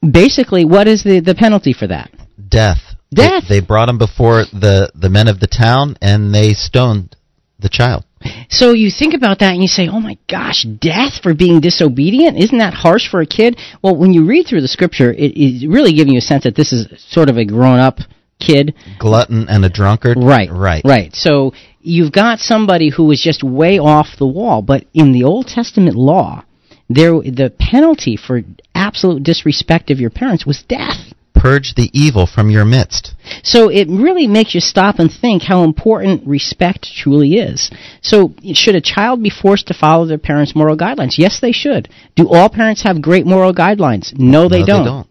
Basically, 0.00 0.64
what 0.64 0.86
is 0.86 1.02
the 1.02 1.20
the 1.20 1.34
penalty 1.34 1.72
for 1.72 1.86
that? 1.86 2.10
Death. 2.48 2.78
Death. 3.12 3.44
They, 3.48 3.60
they 3.60 3.66
brought 3.66 3.88
him 3.88 3.98
before 3.98 4.44
the 4.44 4.90
the 4.94 5.10
men 5.10 5.28
of 5.28 5.40
the 5.40 5.46
town, 5.46 5.96
and 6.00 6.34
they 6.34 6.52
stoned 6.52 7.16
the 7.60 7.68
child. 7.68 8.04
So 8.48 8.72
you 8.72 8.90
think 8.90 9.14
about 9.14 9.38
that 9.38 9.52
and 9.52 9.62
you 9.62 9.68
say, 9.68 9.88
"Oh 9.88 10.00
my 10.00 10.18
gosh, 10.28 10.64
death 10.64 11.20
for 11.22 11.32
being 11.34 11.60
disobedient? 11.60 12.38
Isn't 12.38 12.58
that 12.58 12.74
harsh 12.74 13.08
for 13.08 13.20
a 13.20 13.26
kid?" 13.26 13.56
Well, 13.82 13.96
when 13.96 14.12
you 14.12 14.24
read 14.24 14.46
through 14.46 14.60
the 14.60 14.68
scripture, 14.68 15.12
it 15.12 15.36
is 15.36 15.66
really 15.66 15.92
giving 15.92 16.12
you 16.12 16.18
a 16.18 16.22
sense 16.22 16.44
that 16.44 16.54
this 16.54 16.72
is 16.72 16.86
sort 16.98 17.30
of 17.30 17.38
a 17.38 17.44
grown-up 17.44 18.00
kid 18.40 18.74
Glutton 18.98 19.46
and 19.48 19.64
a 19.64 19.68
drunkard. 19.68 20.16
Right. 20.18 20.50
Right. 20.50 20.82
Right. 20.84 21.14
So 21.14 21.52
you've 21.80 22.12
got 22.12 22.40
somebody 22.40 22.90
who 22.90 23.04
was 23.04 23.20
just 23.20 23.42
way 23.42 23.78
off 23.78 24.16
the 24.18 24.26
wall, 24.26 24.62
but 24.62 24.84
in 24.92 25.12
the 25.12 25.24
Old 25.24 25.46
Testament 25.46 25.96
law, 25.96 26.44
there 26.88 27.12
the 27.12 27.52
penalty 27.58 28.16
for 28.16 28.42
absolute 28.74 29.22
disrespect 29.22 29.90
of 29.90 30.00
your 30.00 30.10
parents 30.10 30.44
was 30.44 30.62
death. 30.68 31.12
Purge 31.40 31.74
the 31.74 31.90
evil 31.92 32.26
from 32.26 32.50
your 32.50 32.64
midst. 32.64 33.14
So 33.42 33.70
it 33.70 33.88
really 33.88 34.26
makes 34.26 34.54
you 34.54 34.60
stop 34.60 34.98
and 34.98 35.10
think 35.10 35.42
how 35.42 35.64
important 35.64 36.26
respect 36.26 36.86
truly 36.94 37.34
is. 37.34 37.70
So 38.02 38.34
should 38.52 38.74
a 38.74 38.80
child 38.80 39.22
be 39.22 39.30
forced 39.30 39.68
to 39.68 39.74
follow 39.74 40.04
their 40.04 40.18
parents' 40.18 40.54
moral 40.54 40.76
guidelines? 40.76 41.16
Yes, 41.16 41.40
they 41.40 41.52
should. 41.52 41.88
Do 42.14 42.28
all 42.28 42.50
parents 42.50 42.82
have 42.82 43.00
great 43.00 43.26
moral 43.26 43.54
guidelines? 43.54 44.12
No, 44.18 44.48
they, 44.48 44.60
No, 44.60 44.66
don't. 44.66 44.84
They 44.84 44.90
don't. 44.90 45.06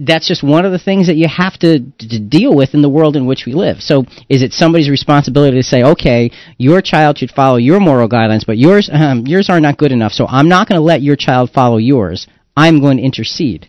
That's 0.00 0.26
just 0.26 0.42
one 0.42 0.64
of 0.64 0.72
the 0.72 0.78
things 0.78 1.06
that 1.06 1.16
you 1.16 1.28
have 1.28 1.58
to, 1.58 1.78
to 1.78 2.18
deal 2.18 2.56
with 2.56 2.74
in 2.74 2.82
the 2.82 2.88
world 2.88 3.14
in 3.14 3.26
which 3.26 3.44
we 3.46 3.52
live. 3.52 3.76
So 3.80 4.04
is 4.28 4.42
it 4.42 4.52
somebody's 4.52 4.88
responsibility 4.88 5.58
to 5.58 5.62
say, 5.62 5.82
okay, 5.82 6.30
your 6.56 6.80
child 6.80 7.18
should 7.18 7.30
follow 7.30 7.56
your 7.56 7.78
moral 7.78 8.08
guidelines, 8.08 8.46
but 8.46 8.56
yours, 8.58 8.88
um, 8.90 9.26
yours 9.26 9.50
are 9.50 9.60
not 9.60 9.76
good 9.76 9.92
enough, 9.92 10.12
so 10.12 10.26
I'm 10.26 10.48
not 10.48 10.66
going 10.66 10.78
to 10.78 10.84
let 10.84 11.02
your 11.02 11.16
child 11.16 11.50
follow 11.50 11.76
yours. 11.76 12.26
I'm 12.56 12.80
going 12.80 12.96
to 12.96 13.02
intercede. 13.02 13.68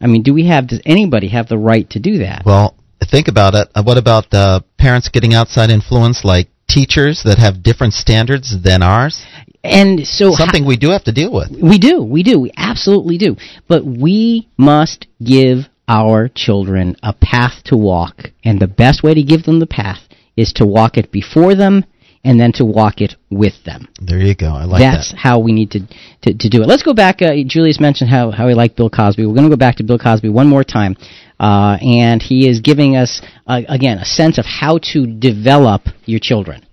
I 0.00 0.06
mean, 0.06 0.22
do 0.22 0.34
we 0.34 0.46
have, 0.46 0.68
does 0.68 0.80
anybody 0.84 1.28
have 1.28 1.48
the 1.48 1.58
right 1.58 1.88
to 1.90 1.98
do 1.98 2.18
that? 2.18 2.42
Well, 2.44 2.76
think 3.10 3.28
about 3.28 3.54
it. 3.54 3.68
Uh, 3.74 3.82
What 3.82 3.98
about 3.98 4.32
uh, 4.32 4.60
parents 4.78 5.08
getting 5.08 5.34
outside 5.34 5.70
influence 5.70 6.24
like 6.24 6.48
teachers 6.68 7.22
that 7.24 7.38
have 7.38 7.62
different 7.62 7.94
standards 7.94 8.54
than 8.62 8.82
ours? 8.82 9.24
And 9.64 10.06
so 10.06 10.32
Something 10.32 10.66
we 10.66 10.76
do 10.76 10.90
have 10.90 11.04
to 11.04 11.12
deal 11.12 11.32
with. 11.32 11.50
We 11.50 11.78
do, 11.78 12.02
we 12.02 12.22
do, 12.22 12.38
we 12.38 12.52
absolutely 12.56 13.18
do. 13.18 13.36
But 13.68 13.84
we 13.84 14.48
must 14.56 15.06
give 15.24 15.68
our 15.88 16.28
children 16.28 16.96
a 17.02 17.12
path 17.12 17.62
to 17.64 17.76
walk, 17.76 18.30
and 18.44 18.60
the 18.60 18.66
best 18.66 19.02
way 19.02 19.14
to 19.14 19.22
give 19.22 19.44
them 19.44 19.60
the 19.60 19.66
path 19.66 20.00
is 20.36 20.52
to 20.54 20.66
walk 20.66 20.96
it 20.96 21.10
before 21.10 21.54
them 21.54 21.84
and 22.26 22.40
then 22.40 22.52
to 22.52 22.64
walk 22.64 23.00
it 23.00 23.14
with 23.30 23.54
them. 23.64 23.86
There 24.00 24.18
you 24.18 24.34
go. 24.34 24.48
I 24.48 24.64
like 24.64 24.80
that. 24.80 24.96
That's 24.96 25.10
that. 25.12 25.18
how 25.18 25.38
we 25.38 25.52
need 25.52 25.70
to, 25.70 25.80
to, 26.22 26.34
to 26.34 26.48
do 26.48 26.62
it. 26.62 26.66
Let's 26.66 26.82
go 26.82 26.92
back. 26.92 27.22
Uh, 27.22 27.32
Julius 27.46 27.78
mentioned 27.78 28.10
how, 28.10 28.32
how 28.32 28.48
he 28.48 28.54
liked 28.54 28.76
Bill 28.76 28.90
Cosby. 28.90 29.24
We're 29.24 29.34
going 29.34 29.48
to 29.48 29.50
go 29.50 29.56
back 29.56 29.76
to 29.76 29.84
Bill 29.84 29.98
Cosby 29.98 30.28
one 30.28 30.48
more 30.48 30.64
time. 30.64 30.96
Uh, 31.38 31.78
and 31.80 32.20
he 32.20 32.48
is 32.48 32.60
giving 32.60 32.96
us, 32.96 33.22
uh, 33.46 33.62
again, 33.68 33.98
a 33.98 34.04
sense 34.04 34.38
of 34.38 34.44
how 34.44 34.78
to 34.92 35.06
develop 35.06 35.82
your 36.04 36.18
children. 36.20 36.66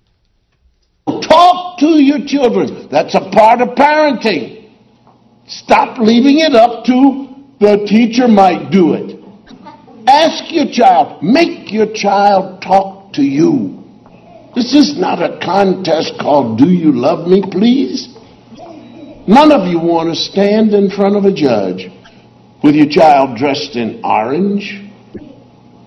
Talk 1.05 1.79
to 1.79 2.01
your 2.01 2.25
children. 2.25 2.87
That's 2.89 3.13
a 3.13 3.29
part 3.31 3.61
of 3.61 3.69
parenting. 3.75 4.71
Stop 5.45 5.99
leaving 5.99 6.39
it 6.39 6.55
up 6.55 6.85
to 6.85 7.27
the 7.59 7.85
teacher 7.87 8.27
might 8.27 8.71
do 8.71 8.93
it. 8.93 9.19
Ask 10.07 10.51
your 10.51 10.65
child. 10.71 11.21
Make 11.21 11.71
your 11.71 11.93
child 11.93 12.61
talk 12.61 13.13
to 13.13 13.21
you. 13.21 13.82
This 14.55 14.75
is 14.75 14.99
not 14.99 15.19
a 15.19 15.39
contest 15.43 16.13
called 16.21 16.59
Do 16.59 16.69
You 16.69 16.91
Love 16.91 17.27
Me, 17.27 17.41
Please? 17.41 18.13
None 19.27 19.51
of 19.51 19.67
you 19.67 19.79
want 19.79 20.13
to 20.13 20.15
stand 20.15 20.75
in 20.75 20.91
front 20.91 21.15
of 21.15 21.25
a 21.25 21.33
judge 21.33 21.89
with 22.61 22.75
your 22.75 22.87
child 22.87 23.35
dressed 23.35 23.75
in 23.75 24.01
orange 24.03 24.79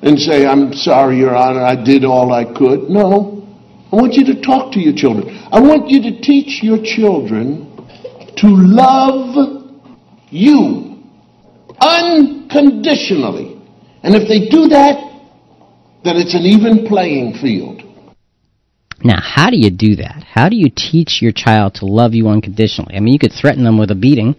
and 0.03 0.19
say, 0.19 0.45
I'm 0.47 0.73
sorry, 0.73 1.19
Your 1.19 1.37
Honor, 1.37 1.63
I 1.63 1.77
did 1.77 2.05
all 2.05 2.33
I 2.33 2.45
could. 2.45 2.91
No. 2.91 3.47
I 3.93 3.97
want 3.97 4.15
you 4.15 4.25
to 4.35 4.43
talk 4.43 4.73
to 4.73 4.81
your 4.81 4.95
children. 4.95 5.47
I 5.53 5.61
want 5.61 5.89
you 5.89 6.03
to 6.03 6.21
teach 6.21 6.61
your 6.61 6.79
children 6.83 7.71
to 8.39 8.49
love 8.49 9.79
you 10.31 11.05
unconditionally. 11.81 13.63
And 14.03 14.17
if 14.17 14.27
they 14.27 14.49
do 14.49 14.67
that, 14.69 14.99
then 16.03 16.17
it's 16.17 16.35
an 16.35 16.43
even 16.43 16.87
playing 16.89 17.35
field. 17.41 17.76
Now, 19.07 19.21
how 19.23 19.51
do 19.51 19.57
you 19.57 19.71
do 19.71 19.97
that? 19.97 20.25
How 20.25 20.49
do 20.49 20.57
you 20.57 20.71
teach 20.75 21.23
your 21.23 21.33
child 21.33 21.75
to 21.77 21.87
love 21.87 22.15
you 22.15 22.29
unconditionally? 22.29 22.97
I 22.97 23.01
mean, 23.01 23.13
you 23.13 23.19
could 23.19 23.33
threaten 23.33 23.65
them 23.65 23.79
with 23.79 23.91
a 23.91 23.95
beating, 23.95 24.37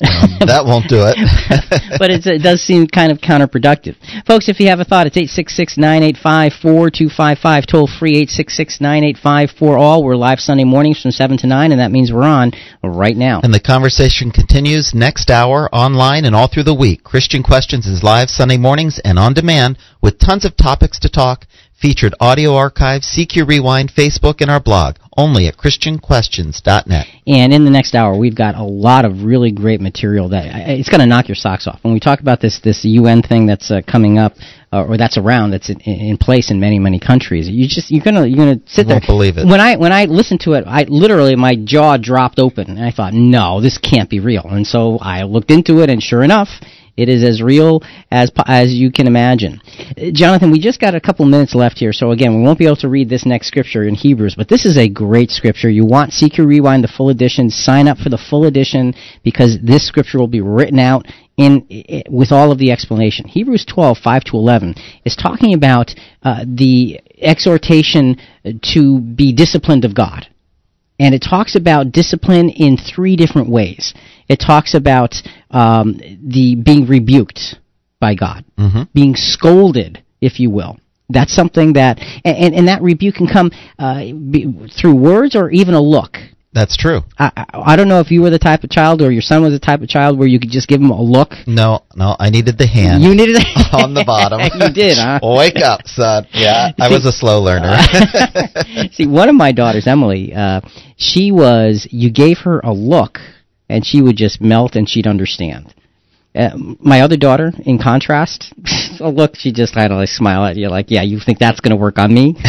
um, 0.00 0.38
that 0.46 0.64
won't 0.64 0.86
do 0.86 1.02
it. 1.02 1.18
but 1.98 2.08
it's, 2.10 2.26
it 2.26 2.38
does 2.38 2.62
seem 2.62 2.86
kind 2.86 3.10
of 3.10 3.18
counterproductive. 3.18 3.96
Folks, 4.26 4.48
if 4.48 4.60
you 4.60 4.68
have 4.68 4.78
a 4.78 4.84
thought, 4.84 5.08
it's 5.08 5.16
866-985-4255, 5.16 7.66
toll 7.66 7.88
free 7.88 8.24
866-985-4all. 8.26 10.04
We're 10.04 10.14
live 10.14 10.38
Sunday 10.38 10.62
mornings 10.62 11.02
from 11.02 11.10
7 11.10 11.36
to 11.38 11.48
9, 11.48 11.72
and 11.72 11.80
that 11.80 11.90
means 11.90 12.12
we're 12.12 12.22
on 12.22 12.52
right 12.84 13.16
now. 13.16 13.40
And 13.42 13.52
the 13.52 13.58
conversation 13.58 14.30
continues 14.30 14.94
next 14.94 15.32
hour 15.32 15.68
online 15.74 16.24
and 16.24 16.36
all 16.36 16.46
through 16.46 16.62
the 16.64 16.74
week. 16.74 17.02
Christian 17.02 17.42
Questions 17.42 17.88
is 17.88 18.04
live 18.04 18.30
Sunday 18.30 18.56
mornings 18.56 19.00
and 19.04 19.18
on 19.18 19.34
demand 19.34 19.78
with 20.00 20.20
tons 20.20 20.44
of 20.44 20.56
topics 20.56 21.00
to 21.00 21.08
talk, 21.08 21.44
featured 21.80 22.14
audio 22.20 22.54
archives, 22.54 23.06
CQ 23.16 23.46
Rewind, 23.46 23.92
Facebook, 23.92 24.40
and 24.40 24.50
our 24.50 24.60
blog, 24.60 24.96
only 25.16 25.46
at 25.46 25.56
ChristianQuestions.net. 25.56 27.06
And 27.26 27.52
in 27.52 27.64
the 27.64 27.70
next 27.70 27.94
hour, 27.94 28.16
we've 28.16 28.34
got 28.34 28.54
a 28.56 28.62
lot 28.62 29.04
of 29.04 29.22
really 29.22 29.52
great 29.52 29.80
material 29.80 30.28
that 30.30 30.46
it's 30.68 30.88
going 30.88 31.00
to 31.00 31.06
knock 31.06 31.28
your 31.28 31.36
socks 31.36 31.66
off. 31.66 31.78
When 31.82 31.92
we 31.92 32.00
talk 32.00 32.20
about 32.20 32.40
this 32.40 32.60
this 32.62 32.84
UN 32.84 33.22
thing 33.22 33.46
that's 33.46 33.70
uh, 33.70 33.80
coming 33.86 34.18
up 34.18 34.34
uh, 34.72 34.84
or 34.84 34.96
that's 34.96 35.16
around, 35.16 35.52
that's 35.52 35.70
in, 35.70 35.80
in 35.80 36.18
place 36.18 36.50
in 36.50 36.60
many 36.60 36.78
many 36.78 36.98
countries, 36.98 37.48
you 37.48 37.68
just 37.68 37.90
you're 37.90 38.04
gonna 38.04 38.26
you're 38.26 38.38
gonna 38.38 38.60
sit 38.66 38.88
there. 38.88 39.00
believe 39.06 39.38
it. 39.38 39.46
When 39.46 39.60
I 39.60 39.76
when 39.76 39.92
I 39.92 40.04
listened 40.04 40.40
to 40.40 40.54
it, 40.54 40.64
I 40.66 40.84
literally 40.88 41.36
my 41.36 41.56
jaw 41.56 41.96
dropped 41.96 42.38
open, 42.38 42.70
and 42.70 42.84
I 42.84 42.90
thought, 42.90 43.12
no, 43.14 43.60
this 43.60 43.78
can't 43.78 44.10
be 44.10 44.20
real. 44.20 44.42
And 44.44 44.66
so 44.66 44.98
I 44.98 45.22
looked 45.22 45.50
into 45.50 45.80
it, 45.80 45.90
and 45.90 46.02
sure 46.02 46.22
enough. 46.22 46.48
It 46.98 47.08
is 47.08 47.22
as 47.22 47.40
real 47.40 47.82
as 48.10 48.32
as 48.46 48.74
you 48.74 48.90
can 48.90 49.06
imagine. 49.06 49.60
Jonathan, 50.12 50.50
we 50.50 50.58
just 50.58 50.80
got 50.80 50.96
a 50.96 51.00
couple 51.00 51.24
minutes 51.26 51.54
left 51.54 51.78
here, 51.78 51.92
so 51.92 52.10
again, 52.10 52.36
we 52.36 52.42
won't 52.42 52.58
be 52.58 52.66
able 52.66 52.76
to 52.76 52.88
read 52.88 53.08
this 53.08 53.24
next 53.24 53.46
scripture 53.46 53.84
in 53.84 53.94
Hebrews, 53.94 54.34
but 54.34 54.48
this 54.48 54.66
is 54.66 54.76
a 54.76 54.88
great 54.88 55.30
scripture. 55.30 55.70
You 55.70 55.86
want 55.86 56.10
CQ 56.10 56.44
Rewind, 56.44 56.82
the 56.82 56.88
full 56.88 57.08
edition, 57.10 57.50
sign 57.50 57.86
up 57.86 57.98
for 57.98 58.08
the 58.08 58.18
full 58.18 58.46
edition 58.46 58.94
because 59.22 59.58
this 59.62 59.86
scripture 59.86 60.18
will 60.18 60.26
be 60.26 60.40
written 60.40 60.80
out 60.80 61.06
in 61.36 61.64
i- 61.70 62.02
with 62.10 62.32
all 62.32 62.50
of 62.50 62.58
the 62.58 62.72
explanation. 62.72 63.28
Hebrews 63.28 63.64
12, 63.64 63.98
5 63.98 64.24
to 64.24 64.36
11 64.36 64.74
is 65.04 65.14
talking 65.14 65.54
about 65.54 65.94
uh, 66.24 66.44
the 66.46 67.00
exhortation 67.20 68.16
to 68.74 68.98
be 68.98 69.32
disciplined 69.32 69.84
of 69.84 69.94
God 69.94 70.26
and 71.00 71.14
it 71.14 71.20
talks 71.20 71.54
about 71.54 71.92
discipline 71.92 72.50
in 72.50 72.76
three 72.76 73.16
different 73.16 73.48
ways. 73.48 73.94
It 74.28 74.40
talks 74.44 74.74
about 74.74 75.14
um, 75.50 75.98
the 76.22 76.54
being 76.56 76.86
rebuked 76.86 77.56
by 78.00 78.14
God, 78.14 78.44
Mm-hmm. 78.58 78.82
being 78.94 79.14
scolded, 79.16 80.02
if 80.20 80.38
you 80.40 80.50
will. 80.50 80.78
That's 81.10 81.34
something 81.34 81.72
that, 81.72 81.98
and, 82.24 82.54
and 82.54 82.68
that 82.68 82.82
rebuke 82.82 83.14
can 83.14 83.28
come 83.28 83.50
uh, 83.78 84.04
be, 84.30 84.68
through 84.78 84.94
words 84.96 85.34
or 85.34 85.50
even 85.50 85.74
a 85.74 85.80
look. 85.80 86.18
That's 86.52 86.76
true. 86.76 87.00
I, 87.18 87.30
I, 87.36 87.44
I 87.72 87.76
don't 87.76 87.88
know 87.88 88.00
if 88.00 88.10
you 88.10 88.20
were 88.22 88.30
the 88.30 88.38
type 88.38 88.62
of 88.64 88.70
child 88.70 89.00
or 89.00 89.10
your 89.10 89.22
son 89.22 89.42
was 89.42 89.52
the 89.52 89.58
type 89.58 89.80
of 89.80 89.88
child 89.88 90.18
where 90.18 90.26
you 90.28 90.38
could 90.40 90.50
just 90.50 90.66
give 90.68 90.80
him 90.80 90.90
a 90.90 91.00
look. 91.00 91.32
No, 91.46 91.84
no, 91.94 92.16
I 92.18 92.30
needed 92.30 92.58
the 92.58 92.66
hand. 92.66 93.02
You 93.02 93.14
needed 93.14 93.36
on 93.72 93.94
the 93.94 94.04
bottom. 94.04 94.40
you 94.60 94.72
did, 94.72 94.98
huh? 94.98 95.20
Wake 95.36 95.56
up, 95.62 95.86
son. 95.86 96.26
Yeah, 96.32 96.72
I 96.78 96.88
was 96.88 97.04
a 97.06 97.12
slow 97.12 97.40
learner. 97.40 97.76
See, 98.92 99.06
one 99.06 99.28
of 99.28 99.34
my 99.34 99.52
daughters, 99.52 99.86
Emily, 99.86 100.34
uh, 100.34 100.60
she 100.96 101.32
was, 101.32 101.86
you 101.90 102.10
gave 102.10 102.38
her 102.38 102.60
a 102.60 102.72
look, 102.72 103.18
and 103.68 103.84
she 103.84 104.00
would 104.02 104.16
just 104.16 104.40
melt 104.40 104.74
and 104.76 104.88
she'd 104.88 105.06
understand. 105.06 105.74
Uh, 106.34 106.50
my 106.78 107.00
other 107.00 107.16
daughter, 107.16 107.52
in 107.64 107.78
contrast, 107.78 108.52
look, 109.00 109.34
she 109.34 109.50
just 109.50 109.74
had 109.74 109.88
to 109.88 109.96
like 109.96 110.08
smile 110.08 110.44
at 110.44 110.56
you, 110.56 110.68
like, 110.68 110.86
yeah, 110.90 111.02
you 111.02 111.18
think 111.18 111.38
that's 111.38 111.60
going 111.60 111.70
to 111.70 111.76
work 111.76 111.98
on 111.98 112.12
me? 112.12 112.32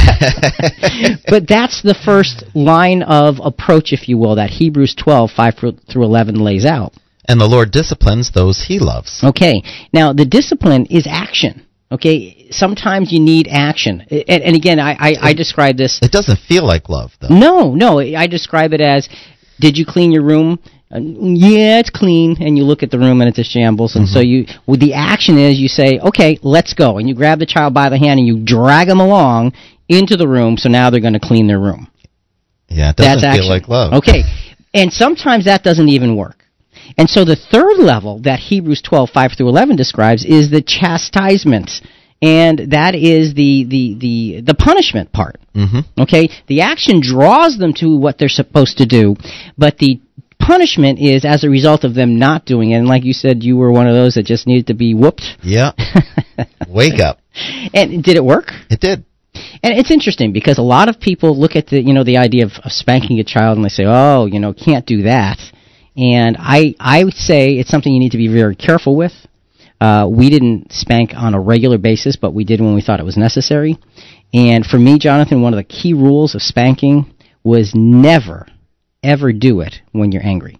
but 1.27 1.47
that's 1.47 1.81
the 1.81 1.97
first 2.05 2.43
line 2.53 3.01
of 3.03 3.39
approach, 3.43 3.93
if 3.93 4.07
you 4.07 4.17
will, 4.17 4.35
that 4.35 4.49
Hebrews 4.49 4.95
12, 4.95 5.31
5 5.31 5.55
through 5.89 6.03
11 6.03 6.35
lays 6.35 6.65
out. 6.65 6.93
and 7.27 7.39
the 7.39 7.47
Lord 7.47 7.71
disciplines 7.71 8.31
those 8.31 8.65
he 8.67 8.79
loves. 8.79 9.23
Okay. 9.23 9.63
Now, 9.93 10.13
the 10.13 10.25
discipline 10.25 10.85
is 10.87 11.07
action. 11.09 11.65
Okay. 11.91 12.47
Sometimes 12.51 13.11
you 13.11 13.19
need 13.19 13.47
action. 13.49 14.01
And, 14.11 14.43
and 14.43 14.55
again, 14.55 14.79
I, 14.79 14.91
I, 14.99 15.15
I 15.21 15.33
describe 15.33 15.77
this. 15.77 15.99
It 16.03 16.11
doesn't 16.11 16.39
feel 16.39 16.65
like 16.65 16.89
love, 16.89 17.13
though. 17.21 17.29
No, 17.29 17.73
no. 17.73 17.99
I 17.99 18.27
describe 18.27 18.73
it 18.73 18.81
as 18.81 19.09
did 19.59 19.77
you 19.77 19.85
clean 19.85 20.11
your 20.11 20.23
room? 20.23 20.59
Uh, 20.91 20.99
yeah, 20.99 21.79
it's 21.79 21.91
clean, 21.91 22.37
and 22.39 22.57
you 22.57 22.63
look 22.63 22.81
at 22.81 22.89
the 22.89 22.97
room 22.97 23.21
and 23.21 23.29
it's 23.29 23.37
a 23.37 23.43
shambles. 23.43 23.95
And 23.95 24.07
so 24.07 24.19
you, 24.21 24.45
well, 24.65 24.77
the 24.77 24.95
action 24.95 25.37
is 25.37 25.59
you 25.59 25.67
say, 25.67 25.99
okay, 25.99 26.39
let's 26.41 26.73
go, 26.73 26.97
and 26.97 27.07
you 27.07 27.13
grab 27.13 27.37
the 27.37 27.45
child 27.45 27.75
by 27.75 27.89
the 27.89 27.97
hand 27.97 28.19
and 28.19 28.27
you 28.27 28.43
drag 28.43 28.87
them 28.87 28.99
along 28.99 29.53
into 29.87 30.17
the 30.17 30.27
room. 30.27 30.57
So 30.57 30.67
now 30.67 30.89
they're 30.89 30.99
going 30.99 31.13
to 31.13 31.19
clean 31.19 31.47
their 31.47 31.59
room. 31.59 31.91
Yeah, 32.69 32.89
it 32.89 32.97
That's 32.97 33.21
doesn't 33.21 33.29
action. 33.29 33.43
feel 33.43 33.49
like 33.49 33.67
love. 33.67 33.93
Okay. 33.93 34.23
And 34.73 34.91
sometimes 34.91 35.45
that 35.45 35.63
doesn't 35.63 35.89
even 35.89 36.15
work. 36.15 36.45
And 36.97 37.09
so 37.09 37.23
the 37.23 37.35
third 37.35 37.77
level 37.77 38.19
that 38.23 38.39
Hebrews 38.39 38.81
12, 38.81 39.09
5 39.11 39.31
through 39.37 39.49
11 39.49 39.75
describes 39.75 40.25
is 40.25 40.49
the 40.49 40.61
chastisement. 40.61 41.71
And 42.21 42.71
that 42.71 42.95
is 42.95 43.33
the, 43.33 43.65
the, 43.67 43.95
the, 43.97 44.41
the 44.41 44.53
punishment 44.53 45.13
part. 45.13 45.37
Mm-hmm. 45.55 46.01
Okay? 46.01 46.29
The 46.47 46.61
action 46.61 46.99
draws 47.01 47.57
them 47.57 47.73
to 47.75 47.95
what 47.95 48.17
they're 48.17 48.27
supposed 48.27 48.79
to 48.79 48.85
do, 48.85 49.15
but 49.57 49.77
the 49.77 50.01
punishment 50.39 50.99
is 50.99 51.25
as 51.25 51.43
a 51.43 51.49
result 51.49 51.83
of 51.83 51.93
them 51.93 52.17
not 52.17 52.45
doing 52.45 52.71
it. 52.71 52.77
And 52.77 52.87
like 52.87 53.03
you 53.03 53.13
said, 53.13 53.43
you 53.43 53.57
were 53.57 53.71
one 53.71 53.87
of 53.87 53.93
those 53.93 54.15
that 54.15 54.25
just 54.25 54.47
needed 54.47 54.67
to 54.67 54.73
be 54.73 54.93
whooped. 54.93 55.23
Yeah. 55.43 55.71
Wake 56.67 56.99
up. 56.99 57.19
And 57.73 58.03
did 58.03 58.15
it 58.15 58.23
work? 58.23 58.51
It 58.69 58.79
did. 58.79 59.05
And 59.61 59.77
it's 59.77 59.91
interesting 59.91 60.33
because 60.33 60.57
a 60.57 60.63
lot 60.63 60.89
of 60.89 60.99
people 60.99 61.37
look 61.37 61.55
at 61.55 61.67
the 61.67 61.81
you 61.81 61.93
know 61.93 62.03
the 62.03 62.17
idea 62.17 62.45
of, 62.45 62.53
of 62.63 62.71
spanking 62.71 63.19
a 63.19 63.23
child 63.23 63.57
and 63.57 63.65
they 63.65 63.69
say, 63.69 63.83
oh, 63.85 64.25
you 64.25 64.39
know, 64.39 64.53
can't 64.53 64.85
do 64.85 65.03
that. 65.03 65.37
And 65.95 66.37
I 66.39 66.75
I 66.79 67.03
would 67.03 67.13
say 67.13 67.53
it's 67.53 67.69
something 67.69 67.93
you 67.93 67.99
need 67.99 68.11
to 68.11 68.17
be 68.17 68.27
very 68.27 68.55
careful 68.55 68.95
with. 68.95 69.13
Uh, 69.81 70.07
we 70.11 70.29
didn't 70.29 70.71
spank 70.73 71.11
on 71.15 71.33
a 71.33 71.39
regular 71.39 71.77
basis, 71.77 72.17
but 72.17 72.33
we 72.33 72.43
did 72.43 72.59
when 72.59 72.75
we 72.75 72.81
thought 72.81 72.99
it 72.99 73.05
was 73.05 73.17
necessary. 73.17 73.77
And 74.33 74.65
for 74.65 74.77
me, 74.77 74.99
Jonathan, 74.99 75.41
one 75.41 75.53
of 75.53 75.57
the 75.57 75.63
key 75.63 75.93
rules 75.93 76.35
of 76.35 76.41
spanking 76.41 77.13
was 77.43 77.71
never, 77.73 78.45
ever 79.03 79.31
do 79.31 79.61
it 79.61 79.81
when 79.91 80.11
you're 80.11 80.25
angry. 80.25 80.59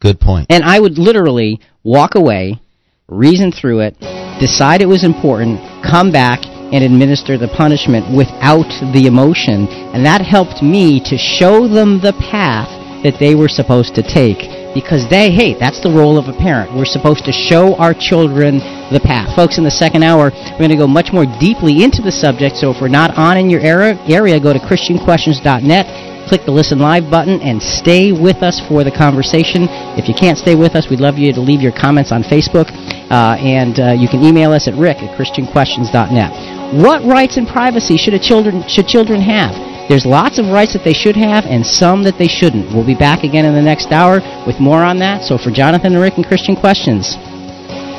Good 0.00 0.20
point. 0.20 0.46
And 0.50 0.64
I 0.64 0.80
would 0.80 0.98
literally 0.98 1.60
walk 1.82 2.14
away, 2.14 2.60
reason 3.08 3.52
through 3.52 3.80
it, 3.80 3.98
decide 4.40 4.82
it 4.82 4.86
was 4.86 5.04
important, 5.04 5.60
come 5.82 6.12
back, 6.12 6.40
and 6.44 6.82
administer 6.82 7.38
the 7.38 7.48
punishment 7.48 8.14
without 8.14 8.68
the 8.92 9.06
emotion. 9.06 9.68
And 9.94 10.04
that 10.04 10.20
helped 10.20 10.62
me 10.62 11.00
to 11.06 11.16
show 11.16 11.68
them 11.68 12.00
the 12.02 12.12
path 12.30 12.68
that 13.04 13.18
they 13.20 13.34
were 13.34 13.48
supposed 13.48 13.94
to 13.94 14.02
take. 14.02 14.42
Because 14.74 15.08
they, 15.08 15.30
hey, 15.30 15.54
that's 15.56 15.80
the 15.80 15.88
role 15.88 16.18
of 16.18 16.28
a 16.28 16.36
parent. 16.36 16.76
We're 16.76 16.84
supposed 16.84 17.24
to 17.24 17.32
show 17.32 17.76
our 17.76 17.94
children 17.94 18.58
the 18.92 19.00
path. 19.00 19.34
Folks, 19.34 19.56
in 19.56 19.64
the 19.64 19.70
second 19.70 20.02
hour, 20.02 20.28
we're 20.34 20.58
going 20.58 20.74
to 20.74 20.76
go 20.76 20.86
much 20.86 21.14
more 21.14 21.24
deeply 21.40 21.82
into 21.82 22.02
the 22.02 22.12
subject. 22.12 22.56
So 22.58 22.72
if 22.72 22.82
we're 22.82 22.92
not 22.92 23.16
on 23.16 23.38
in 23.38 23.48
your 23.48 23.62
area, 23.62 23.96
go 24.36 24.52
to 24.52 24.58
ChristianQuestions.net 24.58 26.15
click 26.26 26.44
the 26.44 26.50
listen 26.50 26.78
live 26.78 27.10
button 27.10 27.40
and 27.40 27.62
stay 27.62 28.12
with 28.12 28.42
us 28.42 28.60
for 28.68 28.84
the 28.84 28.90
conversation. 28.90 29.66
If 29.96 30.08
you 30.08 30.14
can't 30.14 30.36
stay 30.36 30.54
with 30.54 30.74
us, 30.74 30.90
we'd 30.90 31.00
love 31.00 31.16
you 31.18 31.32
to 31.32 31.40
leave 31.40 31.62
your 31.62 31.72
comments 31.72 32.12
on 32.12 32.22
Facebook, 32.22 32.68
uh, 33.10 33.38
and 33.38 33.78
uh, 33.78 33.92
you 33.92 34.08
can 34.08 34.22
email 34.22 34.52
us 34.52 34.68
at 34.68 34.74
rick 34.74 34.98
at 34.98 35.16
christianquestions.net. 35.18 36.82
What 36.82 37.04
rights 37.04 37.36
and 37.36 37.46
privacy 37.46 37.96
should 37.96 38.20
children 38.20 38.66
should 38.68 38.88
children 38.88 39.20
have? 39.20 39.54
There's 39.88 40.04
lots 40.04 40.38
of 40.38 40.46
rights 40.46 40.72
that 40.72 40.82
they 40.82 40.92
should 40.92 41.14
have 41.14 41.44
and 41.44 41.64
some 41.64 42.02
that 42.02 42.18
they 42.18 42.26
shouldn't. 42.26 42.74
We'll 42.74 42.86
be 42.86 42.98
back 42.98 43.22
again 43.22 43.44
in 43.44 43.54
the 43.54 43.62
next 43.62 43.92
hour 43.92 44.18
with 44.46 44.58
more 44.58 44.82
on 44.82 44.98
that. 44.98 45.22
So 45.22 45.38
for 45.38 45.50
Jonathan 45.50 45.94
and 45.94 46.02
Rick 46.02 46.14
and 46.16 46.26
Christian 46.26 46.56
Questions, 46.56 47.14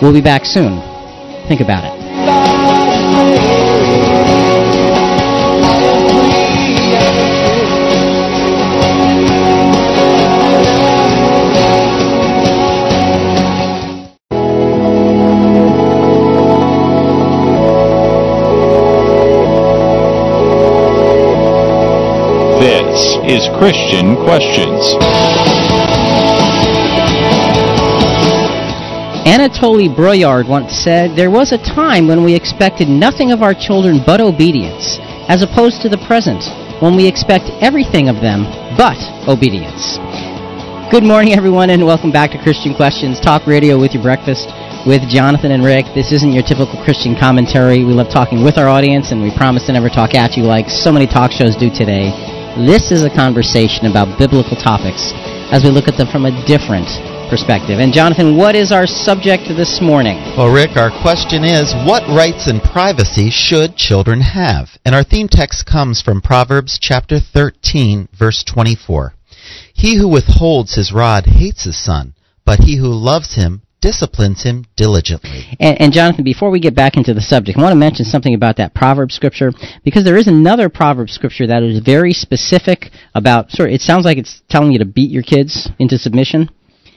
we'll 0.01 0.13
be 0.13 0.21
back 0.21 0.43
soon. 0.43 0.81
Think 1.47 1.61
about 1.61 1.85
it. 1.85 2.56
Is 23.27 23.43
Christian 23.59 24.15
Questions. 24.23 24.95
Anatole 29.27 29.91
Broyard 29.91 30.47
once 30.47 30.71
said, 30.71 31.11
There 31.17 31.29
was 31.29 31.51
a 31.51 31.57
time 31.57 32.07
when 32.07 32.23
we 32.23 32.33
expected 32.33 32.87
nothing 32.87 33.33
of 33.33 33.43
our 33.43 33.53
children 33.53 33.99
but 34.05 34.21
obedience, 34.21 34.95
as 35.27 35.43
opposed 35.43 35.81
to 35.81 35.89
the 35.89 35.99
present, 36.07 36.39
when 36.81 36.95
we 36.95 37.05
expect 37.05 37.51
everything 37.59 38.07
of 38.07 38.23
them 38.23 38.47
but 38.79 38.95
obedience. 39.27 39.99
Good 40.89 41.03
morning, 41.03 41.33
everyone, 41.33 41.69
and 41.69 41.85
welcome 41.85 42.13
back 42.13 42.31
to 42.31 42.41
Christian 42.41 42.73
Questions, 42.73 43.19
talk 43.19 43.45
radio 43.45 43.77
with 43.77 43.91
your 43.91 44.03
breakfast 44.03 44.47
with 44.87 45.03
Jonathan 45.11 45.51
and 45.51 45.65
Rick. 45.65 45.83
This 45.93 46.13
isn't 46.13 46.31
your 46.31 46.43
typical 46.43 46.81
Christian 46.85 47.13
commentary. 47.13 47.83
We 47.83 47.91
love 47.91 48.07
talking 48.07 48.41
with 48.41 48.57
our 48.57 48.69
audience, 48.69 49.11
and 49.11 49.21
we 49.21 49.35
promise 49.35 49.65
to 49.65 49.73
never 49.73 49.89
talk 49.89 50.15
at 50.15 50.37
you 50.37 50.43
like 50.43 50.69
so 50.69 50.93
many 50.93 51.07
talk 51.07 51.33
shows 51.33 51.57
do 51.57 51.67
today. 51.69 52.36
This 52.57 52.89
is 52.89 53.03
a 53.05 53.13
conversation 53.13 53.85
about 53.85 54.17
biblical 54.17 54.57
topics 54.57 55.13
as 55.53 55.63
we 55.63 55.69
look 55.69 55.87
at 55.87 55.95
them 55.95 56.07
from 56.09 56.25
a 56.25 56.33
different 56.47 56.89
perspective. 57.29 57.77
And 57.77 57.93
Jonathan, 57.93 58.35
what 58.35 58.55
is 58.55 58.71
our 58.71 58.87
subject 58.87 59.43
this 59.45 59.79
morning? 59.79 60.17
Well, 60.35 60.51
Rick, 60.51 60.75
our 60.75 60.89
question 60.89 61.43
is 61.43 61.71
what 61.85 62.01
rights 62.09 62.47
and 62.47 62.59
privacy 62.59 63.29
should 63.29 63.75
children 63.75 64.21
have? 64.21 64.69
And 64.83 64.95
our 64.95 65.03
theme 65.03 65.27
text 65.27 65.67
comes 65.67 66.01
from 66.01 66.19
Proverbs 66.19 66.79
chapter 66.81 67.19
13, 67.19 68.09
verse 68.17 68.43
24. 68.43 69.13
He 69.71 69.97
who 69.97 70.09
withholds 70.09 70.73
his 70.73 70.91
rod 70.91 71.27
hates 71.27 71.65
his 71.65 71.77
son, 71.77 72.15
but 72.43 72.61
he 72.61 72.77
who 72.77 72.87
loves 72.87 73.35
him 73.35 73.61
disciplines 73.87 74.43
him 74.43 74.65
diligently. 74.75 75.45
And, 75.61 75.79
and, 75.79 75.93
Jonathan, 75.93 76.25
before 76.25 76.49
we 76.49 76.59
get 76.59 76.75
back 76.75 76.97
into 76.97 77.13
the 77.13 77.21
subject, 77.21 77.57
I 77.57 77.61
want 77.61 77.71
to 77.71 77.79
mention 77.79 78.03
something 78.03 78.33
about 78.33 78.57
that 78.57 78.73
proverb 78.73 79.11
scripture 79.11 79.53
because 79.85 80.03
there 80.03 80.17
is 80.17 80.27
another 80.27 80.67
proverb 80.67 81.09
scripture 81.09 81.47
that 81.47 81.63
is 81.63 81.79
very 81.79 82.11
specific 82.11 82.91
about. 83.15 83.49
Sort 83.51 83.69
of, 83.69 83.75
it 83.75 83.79
sounds 83.79 84.03
like 84.03 84.17
it's 84.17 84.41
telling 84.49 84.73
you 84.73 84.79
to 84.79 84.85
beat 84.85 85.09
your 85.09 85.23
kids 85.23 85.69
into 85.79 85.97
submission, 85.97 86.49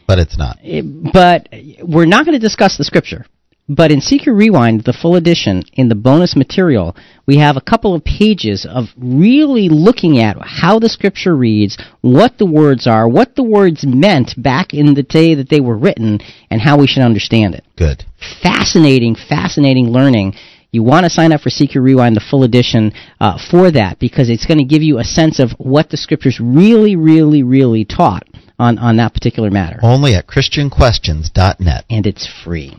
but 0.08 0.18
it's 0.18 0.36
not. 0.36 0.58
It, 0.64 0.84
but 1.12 1.48
we're 1.80 2.06
not 2.06 2.26
going 2.26 2.34
to 2.34 2.44
discuss 2.44 2.76
the 2.76 2.82
scripture. 2.82 3.24
But 3.72 3.92
in 3.92 4.00
CQ 4.00 4.36
Rewind, 4.36 4.82
the 4.82 4.92
full 4.92 5.14
edition, 5.14 5.62
in 5.74 5.88
the 5.88 5.94
bonus 5.94 6.34
material, 6.34 6.96
we 7.24 7.36
have 7.36 7.56
a 7.56 7.60
couple 7.60 7.94
of 7.94 8.02
pages 8.02 8.66
of 8.68 8.86
really 8.98 9.68
looking 9.68 10.18
at 10.18 10.36
how 10.40 10.80
the 10.80 10.88
scripture 10.88 11.36
reads, 11.36 11.78
what 12.00 12.36
the 12.36 12.46
words 12.46 12.88
are, 12.88 13.08
what 13.08 13.36
the 13.36 13.44
words 13.44 13.86
meant 13.86 14.34
back 14.36 14.74
in 14.74 14.94
the 14.94 15.04
day 15.04 15.36
that 15.36 15.50
they 15.50 15.60
were 15.60 15.78
written, 15.78 16.18
and 16.50 16.60
how 16.60 16.78
we 16.78 16.88
should 16.88 17.04
understand 17.04 17.54
it. 17.54 17.62
Good. 17.76 18.04
Fascinating, 18.42 19.14
fascinating 19.14 19.92
learning. 19.92 20.34
You 20.72 20.82
want 20.82 21.04
to 21.04 21.10
sign 21.10 21.30
up 21.30 21.40
for 21.40 21.50
CQ 21.50 21.80
Rewind, 21.80 22.16
the 22.16 22.26
full 22.28 22.42
edition, 22.42 22.92
uh, 23.20 23.38
for 23.52 23.70
that 23.70 24.00
because 24.00 24.30
it's 24.30 24.46
going 24.46 24.58
to 24.58 24.64
give 24.64 24.82
you 24.82 24.98
a 24.98 25.04
sense 25.04 25.38
of 25.38 25.52
what 25.58 25.90
the 25.90 25.96
scriptures 25.96 26.40
really, 26.42 26.96
really, 26.96 27.44
really 27.44 27.84
taught 27.84 28.24
on, 28.60 28.78
on 28.78 28.96
that 28.98 29.14
particular 29.14 29.50
matter. 29.50 29.78
Only 29.82 30.14
at 30.14 30.26
ChristianQuestions.net. 30.26 31.84
And 31.88 32.06
it's 32.06 32.28
free. 32.44 32.76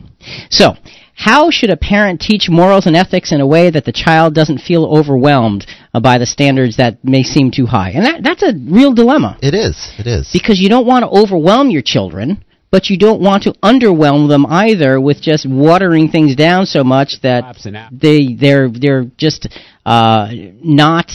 So, 0.50 0.76
how 1.14 1.50
should 1.50 1.70
a 1.70 1.76
parent 1.76 2.20
teach 2.20 2.48
morals 2.48 2.86
and 2.86 2.96
ethics 2.96 3.32
in 3.32 3.40
a 3.40 3.46
way 3.46 3.70
that 3.70 3.84
the 3.84 3.92
child 3.92 4.34
doesn't 4.34 4.58
feel 4.58 4.84
overwhelmed 4.86 5.66
uh, 5.92 6.00
by 6.00 6.18
the 6.18 6.26
standards 6.26 6.76
that 6.78 7.04
may 7.04 7.22
seem 7.22 7.50
too 7.50 7.66
high? 7.66 7.90
And 7.90 8.04
that, 8.06 8.22
that's 8.22 8.42
a 8.42 8.54
real 8.56 8.92
dilemma. 8.92 9.38
It 9.42 9.54
is. 9.54 9.92
It 9.98 10.06
is. 10.06 10.30
Because 10.32 10.58
you 10.58 10.68
don't 10.68 10.86
want 10.86 11.04
to 11.04 11.10
overwhelm 11.10 11.70
your 11.70 11.82
children, 11.82 12.44
but 12.70 12.88
you 12.88 12.96
don't 12.96 13.20
want 13.20 13.42
to 13.42 13.52
underwhelm 13.62 14.28
them 14.28 14.46
either 14.46 15.00
with 15.00 15.20
just 15.20 15.46
watering 15.48 16.08
things 16.08 16.34
down 16.34 16.64
so 16.64 16.82
much 16.82 17.20
that 17.22 17.56
they 17.92 18.34
they're 18.34 18.70
they're 18.70 19.04
just 19.18 19.46
uh, 19.84 20.28
not 20.62 21.12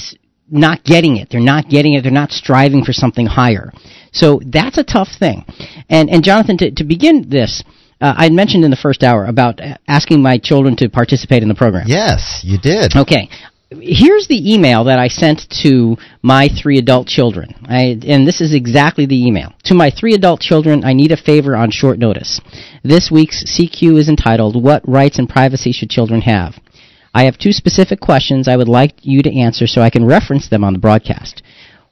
not 0.49 0.83
getting 0.83 1.17
it. 1.17 1.29
They're 1.29 1.39
not 1.39 1.69
getting 1.69 1.93
it. 1.93 2.01
They're 2.01 2.11
not 2.11 2.31
striving 2.31 2.83
for 2.83 2.93
something 2.93 3.25
higher. 3.25 3.71
So 4.11 4.41
that's 4.45 4.77
a 4.77 4.83
tough 4.83 5.09
thing. 5.19 5.45
And 5.89 6.09
and 6.09 6.23
Jonathan, 6.23 6.57
to, 6.59 6.71
to 6.71 6.83
begin 6.83 7.29
this, 7.29 7.63
uh, 7.99 8.13
I 8.17 8.29
mentioned 8.29 8.63
in 8.63 8.71
the 8.71 8.77
first 8.77 9.03
hour 9.03 9.25
about 9.25 9.59
asking 9.87 10.21
my 10.21 10.37
children 10.37 10.75
to 10.77 10.89
participate 10.89 11.43
in 11.43 11.49
the 11.49 11.55
program. 11.55 11.85
Yes, 11.87 12.41
you 12.43 12.57
did. 12.57 12.95
Okay. 12.95 13.29
Here's 13.69 14.29
the 14.29 14.53
email 14.53 14.85
that 14.85 14.97
I 14.97 15.09
sent 15.09 15.41
to 15.63 15.97
my 16.21 16.47
three 16.47 16.77
adult 16.77 17.07
children. 17.07 17.53
I, 17.67 17.99
and 18.07 18.25
this 18.25 18.39
is 18.39 18.53
exactly 18.53 19.05
the 19.05 19.27
email. 19.27 19.51
To 19.65 19.73
my 19.73 19.91
three 19.91 20.13
adult 20.13 20.39
children, 20.39 20.85
I 20.85 20.93
need 20.93 21.11
a 21.11 21.17
favor 21.17 21.53
on 21.53 21.69
short 21.69 21.99
notice. 21.99 22.39
This 22.81 23.11
week's 23.11 23.43
CQ 23.43 23.99
is 23.99 24.07
entitled, 24.07 24.63
What 24.63 24.87
Rights 24.87 25.19
and 25.19 25.27
Privacy 25.27 25.73
Should 25.73 25.89
Children 25.89 26.21
Have? 26.21 26.53
I 27.17 27.23
have 27.23 27.39
two 27.39 27.51
specific 27.51 27.99
questions 27.99 28.47
I 28.47 28.57
would 28.57 28.67
like 28.67 28.93
you 29.01 29.23
to 29.23 29.35
answer 29.35 29.65
so 29.65 29.81
I 29.81 29.89
can 29.89 30.05
reference 30.05 30.49
them 30.49 30.63
on 30.63 30.73
the 30.73 30.77
broadcast. 30.77 31.41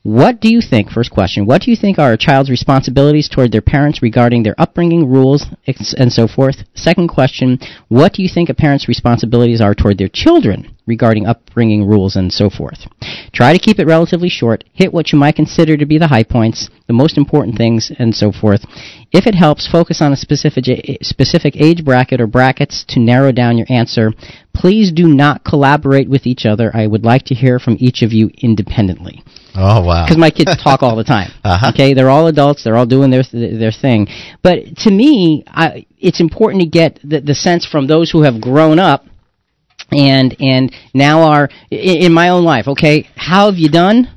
What 0.04 0.40
do 0.40 0.52
you 0.54 0.62
think, 0.62 0.92
first 0.92 1.10
question, 1.10 1.48
what 1.48 1.64
do 1.64 1.72
you 1.72 1.76
think 1.76 1.98
are 1.98 2.14
a 2.14 2.18
child's 2.18 2.52
responsibilities 2.52 3.28
toward 3.28 3.52
their 3.52 3.64
parents 3.64 4.04
regarding 4.04 4.44
their 4.44 4.54
upbringing, 4.60 5.10
rules, 5.10 5.48
and 5.98 6.14
so 6.14 6.28
forth? 6.28 6.58
Second 6.76 7.08
question, 7.08 7.58
what 7.88 8.14
do 8.14 8.22
you 8.22 8.30
think 8.32 8.50
a 8.50 8.54
parent's 8.54 8.88
responsibilities 8.88 9.62
are 9.62 9.74
toward 9.74 9.98
their 9.98 10.10
children 10.10 10.75
regarding 10.86 11.26
upbringing, 11.26 11.88
rules, 11.88 12.16
and 12.16 12.32
so 12.32 12.50
forth? 12.50 12.88
Try 13.32 13.54
to 13.54 13.60
keep 13.60 13.80
it 13.80 13.88
relatively 13.88 14.30
short, 14.30 14.64
hit 14.74 14.94
what 14.94 15.12
you 15.12 15.20
might 15.20 15.36
consider 15.36 15.78
to 15.78 15.86
be 15.86 15.98
the 15.98 16.08
high 16.08 16.24
points, 16.24 16.70
the 16.88 16.94
most 16.94 17.18
important 17.18 17.58
things, 17.58 17.92
and 17.98 18.16
so 18.16 18.32
forth. 18.32 18.66
If 19.12 19.28
it 19.28 19.36
helps, 19.36 19.68
focus 19.68 20.02
on 20.02 20.14
a 20.14 20.18
specific, 20.18 20.66
specific 21.02 21.56
age 21.56 21.84
bracket 21.84 22.22
or 22.22 22.28
brackets 22.28 22.86
to 22.90 23.00
narrow 23.00 23.32
down 23.32 23.58
your 23.58 23.68
answer. 23.70 24.14
Please 24.54 24.92
do 24.92 25.08
not 25.08 25.44
collaborate 25.44 26.10
with 26.10 26.26
each 26.26 26.46
other. 26.46 26.72
I 26.74 26.88
would 26.88 27.04
like 27.04 27.24
to 27.26 27.36
hear 27.36 27.60
from 27.60 27.78
each 27.80 28.02
of 28.02 28.14
you 28.14 28.30
independently. 28.38 29.24
Oh 29.58 29.82
wow! 29.86 30.06
Because 30.06 30.18
my 30.18 30.32
kids 30.32 30.62
talk 30.62 30.84
all 30.84 30.96
the 30.96 31.04
time. 31.04 31.32
uh-huh. 31.44 31.72
Okay, 31.74 31.94
they're 31.94 32.10
all 32.10 32.28
adults. 32.28 32.64
They're 32.64 32.76
all 32.76 32.86
doing 32.86 33.10
their 33.10 33.24
their 33.32 33.72
thing. 33.72 34.08
But 34.42 34.78
to 34.80 34.92
me, 34.92 35.44
I, 35.48 35.86
it's 35.98 36.20
important 36.20 36.62
to 36.64 36.68
get 36.68 37.00
the, 37.04 37.22
the 37.22 37.36
sense 37.36 37.66
from 37.66 37.88
those 37.88 38.12
who 38.12 38.24
have 38.24 38.42
grown 38.42 38.80
up 38.80 39.06
and 39.92 40.36
and 40.40 40.74
now 40.94 41.24
are 41.24 41.50
in 41.72 42.14
my 42.14 42.30
own 42.30 42.44
life. 42.44 42.68
Okay, 42.68 43.08
how 43.16 43.46
have 43.50 43.58
you 43.58 43.70
done? 43.70 44.10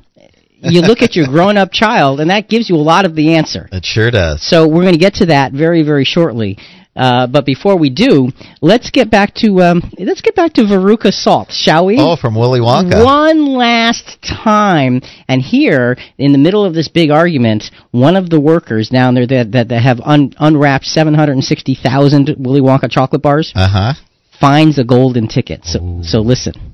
You 0.61 0.81
look 0.81 1.01
at 1.01 1.15
your 1.15 1.27
grown 1.31 1.57
up 1.57 1.71
child, 1.71 2.19
and 2.19 2.29
that 2.29 2.49
gives 2.49 2.69
you 2.69 2.75
a 2.75 2.77
lot 2.77 3.05
of 3.05 3.15
the 3.15 3.35
answer. 3.35 3.69
It 3.71 3.85
sure 3.85 4.11
does. 4.11 4.41
So 4.47 4.67
we're 4.67 4.81
going 4.81 4.93
to 4.93 4.99
get 4.99 5.15
to 5.15 5.27
that 5.27 5.53
very 5.53 5.83
very 5.83 6.05
shortly. 6.05 6.57
Uh, 6.95 7.27
but 7.27 7.45
before 7.45 7.77
we 7.77 7.89
do, 7.89 8.29
let's 8.61 8.89
get 8.89 9.09
back 9.09 9.33
to 9.33 9.61
um, 9.61 9.81
let's 9.99 10.19
get 10.19 10.35
back 10.35 10.51
to 10.51 10.63
Veruca 10.63 11.13
Salt, 11.13 11.49
shall 11.49 11.85
we? 11.85 11.95
Oh, 11.97 12.17
from 12.19 12.35
Willy 12.35 12.59
Wonka. 12.59 13.05
One 13.05 13.45
last 13.55 14.17
time, 14.21 14.99
and 15.29 15.41
here 15.41 15.95
in 16.17 16.33
the 16.33 16.37
middle 16.37 16.65
of 16.65 16.73
this 16.73 16.89
big 16.89 17.09
argument, 17.09 17.63
one 17.91 18.17
of 18.17 18.29
the 18.29 18.39
workers 18.41 18.89
down 18.89 19.13
there 19.13 19.27
that 19.27 19.51
that, 19.53 19.69
that 19.69 19.81
have 19.81 20.01
un- 20.03 20.33
unwrapped 20.39 20.83
seven 20.85 21.13
hundred 21.13 21.33
and 21.33 21.43
sixty 21.43 21.73
thousand 21.73 22.35
Willy 22.37 22.59
Wonka 22.59 22.91
chocolate 22.91 23.21
bars 23.21 23.53
Uh 23.55 23.69
huh. 23.69 23.93
Finds 24.39 24.77
a 24.77 24.83
golden 24.83 25.27
ticket. 25.27 25.65
So 25.65 26.01
so 26.03 26.19
listen. 26.19 26.68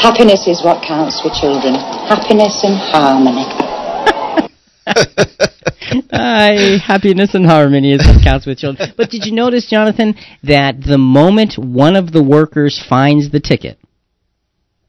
Happiness 0.00 0.46
is 0.46 0.62
what 0.62 0.82
counts 0.86 1.20
for 1.20 1.30
children. 1.30 1.74
Happiness 2.06 2.62
and 2.62 2.76
harmony. 2.78 3.46
Aye, 6.12 6.78
happiness 6.84 7.34
and 7.34 7.44
harmony 7.44 7.92
is 7.92 8.06
what 8.06 8.22
counts 8.22 8.46
with 8.46 8.58
children. 8.58 8.92
But 8.96 9.10
did 9.10 9.26
you 9.26 9.32
notice, 9.32 9.68
Jonathan, 9.68 10.14
that 10.44 10.80
the 10.80 10.98
moment 10.98 11.58
one 11.58 11.96
of 11.96 12.12
the 12.12 12.22
workers 12.22 12.82
finds 12.88 13.30
the 13.30 13.40
ticket, 13.40 13.78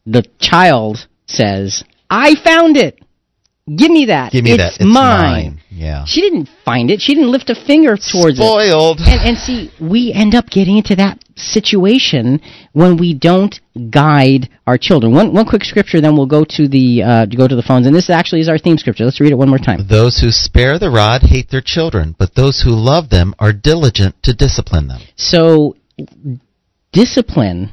the 0.05 0.25
child 0.39 1.07
says, 1.25 1.83
I 2.09 2.35
found 2.43 2.77
it! 2.77 2.99
Give 3.67 3.91
me 3.91 4.05
that. 4.05 4.31
Give 4.31 4.43
me 4.43 4.53
it's 4.53 4.63
that. 4.63 4.73
It's 4.75 4.85
mine. 4.85 5.43
mine. 5.43 5.61
Yeah. 5.79 6.03
She 6.05 6.19
didn't 6.19 6.49
find 6.65 6.91
it. 6.91 6.99
She 6.99 7.15
didn't 7.15 7.31
lift 7.31 7.49
a 7.49 7.55
finger 7.55 7.95
towards 7.95 8.37
it. 8.37 8.43
Spoiled. 8.43 8.99
And, 8.99 9.29
and 9.29 9.37
see, 9.37 9.71
we 9.79 10.11
end 10.13 10.35
up 10.35 10.49
getting 10.49 10.75
into 10.75 10.93
that 10.97 11.23
situation 11.37 12.41
when 12.73 12.97
we 12.97 13.13
don't 13.13 13.57
guide 13.89 14.49
our 14.67 14.77
children. 14.77 15.13
One, 15.13 15.33
one 15.33 15.45
quick 15.45 15.63
scripture, 15.63 16.01
then 16.01 16.17
we'll 16.17 16.25
go 16.25 16.43
to 16.43 16.67
the 16.67 17.01
uh, 17.01 17.25
go 17.27 17.47
to 17.47 17.55
the 17.55 17.61
phones. 17.61 17.87
And 17.87 17.95
this 17.95 18.09
actually 18.09 18.41
is 18.41 18.49
our 18.49 18.57
theme 18.57 18.77
scripture. 18.77 19.05
Let's 19.05 19.21
read 19.21 19.31
it 19.31 19.37
one 19.37 19.47
more 19.47 19.57
time. 19.57 19.87
Those 19.87 20.19
who 20.19 20.31
spare 20.31 20.77
the 20.77 20.89
rod 20.89 21.21
hate 21.23 21.49
their 21.49 21.63
children, 21.63 22.13
but 22.19 22.35
those 22.35 22.61
who 22.61 22.71
love 22.71 23.09
them 23.09 23.33
are 23.39 23.53
diligent 23.53 24.21
to 24.23 24.33
discipline 24.33 24.89
them. 24.89 24.99
So, 25.15 25.77
discipline 26.91 27.71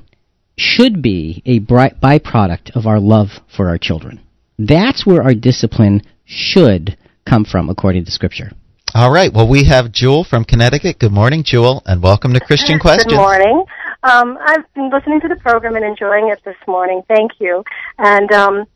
should 0.57 1.03
be 1.03 1.43
a 1.45 1.59
byproduct 1.59 2.77
of 2.77 2.87
our 2.87 3.01
love 3.01 3.41
for 3.55 3.69
our 3.69 3.79
children. 3.79 4.21
That's 4.61 5.05
where 5.05 5.25
our 5.25 5.35
discipline 5.35 6.03
should 6.25 6.97
come 7.27 7.45
from, 7.45 7.69
according 7.69 8.05
to 8.07 8.11
Scripture. 8.11 8.53
All 8.95 9.13
right. 9.13 9.33
Well, 9.33 9.49
we 9.49 9.65
have 9.65 9.93
Jewel 9.93 10.25
from 10.25 10.45
Connecticut. 10.45 10.99
Good 10.99 11.13
morning, 11.13 11.43
Jewel, 11.43 11.83
and 11.85 12.03
welcome 12.03 12.33
to 12.33 12.41
Christian 12.41 12.79
Questions. 12.81 13.13
Good 13.13 13.17
morning. 13.17 13.65
Um, 14.03 14.39
I've 14.41 14.73
been 14.75 14.89
listening 14.91 15.21
to 15.21 15.29
the 15.29 15.37
program 15.37 15.75
and 15.75 15.85
enjoying 15.85 16.31
it 16.31 16.43
this 16.45 16.57
morning. 16.67 17.03
Thank 17.09 17.33
you. 17.39 17.65
And 17.99 18.31
um, 18.33 18.67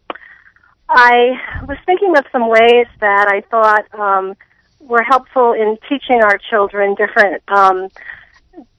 I 0.88 1.62
was 1.68 1.78
thinking 1.86 2.16
of 2.18 2.24
some 2.32 2.48
ways 2.48 2.86
that 3.00 3.28
I 3.28 3.42
thought 3.48 3.86
um, 3.98 4.34
were 4.80 5.02
helpful 5.02 5.52
in 5.52 5.78
teaching 5.88 6.22
our 6.22 6.36
children 6.50 6.96
different, 6.96 7.42
um, 7.48 7.88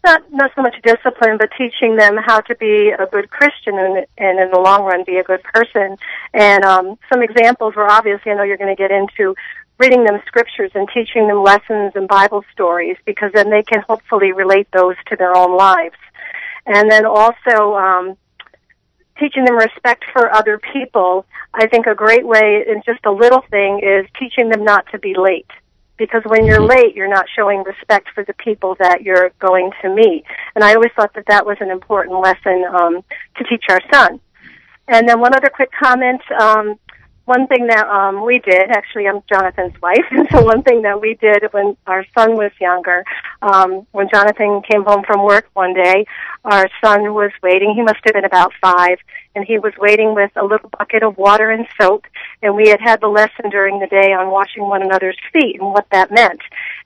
not 0.04 0.22
not 0.32 0.52
so 0.56 0.62
much 0.62 0.76
discipline, 0.84 1.38
but 1.38 1.50
teaching 1.58 1.96
them 1.96 2.18
how 2.18 2.42
to 2.42 2.56
be 2.56 2.90
a 2.90 3.06
good 3.06 3.30
Christian 3.30 3.78
and, 3.78 4.06
and 4.18 4.40
in 4.40 4.52
the 4.52 4.60
long 4.60 4.84
run 4.84 5.04
be 5.06 5.18
a 5.18 5.24
good 5.24 5.42
person. 5.44 5.96
And 6.34 6.66
um, 6.66 6.98
some 7.12 7.24
examples 7.24 7.76
were 7.76 7.90
obviously 7.90 8.32
I 8.32 8.36
know 8.36 8.44
you're 8.44 8.58
going 8.58 8.76
to 8.76 8.80
get 8.80 8.92
into 8.92 9.36
reading 9.82 10.04
them 10.04 10.22
scriptures 10.28 10.70
and 10.76 10.88
teaching 10.94 11.28
them 11.28 11.42
lessons 11.42 11.92
and 11.96 12.08
Bible 12.08 12.46
stories 12.54 12.98
because 13.04 13.32
then 13.34 13.50
they 13.50 13.64
can 13.64 13.82
hopefully 13.90 14.32
relate 14.32 14.68
those 14.72 14.96
to 15.08 15.16
their 15.16 15.36
own 15.36 15.58
lives. 15.58 15.96
And 16.68 16.90
then 16.90 17.04
also 17.08 17.76
um, 17.76 18.16
teaching 19.20 19.44
them 19.44 19.56
respect 19.56 20.06
for 20.14 20.32
other 20.32 20.60
people. 20.60 21.26
I 21.56 21.68
think 21.68 21.88
a 21.88 21.96
great 21.96 22.26
way, 22.26 22.64
and 22.68 22.84
just 22.86 23.04
a 23.06 23.12
little 23.12 23.42
thing, 23.50 23.82
is 23.84 24.06
teaching 24.20 24.50
them 24.50 24.64
not 24.64 24.86
to 24.92 25.00
be 25.00 25.16
late. 25.18 25.50
Because 25.98 26.22
when 26.26 26.46
you're 26.46 26.62
late, 26.62 26.96
you're 26.96 27.08
not 27.08 27.26
showing 27.36 27.64
respect 27.64 28.10
for 28.14 28.24
the 28.24 28.34
people 28.34 28.76
that 28.80 29.02
you're 29.02 29.32
going 29.40 29.72
to 29.82 29.90
meet. 29.94 30.24
And 30.54 30.64
I 30.64 30.76
always 30.76 30.92
thought 30.96 31.14
that 31.16 31.26
that 31.28 31.46
was 31.46 31.58
an 31.60 31.72
important 31.72 32.20
lesson 32.20 32.66
um, 32.72 33.04
to 33.38 33.44
teach 33.44 33.66
our 33.70 33.82
son. 33.92 34.20
And 34.88 35.10
then 35.10 35.20
one 35.20 35.34
other 35.36 35.50
quick 35.50 35.72
comment. 35.72 36.22
Um, 36.40 36.78
one 37.32 37.48
thing 37.48 37.68
that 37.68 37.88
um, 37.88 38.26
we 38.26 38.40
did, 38.40 38.70
actually, 38.72 39.08
I'm 39.08 39.24
Jonathan's 39.32 39.82
wife, 39.82 40.04
and 40.12 40.28
so 40.32 40.44
one 40.44 40.64
thing 40.64 40.82
that 40.82 41.00
we 41.00 41.14
did 41.16 41.44
when 41.52 41.78
our 41.88 42.06
son 42.14 42.36
was 42.36 42.52
younger, 42.60 43.06
um, 43.42 43.88
when 43.94 44.10
Jonathan 44.14 44.62
came 44.70 44.84
home 44.84 45.04
from 45.08 45.24
work 45.24 45.48
one 45.54 45.74
day, 45.74 46.06
our 46.44 46.68
son 46.84 47.14
was 47.14 47.32
waiting. 47.42 47.74
He 47.74 47.84
must 47.84 48.00
have 48.04 48.16
been 48.16 48.26
about 48.26 48.52
five, 48.62 48.98
and 49.34 49.46
he 49.46 49.60
was 49.60 49.72
waiting 49.78 50.14
with 50.14 50.32
a 50.36 50.44
little 50.44 50.70
bucket 50.78 51.04
of 51.04 51.18
water 51.18 51.52
and 51.52 51.66
soap. 51.80 52.06
And 52.42 52.54
we 52.54 52.68
had 52.68 52.82
had 52.82 53.00
the 53.00 53.08
lesson 53.08 53.50
during 53.50 53.80
the 53.80 53.88
day 53.88 54.12
on 54.12 54.30
washing 54.30 54.64
one 54.64 54.82
another's 54.82 55.18
feet 55.32 55.56
and 55.62 55.72
what 55.72 55.86
that 55.92 56.12
meant. 56.12 56.42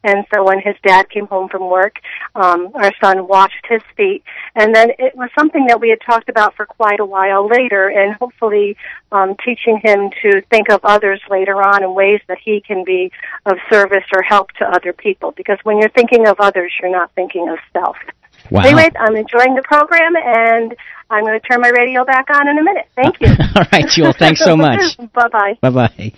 And 0.06 0.26
so 0.34 0.44
when 0.44 0.60
his 0.60 0.76
dad 0.86 1.10
came 1.10 1.26
home 1.26 1.50
from 1.50 1.68
work, 1.70 2.00
um, 2.36 2.70
our 2.76 2.92
son 3.02 3.28
washed 3.28 3.66
his 3.68 3.82
feet. 3.98 4.24
And 4.56 4.74
then 4.74 4.92
it 5.00 5.16
was 5.16 5.30
something 5.38 5.66
that 5.68 5.82
we 5.82 5.90
had 5.90 6.00
talked 6.06 6.30
about 6.30 6.56
for 6.56 6.66
quite 6.66 7.00
a 7.00 7.06
while 7.06 7.48
later, 7.48 7.88
and 7.90 8.14
hopefully 8.16 8.78
um, 9.12 9.36
teaching 9.44 9.82
him 9.84 10.12
to 10.22 10.42
think 10.52 10.70
of 10.70 10.80
others 10.84 11.20
later 11.30 11.56
on 11.56 11.84
in 11.84 11.96
ways 11.96 12.22
that 12.28 12.38
he 12.44 12.62
can 12.62 12.84
be 12.84 13.12
of 13.48 13.58
service 13.72 14.06
or 14.16 14.22
help 14.22 14.52
to 14.60 14.66
other 14.66 14.94
people. 14.94 15.32
Because 15.32 15.58
when 15.64 15.80
you're 15.80 15.90
thinking 15.90 16.28
of 16.28 16.40
others, 16.40 16.72
you're 16.80 16.92
not 16.92 17.12
thinking 17.16 17.50
of 17.50 17.58
self. 17.74 17.98
Wow. 18.52 18.62
Anyway, 18.62 18.90
I'm 19.00 19.16
enjoying 19.16 19.56
the 19.56 19.64
program, 19.64 20.16
and 20.16 20.76
I'm 21.10 21.24
going 21.24 21.40
to 21.40 21.48
turn 21.48 21.62
my 21.62 21.70
radio 21.70 22.06
back 22.06 22.30
on 22.30 22.48
in 22.48 22.60
a 22.60 22.64
minute. 22.64 22.88
Thank 22.96 23.20
you. 23.22 23.28
All 23.56 23.64
right, 23.72 23.88
Jewel. 23.88 24.14
Thanks 24.14 24.44
so 24.44 24.56
much. 24.68 24.98
bye 25.14 25.28
bye. 25.30 25.58
Bye 25.62 25.70
bye. 25.70 26.14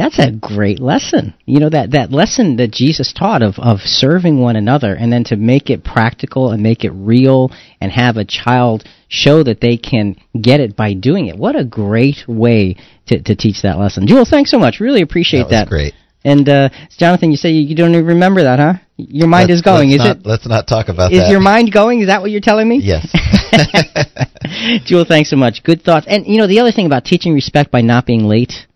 That's 0.00 0.18
a 0.18 0.30
great 0.32 0.80
lesson. 0.80 1.34
You 1.44 1.60
know 1.60 1.68
that 1.68 1.90
that 1.90 2.10
lesson 2.10 2.56
that 2.56 2.70
Jesus 2.70 3.12
taught 3.12 3.42
of 3.42 3.58
of 3.58 3.80
serving 3.80 4.40
one 4.40 4.56
another, 4.56 4.94
and 4.94 5.12
then 5.12 5.24
to 5.24 5.36
make 5.36 5.68
it 5.68 5.84
practical 5.84 6.52
and 6.52 6.62
make 6.62 6.84
it 6.84 6.90
real, 6.92 7.50
and 7.82 7.92
have 7.92 8.16
a 8.16 8.24
child 8.24 8.84
show 9.08 9.42
that 9.42 9.60
they 9.60 9.76
can 9.76 10.16
get 10.40 10.60
it 10.60 10.74
by 10.74 10.94
doing 10.94 11.26
it. 11.26 11.36
What 11.36 11.54
a 11.54 11.64
great 11.64 12.24
way 12.26 12.76
to 13.08 13.20
to 13.22 13.36
teach 13.36 13.60
that 13.62 13.78
lesson. 13.78 14.06
Jewel, 14.06 14.24
thanks 14.24 14.50
so 14.50 14.58
much. 14.58 14.80
Really 14.80 15.02
appreciate 15.02 15.50
That 15.50 15.66
that. 15.66 15.68
great. 15.68 15.92
And 16.24 16.48
uh, 16.48 16.68
Jonathan, 16.98 17.30
you 17.30 17.36
say 17.38 17.50
you, 17.50 17.74
don't 17.74 17.92
even 17.92 18.04
remember 18.06 18.42
that, 18.42 18.58
huh? 18.58 18.74
Your 18.96 19.26
mind 19.28 19.48
Let's- 19.48 19.60
is 19.60 19.62
going. 19.62 19.90
Is 19.90 19.98
not, 19.98 20.18
it? 20.18 20.26
Let's 20.26 20.46
not 20.46 20.66
talk 20.66 20.88
about 20.88 21.12
Is 21.12 21.20
that. 21.20 21.30
your 21.30 21.40
mind 21.40 21.72
going? 21.72 22.00
Is 22.00 22.08
that 22.08 22.20
what 22.22 22.30
you're 22.30 22.42
telling 22.42 22.68
me? 22.68 22.80
Yes. 22.82 23.06
Jewel, 24.84 25.04
thanks 25.06 25.30
so 25.30 25.36
much. 25.36 25.62
Good 25.62 25.82
thoughts. 25.82 26.06
And 26.08 26.26
you 26.26 26.38
know 26.38 26.46
the 26.46 26.60
other 26.60 26.72
thing 26.72 26.86
about 26.86 27.04
teaching 27.04 27.32
respect 27.34 27.70
by 27.70 27.80
not 27.80 28.04
being 28.06 28.24
late, 28.24 28.66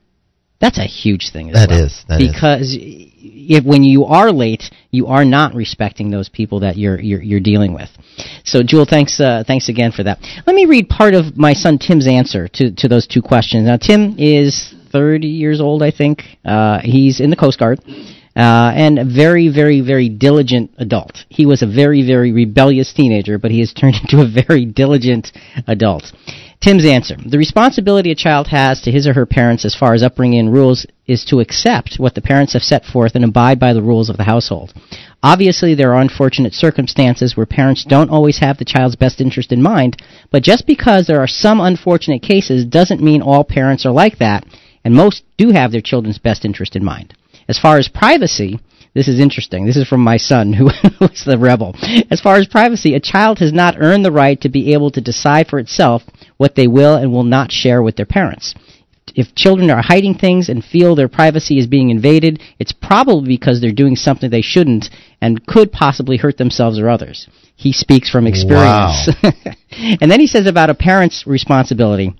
that's 0.64 0.78
a 0.78 0.84
huge 1.02 1.30
thing. 1.32 1.50
As 1.50 1.54
That 1.54 1.70
well. 1.70 1.84
is, 1.84 2.04
that 2.08 2.20
is. 2.20 2.28
because 2.32 2.76
if 2.80 3.64
when 3.64 3.82
you 3.82 4.04
are 4.06 4.30
late, 4.32 4.64
you 4.90 5.06
are 5.08 5.24
not 5.24 5.54
respecting 5.54 6.10
those 6.10 6.28
people 6.28 6.60
that 6.60 6.76
you're 6.76 6.98
you're, 7.00 7.22
you're 7.22 7.40
dealing 7.52 7.74
with. 7.74 7.90
So, 8.44 8.62
Jewel, 8.62 8.86
thanks 8.88 9.20
uh, 9.20 9.44
thanks 9.46 9.68
again 9.68 9.92
for 9.92 10.02
that. 10.04 10.18
Let 10.46 10.56
me 10.56 10.64
read 10.64 10.88
part 10.88 11.14
of 11.14 11.36
my 11.36 11.52
son 11.52 11.78
Tim's 11.78 12.06
answer 12.06 12.48
to 12.48 12.70
to 12.80 12.88
those 12.88 13.06
two 13.06 13.22
questions. 13.22 13.66
Now, 13.66 13.76
Tim 13.76 14.16
is 14.18 14.74
30 14.92 15.26
years 15.26 15.60
old, 15.60 15.82
I 15.82 15.90
think. 15.90 16.22
Uh, 16.44 16.80
he's 16.82 17.20
in 17.20 17.28
the 17.30 17.36
Coast 17.36 17.58
Guard. 17.58 17.80
Uh, 18.36 18.72
and 18.74 18.98
a 18.98 19.04
very, 19.04 19.48
very, 19.48 19.80
very 19.80 20.08
diligent 20.08 20.68
adult. 20.78 21.18
He 21.28 21.46
was 21.46 21.62
a 21.62 21.68
very, 21.68 22.04
very 22.04 22.32
rebellious 22.32 22.92
teenager, 22.92 23.38
but 23.38 23.52
he 23.52 23.60
has 23.60 23.72
turned 23.72 23.94
into 24.02 24.24
a 24.24 24.28
very 24.28 24.64
diligent 24.64 25.30
adult. 25.68 26.12
Tim's 26.60 26.86
answer. 26.86 27.16
The 27.24 27.38
responsibility 27.38 28.10
a 28.10 28.14
child 28.14 28.48
has 28.48 28.80
to 28.82 28.90
his 28.90 29.06
or 29.06 29.12
her 29.12 29.26
parents 29.26 29.64
as 29.64 29.74
far 29.74 29.94
as 29.94 30.02
upbringing 30.02 30.40
and 30.40 30.52
rules 30.52 30.86
is 31.06 31.24
to 31.26 31.40
accept 31.40 31.96
what 31.98 32.14
the 32.14 32.22
parents 32.22 32.54
have 32.54 32.62
set 32.62 32.84
forth 32.84 33.14
and 33.14 33.24
abide 33.24 33.60
by 33.60 33.72
the 33.72 33.82
rules 33.82 34.08
of 34.08 34.16
the 34.16 34.24
household. 34.24 34.72
Obviously, 35.22 35.74
there 35.74 35.92
are 35.92 36.00
unfortunate 36.00 36.54
circumstances 36.54 37.36
where 37.36 37.46
parents 37.46 37.84
don't 37.84 38.10
always 38.10 38.38
have 38.38 38.58
the 38.58 38.64
child's 38.64 38.96
best 38.96 39.20
interest 39.20 39.52
in 39.52 39.62
mind, 39.62 39.96
but 40.30 40.42
just 40.42 40.66
because 40.66 41.06
there 41.06 41.20
are 41.20 41.26
some 41.26 41.60
unfortunate 41.60 42.22
cases 42.22 42.64
doesn't 42.64 43.02
mean 43.02 43.20
all 43.20 43.44
parents 43.44 43.84
are 43.84 43.92
like 43.92 44.18
that, 44.18 44.44
and 44.84 44.94
most 44.94 45.22
do 45.36 45.50
have 45.50 45.72
their 45.72 45.80
children's 45.80 46.18
best 46.18 46.44
interest 46.44 46.76
in 46.76 46.84
mind. 46.84 47.14
As 47.48 47.58
far 47.58 47.78
as 47.78 47.88
privacy, 47.88 48.58
this 48.94 49.08
is 49.08 49.18
interesting. 49.18 49.66
This 49.66 49.76
is 49.76 49.88
from 49.88 50.02
my 50.02 50.16
son, 50.16 50.52
who 50.52 50.64
was 51.00 51.24
the 51.26 51.36
rebel. 51.38 51.74
As 52.10 52.20
far 52.20 52.36
as 52.36 52.46
privacy, 52.46 52.94
a 52.94 53.00
child 53.00 53.40
has 53.40 53.52
not 53.52 53.76
earned 53.78 54.04
the 54.04 54.12
right 54.12 54.40
to 54.40 54.48
be 54.48 54.72
able 54.72 54.90
to 54.92 55.00
decide 55.00 55.48
for 55.48 55.58
itself 55.58 56.02
what 56.36 56.54
they 56.54 56.66
will 56.66 56.96
and 56.96 57.12
will 57.12 57.24
not 57.24 57.52
share 57.52 57.82
with 57.82 57.96
their 57.96 58.06
parents. 58.06 58.54
if 59.14 59.34
children 59.34 59.70
are 59.70 59.82
hiding 59.82 60.14
things 60.14 60.48
and 60.48 60.64
feel 60.64 60.94
their 60.94 61.08
privacy 61.08 61.58
is 61.58 61.66
being 61.68 61.90
invaded, 61.90 62.42
it's 62.58 62.72
probably 62.72 63.28
because 63.28 63.60
they're 63.60 63.70
doing 63.70 63.94
something 63.94 64.28
they 64.30 64.42
shouldn't 64.42 64.90
and 65.20 65.46
could 65.46 65.70
possibly 65.70 66.16
hurt 66.16 66.36
themselves 66.36 66.78
or 66.78 66.88
others. 66.88 67.28
He 67.54 67.72
speaks 67.72 68.10
from 68.10 68.26
experience. 68.26 69.08
and 70.00 70.10
then 70.10 70.20
he 70.20 70.26
says 70.26 70.46
about 70.46 70.70
a 70.70 70.74
parent's 70.74 71.26
responsibility. 71.26 72.14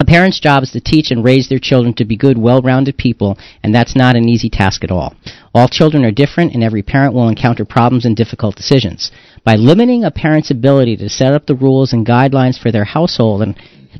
A 0.00 0.04
parent's 0.06 0.40
job 0.40 0.62
is 0.62 0.70
to 0.70 0.80
teach 0.80 1.10
and 1.10 1.22
raise 1.22 1.50
their 1.50 1.58
children 1.58 1.92
to 1.94 2.06
be 2.06 2.16
good, 2.16 2.38
well-rounded 2.38 2.96
people, 2.96 3.36
and 3.62 3.74
that's 3.74 3.94
not 3.94 4.16
an 4.16 4.30
easy 4.30 4.48
task 4.48 4.82
at 4.82 4.90
all. 4.90 5.14
All 5.54 5.68
children 5.68 6.06
are 6.06 6.10
different, 6.10 6.54
and 6.54 6.64
every 6.64 6.82
parent 6.82 7.12
will 7.12 7.28
encounter 7.28 7.66
problems 7.66 8.06
and 8.06 8.16
difficult 8.16 8.56
decisions. 8.56 9.12
By 9.44 9.56
limiting 9.56 10.02
a 10.02 10.10
parent's 10.10 10.50
ability 10.50 10.96
to 10.96 11.10
set 11.10 11.34
up 11.34 11.44
the 11.44 11.54
rules 11.54 11.92
and 11.92 12.06
guidelines 12.06 12.58
for 12.58 12.72
their 12.72 12.84
household 12.84 13.42
and 13.42 13.54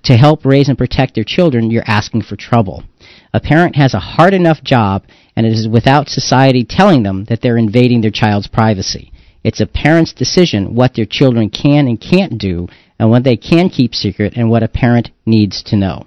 to 0.05 0.17
help 0.17 0.47
raise 0.47 0.71
and 0.71 0.79
protect 0.79 1.15
their 1.15 1.25
children, 1.25 1.71
you're 1.71 1.85
asking 1.87 2.23
for 2.23 2.35
trouble. 2.35 2.83
A 3.35 3.41
parent 3.41 3.77
has 3.77 3.93
a 3.93 4.01
hard 4.01 4.33
enough 4.33 4.65
job, 4.65 5.05
and 5.37 5.45
it 5.45 5.53
is 5.53 5.69
without 5.69 6.09
society 6.09 6.65
telling 6.65 7.03
them 7.03 7.27
that 7.27 7.43
they're 7.43 7.59
invading 7.59 8.01
their 8.01 8.11
child's 8.11 8.47
privacy. 8.47 9.13
It's 9.45 9.61
a 9.61 9.67
parent's 9.67 10.15
decision 10.15 10.75
what 10.75 10.95
their 10.95 11.05
children 11.05 11.51
can 11.51 11.89
and 11.89 12.01
can't 12.01 12.39
do, 12.39 12.69
and 13.01 13.09
what 13.09 13.25
they 13.25 13.37
can 13.37 13.71
keep 13.71 13.95
secret, 13.95 14.35
and 14.37 14.51
what 14.51 14.63
a 14.63 14.69
parent 14.69 15.09
needs 15.25 15.63
to 15.63 15.77
know. 15.77 16.07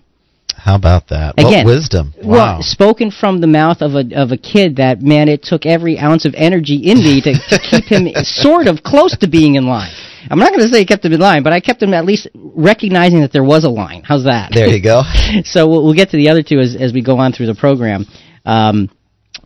How 0.56 0.76
about 0.76 1.08
that? 1.08 1.34
Again, 1.40 1.66
what 1.66 1.74
wisdom. 1.74 2.14
Wow. 2.22 2.30
Well, 2.30 2.62
spoken 2.62 3.10
from 3.10 3.42
the 3.42 3.48
mouth 3.48 3.82
of 3.82 3.96
a 3.96 4.06
of 4.16 4.32
a 4.32 4.38
kid 4.38 4.76
that 4.76 5.02
man, 5.02 5.28
it 5.28 5.42
took 5.42 5.66
every 5.66 5.98
ounce 5.98 6.24
of 6.26 6.36
energy 6.38 6.76
in 6.76 7.00
me 7.00 7.20
to, 7.22 7.34
to 7.34 7.60
keep 7.60 7.86
him 7.86 8.08
sort 8.22 8.68
of 8.68 8.84
close 8.84 9.18
to 9.18 9.28
being 9.28 9.56
in 9.56 9.66
line. 9.66 9.92
I'm 10.30 10.38
not 10.38 10.52
going 10.52 10.62
to 10.62 10.70
say 10.70 10.82
I 10.82 10.86
kept 10.86 11.04
him 11.04 11.12
in 11.14 11.20
line, 11.20 11.42
but 11.42 11.52
I 11.52 11.60
kept 11.60 11.82
him 11.82 11.94
at 11.94 12.06
least 12.06 12.30
recognizing 12.36 13.22
that 13.22 13.34
there 13.34 13.44
was 13.44 13.66
a 13.66 13.70
line. 13.70 14.04
How's 14.04 14.24
that? 14.24 14.52
There 14.54 14.70
you 14.70 14.82
go. 14.82 15.02
so 15.44 15.68
we'll, 15.68 15.84
we'll, 15.84 15.96
get 15.96 16.12
to 16.12 16.18
the 16.18 16.30
other 16.30 16.44
two 16.44 16.60
as 16.60 16.78
as 16.80 16.94
we 16.94 17.02
go 17.02 17.18
on 17.18 17.34
through 17.34 17.48
the 17.48 17.56
program. 17.56 18.06
Um, 18.46 18.90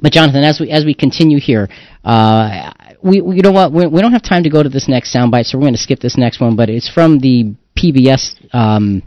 but 0.01 0.11
Jonathan, 0.11 0.43
as 0.43 0.59
we 0.59 0.69
as 0.69 0.83
we 0.83 0.93
continue 0.93 1.39
here, 1.39 1.69
uh, 2.03 2.73
we, 3.03 3.21
we 3.21 3.35
you 3.37 3.41
know 3.41 3.51
what 3.51 3.71
we, 3.71 3.87
we 3.87 4.01
don't 4.01 4.13
have 4.13 4.23
time 4.23 4.43
to 4.43 4.49
go 4.49 4.61
to 4.61 4.69
this 4.69 4.87
next 4.87 5.15
soundbite, 5.15 5.45
so 5.45 5.57
we're 5.57 5.63
going 5.63 5.73
to 5.73 5.81
skip 5.81 5.99
this 5.99 6.17
next 6.17 6.39
one. 6.39 6.55
But 6.55 6.69
it's 6.69 6.89
from 6.89 7.19
the 7.19 7.55
PBS. 7.77 8.35
Um, 8.53 9.03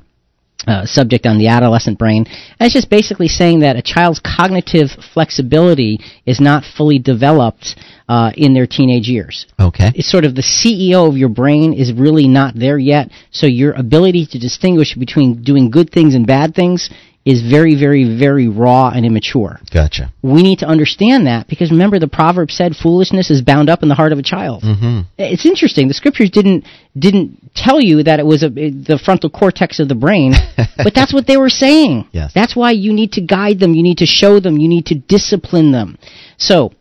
uh, 0.66 0.84
subject 0.84 1.24
on 1.24 1.38
the 1.38 1.48
adolescent 1.48 1.98
brain. 1.98 2.26
And 2.26 2.66
it's 2.66 2.74
just 2.74 2.90
basically 2.90 3.28
saying 3.28 3.60
that 3.60 3.76
a 3.76 3.82
child's 3.82 4.20
cognitive 4.20 4.90
flexibility 5.14 6.00
is 6.26 6.38
not 6.38 6.64
fully 6.76 6.98
developed 6.98 7.76
uh, 8.10 8.32
in 8.36 8.52
their 8.52 8.66
teenage 8.66 9.08
years. 9.08 9.46
Okay. 9.58 9.90
It's 9.94 10.10
sort 10.10 10.24
of 10.24 10.34
the 10.34 10.42
CEO 10.42 11.08
of 11.08 11.16
your 11.16 11.30
brain 11.30 11.72
is 11.72 11.92
really 11.92 12.28
not 12.28 12.54
there 12.54 12.78
yet, 12.78 13.10
so 13.30 13.46
your 13.46 13.72
ability 13.72 14.26
to 14.32 14.38
distinguish 14.38 14.94
between 14.94 15.42
doing 15.42 15.70
good 15.70 15.90
things 15.90 16.14
and 16.14 16.26
bad 16.26 16.54
things 16.54 16.90
is 17.30 17.42
very, 17.42 17.74
very, 17.78 18.18
very 18.18 18.48
raw 18.48 18.90
and 18.90 19.06
immature. 19.06 19.60
Gotcha. 19.72 20.12
We 20.22 20.42
need 20.42 20.58
to 20.60 20.66
understand 20.66 21.26
that 21.26 21.46
because 21.48 21.70
remember 21.70 21.98
the 21.98 22.08
proverb 22.08 22.50
said 22.50 22.74
foolishness 22.74 23.30
is 23.30 23.40
bound 23.40 23.70
up 23.70 23.82
in 23.82 23.88
the 23.88 23.94
heart 23.94 24.12
of 24.12 24.18
a 24.18 24.22
child. 24.22 24.62
Mm-hmm. 24.62 25.00
It's 25.16 25.46
interesting. 25.46 25.88
The 25.88 25.94
scriptures 25.94 26.30
didn't 26.30 26.66
didn't 26.98 27.54
tell 27.54 27.80
you 27.80 28.02
that 28.02 28.18
it 28.18 28.26
was 28.26 28.42
a, 28.42 28.48
the 28.48 29.00
frontal 29.02 29.30
cortex 29.30 29.78
of 29.78 29.88
the 29.88 29.94
brain, 29.94 30.32
but 30.76 30.92
that's 30.94 31.14
what 31.14 31.26
they 31.26 31.36
were 31.36 31.50
saying. 31.50 32.08
Yes. 32.12 32.32
That's 32.34 32.56
why 32.56 32.72
you 32.72 32.92
need 32.92 33.12
to 33.12 33.20
guide 33.20 33.60
them, 33.60 33.74
you 33.74 33.82
need 33.82 33.98
to 33.98 34.06
show 34.06 34.40
them, 34.40 34.58
you 34.58 34.68
need 34.68 34.86
to 34.86 34.96
discipline 34.96 35.70
them. 35.70 35.98
So, 36.36 36.72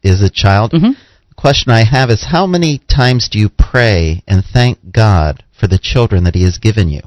is 0.05 0.23
a 0.23 0.31
child. 0.31 0.71
Mm-hmm. 0.71 0.93
The 0.93 1.35
question 1.37 1.73
I 1.73 1.83
have 1.83 2.11
is 2.11 2.27
how 2.31 2.47
many 2.47 2.79
times 2.79 3.29
do 3.29 3.41
you 3.41 3.49
pray 3.49 4.23
and 4.29 4.45
thank 4.45 4.93
God 4.93 5.43
for 5.59 5.67
the 5.67 5.79
children 5.79 6.23
that 6.25 6.37
He 6.37 6.45
has 6.45 6.59
given 6.59 6.89
you? 6.89 7.01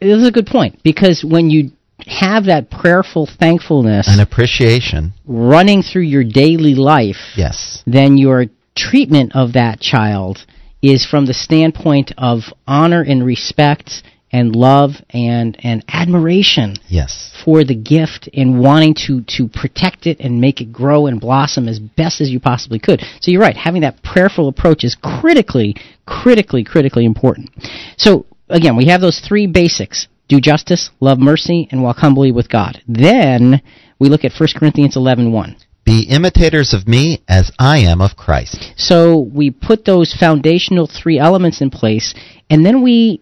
This 0.00 0.18
is 0.18 0.26
a 0.26 0.32
good 0.32 0.48
point, 0.48 0.82
because 0.82 1.24
when 1.24 1.48
you 1.48 1.70
have 2.06 2.46
that 2.46 2.70
prayerful 2.70 3.28
thankfulness 3.38 4.08
and 4.08 4.20
appreciation. 4.20 5.12
running 5.26 5.82
through 5.82 6.02
your 6.02 6.24
daily 6.24 6.74
life, 6.74 7.34
yes, 7.36 7.82
then 7.86 8.18
your 8.18 8.46
treatment 8.74 9.32
of 9.34 9.52
that 9.54 9.80
child 9.80 10.38
is 10.82 11.06
from 11.06 11.26
the 11.26 11.34
standpoint 11.34 12.12
of 12.18 12.40
honor 12.66 13.02
and 13.02 13.24
respect 13.24 14.02
and 14.32 14.56
love 14.56 14.92
and 15.10 15.56
and 15.62 15.84
admiration 15.88 16.74
yes. 16.88 17.38
for 17.44 17.64
the 17.64 17.74
gift 17.74 18.28
and 18.32 18.58
wanting 18.58 18.94
to 18.94 19.22
to 19.22 19.46
protect 19.46 20.06
it 20.06 20.18
and 20.20 20.40
make 20.40 20.60
it 20.60 20.72
grow 20.72 21.06
and 21.06 21.20
blossom 21.20 21.68
as 21.68 21.78
best 21.78 22.20
as 22.20 22.30
you 22.30 22.40
possibly 22.40 22.78
could. 22.78 23.02
So 23.20 23.30
you're 23.30 23.42
right, 23.42 23.56
having 23.56 23.82
that 23.82 24.02
prayerful 24.02 24.48
approach 24.48 24.84
is 24.84 24.96
critically 25.20 25.76
critically 26.06 26.64
critically 26.64 27.04
important. 27.04 27.50
So 27.98 28.24
again, 28.48 28.76
we 28.76 28.86
have 28.86 29.00
those 29.00 29.20
three 29.20 29.46
basics 29.46 30.08
do 30.32 30.40
justice, 30.40 30.90
love 31.00 31.18
mercy, 31.18 31.68
and 31.70 31.82
walk 31.82 31.98
humbly 31.98 32.32
with 32.32 32.48
God. 32.48 32.82
Then 32.88 33.60
we 33.98 34.08
look 34.08 34.24
at 34.24 34.32
1 34.38 34.48
Corinthians 34.56 34.96
11.1. 34.96 35.56
Be 35.84 36.06
imitators 36.08 36.72
of 36.72 36.88
me 36.88 37.22
as 37.28 37.50
I 37.58 37.78
am 37.78 38.00
of 38.00 38.16
Christ. 38.16 38.72
So 38.76 39.18
we 39.18 39.50
put 39.50 39.84
those 39.84 40.14
foundational 40.14 40.86
three 40.86 41.18
elements 41.18 41.60
in 41.60 41.70
place, 41.70 42.14
and 42.48 42.64
then 42.64 42.82
we 42.82 43.20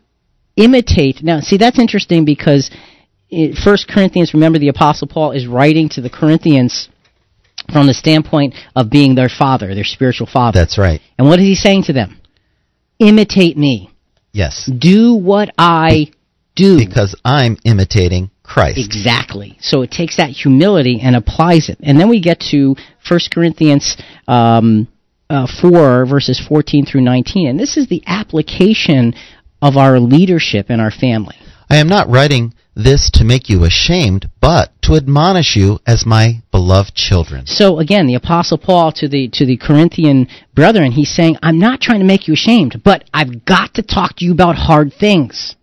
imitate. 0.56 1.22
Now, 1.22 1.40
see, 1.40 1.56
that's 1.56 1.78
interesting 1.78 2.24
because 2.24 2.70
First 3.64 3.88
Corinthians, 3.88 4.34
remember 4.34 4.58
the 4.58 4.68
Apostle 4.68 5.08
Paul 5.08 5.32
is 5.32 5.46
writing 5.46 5.88
to 5.90 6.00
the 6.00 6.10
Corinthians 6.10 6.88
from 7.72 7.86
the 7.86 7.94
standpoint 7.94 8.54
of 8.76 8.90
being 8.90 9.14
their 9.14 9.28
father, 9.28 9.74
their 9.74 9.84
spiritual 9.84 10.26
father. 10.26 10.58
That's 10.58 10.78
right. 10.78 11.00
And 11.18 11.26
what 11.26 11.40
is 11.40 11.46
he 11.46 11.54
saying 11.54 11.84
to 11.84 11.92
them? 11.92 12.20
Imitate 12.98 13.56
me. 13.56 13.90
Yes. 14.32 14.70
Do 14.78 15.14
what 15.14 15.50
I 15.58 16.12
do. 16.60 16.78
Because 16.78 17.14
I'm 17.24 17.56
imitating 17.64 18.30
Christ. 18.42 18.78
Exactly. 18.78 19.56
So 19.60 19.82
it 19.82 19.90
takes 19.90 20.16
that 20.16 20.30
humility 20.30 21.00
and 21.02 21.16
applies 21.16 21.68
it. 21.68 21.78
And 21.82 21.98
then 21.98 22.08
we 22.08 22.20
get 22.20 22.40
to 22.50 22.74
1 23.08 23.20
Corinthians 23.32 23.96
um, 24.26 24.88
uh, 25.28 25.46
4, 25.60 26.06
verses 26.06 26.40
14 26.48 26.84
through 26.84 27.02
19. 27.02 27.48
And 27.48 27.58
this 27.58 27.76
is 27.76 27.88
the 27.88 28.02
application 28.06 29.14
of 29.62 29.76
our 29.76 30.00
leadership 30.00 30.70
in 30.70 30.80
our 30.80 30.90
family. 30.90 31.36
I 31.70 31.76
am 31.76 31.88
not 31.88 32.08
writing 32.08 32.54
this 32.74 33.10
to 33.14 33.24
make 33.24 33.48
you 33.48 33.64
ashamed, 33.64 34.28
but 34.40 34.70
to 34.82 34.94
admonish 34.94 35.54
you 35.54 35.78
as 35.86 36.06
my 36.06 36.42
beloved 36.50 36.94
children. 36.94 37.46
So 37.46 37.78
again, 37.78 38.06
the 38.06 38.14
apostle 38.14 38.58
Paul 38.58 38.92
to 38.92 39.08
the 39.08 39.28
to 39.34 39.46
the 39.46 39.56
Corinthian 39.56 40.28
brethren, 40.54 40.92
he's 40.92 41.14
saying, 41.14 41.36
I'm 41.42 41.58
not 41.58 41.80
trying 41.80 42.00
to 42.00 42.06
make 42.06 42.26
you 42.26 42.34
ashamed, 42.34 42.82
but 42.84 43.04
I've 43.12 43.44
got 43.44 43.74
to 43.74 43.82
talk 43.82 44.16
to 44.16 44.24
you 44.24 44.32
about 44.32 44.56
hard 44.56 44.92
things. 44.92 45.54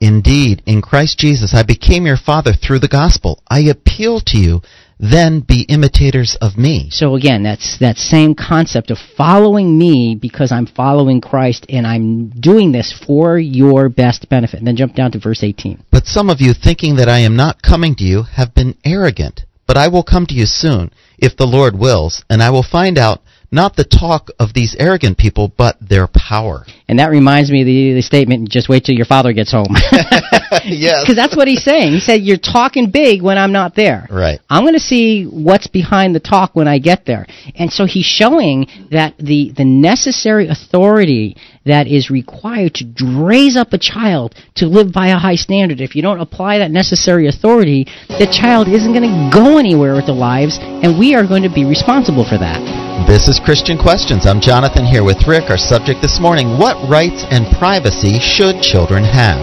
Indeed, 0.00 0.62
in 0.66 0.82
Christ 0.82 1.18
Jesus 1.18 1.54
I 1.54 1.62
became 1.62 2.06
your 2.06 2.16
father 2.16 2.52
through 2.52 2.80
the 2.80 2.88
gospel. 2.88 3.42
I 3.48 3.60
appeal 3.60 4.20
to 4.26 4.38
you 4.38 4.60
then 4.98 5.40
be 5.40 5.66
imitators 5.68 6.36
of 6.40 6.56
me. 6.56 6.88
So 6.90 7.16
again, 7.16 7.42
that's 7.42 7.78
that 7.80 7.98
same 7.98 8.34
concept 8.34 8.90
of 8.90 8.98
following 9.16 9.78
me 9.78 10.16
because 10.20 10.50
I'm 10.50 10.66
following 10.66 11.20
Christ 11.20 11.66
and 11.68 11.86
I'm 11.86 12.30
doing 12.30 12.72
this 12.72 12.98
for 13.06 13.38
your 13.38 13.88
best 13.88 14.28
benefit. 14.28 14.58
And 14.58 14.66
then 14.66 14.76
jump 14.76 14.94
down 14.94 15.12
to 15.12 15.18
verse 15.18 15.42
18. 15.42 15.84
But 15.90 16.06
some 16.06 16.30
of 16.30 16.40
you, 16.40 16.54
thinking 16.54 16.96
that 16.96 17.08
I 17.08 17.18
am 17.18 17.36
not 17.36 17.62
coming 17.62 17.94
to 17.96 18.04
you, 18.04 18.22
have 18.22 18.54
been 18.54 18.76
arrogant. 18.84 19.44
But 19.66 19.76
I 19.76 19.88
will 19.88 20.04
come 20.04 20.26
to 20.26 20.34
you 20.34 20.46
soon, 20.46 20.92
if 21.18 21.36
the 21.36 21.46
Lord 21.46 21.76
wills, 21.76 22.24
and 22.30 22.42
I 22.42 22.50
will 22.50 22.62
find 22.62 22.96
out 22.96 23.20
not 23.50 23.76
the 23.76 23.84
talk 23.84 24.30
of 24.38 24.52
these 24.54 24.76
arrogant 24.78 25.18
people, 25.18 25.52
but 25.56 25.76
their 25.80 26.08
power. 26.08 26.64
And 26.88 26.98
that 26.98 27.10
reminds 27.10 27.50
me 27.50 27.62
of 27.62 27.66
the, 27.66 27.94
the 27.94 28.02
statement, 28.02 28.48
just 28.48 28.68
wait 28.68 28.84
till 28.84 28.94
your 28.94 29.06
father 29.06 29.32
gets 29.32 29.52
home. 29.52 29.68
yes. 30.64 31.02
Because 31.02 31.16
that's 31.16 31.36
what 31.36 31.48
he's 31.48 31.62
saying. 31.62 31.92
He 31.92 32.00
said, 32.00 32.20
you're 32.22 32.38
talking 32.38 32.90
big 32.90 33.22
when 33.22 33.38
I'm 33.38 33.52
not 33.52 33.74
there. 33.74 34.06
Right. 34.10 34.40
I'm 34.48 34.62
going 34.64 34.74
to 34.74 34.80
see 34.80 35.24
what's 35.24 35.66
behind 35.66 36.14
the 36.14 36.20
talk 36.20 36.54
when 36.54 36.68
I 36.68 36.78
get 36.78 37.04
there. 37.06 37.26
And 37.54 37.72
so 37.72 37.86
he's 37.86 38.06
showing 38.06 38.66
that 38.90 39.16
the, 39.18 39.52
the 39.56 39.64
necessary 39.64 40.48
authority 40.48 41.36
that 41.66 41.86
is 41.86 42.10
required 42.10 42.74
to 42.74 42.86
raise 43.04 43.56
up 43.56 43.72
a 43.72 43.78
child 43.78 44.34
to 44.54 44.66
live 44.66 44.92
by 44.92 45.08
a 45.08 45.18
high 45.18 45.34
standard. 45.34 45.80
If 45.80 45.94
you 45.94 46.02
don't 46.02 46.20
apply 46.20 46.58
that 46.58 46.70
necessary 46.70 47.26
authority, 47.26 47.86
the 48.08 48.30
child 48.30 48.68
isn't 48.68 48.94
going 48.94 49.10
to 49.10 49.30
go 49.34 49.58
anywhere 49.58 49.94
with 49.94 50.06
their 50.06 50.14
lives, 50.14 50.58
and 50.62 50.98
we 50.98 51.14
are 51.14 51.26
going 51.26 51.42
to 51.42 51.52
be 51.52 51.66
responsible 51.66 52.24
for 52.24 52.38
that. 52.38 52.62
This 53.10 53.28
is 53.28 53.42
Christian 53.44 53.76
Questions. 53.76 54.26
I'm 54.26 54.40
Jonathan 54.40 54.86
here 54.86 55.04
with 55.04 55.26
Rick. 55.26 55.50
Our 55.50 55.58
subject 55.58 56.00
this 56.00 56.18
morning 56.18 56.56
What 56.56 56.88
rights 56.88 57.26
and 57.30 57.44
privacy 57.58 58.18
should 58.18 58.62
children 58.62 59.04
have? 59.04 59.42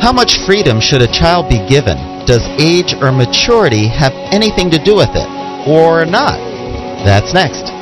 How 0.00 0.12
much 0.12 0.38
freedom 0.46 0.80
should 0.80 1.02
a 1.02 1.10
child 1.10 1.50
be 1.50 1.58
given? 1.68 1.98
Does 2.24 2.46
age 2.58 2.94
or 2.94 3.10
maturity 3.10 3.88
have 3.90 4.14
anything 4.30 4.70
to 4.70 4.78
do 4.78 4.94
with 4.94 5.10
it? 5.10 5.28
Or 5.66 6.06
not? 6.06 6.38
That's 7.04 7.34
next. 7.34 7.81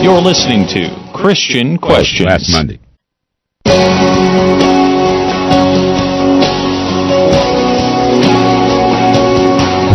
You're 0.00 0.20
listening 0.20 0.64
to 0.68 1.10
Christian 1.12 1.76
Questions. 1.76 2.28
Last 2.28 2.52
Monday. 2.52 2.78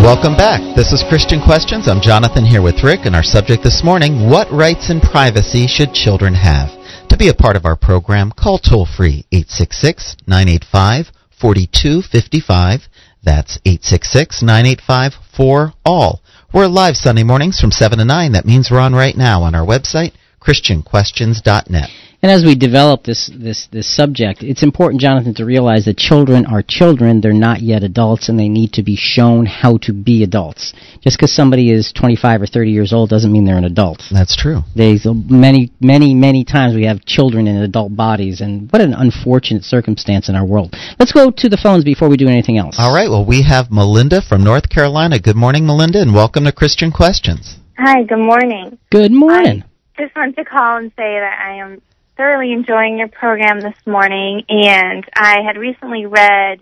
Welcome 0.04 0.36
back. 0.36 0.76
This 0.76 0.92
is 0.92 1.06
Christian 1.08 1.42
Questions. 1.42 1.88
I'm 1.88 2.02
Jonathan 2.02 2.44
here 2.44 2.62
with 2.62 2.84
Rick, 2.84 3.06
and 3.06 3.16
our 3.16 3.24
subject 3.24 3.64
this 3.64 3.82
morning 3.82 4.30
What 4.30 4.52
rights 4.52 4.90
and 4.90 5.02
privacy 5.02 5.68
should 5.68 5.94
children 5.94 6.34
have? 6.34 6.68
To 7.08 7.16
be 7.16 7.30
a 7.30 7.34
part 7.34 7.56
of 7.56 7.66
our 7.66 7.78
program, 7.78 8.32
call 8.32 8.60
toll 8.60 8.86
free 8.86 9.24
866 9.32 10.18
985 10.28 11.12
4255. 11.40 12.90
That's 13.24 13.58
866 13.64 14.42
985 14.44 15.14
4ALL. 15.34 16.20
We're 16.54 16.68
live 16.68 16.96
Sunday 16.96 17.24
mornings 17.24 17.60
from 17.60 17.72
7 17.72 17.98
to 17.98 18.06
9. 18.06 18.34
That 18.34 18.46
means 18.46 18.70
we're 18.70 18.78
on 18.78 18.94
right 18.94 19.18
now 19.18 19.42
on 19.42 19.56
our 19.56 19.66
website, 19.66 20.12
ChristianQuestions.net. 20.40 21.90
And 22.24 22.32
as 22.32 22.46
we 22.46 22.56
develop 22.56 23.04
this, 23.04 23.30
this, 23.36 23.68
this 23.70 23.94
subject, 23.94 24.44
it's 24.44 24.64
important, 24.64 25.02
Jonathan, 25.02 25.34
to 25.34 25.44
realize 25.44 25.84
that 25.86 25.98
children 25.98 26.46
are 26.46 26.64
children. 26.66 27.20
They're 27.20 27.34
not 27.34 27.62
yet 27.62 27.84
adults, 27.84 28.30
and 28.30 28.40
they 28.40 28.48
need 28.48 28.72
to 28.74 28.82
be 28.82 28.96
shown 28.96 29.46
how 29.46 29.76
to 29.80 29.92
be 29.92 30.24
adults. 30.24 30.74
Just 31.02 31.18
because 31.18 31.36
somebody 31.36 31.70
is 31.70 31.92
25 31.92 32.44
or 32.44 32.48
30 32.48 32.72
years 32.72 32.94
old 32.94 33.10
doesn't 33.10 33.30
mean 33.30 33.44
they're 33.44 33.58
an 33.58 33.66
adult. 33.66 34.04
That's 34.10 34.38
true. 34.38 34.62
There's 34.74 35.06
many, 35.06 35.74
many, 35.82 36.14
many 36.14 36.46
times 36.46 36.76
we 36.76 36.86
have 36.86 37.04
children 37.04 37.46
in 37.46 37.58
adult 37.58 37.94
bodies, 37.94 38.40
and 38.40 38.72
what 38.72 38.82
an 38.82 38.94
unfortunate 38.94 39.66
circumstance 39.66 40.30
in 40.30 40.36
our 40.36 40.46
world. 40.46 40.74
Let's 41.00 41.12
go 41.12 41.30
to 41.30 41.50
the 41.50 41.60
phones 41.62 41.84
before 41.84 42.08
we 42.08 42.16
do 42.16 42.30
anything 42.30 42.58
else. 42.58 42.78
All 42.80 42.96
right, 42.96 43.10
well, 43.10 43.26
we 43.26 43.44
have 43.44 43.70
Melinda 43.70 44.22
from 44.22 44.46
North 44.46 44.70
Carolina. 44.70 45.20
Good 45.20 45.36
morning, 45.36 45.66
Melinda, 45.66 46.00
and 46.00 46.16
welcome 46.16 46.46
to 46.46 46.54
Christian 46.54 46.90
Questions. 46.90 47.58
Hi, 47.78 48.04
good 48.04 48.16
morning. 48.16 48.78
Good 48.92 49.12
morning. 49.12 49.66
I 49.98 50.04
just 50.04 50.16
want 50.16 50.38
to 50.38 50.46
call 50.46 50.78
and 50.78 50.90
say 50.92 51.20
that 51.20 51.38
I 51.46 51.56
am 51.56 51.82
thoroughly 52.16 52.52
enjoying 52.52 53.00
your 53.00 53.08
program 53.08 53.60
this 53.60 53.78
morning, 53.86 54.44
and 54.50 55.06
I 55.16 55.42
had 55.46 55.58
recently 55.58 56.06
read 56.06 56.60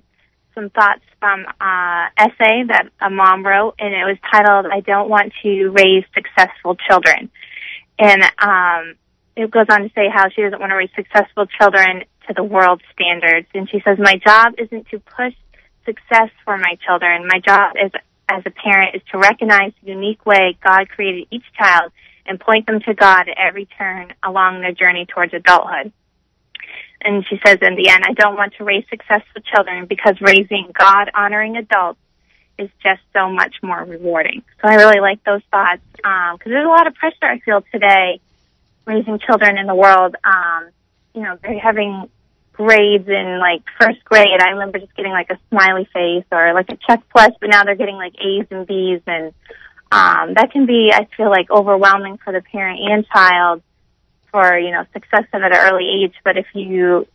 some 0.55 0.69
thoughts 0.69 1.01
from 1.19 1.45
uh 1.59 2.07
essay 2.17 2.63
that 2.67 2.89
a 2.99 3.09
mom 3.09 3.45
wrote, 3.45 3.75
and 3.79 3.93
it 3.93 4.05
was 4.05 4.17
titled 4.31 4.65
"I 4.71 4.81
Don't 4.81 5.09
Want 5.09 5.33
to 5.43 5.69
Raise 5.69 6.05
Successful 6.13 6.75
Children," 6.87 7.29
and 7.99 8.23
um, 8.39 8.95
it 9.35 9.49
goes 9.51 9.67
on 9.69 9.83
to 9.83 9.89
say 9.95 10.09
how 10.11 10.29
she 10.29 10.41
doesn't 10.41 10.59
want 10.59 10.71
to 10.71 10.75
raise 10.75 10.89
successful 10.95 11.45
children 11.45 12.03
to 12.27 12.33
the 12.33 12.43
world 12.43 12.81
standards, 12.93 13.47
and 13.53 13.69
she 13.69 13.81
says, 13.81 13.97
"My 13.99 14.17
job 14.17 14.53
isn't 14.57 14.87
to 14.89 14.99
push 14.99 15.33
success 15.85 16.29
for 16.45 16.57
my 16.57 16.77
children. 16.85 17.27
My 17.27 17.39
job 17.39 17.73
is 17.83 17.91
as 18.29 18.43
a 18.45 18.51
parent 18.51 18.95
is 18.95 19.01
to 19.11 19.17
recognize 19.17 19.73
the 19.83 19.91
unique 19.91 20.25
way 20.25 20.57
God 20.63 20.89
created 20.89 21.27
each 21.31 21.45
child." 21.57 21.91
And 22.25 22.39
point 22.39 22.67
them 22.67 22.79
to 22.81 22.93
God 22.93 23.27
at 23.29 23.37
every 23.37 23.65
turn 23.65 24.13
along 24.23 24.61
their 24.61 24.73
journey 24.73 25.05
towards 25.05 25.33
adulthood. 25.33 25.91
And 27.03 27.25
she 27.27 27.39
says 27.45 27.57
in 27.61 27.75
the 27.75 27.89
end, 27.89 28.03
I 28.07 28.13
don't 28.13 28.35
want 28.35 28.53
to 28.57 28.63
raise 28.63 28.85
successful 28.89 29.41
children 29.41 29.85
because 29.85 30.21
raising 30.21 30.71
God 30.77 31.09
honoring 31.15 31.57
adults 31.57 31.99
is 32.57 32.69
just 32.83 33.01
so 33.13 33.29
much 33.31 33.55
more 33.63 33.83
rewarding. 33.83 34.43
So 34.61 34.67
I 34.67 34.75
really 34.75 34.99
like 34.99 35.23
those 35.23 35.41
thoughts 35.49 35.81
because 35.95 36.31
um, 36.33 36.37
there's 36.45 36.65
a 36.65 36.69
lot 36.69 36.87
of 36.87 36.93
pressure 36.93 37.23
I 37.23 37.39
feel 37.39 37.63
today 37.71 38.19
raising 38.85 39.19
children 39.19 39.57
in 39.57 39.67
the 39.67 39.75
world. 39.75 40.15
Um, 40.23 40.69
you 41.15 41.21
know, 41.21 41.37
they're 41.41 41.59
having 41.59 42.09
grades 42.53 43.07
in 43.07 43.39
like 43.39 43.63
first 43.79 44.03
grade. 44.05 44.39
I 44.39 44.49
remember 44.51 44.79
just 44.79 44.95
getting 44.95 45.11
like 45.11 45.29
a 45.29 45.39
smiley 45.49 45.87
face 45.93 46.25
or 46.31 46.53
like 46.53 46.69
a 46.69 46.77
check 46.87 47.01
plus, 47.09 47.31
but 47.39 47.49
now 47.49 47.63
they're 47.63 47.75
getting 47.75 47.95
like 47.95 48.13
A's 48.19 48.45
and 48.51 48.67
B's 48.67 49.01
and 49.07 49.33
um, 49.91 50.33
that 50.35 50.51
can 50.51 50.65
be, 50.65 50.91
I 50.93 51.07
feel 51.17 51.29
like, 51.29 51.51
overwhelming 51.51 52.17
for 52.23 52.31
the 52.31 52.41
parent 52.41 52.79
and 52.81 53.05
child 53.07 53.61
for, 54.31 54.57
you 54.57 54.71
know, 54.71 54.85
success 54.93 55.25
at 55.33 55.41
an 55.41 55.51
early 55.53 56.03
age. 56.03 56.13
But 56.23 56.37
if 56.37 56.45
you 56.53 57.07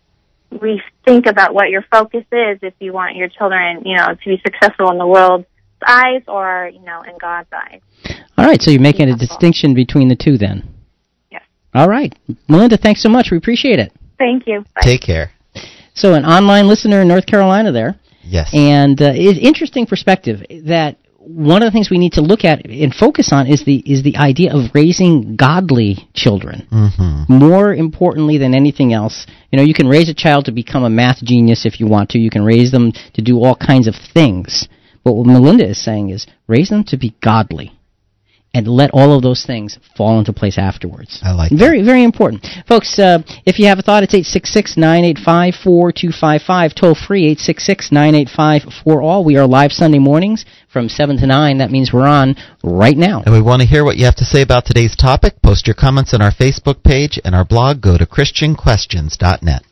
rethink 0.53 1.27
about 1.27 1.55
what 1.55 1.71
your 1.71 1.83
focus 1.91 2.25
is, 2.31 2.59
if 2.63 2.75
you 2.79 2.93
want 2.93 3.17
your 3.17 3.29
children, 3.29 3.83
you 3.87 3.97
know, 3.97 4.09
to 4.09 4.29
be 4.29 4.41
successful 4.45 4.91
in 4.91 4.99
the 4.99 5.07
world's 5.07 5.47
eyes 5.87 6.23
or, 6.29 6.71
you 6.73 6.81
know, 6.81 7.03
in 7.03 7.17
God's 7.19 7.49
eyes. 7.53 7.81
All 8.37 8.45
right, 8.45 8.61
so 8.61 8.71
you're 8.71 8.81
making 8.81 9.09
a 9.09 9.17
distinction 9.17 9.73
between 9.73 10.09
the 10.09 10.17
two 10.17 10.37
then? 10.37 10.69
Yes. 11.31 11.43
All 11.75 11.89
right. 11.89 12.15
Melinda, 12.49 12.77
thanks 12.77 13.03
so 13.03 13.09
much. 13.09 13.29
We 13.31 13.39
appreciate 13.39 13.79
it. 13.79 13.93
Thank 14.19 14.47
you. 14.47 14.65
Bye. 14.75 14.83
Take 14.83 15.01
care. 15.01 15.33
So, 15.95 16.13
an 16.13 16.27
online 16.27 16.69
listener 16.69 17.01
in 17.01 17.09
North 17.09 17.25
Carolina 17.25 17.73
there. 17.73 17.99
Yes. 18.23 18.51
And 18.53 19.01
uh, 19.01 19.13
it's 19.15 19.39
interesting 19.39 19.87
perspective 19.87 20.43
that 20.65 20.99
one 21.27 21.61
of 21.61 21.67
the 21.67 21.73
things 21.73 21.91
we 21.91 21.99
need 21.99 22.13
to 22.13 22.21
look 22.21 22.45
at 22.45 22.65
and 22.67 22.95
focus 22.95 23.31
on 23.33 23.49
is 23.49 23.65
the 23.65 23.77
is 23.79 24.05
the 24.05 24.17
idea 24.17 24.55
of 24.55 24.71
raising 24.75 25.35
godly 25.35 26.09
children. 26.15 26.69
Mm-hmm. 26.71 27.33
More 27.33 27.75
importantly 27.75 28.39
than 28.39 28.55
anything 28.55 28.93
else, 28.93 29.27
you 29.51 29.57
know, 29.59 29.65
you 29.65 29.75
can 29.75 29.89
raise 29.89 30.09
a 30.09 30.15
child 30.15 30.45
to 30.45 30.53
become 30.53 30.85
a 30.85 30.91
math 30.91 31.23
genius 31.23 31.67
if 31.67 31.81
you 31.81 31.89
want 31.89 32.11
to. 32.11 32.19
You 32.19 32.31
can 32.31 32.45
raise 32.45 32.71
them 32.71 32.93
to 33.15 33.23
do 33.23 33.43
all 33.43 33.57
kinds 33.57 33.89
of 33.89 33.95
things. 34.15 34.69
But 35.03 35.15
what 35.15 35.27
Melinda 35.27 35.69
is 35.69 35.83
saying 35.83 36.11
is 36.11 36.27
raise 36.47 36.69
them 36.69 36.85
to 36.85 36.97
be 36.97 37.15
godly 37.23 37.76
and 38.55 38.67
let 38.67 38.91
all 38.93 39.15
of 39.15 39.23
those 39.23 39.45
things 39.45 39.79
fall 39.97 40.19
into 40.19 40.33
place 40.33 40.57
afterwards. 40.57 41.21
I 41.23 41.33
like 41.33 41.53
Very, 41.53 41.83
very 41.83 42.05
important. 42.05 42.47
Folks, 42.67 42.99
uh, 42.99 43.19
if 43.45 43.59
you 43.59 43.67
have 43.67 43.79
a 43.79 43.83
thought, 43.83 44.03
it's 44.03 44.15
866-985-4255, 44.15 46.75
toll 46.75 46.95
free, 46.95 47.37
866-985-4ALL. 47.37 49.25
We 49.25 49.37
are 49.37 49.47
live 49.47 49.73
Sunday 49.73 49.99
mornings 49.99 50.47
from 50.73 50.89
7 50.89 51.19
to 51.19 51.27
9. 51.27 51.59
That 51.59 51.71
means 51.71 51.93
we're 51.93 52.07
on 52.07 52.35
right 52.65 52.97
now. 52.97 53.23
And 53.27 53.35
we 53.35 53.43
want 53.43 53.61
to 53.63 53.69
hear 53.69 53.85
what 53.85 53.97
you 53.97 54.05
have 54.07 54.17
to 54.17 54.25
say 54.25 54.41
about 54.43 54.65
today's 54.65 54.97
topic. 54.97 55.35
Post 55.43 55.67
your 55.67 55.75
comments 55.75 56.15
on 56.15 56.23
our 56.23 56.33
Facebook 56.33 56.83
page 56.83 57.21
and 57.25 57.35
our 57.35 57.45
blog. 57.45 57.83
Go 57.83 57.99
to 57.99 58.07
ChristianQuestions.net. 58.07 59.63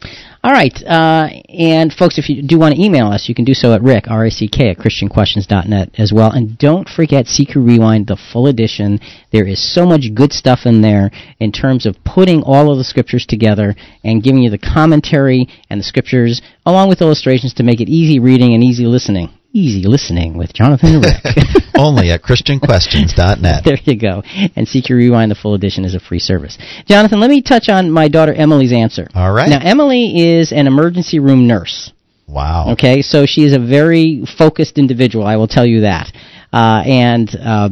All 0.44 0.52
right, 0.52 0.76
uh, 0.84 1.30
and 1.48 1.90
folks, 1.90 2.18
if 2.18 2.28
you 2.28 2.42
do 2.42 2.58
want 2.58 2.74
to 2.74 2.82
email 2.82 3.06
us, 3.06 3.30
you 3.30 3.34
can 3.34 3.46
do 3.46 3.54
so 3.54 3.72
at 3.72 3.82
rick, 3.82 4.10
R-A-C-K, 4.10 4.68
at 4.68 4.76
christianquestions.net 4.76 5.92
as 5.96 6.12
well. 6.12 6.32
And 6.32 6.58
don't 6.58 6.86
forget 6.86 7.24
CQ 7.24 7.66
Rewind, 7.66 8.08
the 8.08 8.18
full 8.30 8.46
edition. 8.46 9.00
There 9.32 9.46
is 9.48 9.74
so 9.74 9.86
much 9.86 10.12
good 10.14 10.34
stuff 10.34 10.66
in 10.66 10.82
there 10.82 11.10
in 11.40 11.50
terms 11.50 11.86
of 11.86 11.96
putting 12.04 12.42
all 12.42 12.70
of 12.70 12.76
the 12.76 12.84
scriptures 12.84 13.24
together 13.24 13.74
and 14.04 14.22
giving 14.22 14.42
you 14.42 14.50
the 14.50 14.58
commentary 14.58 15.48
and 15.70 15.80
the 15.80 15.84
scriptures 15.84 16.42
along 16.66 16.90
with 16.90 17.00
illustrations 17.00 17.54
to 17.54 17.62
make 17.62 17.80
it 17.80 17.88
easy 17.88 18.18
reading 18.18 18.52
and 18.52 18.62
easy 18.62 18.84
listening. 18.84 19.30
Easy 19.56 19.86
listening 19.86 20.36
with 20.36 20.52
Jonathan 20.52 20.96
and 20.96 21.04
Rick. 21.04 21.36
Only 21.78 22.10
at 22.10 22.22
ChristianQuestions.net. 22.22 23.64
there 23.64 23.78
you 23.84 23.96
go. 23.96 24.22
And 24.56 24.66
CQ 24.66 24.90
Rewind, 24.90 25.30
the 25.30 25.36
full 25.36 25.54
edition, 25.54 25.84
is 25.84 25.94
a 25.94 26.00
free 26.00 26.18
service. 26.18 26.58
Jonathan, 26.86 27.20
let 27.20 27.30
me 27.30 27.40
touch 27.40 27.68
on 27.68 27.88
my 27.88 28.08
daughter 28.08 28.34
Emily's 28.34 28.72
answer. 28.72 29.06
All 29.14 29.32
right. 29.32 29.48
Now, 29.48 29.60
Emily 29.62 30.38
is 30.38 30.50
an 30.50 30.66
emergency 30.66 31.20
room 31.20 31.46
nurse. 31.46 31.92
Wow. 32.26 32.72
Okay, 32.72 33.00
so 33.00 33.26
she 33.26 33.44
is 33.44 33.54
a 33.54 33.60
very 33.60 34.24
focused 34.38 34.76
individual, 34.76 35.24
I 35.24 35.36
will 35.36 35.46
tell 35.46 35.66
you 35.66 35.82
that. 35.82 36.12
Uh, 36.52 36.82
and 36.84 37.30
uh, 37.40 37.68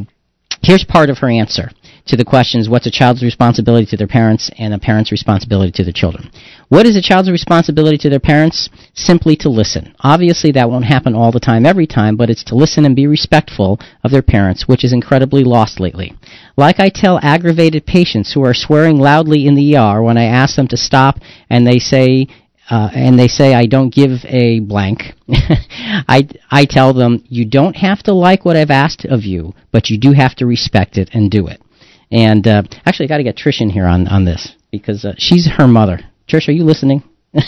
here's 0.63 0.85
part 0.85 1.11
of 1.11 1.19
her 1.19 1.29
answer. 1.29 1.71
To 2.07 2.17
the 2.17 2.25
questions 2.25 2.69
what's 2.69 2.87
a 2.87 2.91
child's 2.91 3.23
responsibility 3.23 3.87
to 3.87 3.97
their 3.97 4.07
parents 4.07 4.51
and 4.59 4.75
a 4.75 4.79
parent's 4.79 5.13
responsibility 5.13 5.71
to 5.71 5.85
their 5.85 5.93
children. 5.93 6.31
What 6.69 6.87
is 6.87 6.97
a 6.97 7.03
child's 7.03 7.31
responsibility 7.31 7.99
to 7.99 8.11
their 8.11 8.21
parents? 8.21 8.69
Simply 8.95 9.37
to 9.37 9.49
listen. 9.49 9.95
Obviously, 10.01 10.53
that 10.53 10.71
won't 10.71 10.85
happen 10.85 11.15
all 11.15 11.33
the 11.33 11.41
time, 11.41 11.65
every 11.65 11.87
time, 11.87 12.17
but 12.17 12.31
it's 12.31 12.45
to 12.45 12.55
listen 12.55 12.85
and 12.85 12.97
be 12.97 13.07
respectful 13.07 13.79
of 14.03 14.11
their 14.11 14.23
parents, 14.23 14.67
which 14.67 14.85
is 14.85 14.93
incredibly 14.93 15.45
lost 15.45 15.81
lately. 15.81 16.15
Like 16.57 16.81
I 16.81 16.89
tell 16.89 17.21
aggravated 17.23 17.87
patients 17.87 18.33
who 18.33 18.45
are 18.45 18.55
swearing 18.55 18.99
loudly 18.99 19.47
in 19.47 19.55
the 19.55 19.77
ER 19.77 20.03
when 20.03 20.19
I 20.19 20.25
ask 20.25 20.57
them 20.57 20.69
to 20.69 20.77
stop 20.77 21.19
and 21.49 21.67
they 21.67 21.79
say, 21.79 22.27
uh, 22.71 22.91
and 22.95 23.19
they 23.19 23.29
say 23.29 23.55
I 23.55 23.67
don't 23.67 23.95
give 23.95 24.25
a 24.25 24.61
blank, 24.61 25.15
I, 25.29 26.29
I 26.51 26.65
tell 26.65 26.95
them, 26.95 27.25
you 27.29 27.45
don't 27.45 27.77
have 27.77 28.03
to 28.05 28.15
like 28.15 28.45
what 28.45 28.57
I've 28.57 28.71
asked 28.71 29.05
of 29.05 29.25
you, 29.25 29.55
but 29.73 29.91
you 29.91 29.99
do 29.99 30.13
have 30.13 30.35
to 30.37 30.47
respect 30.47 30.97
it 30.97 31.11
and 31.13 31.31
do 31.31 31.49
it. 31.49 31.61
And 32.13 32.47
uh, 32.47 32.63
actually, 32.85 33.07
I 33.07 33.09
got 33.09 33.17
to 33.17 33.25
get 33.25 33.37
Trish 33.37 33.63
in 33.63 33.71
here 33.71 33.87
on, 33.87 34.07
on 34.07 34.27
this 34.27 34.55
because 34.71 35.05
uh, 35.05 35.15
she's 35.17 35.49
her 35.57 35.67
mother. 35.67 36.01
Trish, 36.29 36.47
are 36.47 36.53
you 36.53 36.65
listening? 36.65 37.03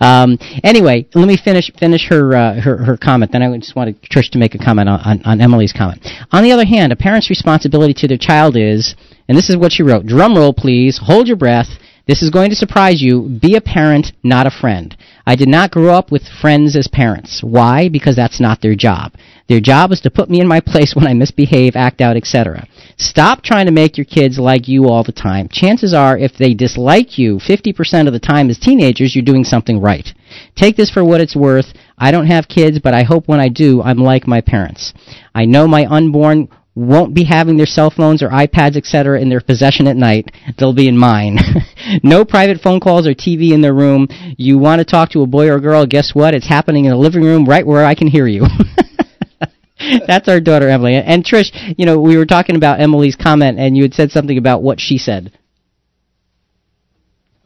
um, 0.00 0.36
anyway, 0.64 1.06
let 1.14 1.28
me 1.28 1.38
finish 1.42 1.70
finish 1.78 2.08
her, 2.08 2.34
uh, 2.34 2.60
her 2.60 2.84
her 2.84 2.96
comment. 2.96 3.30
Then 3.30 3.42
I 3.42 3.56
just 3.56 3.76
wanted 3.76 4.02
Trish 4.02 4.30
to 4.32 4.38
make 4.38 4.56
a 4.56 4.58
comment 4.58 4.88
on, 4.88 5.00
on, 5.00 5.22
on 5.24 5.40
Emily's 5.40 5.72
comment. 5.72 6.04
On 6.32 6.42
the 6.42 6.50
other 6.50 6.64
hand, 6.64 6.92
a 6.92 6.96
parent's 6.96 7.30
responsibility 7.30 7.94
to 7.94 8.08
their 8.08 8.18
child 8.18 8.56
is, 8.56 8.96
and 9.28 9.38
this 9.38 9.48
is 9.48 9.56
what 9.56 9.70
she 9.70 9.84
wrote. 9.84 10.06
Drum 10.06 10.36
roll, 10.36 10.52
please. 10.52 10.98
Hold 11.00 11.28
your 11.28 11.36
breath. 11.36 11.68
This 12.08 12.22
is 12.22 12.30
going 12.30 12.50
to 12.50 12.56
surprise 12.56 13.00
you. 13.00 13.38
Be 13.40 13.54
a 13.54 13.60
parent, 13.60 14.10
not 14.24 14.48
a 14.48 14.50
friend. 14.50 14.96
I 15.24 15.36
did 15.36 15.48
not 15.48 15.70
grow 15.70 15.94
up 15.94 16.10
with 16.10 16.26
friends 16.40 16.74
as 16.74 16.88
parents. 16.88 17.40
Why? 17.40 17.88
Because 17.88 18.16
that's 18.16 18.40
not 18.40 18.60
their 18.60 18.74
job. 18.74 19.12
Their 19.50 19.60
job 19.60 19.90
is 19.90 20.00
to 20.02 20.12
put 20.12 20.30
me 20.30 20.40
in 20.40 20.46
my 20.46 20.60
place 20.60 20.94
when 20.94 21.08
I 21.08 21.12
misbehave, 21.12 21.74
act 21.74 22.00
out, 22.00 22.16
etc. 22.16 22.68
Stop 22.96 23.42
trying 23.42 23.66
to 23.66 23.72
make 23.72 23.98
your 23.98 24.04
kids 24.04 24.38
like 24.38 24.68
you 24.68 24.88
all 24.88 25.02
the 25.02 25.10
time. 25.10 25.48
Chances 25.50 25.92
are, 25.92 26.16
if 26.16 26.36
they 26.36 26.54
dislike 26.54 27.18
you 27.18 27.38
50% 27.38 28.06
of 28.06 28.12
the 28.12 28.20
time 28.20 28.48
as 28.48 28.60
teenagers, 28.60 29.16
you're 29.16 29.24
doing 29.24 29.42
something 29.42 29.80
right. 29.80 30.14
Take 30.54 30.76
this 30.76 30.88
for 30.88 31.02
what 31.02 31.20
it's 31.20 31.34
worth. 31.34 31.72
I 31.98 32.12
don't 32.12 32.28
have 32.28 32.46
kids, 32.46 32.78
but 32.78 32.94
I 32.94 33.02
hope 33.02 33.26
when 33.26 33.40
I 33.40 33.48
do, 33.48 33.82
I'm 33.82 33.98
like 33.98 34.28
my 34.28 34.40
parents. 34.40 34.94
I 35.34 35.46
know 35.46 35.66
my 35.66 35.84
unborn 35.84 36.48
won't 36.76 37.12
be 37.12 37.24
having 37.24 37.56
their 37.56 37.66
cell 37.66 37.90
phones 37.90 38.22
or 38.22 38.28
iPads, 38.28 38.76
etc., 38.76 39.20
in 39.20 39.30
their 39.30 39.40
possession 39.40 39.88
at 39.88 39.96
night. 39.96 40.30
They'll 40.58 40.72
be 40.72 40.86
in 40.86 40.96
mine. 40.96 41.40
no 42.04 42.24
private 42.24 42.60
phone 42.60 42.78
calls 42.78 43.08
or 43.08 43.14
TV 43.14 43.50
in 43.50 43.62
their 43.62 43.74
room. 43.74 44.06
You 44.38 44.58
want 44.58 44.78
to 44.78 44.84
talk 44.84 45.10
to 45.10 45.22
a 45.22 45.26
boy 45.26 45.48
or 45.48 45.56
a 45.56 45.60
girl, 45.60 45.86
guess 45.86 46.14
what? 46.14 46.34
It's 46.34 46.46
happening 46.46 46.84
in 46.84 46.92
the 46.92 46.96
living 46.96 47.24
room 47.24 47.46
right 47.46 47.66
where 47.66 47.84
I 47.84 47.96
can 47.96 48.06
hear 48.06 48.28
you. 48.28 48.46
That's 50.06 50.28
our 50.28 50.40
daughter 50.40 50.68
Emily. 50.68 50.94
And 50.94 51.24
Trish, 51.24 51.74
you 51.78 51.86
know, 51.86 52.00
we 52.00 52.16
were 52.16 52.26
talking 52.26 52.56
about 52.56 52.80
Emily's 52.80 53.16
comment, 53.16 53.58
and 53.58 53.76
you 53.76 53.82
had 53.82 53.94
said 53.94 54.10
something 54.10 54.38
about 54.38 54.62
what 54.62 54.80
she 54.80 54.98
said. 54.98 55.32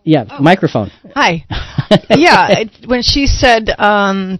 Yeah, 0.02 0.24
oh. 0.30 0.42
microphone. 0.42 0.90
Hi. 1.14 1.44
yeah, 2.10 2.60
it, 2.60 2.86
when 2.86 3.02
she 3.02 3.26
said. 3.26 3.70
Um, 3.78 4.38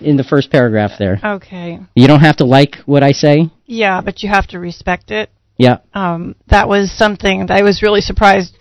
in 0.00 0.16
the 0.16 0.24
first 0.24 0.50
paragraph 0.50 0.92
there. 0.98 1.20
Okay. 1.22 1.78
You 1.94 2.06
don't 2.06 2.20
have 2.20 2.38
to 2.38 2.44
like 2.44 2.76
what 2.86 3.02
I 3.02 3.12
say. 3.12 3.50
Yeah, 3.66 4.00
but 4.00 4.22
you 4.22 4.30
have 4.30 4.46
to 4.48 4.58
respect 4.58 5.10
it. 5.10 5.30
Yeah. 5.58 5.78
Um, 5.92 6.36
that 6.48 6.68
was 6.68 6.90
something 6.90 7.46
that 7.46 7.50
I 7.50 7.62
was 7.62 7.82
really 7.82 8.00
surprised 8.00 8.56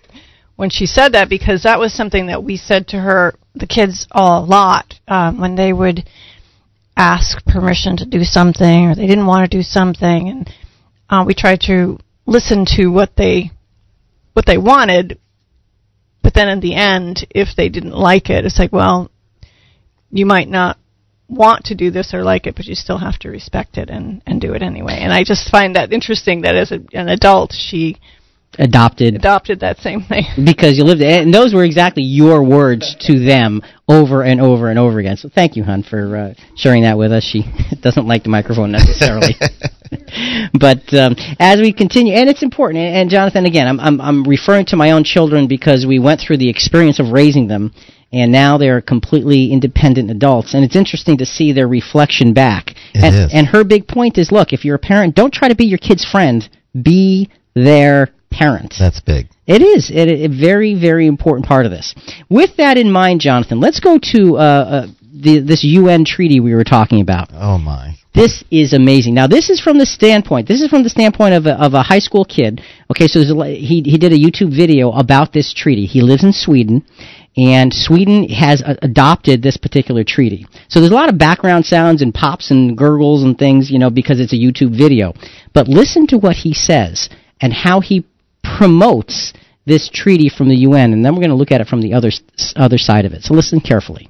when 0.58 0.70
she 0.70 0.86
said 0.86 1.14
that 1.14 1.30
because 1.30 1.64
that 1.64 1.80
was 1.80 1.94
something 1.94 2.28
that 2.28 2.44
we 2.44 2.58
said 2.58 2.90
to 2.90 2.98
her, 2.98 3.36
the 3.56 3.66
kids, 3.66 4.06
all 4.12 4.44
a 4.44 4.46
lot 4.46 4.96
um, 5.08 5.40
when 5.40 5.56
they 5.56 5.72
would 5.72 6.10
ask 7.00 7.46
permission 7.46 7.96
to 7.96 8.06
do 8.06 8.24
something 8.24 8.88
or 8.88 8.94
they 8.96 9.08
didn't 9.08 9.26
want 9.26 9.50
to 9.50 9.58
do 9.58 9.64
something 9.64 10.28
and 10.28 10.54
uh, 11.10 11.24
we 11.26 11.34
tried 11.34 11.62
to 11.62 11.98
listen 12.26 12.66
to 12.66 12.88
what 12.88 13.16
they 13.16 13.50
what 14.34 14.46
they 14.46 14.58
wanted 14.58 15.18
but 16.22 16.34
then 16.34 16.50
in 16.50 16.60
the 16.60 16.76
end 16.76 17.26
if 17.30 17.56
they 17.56 17.70
didn't 17.70 17.96
like 17.96 18.30
it 18.30 18.46
it's 18.46 18.60
like 18.60 18.74
well 18.74 19.10
you 20.12 20.26
might 20.26 20.50
not 20.50 20.78
want 21.30 21.64
to 21.66 21.76
do 21.76 21.90
this 21.90 22.14
or 22.14 22.22
like 22.22 22.46
it 22.46 22.56
but 22.56 22.66
you 22.66 22.76
still 22.76 22.98
have 22.98 23.18
to 23.18 23.30
respect 23.30 23.78
it 23.78 23.90
and 23.90 24.22
and 24.26 24.42
do 24.42 24.54
it 24.54 24.62
anyway. 24.62 24.98
And 25.00 25.14
i 25.14 25.24
just 25.24 25.50
find 25.50 25.76
that 25.76 25.94
interesting 25.94 26.42
that 26.42 26.56
as 26.56 26.72
a, 26.72 26.80
an 26.92 27.08
adult 27.08 27.54
she 27.54 27.98
adopted 28.58 29.16
adopted 29.16 29.60
that 29.62 29.78
same 29.80 30.02
thing. 30.02 30.24
because 30.46 30.78
you 30.78 30.84
lived 30.84 31.02
it 31.02 31.22
and 31.22 31.34
those 31.34 31.54
were 31.54 31.64
exactly 31.64 32.04
your 32.04 32.44
words 32.44 32.96
to 33.00 33.24
them 33.24 33.62
over 33.88 34.24
and 34.24 34.42
over 34.42 34.70
and 34.70 34.80
over 34.80 35.00
again. 35.00 35.18
So 35.18 35.30
thank 35.30 35.56
you 35.56 35.64
hun 35.64 35.84
for 35.84 36.16
uh, 36.16 36.34
sharing 36.56 36.84
that 36.84 36.98
with 36.98 37.12
us. 37.12 37.24
She 37.24 37.44
doesn't 37.82 38.08
like 38.08 38.24
the 38.24 38.30
microphone 38.30 38.72
necessarily. 38.72 39.36
But 40.54 40.94
um, 40.94 41.16
as 41.40 41.60
we 41.60 41.74
continue 41.74 42.14
and 42.14 42.30
it's 42.30 42.44
important 42.44 42.84
and, 42.84 42.96
and 42.96 43.10
jonathan 43.10 43.48
again 43.48 43.68
I'm, 43.68 43.80
I'm 43.80 44.00
i'm 44.00 44.24
referring 44.24 44.66
to 44.68 44.76
my 44.76 44.92
own 44.92 45.04
children 45.04 45.48
because 45.48 45.84
we 45.88 45.98
went 45.98 46.22
through 46.22 46.38
the 46.38 46.50
experience 46.50 47.00
of 47.00 47.08
raising 47.12 47.48
them 47.48 47.74
and 48.12 48.32
now 48.32 48.58
they're 48.58 48.82
completely 48.82 49.52
independent 49.52 50.10
adults. 50.10 50.54
And 50.54 50.66
it's 50.66 50.76
interesting 50.76 51.18
to 51.18 51.26
see 51.26 51.52
their 51.54 51.68
reflection 51.68 52.34
back. 52.34 52.74
And, 52.94 53.32
and 53.32 53.48
her 53.48 53.64
big 53.64 53.88
point 53.88 54.18
is 54.18 54.32
look 54.32 54.52
if 54.52 54.66
you're 54.66 54.76
a 54.76 54.80
parent 54.80 55.16
don't 55.16 55.34
try 55.34 55.48
to 55.48 55.56
be 55.56 55.66
your 55.66 55.78
kid's 55.78 56.06
friend. 56.06 56.48
Be 56.80 57.30
their 57.56 58.10
parent. 58.32 58.76
That's 58.80 59.00
big. 59.00 59.28
It 59.48 59.62
is 59.62 59.92
it, 59.94 60.08
a 60.08 60.28
very 60.28 60.80
very 60.80 61.08
important 61.08 61.48
part 61.48 61.66
of 61.66 61.72
this. 61.72 61.96
With 62.30 62.58
that 62.58 62.78
in 62.78 62.92
mind, 62.92 63.22
Jonathan, 63.22 63.60
let's 63.60 63.80
go 63.80 63.98
to 64.14 64.38
uh, 64.38 64.40
uh, 64.40 64.88
the, 65.14 65.40
this 65.40 65.64
UN 65.64 66.06
treaty 66.06 66.40
we 66.40 66.54
were 66.54 66.64
talking 66.64 67.02
about. 67.02 67.30
Oh 67.34 67.58
my. 67.58 67.96
This 68.14 68.44
is 68.50 68.74
amazing. 68.74 69.14
Now, 69.14 69.28
this 69.28 69.50
is 69.50 69.62
from 69.62 69.78
the 69.78 69.86
standpoint. 69.86 70.48
This 70.48 70.62
is 70.62 70.70
from 70.70 70.84
the 70.84 70.90
standpoint 70.90 71.36
of 71.36 71.46
a, 71.46 71.54
of 71.54 71.74
a 71.74 71.84
high 71.84 72.00
school 72.00 72.26
kid. 72.26 72.62
Okay, 72.90 73.08
so 73.08 73.20
a, 73.44 73.56
he 73.56 73.84
he 73.86 73.98
did 73.98 74.14
a 74.14 74.18
YouTube 74.18 74.56
video 74.56 74.92
about 74.92 75.32
this 75.32 75.54
treaty. 75.54 75.86
He 75.86 76.02
lives 76.02 76.24
in 76.24 76.34
Sweden, 76.34 76.84
and 77.38 77.72
Sweden 77.72 78.28
has 78.30 78.62
a, 78.62 78.78
adopted 78.82 79.44
this 79.44 79.58
particular 79.58 80.04
treaty. 80.04 80.48
So 80.70 80.80
there's 80.80 80.92
a 80.92 80.96
lot 80.96 81.10
of 81.10 81.20
background 81.20 81.66
sounds 81.66 82.02
and 82.02 82.14
pops 82.14 82.50
and 82.50 82.76
gurgles 82.76 83.24
and 83.24 83.38
things, 83.38 83.70
you 83.70 83.78
know, 83.78 83.92
because 83.92 84.20
it's 84.20 84.34
a 84.34 84.38
YouTube 84.38 84.76
video. 84.76 85.14
But 85.54 85.68
listen 85.68 86.08
to 86.08 86.18
what 86.18 86.36
he 86.36 86.54
says 86.54 87.10
and 87.40 87.54
how 87.54 87.80
he 87.80 88.06
promotes 88.44 89.34
this 89.66 89.90
treaty 89.90 90.30
from 90.30 90.50
the 90.50 90.66
UN, 90.68 90.94
and 90.94 91.06
then 91.06 91.14
we're 91.14 91.22
going 91.22 91.30
to 91.30 91.38
look 91.38 91.52
at 91.52 91.62
it 91.62 91.68
from 91.68 91.82
the 91.82 91.94
other 91.94 92.12
other 92.56 92.78
side 92.78 93.06
of 93.06 93.14
it. 93.14 93.24
So 93.24 93.34
listen 93.34 93.60
carefully. 93.60 94.10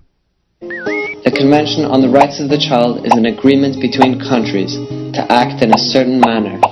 The 0.59 1.35
Convention 1.35 1.83
on 1.83 1.99
the 2.01 2.07
Rights 2.07 2.39
of 2.39 2.47
the 2.47 2.57
Child 2.57 3.05
is 3.05 3.11
an 3.11 3.27
agreement 3.27 3.75
between 3.83 4.23
countries 4.23 4.71
to 5.19 5.21
act 5.27 5.61
in 5.61 5.75
a 5.75 5.77
certain 5.77 6.19
manner. 6.19 6.63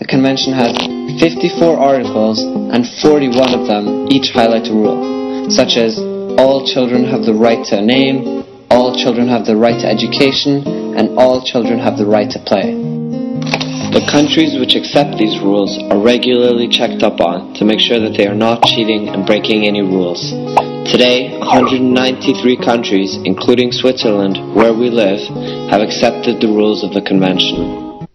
The 0.00 0.08
Convention 0.08 0.56
has 0.56 0.72
54 1.20 1.76
articles, 1.76 2.40
and 2.40 2.88
41 3.04 3.52
of 3.52 3.68
them 3.68 4.08
each 4.08 4.32
highlight 4.32 4.72
a 4.72 4.74
rule, 4.74 5.50
such 5.52 5.76
as 5.76 6.00
all 6.40 6.64
children 6.64 7.04
have 7.04 7.28
the 7.28 7.36
right 7.36 7.60
to 7.68 7.78
a 7.78 7.84
name, 7.84 8.48
all 8.72 8.96
children 8.96 9.28
have 9.28 9.44
the 9.44 9.56
right 9.56 9.76
to 9.80 9.86
education, 9.86 10.64
and 10.96 11.18
all 11.20 11.44
children 11.44 11.78
have 11.78 12.00
the 12.00 12.06
right 12.08 12.30
to 12.32 12.40
play. 12.48 13.01
The 13.92 14.08
countries 14.08 14.56
which 14.58 14.74
accept 14.74 15.18
these 15.18 15.36
rules 15.44 15.76
are 15.92 16.00
regularly 16.00 16.66
checked 16.66 17.02
up 17.02 17.20
on 17.20 17.52
to 17.60 17.66
make 17.66 17.78
sure 17.78 18.00
that 18.00 18.16
they 18.16 18.26
are 18.26 18.34
not 18.34 18.64
cheating 18.64 19.10
and 19.10 19.26
breaking 19.26 19.68
any 19.68 19.82
rules. 19.82 20.32
Today, 20.88 21.36
193 21.36 22.56
countries, 22.56 23.18
including 23.28 23.70
Switzerland, 23.70 24.56
where 24.56 24.72
we 24.72 24.88
live, 24.88 25.20
have 25.68 25.82
accepted 25.82 26.40
the 26.40 26.48
rules 26.48 26.82
of 26.82 26.96
the 26.96 27.02
convention. 27.02 28.08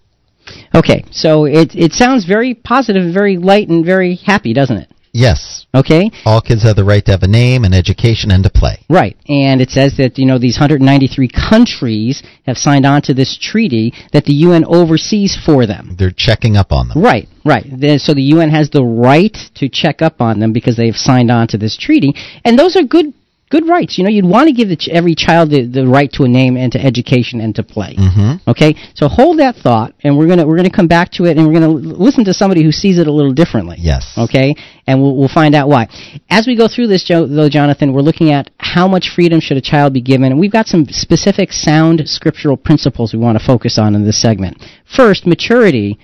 Okay, 0.74 1.06
so 1.12 1.46
it 1.46 1.76
it 1.76 1.94
sounds 1.94 2.26
very 2.26 2.56
positive, 2.56 3.14
very 3.14 3.38
light, 3.38 3.70
and 3.70 3.86
very 3.86 4.16
happy, 4.16 4.54
doesn't 4.54 4.78
it? 4.78 4.90
Yes. 5.14 5.66
Okay. 5.74 6.12
All 6.26 6.42
kids 6.42 6.64
have 6.64 6.76
the 6.76 6.84
right 6.84 7.04
to 7.06 7.12
have 7.12 7.24
a 7.24 7.28
name 7.28 7.64
and 7.64 7.74
education 7.74 8.32
and 8.32 8.44
to 8.44 8.50
play. 8.50 8.86
Right. 8.90 9.18
And 9.28 9.62
it 9.62 9.70
says 9.70 9.98
that, 9.98 10.18
you 10.18 10.26
know, 10.26 10.38
these 10.38 10.58
193 10.58 11.30
countries 11.30 12.24
have 12.46 12.58
signed 12.58 12.86
on 12.86 13.02
to 13.04 13.14
this 13.14 13.38
treaty 13.40 13.94
that 14.14 14.26
the 14.26 14.34
UN 14.34 14.66
oversees 14.66 15.38
for 15.46 15.66
them. 15.66 15.96
They're 15.98 16.12
checking 16.12 16.56
up 16.56 16.72
on 16.72 16.90
them. 16.90 17.02
Right, 17.02 17.28
right. 17.44 17.66
So 18.00 18.14
the 18.14 18.30
UN 18.34 18.50
has 18.50 18.70
the 18.70 18.84
right 18.84 19.36
to 19.56 19.70
check 19.70 20.02
up 20.02 20.22
on 20.22 20.40
them 20.40 20.54
because 20.54 20.78
they've 20.78 20.96
signed 20.96 21.32
on 21.32 21.48
to 21.50 21.58
this 21.58 21.78
treaty. 21.78 22.14
And 22.46 22.58
those 22.58 22.76
are 22.76 22.84
good 22.84 23.14
good 23.50 23.68
rights. 23.68 23.98
You 23.98 24.04
know, 24.04 24.10
you'd 24.10 24.26
want 24.26 24.48
to 24.48 24.54
give 24.54 24.78
ch- 24.78 24.90
every 24.90 25.16
child 25.16 25.52
the, 25.52 25.66
the 25.66 25.88
right 25.88 26.12
to 26.14 26.24
a 26.24 26.28
name 26.28 26.58
and 26.58 26.72
to 26.74 26.80
education 26.80 27.40
and 27.42 27.56
to 27.56 27.64
play. 27.64 27.96
Mm-hmm. 27.96 28.50
Okay, 28.50 28.76
so 28.94 29.08
hold 29.08 29.40
that 29.40 29.56
thought, 29.56 29.94
and 30.02 30.18
we're 30.18 30.28
gonna 30.28 30.46
we're 30.46 30.58
gonna 30.58 30.70
come 30.70 30.88
back 30.88 31.12
to 31.14 31.26
it, 31.26 31.38
and 31.38 31.48
we're 31.48 31.54
gonna 31.54 31.70
listen 31.70 32.26
to 32.26 32.34
somebody 32.34 32.64
who 32.64 32.72
sees 32.72 32.98
it 32.98 33.08
a 33.08 33.12
little 33.12 33.34
differently. 33.34 33.78
Yes. 33.80 34.14
Okay, 34.18 34.56
and 34.86 35.02
we'll 35.02 35.16
we'll 35.16 35.30
find 35.30 35.56
out 35.56 35.70
why. 35.70 35.88
As 36.30 36.48
we 36.48 36.58
go 36.58 36.68
through 36.68 36.88
this, 36.88 37.04
Joe, 37.04 37.26
though, 37.26 37.50
Jonathan, 37.50 37.94
we're 37.94 38.02
looking 38.02 38.32
at 38.32 38.50
how 38.60 38.88
much 38.88 39.10
freedom 39.14 39.40
should 39.40 39.58
a 39.58 39.62
child 39.62 39.94
be 39.94 40.02
given, 40.02 40.32
and 40.32 40.40
we've 40.40 40.52
got 40.52 40.68
some 40.68 40.86
specific 40.90 41.52
sound 41.52 42.08
scriptural 42.08 42.58
principles 42.58 43.14
we 43.14 43.20
want 43.20 43.38
to 43.38 43.46
focus 43.46 43.78
on 43.78 43.96
in 43.96 44.06
this 44.06 44.22
segment. 44.22 44.64
First, 44.86 45.26
maturity 45.26 46.00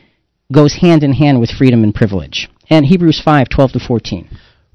goes 0.52 0.76
hand 0.76 1.04
in 1.04 1.14
hand 1.14 1.40
with 1.40 1.50
freedom 1.50 1.84
and 1.84 1.94
privilege. 1.94 2.50
And 2.70 2.86
Hebrews 2.86 3.22
5, 3.24 3.50
12 3.50 3.72
to 3.74 3.80
14. 3.80 4.30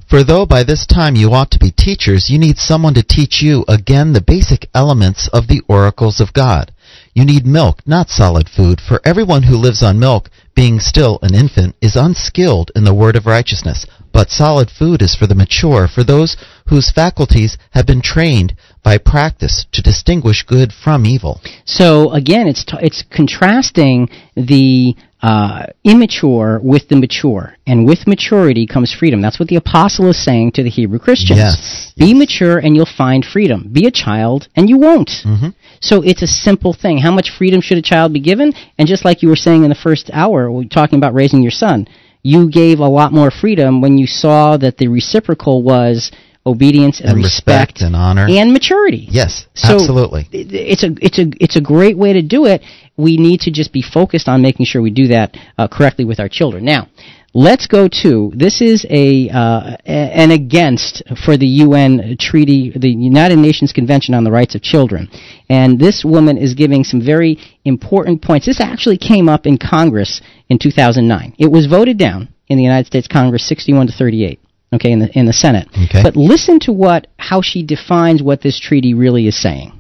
For 0.09 0.25
though 0.25 0.47
by 0.47 0.63
this 0.63 0.87
time 0.87 1.17
you 1.17 1.35
ought 1.35 1.51
to 1.51 1.59
be 1.59 1.71
teachers, 1.71 2.31
you 2.31 2.39
need 2.39 2.57
someone 2.57 2.95
to 2.95 3.03
teach 3.03 3.43
you 3.43 3.67
again 3.69 4.15
the 4.15 4.23
basic 4.23 4.71
elements 4.75 5.29
of 5.35 5.49
the 5.49 5.61
oracles 5.69 6.19
of 6.19 6.33
God. 6.33 6.73
You 7.13 7.27
need 7.27 7.47
milk, 7.47 7.83
not 7.87 8.09
solid 8.09 8.49
food, 8.49 8.81
for 8.81 9.03
everyone 9.05 9.43
who 9.43 9.57
lives 9.57 9.83
on 9.83 9.99
milk, 9.99 10.31
being 10.55 10.81
still 10.81 11.19
an 11.21 11.35
infant, 11.35 11.77
is 11.83 11.95
unskilled 11.95 12.71
in 12.75 12.85
the 12.85 12.95
word 12.95 13.17
of 13.17 13.27
righteousness. 13.27 13.85
But 14.11 14.31
solid 14.31 14.71
food 14.71 15.03
is 15.03 15.15
for 15.15 15.27
the 15.27 15.35
mature, 15.35 15.87
for 15.87 16.03
those 16.03 16.39
whose 16.69 16.91
faculties 16.91 17.59
have 17.73 17.85
been 17.85 18.01
trained 18.01 18.57
by 18.83 18.97
practice 18.97 19.67
to 19.73 19.83
distinguish 19.83 20.43
good 20.43 20.73
from 20.73 21.05
evil. 21.05 21.43
So 21.67 22.13
again, 22.13 22.49
it's 22.49 22.65
t- 22.65 22.79
it's 22.81 23.05
contrasting 23.11 24.09
the 24.35 24.97
uh, 25.21 25.67
immature 25.85 26.61
with 26.63 26.89
the 26.89 26.97
mature, 26.97 27.57
and 27.67 27.87
with 27.87 28.07
maturity 28.07 28.67
comes 28.67 28.95
freedom. 28.95 29.21
That's 29.21 29.41
what 29.41 29.49
the 29.49 29.57
apostle 29.57 30.09
is 30.11 30.23
saying 30.23 30.53
to 30.53 30.63
the 30.63 30.71
Hebrew 30.71 30.99
Christians. 30.99 31.39
Yes, 31.39 31.93
Be 31.97 32.15
mature, 32.15 32.59
and 32.59 32.77
you'll 32.77 32.87
find 32.87 33.25
freedom. 33.25 33.69
Be 33.73 33.87
a 33.87 33.91
child, 33.91 34.49
and 34.55 34.69
you 34.69 34.79
won't. 34.79 35.11
Mm-hmm. 35.25 35.49
So 35.81 36.03
it's 36.03 36.23
a 36.23 36.27
simple 36.27 36.73
thing. 36.73 36.99
How 36.99 37.11
much 37.11 37.31
freedom 37.37 37.61
should 37.61 37.79
a 37.79 37.83
child 37.83 38.13
be 38.13 38.21
given? 38.21 38.53
And 38.79 38.87
just 38.87 39.05
like 39.05 39.23
you 39.23 39.29
were 39.29 39.37
saying 39.37 39.65
in 39.65 39.71
the 39.71 39.75
first 39.75 40.11
hour, 40.13 40.51
we 40.51 40.65
were 40.65 40.69
talking 40.69 40.99
about 40.99 41.15
raising 41.15 41.43
your 41.43 41.51
son, 41.51 41.89
you 42.23 42.51
gave 42.51 42.79
a 42.79 42.89
lot 42.89 43.13
more 43.13 43.31
freedom 43.31 43.81
when 43.81 43.99
you 43.99 44.07
saw 44.07 44.57
that 44.57 44.77
the 44.77 44.89
reciprocal 44.89 45.63
was 45.63 46.13
obedience 46.49 47.01
and, 47.01 47.11
And 47.11 47.19
respect 47.23 47.81
and 47.81 47.95
honor. 47.95 48.27
and 48.29 48.53
maturity. 48.53 49.07
Yes, 49.11 49.47
So 49.55 49.75
absolutely. 49.75 50.29
it's 50.33 50.83
a 50.83 50.91
it's 51.01 51.19
a 51.19 51.27
it's 51.45 51.57
a 51.57 51.61
great 51.61 51.97
way 51.97 52.13
to 52.15 52.23
do 52.23 52.47
it. 52.47 52.63
We 52.97 53.17
need 53.17 53.41
to 53.41 53.51
just 53.51 53.73
be 53.73 53.83
focused 53.83 54.29
on 54.29 54.43
making 54.43 54.67
sure 54.67 54.83
we 54.83 54.91
do 54.91 55.09
that 55.09 55.37
uh, 55.59 55.69
correctly 55.69 56.05
with 56.05 56.19
our 56.19 56.29
children. 56.29 56.65
Now, 56.65 56.89
let's 57.35 57.67
go 57.67 57.87
to 58.03 58.33
this 58.35 58.61
is 58.61 58.85
a 58.91 59.29
uh, 59.31 59.77
an 59.87 60.31
against 60.33 61.03
for 61.25 61.37
the 61.37 61.47
UN 61.67 62.17
treaty, 62.19 62.73
the 62.75 62.89
United 62.91 63.39
Nations 63.39 63.73
Convention 63.73 64.15
on 64.15 64.25
the 64.25 64.33
Rights 64.33 64.55
of 64.57 64.63
Children, 64.63 65.09
and 65.49 65.79
this 65.79 66.05
woman 66.05 66.37
is 66.39 66.55
giving 66.55 66.83
some 66.85 67.01
very 67.05 67.39
important 67.65 68.23
points. 68.23 68.47
This 68.47 68.61
actually 68.61 68.99
came 68.99 69.29
up 69.29 69.47
in 69.47 69.59
Congress 69.59 70.21
in 70.49 70.59
2009. 70.59 71.35
It 71.39 71.51
was 71.53 71.67
voted 71.67 71.99
down 71.99 72.29
in 72.49 72.57
the 72.57 72.65
United 72.65 72.87
States 72.87 73.07
Congress 73.07 73.47
61 73.47 73.89
to 73.89 73.93
38. 73.93 74.41
Okay, 74.73 74.93
in 74.93 74.99
the 74.99 75.19
in 75.19 75.27
the 75.27 75.33
Senate. 75.33 75.69
Okay. 75.73 76.03
But 76.03 76.17
listen 76.17 76.61
to 76.61 76.73
what 76.73 77.07
how 77.17 77.41
she 77.41 77.63
defines 77.63 78.23
what 78.23 78.43
this 78.43 78.61
treaty 78.61 78.95
really 78.95 79.27
is 79.27 79.41
saying. 79.41 79.73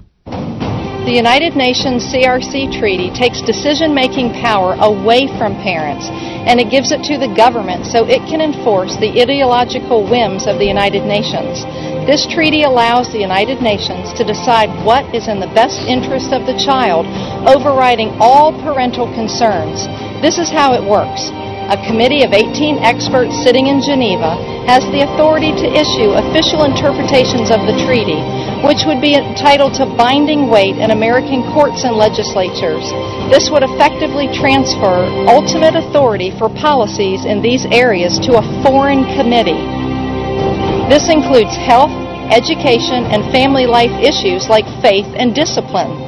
The 1.08 1.16
United 1.16 1.56
Nations 1.56 2.04
CRC 2.04 2.68
treaty 2.78 3.08
takes 3.08 3.40
decision 3.40 3.94
making 3.94 4.28
power 4.44 4.76
away 4.76 5.24
from 5.40 5.56
parents 5.56 6.04
and 6.04 6.60
it 6.60 6.68
gives 6.68 6.92
it 6.92 7.00
to 7.08 7.16
the 7.16 7.32
government 7.32 7.88
so 7.88 8.04
it 8.04 8.20
can 8.28 8.44
enforce 8.44 8.92
the 9.00 9.16
ideological 9.16 10.04
whims 10.04 10.44
of 10.44 10.60
the 10.60 10.68
United 10.68 11.08
Nations. 11.08 11.64
This 12.04 12.28
treaty 12.28 12.64
allows 12.64 13.08
the 13.08 13.24
United 13.24 13.64
Nations 13.64 14.12
to 14.20 14.24
decide 14.24 14.68
what 14.84 15.08
is 15.16 15.28
in 15.32 15.40
the 15.40 15.52
best 15.56 15.80
interest 15.88 16.32
of 16.36 16.44
the 16.44 16.60
child, 16.60 17.08
overriding 17.48 18.12
all 18.20 18.52
parental 18.60 19.08
concerns. 19.16 19.88
This 20.20 20.36
is 20.36 20.52
how 20.52 20.76
it 20.76 20.84
works. 20.84 21.32
A 21.68 21.76
committee 21.84 22.24
of 22.24 22.32
18 22.32 22.80
experts 22.80 23.36
sitting 23.44 23.68
in 23.68 23.84
Geneva 23.84 24.40
has 24.64 24.80
the 24.88 25.04
authority 25.04 25.52
to 25.52 25.68
issue 25.68 26.16
official 26.16 26.64
interpretations 26.64 27.52
of 27.52 27.68
the 27.68 27.76
treaty, 27.84 28.16
which 28.64 28.88
would 28.88 29.04
be 29.04 29.12
entitled 29.12 29.76
to 29.76 29.84
binding 29.84 30.48
weight 30.48 30.80
in 30.80 30.96
American 30.96 31.44
courts 31.52 31.84
and 31.84 31.92
legislatures. 31.92 32.88
This 33.28 33.52
would 33.52 33.68
effectively 33.68 34.32
transfer 34.32 35.12
ultimate 35.28 35.76
authority 35.76 36.32
for 36.40 36.48
policies 36.48 37.28
in 37.28 37.44
these 37.44 37.68
areas 37.68 38.16
to 38.24 38.40
a 38.40 38.48
foreign 38.64 39.04
committee. 39.20 39.60
This 40.88 41.12
includes 41.12 41.52
health, 41.68 41.92
education, 42.32 43.04
and 43.12 43.28
family 43.28 43.68
life 43.68 43.92
issues 44.00 44.48
like 44.48 44.64
faith 44.80 45.12
and 45.20 45.36
discipline. 45.36 46.07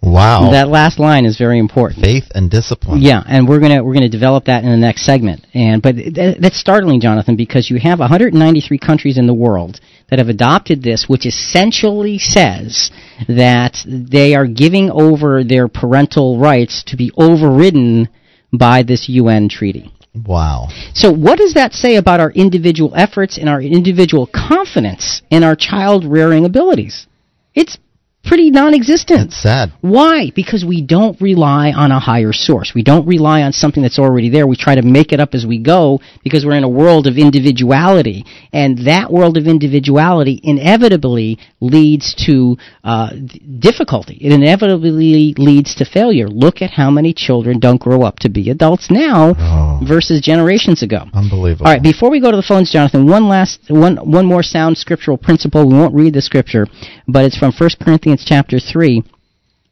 Wow. 0.00 0.50
That 0.52 0.68
last 0.68 1.00
line 1.00 1.24
is 1.24 1.36
very 1.36 1.58
important. 1.58 2.02
Faith 2.02 2.30
and 2.34 2.50
discipline. 2.50 3.02
Yeah, 3.02 3.22
and 3.26 3.48
we're 3.48 3.58
gonna 3.58 3.82
we're 3.82 3.94
gonna 3.94 4.08
develop 4.08 4.44
that 4.44 4.62
in 4.62 4.70
the 4.70 4.76
next 4.76 5.04
segment. 5.04 5.44
And 5.54 5.82
but 5.82 5.96
th- 5.96 6.38
that's 6.38 6.58
startling, 6.58 7.00
Jonathan, 7.00 7.34
because 7.34 7.68
you 7.68 7.78
have 7.80 7.98
193 7.98 8.78
countries 8.78 9.18
in 9.18 9.26
the 9.26 9.34
world 9.34 9.80
that 10.08 10.20
have 10.20 10.28
adopted 10.28 10.82
this, 10.82 11.06
which 11.08 11.26
essentially 11.26 12.18
says 12.18 12.90
that 13.26 13.76
they 13.86 14.34
are 14.34 14.46
giving 14.46 14.90
over 14.90 15.42
their 15.42 15.66
parental 15.66 16.38
rights 16.38 16.84
to 16.86 16.96
be 16.96 17.10
overridden 17.16 18.08
by 18.52 18.82
this 18.84 19.08
UN 19.08 19.48
treaty. 19.48 19.92
Wow. 20.14 20.68
So, 20.94 21.12
what 21.12 21.38
does 21.38 21.54
that 21.54 21.72
say 21.72 21.96
about 21.96 22.20
our 22.20 22.30
individual 22.30 22.92
efforts 22.94 23.36
and 23.36 23.48
our 23.48 23.60
individual 23.60 24.28
confidence 24.32 25.22
in 25.30 25.42
our 25.42 25.56
child 25.56 26.04
rearing 26.04 26.44
abilities? 26.44 27.06
It's 27.54 27.78
pretty 28.28 28.50
non 28.50 28.74
existent. 28.74 29.28
It's 29.28 29.42
sad. 29.42 29.72
Why? 29.80 30.30
Because 30.34 30.64
we 30.64 30.82
don't 30.82 31.20
rely 31.20 31.72
on 31.72 31.90
a 31.90 31.98
higher 31.98 32.32
source. 32.32 32.72
We 32.74 32.82
don't 32.82 33.06
rely 33.06 33.42
on 33.42 33.52
something 33.52 33.82
that's 33.82 33.98
already 33.98 34.28
there. 34.28 34.46
We 34.46 34.56
try 34.56 34.74
to 34.74 34.82
make 34.82 35.12
it 35.12 35.20
up 35.20 35.34
as 35.34 35.46
we 35.46 35.58
go 35.58 36.00
because 36.22 36.44
we're 36.44 36.56
in 36.56 36.64
a 36.64 36.68
world 36.68 37.06
of 37.06 37.16
individuality. 37.16 38.24
And 38.52 38.86
that 38.86 39.10
world 39.10 39.36
of 39.36 39.46
individuality 39.46 40.40
inevitably 40.42 41.38
leads 41.60 42.14
to 42.26 42.56
uh, 42.84 43.10
difficulty. 43.58 44.18
It 44.20 44.32
inevitably 44.32 45.34
leads 45.36 45.74
to 45.76 45.84
failure. 45.84 46.28
Look 46.28 46.60
at 46.62 46.70
how 46.70 46.90
many 46.90 47.12
children 47.14 47.58
don't 47.58 47.80
grow 47.80 48.02
up 48.02 48.18
to 48.20 48.28
be 48.28 48.50
adults 48.50 48.90
now 48.90 49.80
versus 49.86 50.20
generations 50.20 50.82
ago. 50.82 51.04
Unbelievable. 51.14 51.66
All 51.66 51.72
right, 51.72 51.82
before 51.82 52.10
we 52.10 52.20
go 52.20 52.30
to 52.30 52.36
the 52.36 52.42
phones, 52.42 52.70
Jonathan, 52.70 53.06
one 53.06 53.28
last 53.28 53.60
one 53.68 53.96
one 53.96 54.26
more 54.26 54.42
sound 54.42 54.76
scriptural 54.76 55.16
principle. 55.16 55.66
We 55.66 55.74
won't 55.74 55.94
read 55.94 56.14
the 56.14 56.22
scripture, 56.22 56.66
but 57.06 57.24
it's 57.24 57.36
from 57.36 57.52
1 57.52 57.70
Corinthians 57.80 58.17
chapter 58.24 58.58
3 58.58 59.02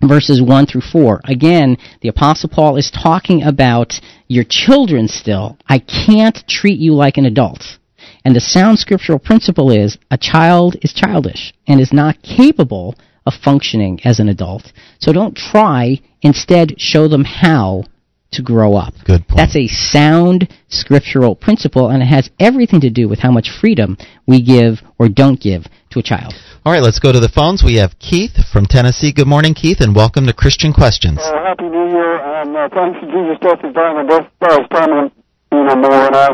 verses 0.02 0.42
1 0.42 0.66
through 0.66 0.82
4. 0.82 1.20
Again, 1.24 1.76
the 2.02 2.08
apostle 2.08 2.50
Paul 2.50 2.76
is 2.76 2.90
talking 2.90 3.42
about 3.42 3.94
your 4.28 4.44
children 4.48 5.08
still. 5.08 5.58
I 5.68 5.78
can't 5.78 6.46
treat 6.48 6.78
you 6.78 6.94
like 6.94 7.16
an 7.16 7.26
adult. 7.26 7.78
And 8.24 8.34
the 8.34 8.40
sound 8.40 8.78
scriptural 8.78 9.18
principle 9.18 9.70
is 9.70 9.98
a 10.10 10.18
child 10.18 10.76
is 10.82 10.92
childish 10.92 11.54
and 11.66 11.80
is 11.80 11.92
not 11.92 12.22
capable 12.22 12.94
of 13.24 13.34
functioning 13.34 14.00
as 14.04 14.20
an 14.20 14.28
adult. 14.28 14.72
So 14.98 15.12
don't 15.12 15.36
try, 15.36 16.00
instead 16.22 16.80
show 16.80 17.08
them 17.08 17.24
how 17.24 17.84
to 18.32 18.42
grow 18.42 18.74
up. 18.74 18.94
Good 19.04 19.26
point. 19.26 19.36
That's 19.36 19.56
a 19.56 19.68
sound 19.68 20.48
scriptural 20.68 21.34
principle, 21.34 21.88
and 21.88 22.02
it 22.02 22.06
has 22.06 22.30
everything 22.38 22.80
to 22.80 22.90
do 22.90 23.08
with 23.08 23.20
how 23.20 23.30
much 23.30 23.50
freedom 23.60 23.96
we 24.26 24.42
give 24.42 24.82
or 24.98 25.08
don't 25.08 25.40
give 25.40 25.66
to 25.96 26.00
a 26.00 26.02
child. 26.02 26.34
All 26.64 26.72
right, 26.72 26.82
let's 26.82 26.98
go 26.98 27.12
to 27.12 27.20
the 27.20 27.28
phones. 27.28 27.64
We 27.64 27.76
have 27.76 27.98
Keith 27.98 28.36
from 28.52 28.66
Tennessee. 28.66 29.12
Good 29.12 29.26
morning, 29.26 29.54
Keith, 29.54 29.80
and 29.80 29.96
welcome 29.96 30.26
to 30.26 30.34
Christian 30.34 30.72
Questions. 30.72 31.18
Uh, 31.18 31.32
Happy 31.40 31.64
New 31.64 31.88
Year, 31.88 32.20
and 32.20 32.56
uh, 32.56 32.68
thanks 32.68 33.00
to 33.00 33.06
Jesus 33.08 33.40
Death 33.40 33.64
is 33.64 33.72
dying 33.72 33.96
on 33.96 34.06
death 34.06 34.28
by 34.38 34.52
his 34.60 34.68
time, 34.68 35.10
you 35.52 35.64
know, 35.64 35.76
more, 35.76 36.04
and 36.04 36.16
I, 36.16 36.28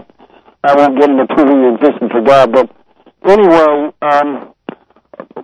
I 0.65 0.75
won't 0.75 0.99
get 0.99 1.11
into 1.11 1.27
proving 1.31 1.63
the 1.63 1.71
existence 1.79 2.11
of 2.11 2.27
God, 2.27 2.51
but 2.51 2.67
anyway, 3.29 3.93
um, 4.03 4.29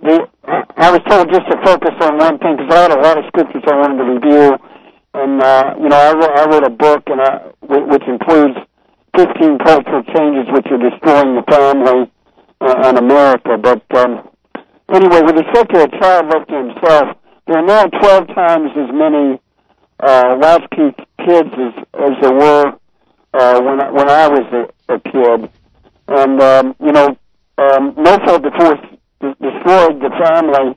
the, 0.02 0.26
I 0.48 0.90
was 0.90 1.02
told 1.06 1.30
just 1.30 1.46
to 1.50 1.56
focus 1.62 1.94
on 2.02 2.18
one 2.18 2.38
thing, 2.38 2.56
because 2.58 2.74
I 2.74 2.80
had 2.88 2.92
a 2.92 3.00
lot 3.00 3.18
of 3.18 3.24
scriptures 3.28 3.62
I 3.70 3.76
wanted 3.76 4.02
to 4.02 4.06
review, 4.18 4.58
and, 5.14 5.42
uh, 5.42 5.74
you 5.78 5.88
know, 5.88 6.00
I 6.00 6.12
wrote, 6.16 6.34
I 6.34 6.44
wrote 6.48 6.64
a 6.66 6.74
book, 6.74 7.02
and 7.06 7.20
I, 7.20 7.52
which 7.62 8.06
includes 8.08 8.56
15 9.16 9.58
cultural 9.62 10.02
changes 10.10 10.46
which 10.50 10.66
are 10.70 10.78
destroying 10.78 11.36
the 11.36 11.44
family 11.50 12.10
uh, 12.60 12.88
in 12.88 12.98
America, 12.98 13.56
but, 13.60 13.82
um, 13.96 14.28
anyway, 14.92 15.22
with 15.22 15.36
respect 15.36 15.74
to 15.74 15.82
a 15.82 16.00
child 16.00 16.26
left 16.26 16.48
to 16.48 16.56
himself, 16.56 17.16
there 17.46 17.58
are 17.58 17.66
now 17.66 17.84
12 17.86 18.26
times 18.34 18.70
as 18.76 18.90
many 18.92 19.40
uh, 20.00 20.36
latchkey 20.40 20.94
kids 21.24 21.50
as, 21.52 21.84
as 21.94 22.12
there 22.22 22.34
were 22.34 22.78
uh, 23.34 23.60
when 23.60 23.80
I, 23.80 23.90
when 23.90 24.08
I 24.08 24.28
was 24.28 24.46
a, 24.52 24.94
a 24.94 25.00
kid, 25.00 25.50
and 26.08 26.40
um, 26.40 26.74
you 26.80 26.92
know, 26.92 27.16
um, 27.58 27.94
fault 27.94 28.42
divorce 28.42 28.80
d- 29.20 29.34
destroyed 29.40 30.00
the 30.00 30.10
family 30.24 30.76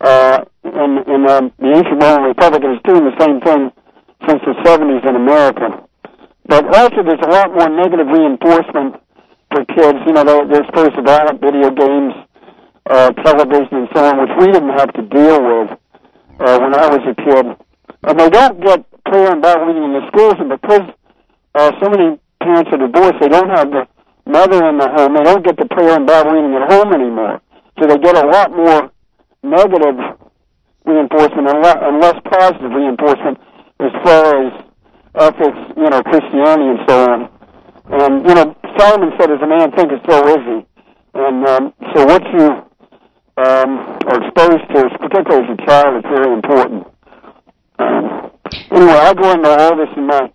uh, 0.00 0.44
in 0.64 0.98
in 1.08 1.28
um, 1.28 1.52
the 1.58 1.72
ancient 1.74 2.02
Roman 2.02 2.28
Republic, 2.28 2.62
it's 2.64 2.82
doing 2.86 3.04
the 3.04 3.16
same 3.18 3.40
thing 3.40 3.72
since 4.28 4.40
the 4.44 4.54
70s 4.64 5.08
in 5.08 5.16
America. 5.16 5.84
But 6.46 6.64
also, 6.76 7.02
there's 7.02 7.22
a 7.22 7.30
lot 7.30 7.54
more 7.54 7.68
negative 7.68 8.06
reinforcement 8.08 8.96
for 9.50 9.64
kids. 9.64 9.98
You 10.06 10.12
know, 10.12 10.48
exposed 10.50 10.94
to 10.96 11.02
violent 11.02 11.40
video 11.40 11.70
games, 11.70 12.14
uh, 12.86 13.10
television, 13.24 13.84
and 13.84 13.88
so 13.94 14.04
on, 14.04 14.20
which 14.20 14.34
we 14.40 14.46
didn't 14.52 14.76
have 14.76 14.92
to 14.94 15.02
deal 15.02 15.38
with 15.42 15.70
uh, 16.40 16.58
when 16.58 16.74
I 16.74 16.86
was 16.88 17.02
a 17.06 17.14
kid. 17.14 17.46
And 18.04 18.20
they 18.20 18.30
don't 18.30 18.60
get 18.60 18.84
prayer 19.04 19.32
and 19.32 19.42
Bible 19.42 19.66
reading 19.66 19.84
in 19.84 19.92
the 19.92 20.06
schools, 20.08 20.34
and 20.38 20.48
because 20.48 20.86
uh, 21.54 21.72
so 21.82 21.90
many 21.90 22.18
parents 22.40 22.70
are 22.72 22.78
divorced, 22.78 23.18
they 23.20 23.28
don't 23.28 23.50
have 23.50 23.70
the 23.70 23.86
mother 24.26 24.64
in 24.68 24.78
the 24.78 24.88
home. 24.88 25.14
They 25.16 25.24
don't 25.24 25.44
get 25.44 25.56
the 25.56 25.66
prayer 25.66 25.96
and 25.96 26.06
Bible 26.06 26.32
reading 26.32 26.54
at 26.54 26.70
home 26.70 26.92
anymore. 26.92 27.40
So 27.80 27.86
they 27.86 27.98
get 27.98 28.16
a 28.16 28.26
lot 28.26 28.50
more 28.52 28.90
negative 29.42 29.96
reinforcement 30.84 31.48
and, 31.48 31.62
le- 31.62 31.88
and 31.88 32.00
less 32.00 32.16
positive 32.30 32.70
reinforcement 32.70 33.38
as 33.80 33.92
far 34.04 34.46
as 34.46 34.52
ethics, 35.14 35.58
you 35.76 35.88
know, 35.88 36.02
Christianity 36.02 36.68
and 36.68 36.80
so 36.88 37.12
on. 37.12 37.37
And, 37.90 38.26
you 38.28 38.34
know, 38.34 38.54
Solomon 38.76 39.10
said, 39.18 39.30
as 39.30 39.40
a 39.42 39.46
man 39.46 39.72
thinketh, 39.72 40.00
so 40.08 40.26
is 40.28 40.44
he. 40.44 40.66
And 41.14 41.46
um, 41.48 41.74
so 41.94 42.04
what 42.04 42.22
you 42.32 42.46
um, 43.38 43.70
are 44.06 44.18
exposed 44.22 44.64
to, 44.74 44.98
particularly 45.00 45.48
as 45.48 45.58
a 45.58 45.66
child, 45.66 45.96
is 45.96 46.04
very 46.04 46.32
important. 46.34 46.86
Um, 47.78 48.30
anyway, 48.70 48.92
I 48.92 49.14
go 49.14 49.32
into 49.32 49.48
all 49.48 49.76
this 49.76 49.88
in 49.96 50.06
my 50.06 50.30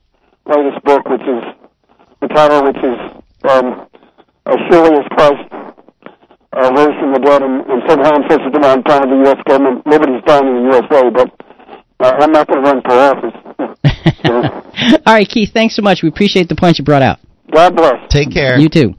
latest 0.48 0.84
book, 0.84 1.08
which 1.08 1.22
is 1.22 1.44
the 2.22 2.28
title, 2.30 2.64
which 2.64 2.78
is 2.78 2.98
um, 3.50 3.88
as 4.46 4.58
surely 4.70 4.98
as 4.98 5.06
Christ 5.12 5.46
uh, 6.54 6.72
rose 6.74 6.96
from 7.00 7.14
the 7.14 7.20
dead, 7.20 7.42
and, 7.44 7.62
and 7.70 7.82
sometimes 7.88 8.26
this 8.30 8.40
is 8.40 8.52
demand 8.52 8.86
time 8.86 9.04
of 9.04 9.10
the 9.10 9.30
U.S. 9.30 9.42
government. 9.48 9.86
Nobody's 9.86 10.24
dying 10.26 10.48
in 10.48 10.56
the 10.56 10.70
USA, 10.72 11.10
but 11.10 11.30
uh, 12.00 12.18
I'm 12.20 12.32
not 12.32 12.48
going 12.48 12.64
to 12.64 12.72
run 12.72 12.82
for 12.82 12.94
office. 12.94 13.36
All 15.06 15.14
right, 15.14 15.28
Keith, 15.28 15.52
thanks 15.54 15.76
so 15.76 15.82
much. 15.82 16.04
We 16.04 16.10
appreciate 16.10 16.50
the 16.50 16.56
points 16.56 16.80
you 16.80 16.86
brought 16.86 17.02
out. 17.02 17.20
God 17.52 17.76
bless. 17.76 18.10
Take 18.10 18.32
care. 18.32 18.58
You 18.58 18.70
too. 18.70 18.94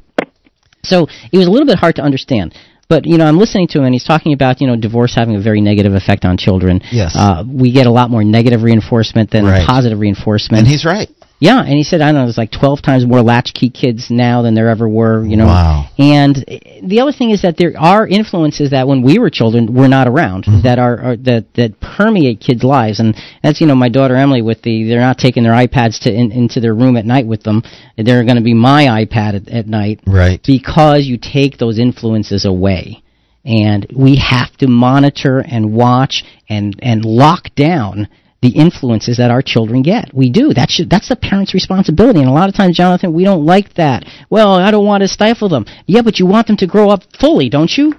So 0.82 1.06
it 1.32 1.38
was 1.38 1.46
a 1.46 1.50
little 1.50 1.66
bit 1.66 1.78
hard 1.78 1.96
to 1.96 2.02
understand. 2.02 2.54
But 2.88 3.06
you 3.06 3.16
know, 3.16 3.24
I'm 3.24 3.38
listening 3.38 3.66
to 3.68 3.78
him, 3.78 3.84
and 3.86 3.94
he's 3.94 4.04
talking 4.04 4.34
about 4.34 4.60
you 4.60 4.66
know 4.66 4.76
divorce 4.76 5.14
having 5.14 5.36
a 5.36 5.40
very 5.40 5.62
negative 5.62 5.94
effect 5.94 6.24
on 6.26 6.36
children. 6.36 6.80
Yes. 6.92 7.16
Uh, 7.18 7.42
we 7.46 7.72
get 7.72 7.86
a 7.86 7.90
lot 7.90 8.10
more 8.10 8.22
negative 8.22 8.62
reinforcement 8.62 9.30
than 9.30 9.44
Right. 9.46 9.66
positive 9.66 9.98
reinforcement. 9.98 10.60
And 10.60 10.68
he's 10.68 10.84
right. 10.84 11.08
Yeah, 11.40 11.58
and 11.60 11.74
he 11.74 11.82
said, 11.82 12.00
I 12.00 12.06
don't 12.06 12.14
know, 12.14 12.24
there's 12.24 12.38
like 12.38 12.52
12 12.52 12.80
times 12.80 13.04
more 13.04 13.20
latchkey 13.20 13.68
kids 13.68 14.06
now 14.08 14.40
than 14.42 14.54
there 14.54 14.68
ever 14.68 14.88
were, 14.88 15.24
you 15.26 15.36
know. 15.36 15.46
Wow. 15.46 15.90
And 15.98 16.36
the 16.82 17.00
other 17.00 17.12
thing 17.12 17.32
is 17.32 17.42
that 17.42 17.56
there 17.58 17.74
are 17.76 18.06
influences 18.06 18.70
that 18.70 18.86
when 18.88 19.02
we 19.02 19.18
were 19.18 19.30
children 19.30 19.74
were 19.74 19.88
not 19.88 20.06
around 20.06 20.44
Mm-hmm. 20.44 20.62
that 20.62 20.78
are, 20.78 20.98
are 21.00 21.16
that 21.16 21.52
that 21.54 21.80
permeate 21.80 22.40
kids' 22.40 22.64
lives, 22.64 22.98
and 23.00 23.14
that's 23.42 23.60
you 23.60 23.66
know 23.66 23.74
my 23.74 23.88
daughter 23.88 24.16
Emily 24.16 24.42
with 24.42 24.62
the 24.62 24.88
they're 24.88 25.00
not 25.00 25.18
taking 25.18 25.42
their 25.42 25.52
iPads 25.52 26.00
to 26.02 26.12
in, 26.12 26.32
into 26.32 26.60
their 26.60 26.74
room 26.74 26.96
at 26.96 27.04
night 27.04 27.26
with 27.26 27.42
them. 27.42 27.62
They're 27.96 28.24
going 28.24 28.36
to 28.36 28.42
be 28.42 28.54
my 28.54 29.04
iPad 29.04 29.34
at, 29.34 29.48
at 29.48 29.66
night, 29.66 30.00
Right. 30.06 30.40
Because 30.44 31.04
you 31.06 31.18
take 31.20 31.58
those 31.58 31.78
influences 31.78 32.44
away. 32.44 33.02
And 33.44 33.86
we 33.94 34.16
have 34.16 34.56
to 34.58 34.66
monitor 34.68 35.40
and 35.40 35.74
watch 35.74 36.24
and, 36.48 36.74
and 36.80 37.04
lock 37.04 37.54
down 37.54 38.08
the 38.44 38.50
influences 38.50 39.16
that 39.16 39.30
our 39.30 39.40
children 39.40 39.82
get. 39.82 40.12
We 40.12 40.30
do. 40.30 40.52
That 40.52 40.70
should, 40.70 40.90
that's 40.90 41.08
the 41.08 41.16
parent's 41.16 41.54
responsibility. 41.54 42.20
And 42.20 42.28
a 42.28 42.32
lot 42.32 42.50
of 42.50 42.54
times, 42.54 42.76
Jonathan, 42.76 43.14
we 43.14 43.24
don't 43.24 43.46
like 43.46 43.74
that. 43.74 44.04
Well, 44.28 44.52
I 44.52 44.70
don't 44.70 44.84
want 44.84 45.00
to 45.00 45.08
stifle 45.08 45.48
them. 45.48 45.64
Yeah, 45.86 46.02
but 46.02 46.18
you 46.18 46.26
want 46.26 46.46
them 46.46 46.58
to 46.58 46.66
grow 46.66 46.90
up 46.90 47.02
fully, 47.18 47.48
don't 47.48 47.72
you? 47.74 47.94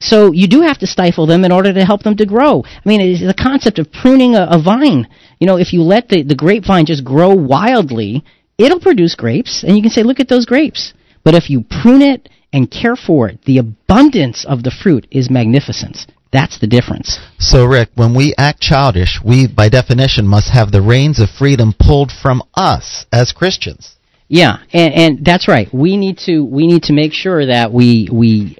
So 0.00 0.32
you 0.32 0.48
do 0.48 0.62
have 0.62 0.78
to 0.78 0.86
stifle 0.86 1.26
them 1.26 1.44
in 1.44 1.52
order 1.52 1.72
to 1.72 1.84
help 1.84 2.02
them 2.02 2.16
to 2.16 2.26
grow. 2.26 2.64
I 2.64 2.88
mean, 2.88 3.00
it's 3.00 3.20
the 3.20 3.34
concept 3.34 3.78
of 3.78 3.92
pruning 3.92 4.34
a, 4.34 4.48
a 4.50 4.60
vine. 4.60 5.06
You 5.38 5.46
know, 5.46 5.58
if 5.58 5.72
you 5.72 5.82
let 5.82 6.08
the, 6.08 6.24
the 6.24 6.34
grapevine 6.34 6.86
just 6.86 7.04
grow 7.04 7.32
wildly, 7.34 8.24
it'll 8.58 8.80
produce 8.80 9.14
grapes, 9.14 9.62
and 9.62 9.76
you 9.76 9.82
can 9.82 9.92
say, 9.92 10.02
look 10.02 10.20
at 10.20 10.28
those 10.28 10.46
grapes. 10.46 10.92
But 11.24 11.34
if 11.34 11.50
you 11.50 11.64
prune 11.82 12.02
it 12.02 12.28
and 12.52 12.70
care 12.70 12.96
for 12.96 13.28
it, 13.28 13.42
the 13.44 13.58
abundance 13.58 14.44
of 14.44 14.64
the 14.64 14.70
fruit 14.72 15.06
is 15.10 15.30
magnificent. 15.30 16.06
That's 16.30 16.58
the 16.58 16.66
difference. 16.66 17.18
So, 17.38 17.64
Rick, 17.64 17.90
when 17.94 18.14
we 18.14 18.34
act 18.36 18.60
childish, 18.60 19.18
we, 19.24 19.46
by 19.46 19.68
definition, 19.68 20.26
must 20.26 20.50
have 20.50 20.72
the 20.72 20.82
reins 20.82 21.20
of 21.20 21.30
freedom 21.30 21.74
pulled 21.78 22.12
from 22.12 22.42
us 22.54 23.06
as 23.12 23.32
Christians. 23.32 23.96
Yeah, 24.28 24.58
and, 24.72 24.94
and 24.94 25.24
that's 25.24 25.48
right. 25.48 25.72
We 25.72 25.96
need 25.96 26.18
to 26.26 26.44
we 26.44 26.66
need 26.66 26.82
to 26.84 26.92
make 26.92 27.14
sure 27.14 27.46
that 27.46 27.72
we 27.72 28.10
we 28.12 28.58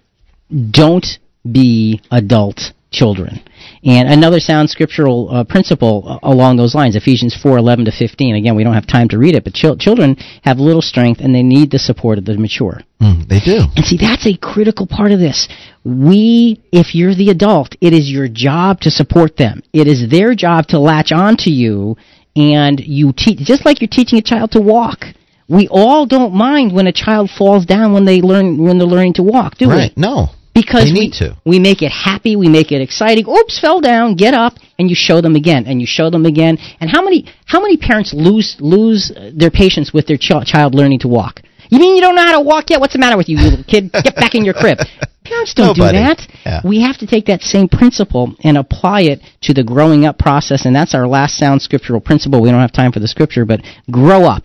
don't 0.50 1.06
be 1.50 2.00
adult 2.10 2.72
children. 2.90 3.40
And 3.84 4.08
another 4.08 4.40
sound 4.40 4.70
scriptural 4.70 5.28
uh, 5.30 5.44
principle 5.44 6.04
uh, 6.06 6.18
along 6.22 6.56
those 6.56 6.74
lines, 6.74 6.96
Ephesians 6.96 7.36
4:11 7.36 7.84
to 7.86 7.92
15. 7.92 8.34
Again, 8.34 8.56
we 8.56 8.64
don't 8.64 8.74
have 8.74 8.86
time 8.86 9.08
to 9.08 9.18
read 9.18 9.34
it, 9.34 9.44
but 9.44 9.54
chil- 9.54 9.76
children 9.76 10.16
have 10.42 10.58
little 10.58 10.82
strength 10.82 11.20
and 11.20 11.34
they 11.34 11.42
need 11.42 11.70
the 11.70 11.78
support 11.78 12.18
of 12.18 12.24
the 12.24 12.36
mature. 12.36 12.80
Mm, 13.00 13.28
they 13.28 13.40
do. 13.40 13.60
And 13.76 13.84
see, 13.84 13.98
that's 13.98 14.26
a 14.26 14.36
critical 14.36 14.86
part 14.86 15.12
of 15.12 15.20
this. 15.20 15.48
We, 15.84 16.60
if 16.72 16.94
you're 16.94 17.14
the 17.14 17.30
adult, 17.30 17.76
it 17.80 17.92
is 17.92 18.10
your 18.10 18.28
job 18.28 18.80
to 18.80 18.90
support 18.90 19.36
them. 19.36 19.62
It 19.72 19.86
is 19.86 20.10
their 20.10 20.34
job 20.34 20.66
to 20.68 20.78
latch 20.78 21.12
on 21.12 21.36
to 21.38 21.50
you 21.50 21.96
and 22.34 22.80
you 22.80 23.12
teach, 23.16 23.38
just 23.40 23.64
like 23.64 23.80
you're 23.80 23.88
teaching 23.88 24.18
a 24.18 24.22
child 24.22 24.52
to 24.52 24.60
walk. 24.60 25.04
We 25.48 25.66
all 25.68 26.06
don't 26.06 26.34
mind 26.34 26.72
when 26.72 26.86
a 26.86 26.92
child 26.92 27.30
falls 27.30 27.64
down 27.64 27.92
when 27.92 28.04
they 28.04 28.20
learn, 28.20 28.62
when 28.62 28.78
they're 28.78 28.86
learning 28.86 29.14
to 29.14 29.22
walk, 29.22 29.56
do 29.56 29.68
we? 29.68 29.74
right. 29.74 29.92
we? 29.96 30.00
No. 30.00 30.28
Because 30.60 30.84
They 30.84 30.92
we, 30.92 31.00
need 31.00 31.12
to. 31.14 31.36
we 31.44 31.58
make 31.58 31.82
it 31.82 31.92
happy, 31.92 32.36
we 32.36 32.48
make 32.48 32.72
it 32.72 32.80
exciting. 32.80 33.28
Oops, 33.28 33.58
fell 33.60 33.80
down, 33.80 34.14
get 34.16 34.34
up, 34.34 34.54
and 34.78 34.88
you 34.90 34.96
show 34.96 35.20
them 35.20 35.34
again, 35.36 35.66
and 35.66 35.80
you 35.80 35.86
show 35.86 36.10
them 36.10 36.24
again. 36.26 36.58
And 36.80 36.90
how 36.90 37.02
many 37.02 37.26
how 37.46 37.60
many 37.60 37.76
parents 37.76 38.12
lose 38.14 38.56
lose 38.60 39.10
uh, 39.10 39.30
their 39.34 39.50
patience 39.50 39.92
with 39.92 40.06
their 40.06 40.16
ch- 40.18 40.44
child 40.46 40.74
learning 40.74 41.00
to 41.00 41.08
walk? 41.08 41.42
You 41.70 41.78
mean 41.78 41.96
you 41.96 42.00
don't 42.00 42.14
know 42.16 42.24
how 42.24 42.38
to 42.38 42.44
walk 42.44 42.70
yet? 42.70 42.80
What's 42.80 42.94
the 42.94 42.98
matter 42.98 43.16
with 43.16 43.28
you, 43.28 43.36
you 43.38 43.44
little 43.50 43.64
kid? 43.64 43.90
Get 44.06 44.14
back 44.16 44.34
in 44.34 44.44
your 44.44 44.54
crib. 44.54 44.78
Parents 45.24 45.52
don't 45.52 45.76
Nobody. 45.76 45.98
do 45.98 46.04
that. 46.04 46.26
Yeah. 46.46 46.60
We 46.64 46.80
have 46.80 46.96
to 46.98 47.06
take 47.06 47.26
that 47.26 47.42
same 47.42 47.68
principle 47.68 48.34
and 48.42 48.56
apply 48.56 49.02
it 49.02 49.20
to 49.42 49.52
the 49.52 49.62
growing 49.62 50.06
up 50.06 50.18
process, 50.18 50.64
and 50.64 50.74
that's 50.74 50.94
our 50.94 51.06
last 51.06 51.36
sound 51.36 51.60
scriptural 51.60 52.00
principle. 52.00 52.40
We 52.40 52.50
don't 52.50 52.62
have 52.62 52.72
time 52.72 52.92
for 52.92 53.00
the 53.00 53.08
scripture, 53.08 53.44
but 53.44 53.60
grow 53.90 54.24
up. 54.24 54.44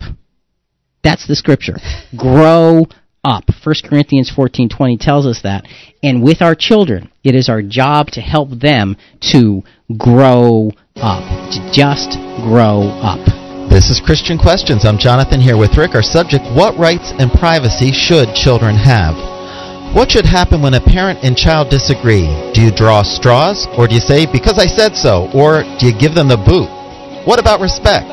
That's 1.02 1.26
the 1.26 1.34
scripture. 1.36 1.76
Grow 2.16 2.86
up. 3.24 3.44
1 3.62 3.74
Corinthians 3.84 4.30
14:20 4.30 4.98
tells 4.98 5.26
us 5.26 5.40
that. 5.42 5.66
And 6.02 6.22
with 6.22 6.42
our 6.42 6.54
children, 6.54 7.10
it 7.24 7.34
is 7.34 7.48
our 7.48 7.62
job 7.62 8.10
to 8.12 8.20
help 8.20 8.50
them 8.50 8.96
to 9.32 9.62
grow 9.96 10.70
up. 10.96 11.50
To 11.52 11.70
just 11.72 12.12
grow 12.44 12.82
up. 13.02 13.20
This 13.70 13.90
is 13.90 14.00
Christian 14.00 14.38
Questions. 14.38 14.84
I'm 14.84 14.98
Jonathan 14.98 15.40
here 15.40 15.56
with 15.56 15.76
Rick. 15.76 15.94
Our 15.94 16.02
subject 16.02 16.44
What 16.54 16.78
rights 16.78 17.12
and 17.18 17.32
privacy 17.32 17.90
should 17.92 18.34
children 18.34 18.76
have? 18.76 19.16
What 19.94 20.10
should 20.10 20.26
happen 20.26 20.60
when 20.60 20.74
a 20.74 20.80
parent 20.80 21.20
and 21.22 21.36
child 21.36 21.70
disagree? 21.70 22.26
Do 22.52 22.60
you 22.60 22.70
draw 22.70 23.02
straws? 23.02 23.66
Or 23.78 23.86
do 23.86 23.94
you 23.94 24.00
say, 24.00 24.26
because 24.26 24.58
I 24.58 24.66
said 24.66 24.96
so? 24.96 25.30
Or 25.32 25.62
do 25.78 25.86
you 25.86 25.96
give 25.96 26.14
them 26.14 26.28
the 26.28 26.36
boot? 26.36 26.68
What 27.26 27.38
about 27.38 27.60
respect? 27.60 28.10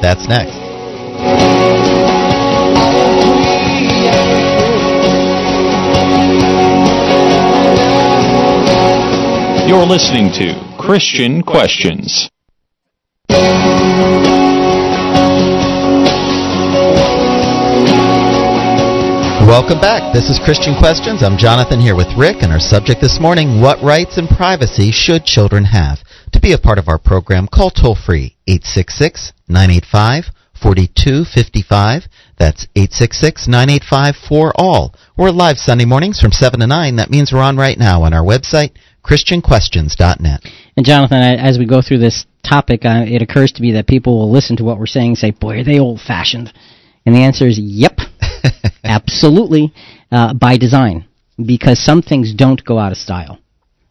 That's 0.00 0.28
next. 0.28 1.93
You're 9.66 9.86
listening 9.86 10.30
to 10.34 10.76
Christian 10.78 11.42
Questions. 11.42 12.28
Welcome 19.40 19.80
back. 19.80 20.12
This 20.12 20.28
is 20.28 20.38
Christian 20.44 20.76
Questions. 20.78 21.22
I'm 21.22 21.38
Jonathan 21.38 21.80
here 21.80 21.96
with 21.96 22.08
Rick, 22.18 22.42
and 22.42 22.52
our 22.52 22.60
subject 22.60 23.00
this 23.00 23.18
morning 23.18 23.62
What 23.62 23.82
rights 23.82 24.18
and 24.18 24.28
privacy 24.28 24.90
should 24.90 25.24
children 25.24 25.64
have? 25.64 26.00
To 26.32 26.40
be 26.40 26.52
a 26.52 26.58
part 26.58 26.78
of 26.78 26.86
our 26.86 26.98
program, 26.98 27.48
call 27.48 27.70
toll 27.70 27.96
free 27.96 28.36
866 28.46 29.32
985 29.48 30.24
4255. 30.60 32.02
That's 32.38 32.66
866 32.76 33.48
985 33.48 34.14
4ALL. 34.28 34.94
We're 35.16 35.30
live 35.30 35.56
Sunday 35.56 35.84
mornings 35.86 36.20
from 36.20 36.32
7 36.32 36.60
to 36.60 36.66
9. 36.66 36.96
That 36.96 37.10
means 37.10 37.32
we're 37.32 37.40
on 37.40 37.56
right 37.56 37.78
now 37.78 38.02
on 38.02 38.12
our 38.12 38.24
website, 38.24 38.72
ChristianQuestions.net. 39.04 40.40
And 40.76 40.86
Jonathan, 40.86 41.18
as 41.18 41.58
we 41.58 41.66
go 41.66 41.82
through 41.82 41.98
this 41.98 42.26
topic, 42.42 42.84
uh, 42.84 43.04
it 43.06 43.22
occurs 43.22 43.52
to 43.52 43.62
me 43.62 43.72
that 43.72 43.86
people 43.86 44.18
will 44.18 44.30
listen 44.30 44.56
to 44.56 44.64
what 44.64 44.78
we're 44.78 44.86
saying 44.86 45.10
and 45.10 45.18
say, 45.18 45.30
boy, 45.30 45.60
are 45.60 45.64
they 45.64 45.78
old 45.78 46.00
fashioned? 46.00 46.52
And 47.06 47.14
the 47.14 47.20
answer 47.20 47.46
is 47.46 47.58
yep. 47.58 47.98
Absolutely. 48.84 49.72
Uh, 50.10 50.34
by 50.34 50.56
design. 50.56 51.06
Because 51.44 51.84
some 51.84 52.02
things 52.02 52.32
don't 52.34 52.64
go 52.64 52.78
out 52.78 52.92
of 52.92 52.98
style. 52.98 53.38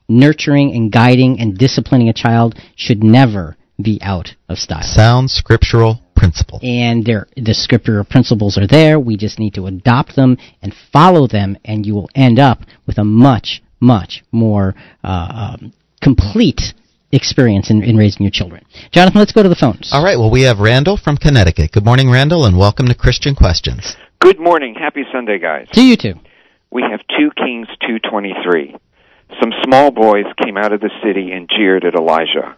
Nurturing 0.10 0.74
and 0.76 0.92
guiding 0.92 1.40
and 1.40 1.58
disciplining 1.58 2.10
a 2.10 2.14
child 2.14 2.56
should 2.76 3.04
never 3.04 3.58
be 3.82 4.00
out 4.02 4.36
of 4.50 4.58
style. 4.58 4.84
Sound 4.84 5.32
scriptural 5.32 6.02
principle. 6.16 6.60
And 6.62 7.06
the 7.06 7.54
scriptural 7.54 8.06
principles 8.06 8.58
are 8.58 8.68
there. 8.68 9.00
We 9.00 9.18
just 9.18 9.40
need 9.40 9.56
to 9.56 9.68
adopt 9.68 10.16
them 10.16 10.38
and 10.62 10.74
follow 10.92 11.28
them, 11.28 11.58
and 11.66 11.86
you 11.86 11.94
will 11.94 12.10
end 12.16 12.40
up 12.40 12.60
with 12.86 12.98
a 12.98 13.04
much, 13.04 13.63
much 13.84 14.24
more 14.32 14.74
uh, 15.04 15.58
um, 15.60 15.74
complete 16.02 16.74
experience 17.12 17.70
in, 17.70 17.84
in 17.84 17.96
raising 17.96 18.24
your 18.24 18.32
children. 18.32 18.66
Jonathan, 18.92 19.20
let's 19.20 19.32
go 19.32 19.44
to 19.44 19.50
the 19.50 19.56
phones. 19.56 19.92
All 19.94 20.04
right, 20.04 20.18
well, 20.18 20.32
we 20.32 20.42
have 20.44 20.60
Randall 20.60 20.98
from 20.98 21.18
Connecticut. 21.18 21.72
Good 21.72 21.86
morning, 21.86 22.10
Randall, 22.10 22.46
and 22.46 22.58
welcome 22.58 22.88
to 22.88 22.96
Christian 22.96 23.36
Questions. 23.36 23.96
Good 24.20 24.40
morning. 24.40 24.74
Happy 24.74 25.04
Sunday, 25.12 25.38
guys. 25.38 25.68
To 25.74 25.84
you 25.84 25.96
too. 25.96 26.16
We 26.72 26.82
have 26.82 27.02
2 27.16 27.32
Kings 27.38 27.68
2:23. 27.88 28.76
Some 29.40 29.54
small 29.64 29.92
boys 29.92 30.26
came 30.44 30.58
out 30.58 30.74
of 30.74 30.80
the 30.80 30.90
city 31.04 31.32
and 31.32 31.50
jeered 31.50 31.86
at 31.86 31.94
Elijah. 31.94 32.56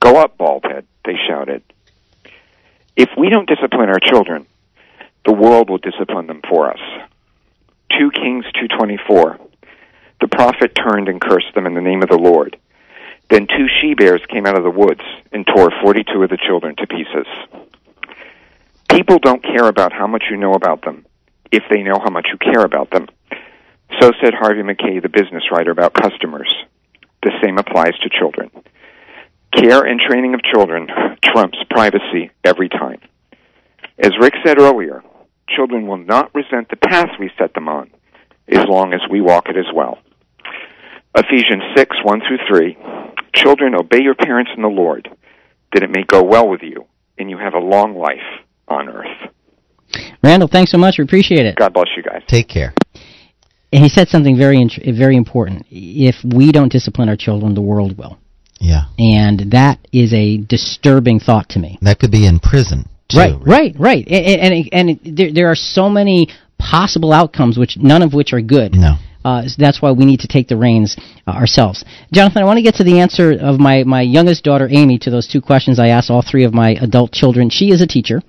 "Go 0.00 0.16
up, 0.20 0.36
baldhead," 0.36 0.84
they 1.04 1.16
shouted. 1.28 1.62
If 2.96 3.10
we 3.16 3.30
don't 3.30 3.48
discipline 3.48 3.88
our 3.88 4.00
children, 4.00 4.46
the 5.24 5.32
world 5.32 5.70
will 5.70 5.78
discipline 5.78 6.26
them 6.26 6.42
for 6.48 6.70
us. 6.70 6.80
2 7.96 8.10
Kings 8.10 8.44
2:24. 8.54 9.38
The 10.24 10.28
prophet 10.28 10.72
turned 10.74 11.10
and 11.10 11.20
cursed 11.20 11.54
them 11.54 11.66
in 11.66 11.74
the 11.74 11.82
name 11.82 12.02
of 12.02 12.08
the 12.08 12.16
Lord. 12.16 12.56
Then 13.28 13.46
two 13.46 13.66
she 13.68 13.92
bears 13.92 14.22
came 14.32 14.46
out 14.46 14.56
of 14.56 14.64
the 14.64 14.70
woods 14.70 15.02
and 15.32 15.46
tore 15.46 15.70
42 15.82 16.22
of 16.22 16.30
the 16.30 16.38
children 16.38 16.74
to 16.76 16.86
pieces. 16.86 17.26
People 18.88 19.18
don't 19.18 19.42
care 19.42 19.68
about 19.68 19.92
how 19.92 20.06
much 20.06 20.24
you 20.30 20.38
know 20.38 20.54
about 20.54 20.80
them 20.80 21.04
if 21.52 21.62
they 21.68 21.82
know 21.82 22.00
how 22.02 22.08
much 22.08 22.28
you 22.32 22.38
care 22.38 22.64
about 22.64 22.90
them. 22.90 23.06
So 24.00 24.12
said 24.22 24.32
Harvey 24.32 24.62
Mackay, 24.62 25.00
the 25.00 25.10
business 25.10 25.42
writer, 25.52 25.72
about 25.72 25.92
customers. 25.92 26.48
The 27.22 27.32
same 27.42 27.58
applies 27.58 27.92
to 28.02 28.08
children. 28.08 28.50
Care 29.52 29.82
and 29.82 30.00
training 30.00 30.32
of 30.32 30.40
children 30.42 30.88
trumps 31.22 31.58
privacy 31.68 32.30
every 32.42 32.70
time. 32.70 33.00
As 33.98 34.12
Rick 34.18 34.36
said 34.42 34.58
earlier, 34.58 35.02
children 35.54 35.86
will 35.86 35.98
not 35.98 36.34
resent 36.34 36.70
the 36.70 36.76
path 36.76 37.10
we 37.20 37.30
set 37.36 37.52
them 37.52 37.68
on 37.68 37.90
as 38.48 38.64
long 38.66 38.94
as 38.94 39.00
we 39.10 39.20
walk 39.20 39.50
it 39.50 39.58
as 39.58 39.66
well. 39.74 39.98
Ephesians 41.14 41.62
6, 41.76 41.96
1 42.02 42.20
through 42.26 42.38
3. 42.48 42.76
Children, 43.34 43.74
obey 43.74 44.02
your 44.02 44.14
parents 44.14 44.50
in 44.56 44.62
the 44.62 44.68
Lord, 44.68 45.08
that 45.72 45.82
it 45.82 45.90
may 45.90 46.04
go 46.06 46.22
well 46.22 46.48
with 46.48 46.62
you, 46.62 46.86
and 47.18 47.30
you 47.30 47.38
have 47.38 47.54
a 47.54 47.58
long 47.58 47.96
life 47.96 48.42
on 48.68 48.88
earth. 48.88 49.30
Randall, 50.22 50.48
thanks 50.48 50.70
so 50.70 50.78
much. 50.78 50.96
We 50.98 51.04
appreciate 51.04 51.46
it. 51.46 51.56
God 51.56 51.72
bless 51.72 51.88
you 51.96 52.02
guys. 52.02 52.22
Take 52.26 52.48
care. 52.48 52.74
And 53.72 53.82
he 53.82 53.88
said 53.88 54.08
something 54.08 54.36
very 54.36 54.60
int- 54.60 54.80
very 54.96 55.16
important. 55.16 55.66
If 55.70 56.16
we 56.24 56.52
don't 56.52 56.70
discipline 56.70 57.08
our 57.08 57.16
children, 57.16 57.54
the 57.54 57.62
world 57.62 57.98
will. 57.98 58.18
Yeah. 58.60 58.84
And 58.98 59.52
that 59.52 59.78
is 59.92 60.12
a 60.14 60.38
disturbing 60.38 61.20
thought 61.20 61.48
to 61.50 61.58
me. 61.58 61.78
That 61.82 61.98
could 61.98 62.12
be 62.12 62.26
in 62.26 62.38
prison. 62.38 62.88
Too, 63.08 63.18
right, 63.18 63.34
right, 63.44 63.74
right. 63.78 64.08
And 64.08 64.54
and, 64.54 64.68
and 64.72 65.16
there, 65.16 65.32
there 65.32 65.50
are 65.50 65.56
so 65.56 65.90
many 65.90 66.28
possible 66.58 67.12
outcomes, 67.12 67.58
which 67.58 67.76
none 67.76 68.02
of 68.02 68.14
which 68.14 68.32
are 68.32 68.40
good. 68.40 68.74
No. 68.74 68.94
Uh, 69.24 69.46
so 69.46 69.54
that's 69.58 69.80
why 69.80 69.90
we 69.90 70.04
need 70.04 70.20
to 70.20 70.28
take 70.28 70.48
the 70.48 70.56
reins 70.56 70.96
uh, 71.26 71.30
ourselves. 71.30 71.84
Jonathan, 72.12 72.42
I 72.42 72.44
want 72.44 72.58
to 72.58 72.62
get 72.62 72.74
to 72.76 72.84
the 72.84 73.00
answer 73.00 73.32
of 73.32 73.58
my, 73.58 73.84
my 73.84 74.02
youngest 74.02 74.44
daughter, 74.44 74.68
Amy, 74.70 74.98
to 74.98 75.10
those 75.10 75.26
two 75.26 75.40
questions 75.40 75.78
I 75.78 75.88
asked 75.88 76.10
all 76.10 76.22
three 76.22 76.44
of 76.44 76.52
my 76.52 76.70
adult 76.80 77.12
children. 77.12 77.50
She 77.50 77.70
is 77.70 77.80
a 77.80 77.86
teacher, 77.86 78.22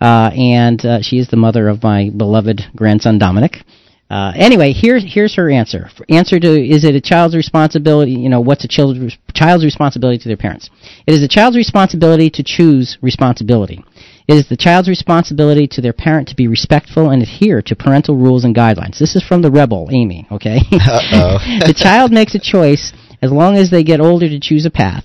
uh, 0.00 0.30
and 0.34 0.84
uh, 0.84 1.02
she 1.02 1.18
is 1.18 1.28
the 1.28 1.36
mother 1.36 1.68
of 1.68 1.82
my 1.82 2.10
beloved 2.16 2.62
grandson, 2.76 3.18
Dominic. 3.18 3.64
Uh, 4.08 4.32
anyway, 4.36 4.72
here's 4.72 5.02
here's 5.04 5.34
her 5.34 5.50
answer. 5.50 5.90
Answer 6.08 6.38
to 6.38 6.48
is 6.48 6.84
it 6.84 6.94
a 6.94 7.00
child's 7.00 7.34
responsibility? 7.34 8.12
You 8.12 8.28
know, 8.28 8.40
what's 8.40 8.64
a 8.64 8.68
child's 8.68 9.16
child's 9.34 9.64
responsibility 9.64 10.18
to 10.18 10.28
their 10.28 10.36
parents? 10.36 10.70
It 11.08 11.14
is 11.14 11.24
a 11.24 11.28
child's 11.28 11.56
responsibility 11.56 12.30
to 12.30 12.44
choose 12.44 12.98
responsibility. 13.02 13.84
It 14.28 14.34
is 14.34 14.48
the 14.48 14.56
child's 14.56 14.88
responsibility 14.88 15.68
to 15.68 15.80
their 15.80 15.92
parent 15.92 16.28
to 16.28 16.36
be 16.36 16.48
respectful 16.48 17.10
and 17.10 17.22
adhere 17.22 17.62
to 17.62 17.76
parental 17.76 18.16
rules 18.16 18.44
and 18.44 18.54
guidelines. 18.54 18.98
This 18.98 19.14
is 19.14 19.22
from 19.22 19.42
the 19.42 19.50
rebel, 19.50 19.88
Amy. 19.92 20.26
Okay. 20.32 20.56
Uh-oh. 20.72 21.38
the 21.66 21.74
child 21.76 22.10
makes 22.10 22.34
a 22.34 22.40
choice 22.40 22.92
as 23.22 23.30
long 23.30 23.56
as 23.56 23.70
they 23.70 23.84
get 23.84 24.00
older 24.00 24.28
to 24.28 24.40
choose 24.40 24.66
a 24.66 24.70
path. 24.70 25.04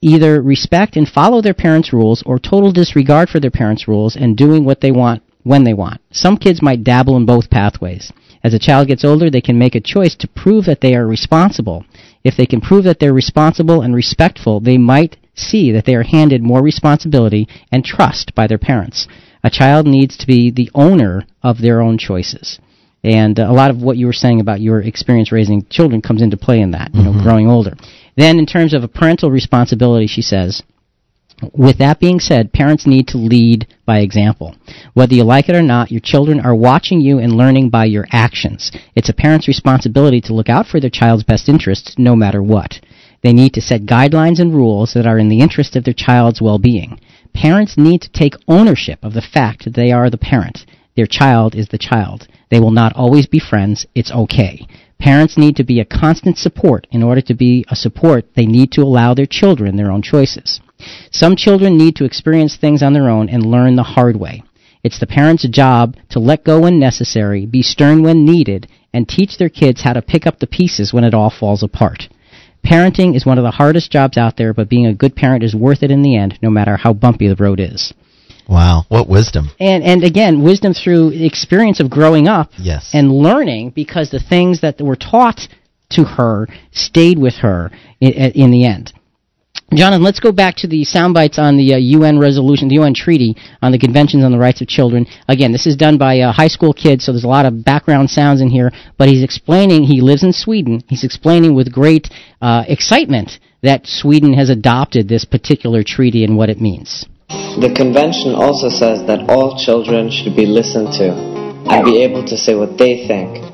Either 0.00 0.42
respect 0.42 0.96
and 0.96 1.08
follow 1.08 1.40
their 1.40 1.54
parents' 1.54 1.92
rules, 1.92 2.22
or 2.24 2.38
total 2.38 2.72
disregard 2.72 3.28
for 3.28 3.40
their 3.40 3.50
parents' 3.50 3.88
rules 3.88 4.14
and 4.16 4.36
doing 4.36 4.64
what 4.64 4.80
they 4.80 4.92
want 4.92 5.22
when 5.42 5.64
they 5.64 5.74
want. 5.74 6.00
Some 6.12 6.36
kids 6.36 6.62
might 6.62 6.84
dabble 6.84 7.16
in 7.16 7.26
both 7.26 7.50
pathways. 7.50 8.12
As 8.44 8.54
a 8.54 8.58
child 8.58 8.88
gets 8.88 9.04
older, 9.04 9.30
they 9.30 9.40
can 9.40 9.58
make 9.58 9.74
a 9.74 9.80
choice 9.80 10.14
to 10.16 10.28
prove 10.28 10.66
that 10.66 10.80
they 10.80 10.94
are 10.94 11.06
responsible. 11.06 11.84
If 12.22 12.36
they 12.36 12.46
can 12.46 12.60
prove 12.60 12.84
that 12.84 13.00
they're 13.00 13.12
responsible 13.12 13.82
and 13.82 13.94
respectful, 13.94 14.60
they 14.60 14.78
might 14.78 15.16
see 15.38 15.72
that 15.72 15.84
they 15.84 15.94
are 15.94 16.02
handed 16.02 16.42
more 16.42 16.62
responsibility 16.62 17.48
and 17.72 17.84
trust 17.84 18.34
by 18.34 18.46
their 18.46 18.58
parents. 18.58 19.06
A 19.42 19.50
child 19.50 19.86
needs 19.86 20.16
to 20.18 20.26
be 20.26 20.50
the 20.50 20.70
owner 20.74 21.24
of 21.42 21.58
their 21.60 21.80
own 21.80 21.98
choices. 21.98 22.58
And 23.04 23.38
a 23.38 23.52
lot 23.52 23.70
of 23.70 23.80
what 23.80 23.96
you 23.96 24.06
were 24.06 24.12
saying 24.12 24.40
about 24.40 24.60
your 24.60 24.80
experience 24.80 25.30
raising 25.30 25.64
children 25.70 26.02
comes 26.02 26.20
into 26.20 26.36
play 26.36 26.60
in 26.60 26.72
that, 26.72 26.92
you 26.94 27.02
know, 27.02 27.12
mm-hmm. 27.12 27.22
growing 27.22 27.48
older. 27.48 27.74
Then 28.16 28.38
in 28.38 28.46
terms 28.46 28.74
of 28.74 28.82
a 28.82 28.88
parental 28.88 29.30
responsibility, 29.30 30.08
she 30.08 30.22
says, 30.22 30.62
with 31.54 31.78
that 31.78 32.00
being 32.00 32.18
said, 32.18 32.52
parents 32.52 32.86
need 32.86 33.06
to 33.08 33.18
lead 33.18 33.68
by 33.86 34.00
example. 34.00 34.56
Whether 34.94 35.14
you 35.14 35.22
like 35.22 35.48
it 35.48 35.54
or 35.54 35.62
not, 35.62 35.92
your 35.92 36.00
children 36.00 36.40
are 36.40 36.54
watching 36.54 37.00
you 37.00 37.18
and 37.18 37.36
learning 37.36 37.70
by 37.70 37.84
your 37.84 38.06
actions. 38.10 38.72
It's 38.96 39.08
a 39.08 39.14
parent's 39.14 39.46
responsibility 39.46 40.20
to 40.22 40.34
look 40.34 40.48
out 40.48 40.66
for 40.66 40.80
their 40.80 40.90
child's 40.90 41.22
best 41.22 41.48
interests 41.48 41.94
no 41.96 42.16
matter 42.16 42.42
what. 42.42 42.80
They 43.22 43.32
need 43.32 43.54
to 43.54 43.60
set 43.60 43.82
guidelines 43.82 44.38
and 44.38 44.54
rules 44.54 44.94
that 44.94 45.06
are 45.06 45.18
in 45.18 45.28
the 45.28 45.40
interest 45.40 45.76
of 45.76 45.84
their 45.84 45.94
child's 45.94 46.40
well-being. 46.40 47.00
Parents 47.34 47.76
need 47.76 48.00
to 48.02 48.10
take 48.10 48.34
ownership 48.46 48.98
of 49.02 49.14
the 49.14 49.22
fact 49.22 49.64
that 49.64 49.74
they 49.74 49.92
are 49.92 50.10
the 50.10 50.18
parent. 50.18 50.64
Their 50.96 51.06
child 51.06 51.54
is 51.54 51.68
the 51.68 51.78
child. 51.78 52.26
They 52.50 52.60
will 52.60 52.70
not 52.70 52.94
always 52.94 53.26
be 53.26 53.38
friends. 53.38 53.86
It's 53.94 54.10
okay. 54.10 54.66
Parents 54.98 55.38
need 55.38 55.54
to 55.56 55.64
be 55.64 55.78
a 55.78 55.84
constant 55.84 56.38
support. 56.38 56.86
In 56.90 57.02
order 57.02 57.20
to 57.22 57.34
be 57.34 57.64
a 57.68 57.76
support, 57.76 58.34
they 58.34 58.46
need 58.46 58.72
to 58.72 58.82
allow 58.82 59.14
their 59.14 59.26
children 59.26 59.76
their 59.76 59.92
own 59.92 60.02
choices. 60.02 60.60
Some 61.10 61.36
children 61.36 61.76
need 61.76 61.96
to 61.96 62.04
experience 62.04 62.56
things 62.56 62.82
on 62.82 62.92
their 62.92 63.08
own 63.08 63.28
and 63.28 63.46
learn 63.46 63.76
the 63.76 63.82
hard 63.82 64.16
way. 64.16 64.42
It's 64.82 64.98
the 64.98 65.06
parent's 65.06 65.46
job 65.48 65.96
to 66.10 66.18
let 66.18 66.44
go 66.44 66.60
when 66.60 66.78
necessary, 66.78 67.46
be 67.46 67.62
stern 67.62 68.02
when 68.02 68.24
needed, 68.24 68.68
and 68.92 69.08
teach 69.08 69.38
their 69.38 69.48
kids 69.48 69.82
how 69.82 69.92
to 69.92 70.02
pick 70.02 70.26
up 70.26 70.38
the 70.38 70.46
pieces 70.46 70.92
when 70.92 71.04
it 71.04 71.14
all 71.14 71.30
falls 71.30 71.62
apart. 71.62 72.08
Parenting 72.68 73.16
is 73.16 73.24
one 73.24 73.38
of 73.38 73.44
the 73.44 73.50
hardest 73.50 73.90
jobs 73.90 74.18
out 74.18 74.36
there, 74.36 74.52
but 74.52 74.68
being 74.68 74.86
a 74.86 74.94
good 74.94 75.16
parent 75.16 75.42
is 75.42 75.54
worth 75.54 75.82
it 75.82 75.90
in 75.90 76.02
the 76.02 76.16
end, 76.16 76.38
no 76.42 76.50
matter 76.50 76.76
how 76.76 76.92
bumpy 76.92 77.26
the 77.26 77.36
road 77.36 77.60
is. 77.60 77.94
Wow, 78.46 78.84
what 78.88 79.08
wisdom. 79.08 79.50
And 79.58 79.82
and 79.82 80.04
again, 80.04 80.42
wisdom 80.42 80.74
through 80.74 81.10
experience 81.14 81.80
of 81.80 81.90
growing 81.90 82.28
up 82.28 82.50
Yes. 82.58 82.90
and 82.92 83.12
learning 83.12 83.70
because 83.70 84.10
the 84.10 84.20
things 84.20 84.60
that 84.60 84.80
were 84.80 84.96
taught 84.96 85.48
to 85.90 86.04
her 86.04 86.46
stayed 86.72 87.18
with 87.18 87.34
her 87.36 87.70
in, 88.00 88.12
in 88.12 88.50
the 88.50 88.64
end. 88.64 88.92
Jonathan, 89.74 90.02
let's 90.02 90.18
go 90.18 90.32
back 90.32 90.56
to 90.56 90.66
the 90.66 90.82
sound 90.82 91.12
bites 91.12 91.38
on 91.38 91.58
the 91.58 91.74
uh, 91.74 91.76
UN 91.76 92.18
resolution, 92.18 92.68
the 92.68 92.80
UN 92.80 92.94
treaty 92.94 93.36
on 93.60 93.70
the 93.70 93.78
conventions 93.78 94.24
on 94.24 94.32
the 94.32 94.38
rights 94.38 94.62
of 94.62 94.66
children. 94.66 95.04
Again, 95.28 95.52
this 95.52 95.66
is 95.66 95.76
done 95.76 95.98
by 95.98 96.20
uh, 96.20 96.32
high 96.32 96.48
school 96.48 96.72
kids, 96.72 97.04
so 97.04 97.12
there's 97.12 97.24
a 97.24 97.28
lot 97.28 97.44
of 97.44 97.64
background 97.64 98.08
sounds 98.08 98.40
in 98.40 98.48
here. 98.48 98.72
But 98.96 99.08
he's 99.08 99.22
explaining. 99.22 99.84
He 99.84 100.00
lives 100.00 100.24
in 100.24 100.32
Sweden. 100.32 100.82
He's 100.88 101.04
explaining 101.04 101.54
with 101.54 101.70
great 101.70 102.08
uh, 102.40 102.64
excitement 102.66 103.40
that 103.62 103.86
Sweden 103.86 104.32
has 104.32 104.48
adopted 104.48 105.06
this 105.06 105.26
particular 105.26 105.82
treaty 105.84 106.24
and 106.24 106.34
what 106.34 106.48
it 106.48 106.62
means. 106.62 107.04
The 107.28 107.74
convention 107.76 108.32
also 108.32 108.70
says 108.70 109.06
that 109.06 109.28
all 109.28 109.62
children 109.62 110.10
should 110.10 110.34
be 110.34 110.46
listened 110.46 110.96
to 110.96 111.12
and 111.68 111.84
be 111.84 112.00
able 112.02 112.24
to 112.24 112.38
say 112.38 112.54
what 112.54 112.78
they 112.78 113.06
think. 113.06 113.44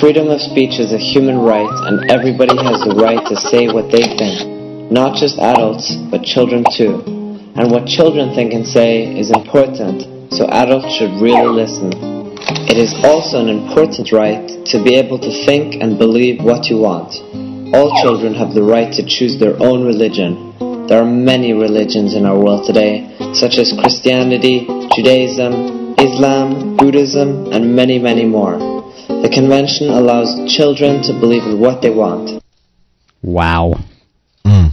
Freedom 0.00 0.26
of 0.34 0.40
speech 0.40 0.80
is 0.80 0.92
a 0.92 0.98
human 0.98 1.38
right, 1.38 1.70
and 1.86 2.10
everybody 2.10 2.58
has 2.58 2.82
the 2.82 2.98
right 2.98 3.22
to 3.28 3.36
say 3.36 3.70
what 3.70 3.86
they 3.92 4.02
think. 4.18 4.59
Not 4.90 5.16
just 5.16 5.38
adults, 5.38 5.94
but 6.10 6.22
children 6.22 6.64
too. 6.76 7.00
And 7.54 7.70
what 7.70 7.86
children 7.86 8.34
think 8.34 8.52
and 8.52 8.66
say 8.66 9.06
is 9.06 9.30
important, 9.30 10.32
so 10.32 10.46
adults 10.50 10.90
should 10.98 11.14
really 11.22 11.46
listen. 11.46 11.94
It 12.66 12.76
is 12.76 12.94
also 13.04 13.38
an 13.38 13.48
important 13.48 14.10
right 14.10 14.50
to 14.66 14.82
be 14.82 14.96
able 14.96 15.18
to 15.18 15.30
think 15.46 15.80
and 15.80 15.98
believe 15.98 16.42
what 16.42 16.66
you 16.66 16.78
want. 16.78 17.14
All 17.72 18.02
children 18.02 18.34
have 18.34 18.52
the 18.52 18.62
right 18.62 18.92
to 18.94 19.06
choose 19.06 19.38
their 19.38 19.54
own 19.62 19.86
religion. 19.86 20.50
There 20.88 21.00
are 21.00 21.06
many 21.06 21.52
religions 21.52 22.14
in 22.14 22.26
our 22.26 22.36
world 22.36 22.66
today, 22.66 23.14
such 23.32 23.58
as 23.58 23.72
Christianity, 23.78 24.66
Judaism, 24.96 25.94
Islam, 25.98 26.76
Buddhism, 26.76 27.52
and 27.52 27.76
many, 27.76 27.98
many 27.98 28.24
more. 28.24 28.58
The 29.22 29.30
convention 29.32 29.90
allows 29.90 30.34
children 30.50 31.02
to 31.04 31.12
believe 31.12 31.44
in 31.44 31.60
what 31.60 31.82
they 31.82 31.90
want. 31.90 32.42
Wow. 33.22 33.74
Hmm. 34.44 34.68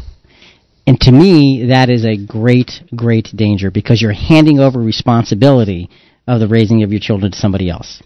And 0.88 0.99
to 1.01 1.11
me, 1.11 1.68
that 1.68 1.89
is 1.89 2.05
a 2.05 2.15
great, 2.15 2.72
great 2.95 3.27
danger 3.35 3.69
because 3.69 4.01
you're 4.01 4.14
handing 4.14 4.59
over 4.59 4.80
responsibility 4.80 5.89
of 6.26 6.39
the 6.39 6.47
raising 6.47 6.81
of 6.84 6.91
your 6.91 7.01
children 7.01 7.31
to 7.34 7.38
somebody 7.38 7.69
else. 7.69 8.01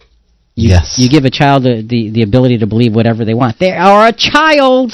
You, 0.55 0.69
Yes. 0.69 0.95
You 0.97 1.07
give 1.07 1.23
a 1.23 1.29
child 1.29 1.63
the, 1.63 1.85
the, 1.87 2.09
the 2.09 2.23
ability 2.23 2.57
to 2.57 2.67
believe 2.67 2.93
whatever 2.93 3.23
they 3.23 3.35
want. 3.35 3.59
They 3.59 3.71
are 3.71 4.07
a 4.07 4.11
child. 4.11 4.93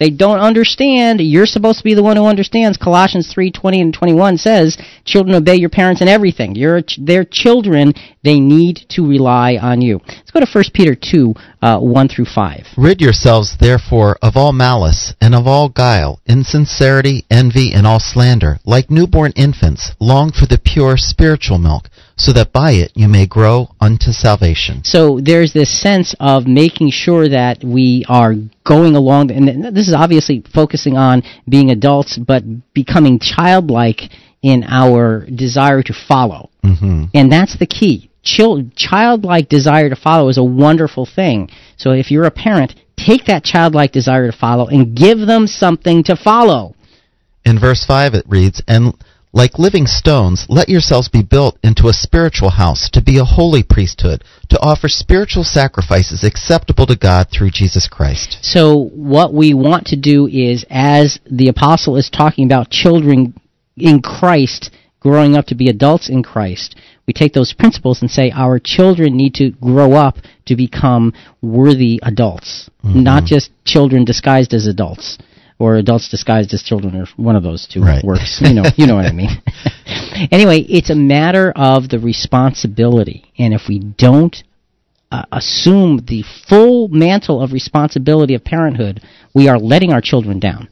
They 0.00 0.10
don't 0.10 0.38
understand. 0.40 1.20
You're 1.20 1.46
supposed 1.46 1.78
to 1.78 1.84
be 1.84 1.94
the 1.94 2.02
one 2.02 2.16
who 2.16 2.26
understands. 2.26 2.76
Colossians 2.76 3.32
3, 3.32 3.50
20 3.50 3.80
and 3.80 3.94
21 3.94 4.38
says, 4.38 4.76
children 5.04 5.36
obey 5.36 5.56
your 5.56 5.70
parents 5.70 6.02
in 6.02 6.08
everything. 6.08 6.56
You're 6.56 6.82
ch- 6.82 6.98
their 7.00 7.24
children. 7.24 7.94
They 8.28 8.40
need 8.40 8.84
to 8.90 9.08
rely 9.08 9.56
on 9.56 9.80
you. 9.80 10.02
Let's 10.06 10.30
go 10.30 10.40
to 10.40 10.46
1 10.46 10.64
Peter 10.74 10.94
2, 10.94 11.32
uh, 11.62 11.78
1 11.78 12.08
through 12.08 12.26
5. 12.26 12.66
Rid 12.76 13.00
yourselves, 13.00 13.56
therefore, 13.58 14.18
of 14.20 14.36
all 14.36 14.52
malice, 14.52 15.14
and 15.18 15.34
of 15.34 15.46
all 15.46 15.70
guile, 15.70 16.20
insincerity, 16.26 17.24
envy, 17.30 17.72
and 17.72 17.86
all 17.86 17.98
slander. 17.98 18.58
Like 18.66 18.90
newborn 18.90 19.32
infants, 19.34 19.92
long 19.98 20.30
for 20.30 20.44
the 20.44 20.60
pure 20.62 20.98
spiritual 20.98 21.56
milk, 21.56 21.88
so 22.18 22.34
that 22.34 22.52
by 22.52 22.72
it 22.72 22.92
you 22.94 23.08
may 23.08 23.26
grow 23.26 23.70
unto 23.80 24.12
salvation. 24.12 24.84
So 24.84 25.20
there's 25.22 25.54
this 25.54 25.80
sense 25.80 26.14
of 26.20 26.46
making 26.46 26.90
sure 26.90 27.30
that 27.30 27.64
we 27.64 28.04
are 28.10 28.34
going 28.62 28.94
along, 28.94 29.30
and 29.30 29.74
this 29.74 29.88
is 29.88 29.94
obviously 29.94 30.44
focusing 30.52 30.98
on 30.98 31.22
being 31.48 31.70
adults, 31.70 32.18
but 32.18 32.42
becoming 32.74 33.20
childlike 33.20 34.02
in 34.42 34.64
our 34.64 35.24
desire 35.34 35.82
to 35.82 35.94
follow. 35.94 36.50
Mm-hmm. 36.62 37.04
And 37.14 37.32
that's 37.32 37.58
the 37.58 37.66
key. 37.66 38.07
Chil- 38.22 38.70
childlike 38.74 39.48
desire 39.48 39.88
to 39.88 39.96
follow 39.96 40.28
is 40.28 40.38
a 40.38 40.44
wonderful 40.44 41.06
thing. 41.06 41.50
So 41.76 41.92
if 41.92 42.10
you're 42.10 42.24
a 42.24 42.30
parent, 42.30 42.74
take 42.96 43.26
that 43.26 43.44
childlike 43.44 43.92
desire 43.92 44.30
to 44.30 44.36
follow 44.36 44.66
and 44.66 44.96
give 44.96 45.20
them 45.20 45.46
something 45.46 46.02
to 46.04 46.16
follow. 46.16 46.74
In 47.44 47.58
verse 47.58 47.84
5 47.84 48.14
it 48.14 48.26
reads, 48.28 48.62
And 48.68 48.94
Like 49.32 49.58
living 49.58 49.86
stones, 49.86 50.46
let 50.48 50.68
yourselves 50.68 51.08
be 51.08 51.22
built 51.22 51.58
into 51.62 51.88
a 51.88 51.92
spiritual 51.92 52.50
house, 52.50 52.90
to 52.90 53.02
be 53.02 53.18
a 53.18 53.24
holy 53.24 53.62
priesthood, 53.62 54.24
to 54.48 54.60
offer 54.60 54.88
spiritual 54.88 55.44
sacrifices 55.44 56.24
acceptable 56.24 56.86
to 56.86 56.96
God 56.96 57.28
through 57.30 57.50
Jesus 57.50 57.86
Christ. 57.88 58.38
So 58.42 58.90
what 58.94 59.32
we 59.32 59.54
want 59.54 59.86
to 59.88 59.96
do 59.96 60.26
is, 60.26 60.64
as 60.68 61.18
the 61.30 61.48
apostle 61.48 61.96
is 61.96 62.10
talking 62.10 62.44
about 62.46 62.70
children 62.70 63.38
in 63.76 64.02
Christ 64.02 64.70
growing 65.08 65.36
up 65.36 65.46
to 65.46 65.54
be 65.54 65.68
adults 65.68 66.08
in 66.10 66.22
Christ, 66.22 66.76
we 67.06 67.12
take 67.14 67.32
those 67.32 67.54
principles 67.54 68.02
and 68.02 68.10
say 68.10 68.30
our 68.34 68.58
children 68.58 69.16
need 69.16 69.34
to 69.34 69.50
grow 69.52 69.90
up 69.94 70.16
to 70.46 70.54
become 70.56 71.12
worthy 71.40 71.98
adults, 72.02 72.68
Mm-hmm. 72.84 73.02
not 73.02 73.24
just 73.24 73.50
children 73.64 74.04
disguised 74.04 74.52
as 74.54 74.66
adults 74.66 75.18
or 75.58 75.74
adults 75.76 76.08
disguised 76.08 76.54
as 76.54 76.62
children 76.62 76.94
or 76.94 77.06
one 77.16 77.34
of 77.36 77.42
those 77.42 77.66
two 77.66 77.82
Right. 77.82 78.04
works. 78.04 78.40
You 78.40 78.54
know, 78.54 78.64
you 78.76 78.86
know 78.86 78.94
what 78.94 79.06
I 79.06 79.12
mean. 79.12 79.30
anyway, 80.30 80.58
it's 80.60 80.90
a 80.90 80.94
matter 80.94 81.52
of 81.56 81.88
the 81.88 81.98
responsibility, 81.98 83.32
and 83.38 83.52
if 83.52 83.62
we 83.68 83.78
don't 83.80 84.36
uh, 85.10 85.24
assume 85.32 86.04
the 86.06 86.22
full 86.48 86.88
mantle 86.88 87.42
of 87.42 87.52
responsibility 87.52 88.34
of 88.34 88.44
parenthood, 88.44 89.00
we 89.34 89.48
are 89.48 89.58
letting 89.58 89.92
our 89.92 90.00
children 90.02 90.38
down. 90.38 90.68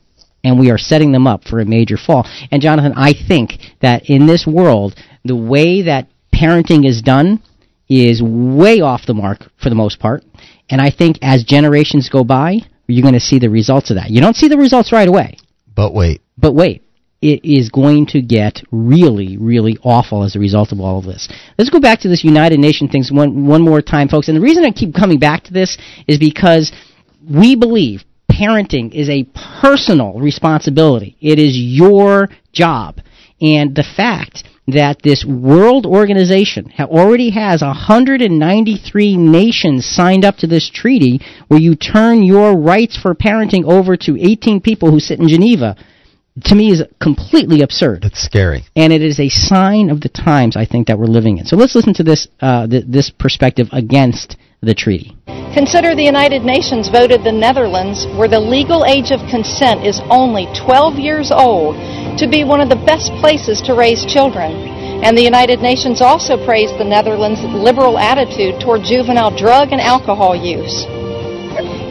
And 0.47 0.61
we 0.61 0.71
are 0.71 0.79
setting 0.79 1.11
them 1.11 1.27
up 1.27 1.43
for 1.45 1.59
a 1.59 1.65
major 1.67 1.97
fall. 1.97 2.25
And 2.53 2.63
Jonathan, 2.63 2.93
I 2.97 3.13
think 3.13 3.55
that 3.83 4.09
in 4.09 4.27
this 4.27 4.47
world, 4.47 4.95
the 5.25 5.37
way 5.37 5.83
that 5.83 6.09
parenting 6.33 6.87
is 6.87 7.03
done 7.03 7.43
is 7.89 8.23
way 8.23 8.81
off 8.81 9.07
the 9.07 9.15
mark 9.15 9.41
for 9.63 9.69
the 9.69 9.75
most 9.75 9.99
part. 9.99 10.25
And 10.71 10.81
I 10.81 10.91
think 10.91 11.19
as 11.23 11.45
generations 11.45 12.09
go 12.09 12.25
by, 12.25 12.61
you're 12.87 13.03
going 13.03 13.15
to 13.15 13.21
see 13.21 13.39
the 13.39 13.51
results 13.51 13.91
of 13.91 13.97
that. 13.97 14.11
You 14.11 14.21
don't 14.21 14.37
see 14.37 14.49
the 14.49 14.57
results 14.57 14.93
right 14.93 15.09
away, 15.09 15.37
But 15.75 15.93
wait, 15.93 16.23
but 16.39 16.53
wait, 16.53 16.85
it 17.21 17.45
is 17.45 17.71
going 17.71 18.07
to 18.07 18.23
get 18.23 18.63
really, 18.71 19.37
really 19.37 19.79
awful 19.83 20.23
as 20.23 20.37
a 20.37 20.39
result 20.39 20.73
of 20.73 20.81
all 20.81 20.99
of 20.99 21.05
this. 21.05 21.29
Let's 21.59 21.71
go 21.71 21.81
back 21.81 22.01
to 22.01 22.09
this 22.09 22.23
United 22.25 22.61
Nations 22.61 22.91
things 22.91 23.11
one 23.11 23.47
one 23.47 23.63
more 23.63 23.83
time, 23.83 24.09
folks. 24.09 24.29
And 24.29 24.37
the 24.37 24.41
reason 24.41 24.65
I 24.65 24.71
keep 24.71 24.95
coming 24.95 25.19
back 25.19 25.45
to 25.45 25.53
this 25.53 25.77
is 26.07 26.19
because 26.19 26.73
we 27.29 27.57
believe 27.57 28.05
parenting 28.39 28.93
is 28.93 29.09
a 29.09 29.27
personal 29.61 30.15
responsibility. 30.15 31.17
It 31.21 31.39
is 31.39 31.57
your 31.57 32.29
job, 32.53 33.01
and 33.41 33.75
the 33.75 33.87
fact 33.97 34.45
that 34.69 35.01
this 35.03 35.25
world 35.25 35.87
organization 35.87 36.73
already 36.81 37.31
has 37.31 37.63
193 37.63 39.17
nations 39.17 39.87
signed 39.87 40.25
up 40.25 40.37
to 40.39 40.47
this 40.49 40.69
treaty 40.69 41.21
where 41.47 41.61
you 41.61 41.77
turn 41.77 42.25
your 42.25 42.59
rights 42.59 42.99
for 43.01 43.15
parenting 43.15 43.65
over 43.65 43.97
to 43.97 44.19
18 44.21 44.61
people 44.61 44.91
who 44.91 44.99
sit 44.99 45.21
in 45.21 45.29
Geneva 45.29 45.77
to 46.45 46.55
me 46.55 46.71
is 46.71 46.83
completely 47.01 47.63
absurd. 47.63 48.05
it's 48.05 48.23
scary. 48.23 48.65
And 48.75 48.93
it 48.93 49.03
is 49.03 49.19
a 49.19 49.29
sign 49.29 49.89
of 49.89 50.01
the 50.01 50.09
times 50.09 50.57
I 50.57 50.67
think 50.67 50.89
that 50.89 50.99
we're 50.99 51.07
living 51.07 51.39
in. 51.39 51.47
So 51.47 51.57
let's 51.57 51.75
listen 51.75 51.95
to 51.95 52.03
this 52.03 52.29
uh, 52.41 52.67
th- 52.67 52.85
this 52.87 53.11
perspective 53.11 53.69
against 53.73 54.37
the 54.63 54.75
treaty. 54.75 55.17
Consider 55.57 55.95
the 55.95 56.05
United 56.05 56.45
Nations 56.45 56.89
voted 56.89 57.25
the 57.25 57.33
Netherlands, 57.33 58.05
where 58.19 58.29
the 58.29 58.39
legal 58.39 58.85
age 58.85 59.11
of 59.11 59.25
consent 59.31 59.87
is 59.87 60.05
only 60.11 60.45
12 60.53 61.01
years 61.01 61.33
old, 61.33 61.77
to 62.19 62.29
be 62.29 62.45
one 62.45 62.61
of 62.61 62.69
the 62.69 62.85
best 62.85 63.13
places 63.25 63.63
to 63.63 63.73
raise 63.73 64.05
children. 64.05 64.53
And 65.01 65.17
the 65.17 65.25
United 65.25 65.61
Nations 65.61 66.01
also 66.01 66.37
praised 66.45 66.79
the 66.79 66.85
Netherlands' 66.85 67.41
liberal 67.41 67.99
attitude 67.99 68.61
toward 68.61 68.83
juvenile 68.83 69.33
drug 69.33 69.73
and 69.73 69.81
alcohol 69.81 70.37
use. 70.37 70.85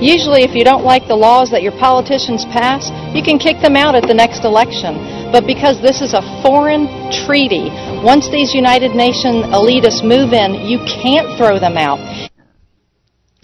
Usually, 0.02 0.44
if 0.44 0.54
you 0.54 0.64
don't 0.64 0.84
like 0.84 1.08
the 1.08 1.16
laws 1.16 1.50
that 1.52 1.64
your 1.64 1.72
politicians 1.80 2.46
pass, 2.46 2.92
you 3.16 3.24
can 3.24 3.40
kick 3.40 3.62
them 3.62 3.76
out 3.76 3.96
at 3.96 4.06
the 4.06 4.14
next 4.14 4.44
election. 4.44 5.32
But 5.32 5.48
because 5.48 5.82
this 5.82 6.02
is 6.02 6.14
a 6.14 6.22
foreign 6.44 6.86
treaty, 7.26 7.70
once 8.04 8.30
these 8.30 8.54
United 8.54 8.94
Nations 8.94 9.46
elitists 9.56 10.04
move 10.04 10.34
in, 10.34 10.68
you 10.68 10.78
can't 10.86 11.38
throw 11.38 11.58
them 11.58 11.78
out. 11.78 12.25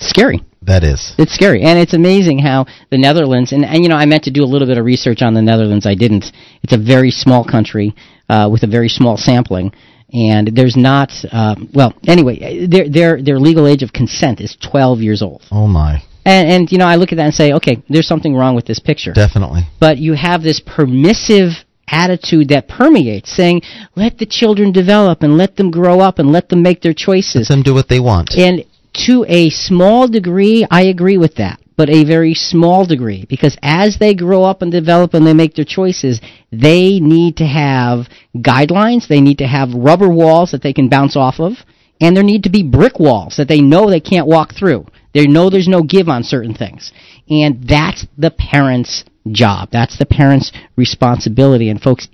Scary. 0.02 0.44
That 0.64 0.84
is. 0.84 1.16
It's 1.18 1.34
scary, 1.34 1.64
and 1.64 1.80
it's 1.80 1.96
amazing 1.96 2.38
how 2.40 2.66
the 2.92 2.98
Netherlands 2.98 3.52
and, 3.52 3.66
and 3.66 3.82
you 3.82 3.90
know 3.90 3.96
I 3.96 4.06
meant 4.06 4.24
to 4.26 4.32
do 4.32 4.44
a 4.44 4.46
little 4.46 4.68
bit 4.68 4.78
of 4.78 4.86
research 4.86 5.22
on 5.24 5.34
the 5.34 5.42
Netherlands. 5.42 5.86
I 5.88 5.96
didn't. 5.96 6.26
It's 6.62 6.74
a 6.74 6.78
very 6.78 7.10
small 7.10 7.44
country 7.44 7.96
uh, 8.30 8.48
with 8.52 8.62
a 8.62 8.68
very 8.68 8.88
small 8.90 9.18
sampling, 9.18 9.74
and 10.14 10.50
there's 10.56 10.76
not. 10.78 11.10
Uh, 11.32 11.56
well, 11.74 11.94
anyway, 12.08 12.68
their 12.68 12.88
their 12.88 13.22
their 13.24 13.40
legal 13.40 13.66
age 13.68 13.82
of 13.82 13.92
consent 13.92 14.40
is 14.40 14.56
12 14.62 15.00
years 15.00 15.24
old, 15.24 15.42
Oh 15.52 15.66
my. 15.68 16.04
and 16.26 16.48
and 16.48 16.72
you 16.72 16.78
know 16.78 16.86
I 16.86 16.96
look 16.98 17.12
at 17.12 17.16
that 17.16 17.26
and 17.26 17.34
say, 17.34 17.54
okay, 17.54 17.82
there's 17.90 18.08
something 18.08 18.36
wrong 18.36 18.54
with 18.56 18.66
this 18.68 18.80
picture. 18.80 19.14
Definitely. 19.14 19.62
But 19.80 19.98
you 19.98 20.14
have 20.14 20.44
this 20.44 20.60
permissive 20.64 21.54
attitude 21.88 22.50
that 22.50 22.68
permeates, 22.70 23.30
saying, 23.36 23.62
let 23.96 24.18
the 24.18 24.26
children 24.26 24.72
develop 24.72 25.24
and 25.24 25.38
let 25.38 25.58
them 25.58 25.70
grow 25.72 26.00
up 26.00 26.20
and 26.20 26.32
let 26.32 26.48
them 26.50 26.62
make 26.62 26.82
their 26.82 26.94
choices. 26.94 27.50
Let 27.50 27.56
them 27.56 27.64
do 27.64 27.74
what 27.74 27.90
they 27.90 28.00
want. 28.00 28.32
And 28.38 28.64
to 28.94 29.26
a 29.28 29.50
small 29.50 30.08
degree, 30.08 30.66
I 30.70 30.84
agree 30.84 31.18
with 31.18 31.36
that, 31.36 31.60
but 31.78 31.90
a 31.90 32.04
very 32.04 32.34
small 32.34 32.86
degree. 32.86 33.26
Because 33.30 33.58
as 33.62 33.98
they 34.00 34.14
grow 34.14 34.44
up 34.44 34.62
and 34.62 34.72
develop 34.72 35.14
and 35.14 35.26
they 35.26 35.34
make 35.34 35.56
their 35.56 35.66
choices, 35.66 36.20
they 36.52 37.00
need 37.00 37.38
to 37.38 37.46
have 37.46 38.08
guidelines, 38.36 39.08
they 39.08 39.22
need 39.22 39.38
to 39.40 39.48
have 39.48 39.74
rubber 39.74 40.10
walls 40.10 40.52
that 40.52 40.62
they 40.62 40.74
can 40.74 40.90
bounce 40.90 41.16
off 41.16 41.40
of, 41.40 41.54
and 42.00 42.16
there 42.16 42.24
need 42.24 42.44
to 42.44 42.50
be 42.50 42.64
brick 42.64 43.00
walls 43.00 43.36
that 43.38 43.48
they 43.48 43.62
know 43.62 43.90
they 43.90 44.00
can't 44.00 44.28
walk 44.28 44.54
through. 44.54 44.86
They 45.14 45.28
know 45.28 45.50
there's 45.50 45.68
no 45.68 45.84
give 45.84 46.10
on 46.10 46.24
certain 46.24 46.54
things. 46.54 46.92
And 47.30 47.68
that's 47.68 48.08
the 48.18 48.32
parent's 48.32 49.04
job. 49.30 49.70
That's 49.72 49.98
the 49.98 50.06
parent's 50.06 50.52
responsibility. 50.76 51.70
And 51.70 51.82
folks, 51.82 52.08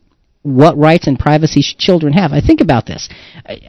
what 0.47 0.77
rights 0.77 1.07
and 1.07 1.17
privacy 1.17 1.61
children 1.61 2.13
have? 2.13 2.31
I 2.31 2.41
think 2.41 2.61
about 2.61 2.85
this. 2.85 3.09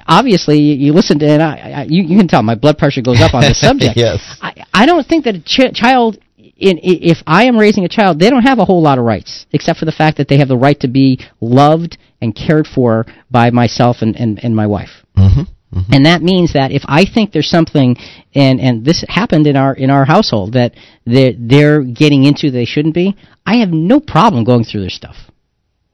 Obviously, 0.06 0.59
you, 0.59 0.92
listen 0.92 1.18
to, 1.18 1.26
and 1.26 1.42
I, 1.42 1.56
I, 1.56 1.86
you, 1.88 2.02
you 2.05 2.18
can 2.18 2.28
tell 2.28 2.42
my 2.42 2.55
blood 2.55 2.78
pressure 2.78 3.02
goes 3.02 3.20
up 3.20 3.34
on 3.34 3.42
this 3.42 3.60
subject. 3.68 3.96
yes. 3.96 4.20
I, 4.40 4.64
I 4.72 4.86
don't 4.86 5.06
think 5.06 5.24
that 5.24 5.34
a 5.34 5.40
ch- 5.40 5.74
child, 5.74 6.18
in, 6.36 6.78
if 6.82 7.18
I 7.26 7.44
am 7.44 7.59
raising 7.59 7.84
a 7.84 7.88
child, 7.88 8.18
they 8.18 8.30
don't 8.30 8.42
have 8.42 8.59
a 8.59 8.64
whole 8.64 8.82
lot 8.82 8.98
of 8.98 9.05
rights, 9.05 9.46
except 9.52 9.78
for 9.78 9.84
the 9.84 9.92
fact 9.92 10.16
that 10.18 10.28
they 10.28 10.38
have 10.38 10.48
the 10.48 10.56
right 10.56 10.78
to 10.80 10.88
be 10.88 11.20
loved 11.40 11.98
and 12.20 12.34
cared 12.34 12.66
for 12.66 13.06
by 13.30 13.50
myself 13.50 13.98
and, 14.00 14.16
and, 14.16 14.42
and 14.42 14.55
my 14.55 14.66
wife. 14.66 15.05
Mm-hmm. 15.16 15.92
And 15.92 16.06
that 16.06 16.22
means 16.22 16.55
that 16.55 16.72
if 16.72 16.82
I 16.86 17.05
think 17.05 17.32
there's 17.32 17.50
something, 17.50 17.96
and 18.34 18.59
and 18.59 18.84
this 18.84 19.05
happened 19.06 19.46
in 19.46 19.55
our 19.55 19.74
in 19.74 19.90
our 19.90 20.06
household 20.06 20.55
that 20.55 20.72
they're 21.05 21.34
they're 21.38 21.82
getting 21.82 22.24
into 22.24 22.50
they 22.50 22.64
shouldn't 22.64 22.94
be, 22.94 23.16
I 23.44 23.59
have 23.59 23.68
no 23.68 24.00
problem 24.00 24.44
going 24.44 24.64
through 24.64 24.80
their 24.80 24.90
stuff. 24.90 25.16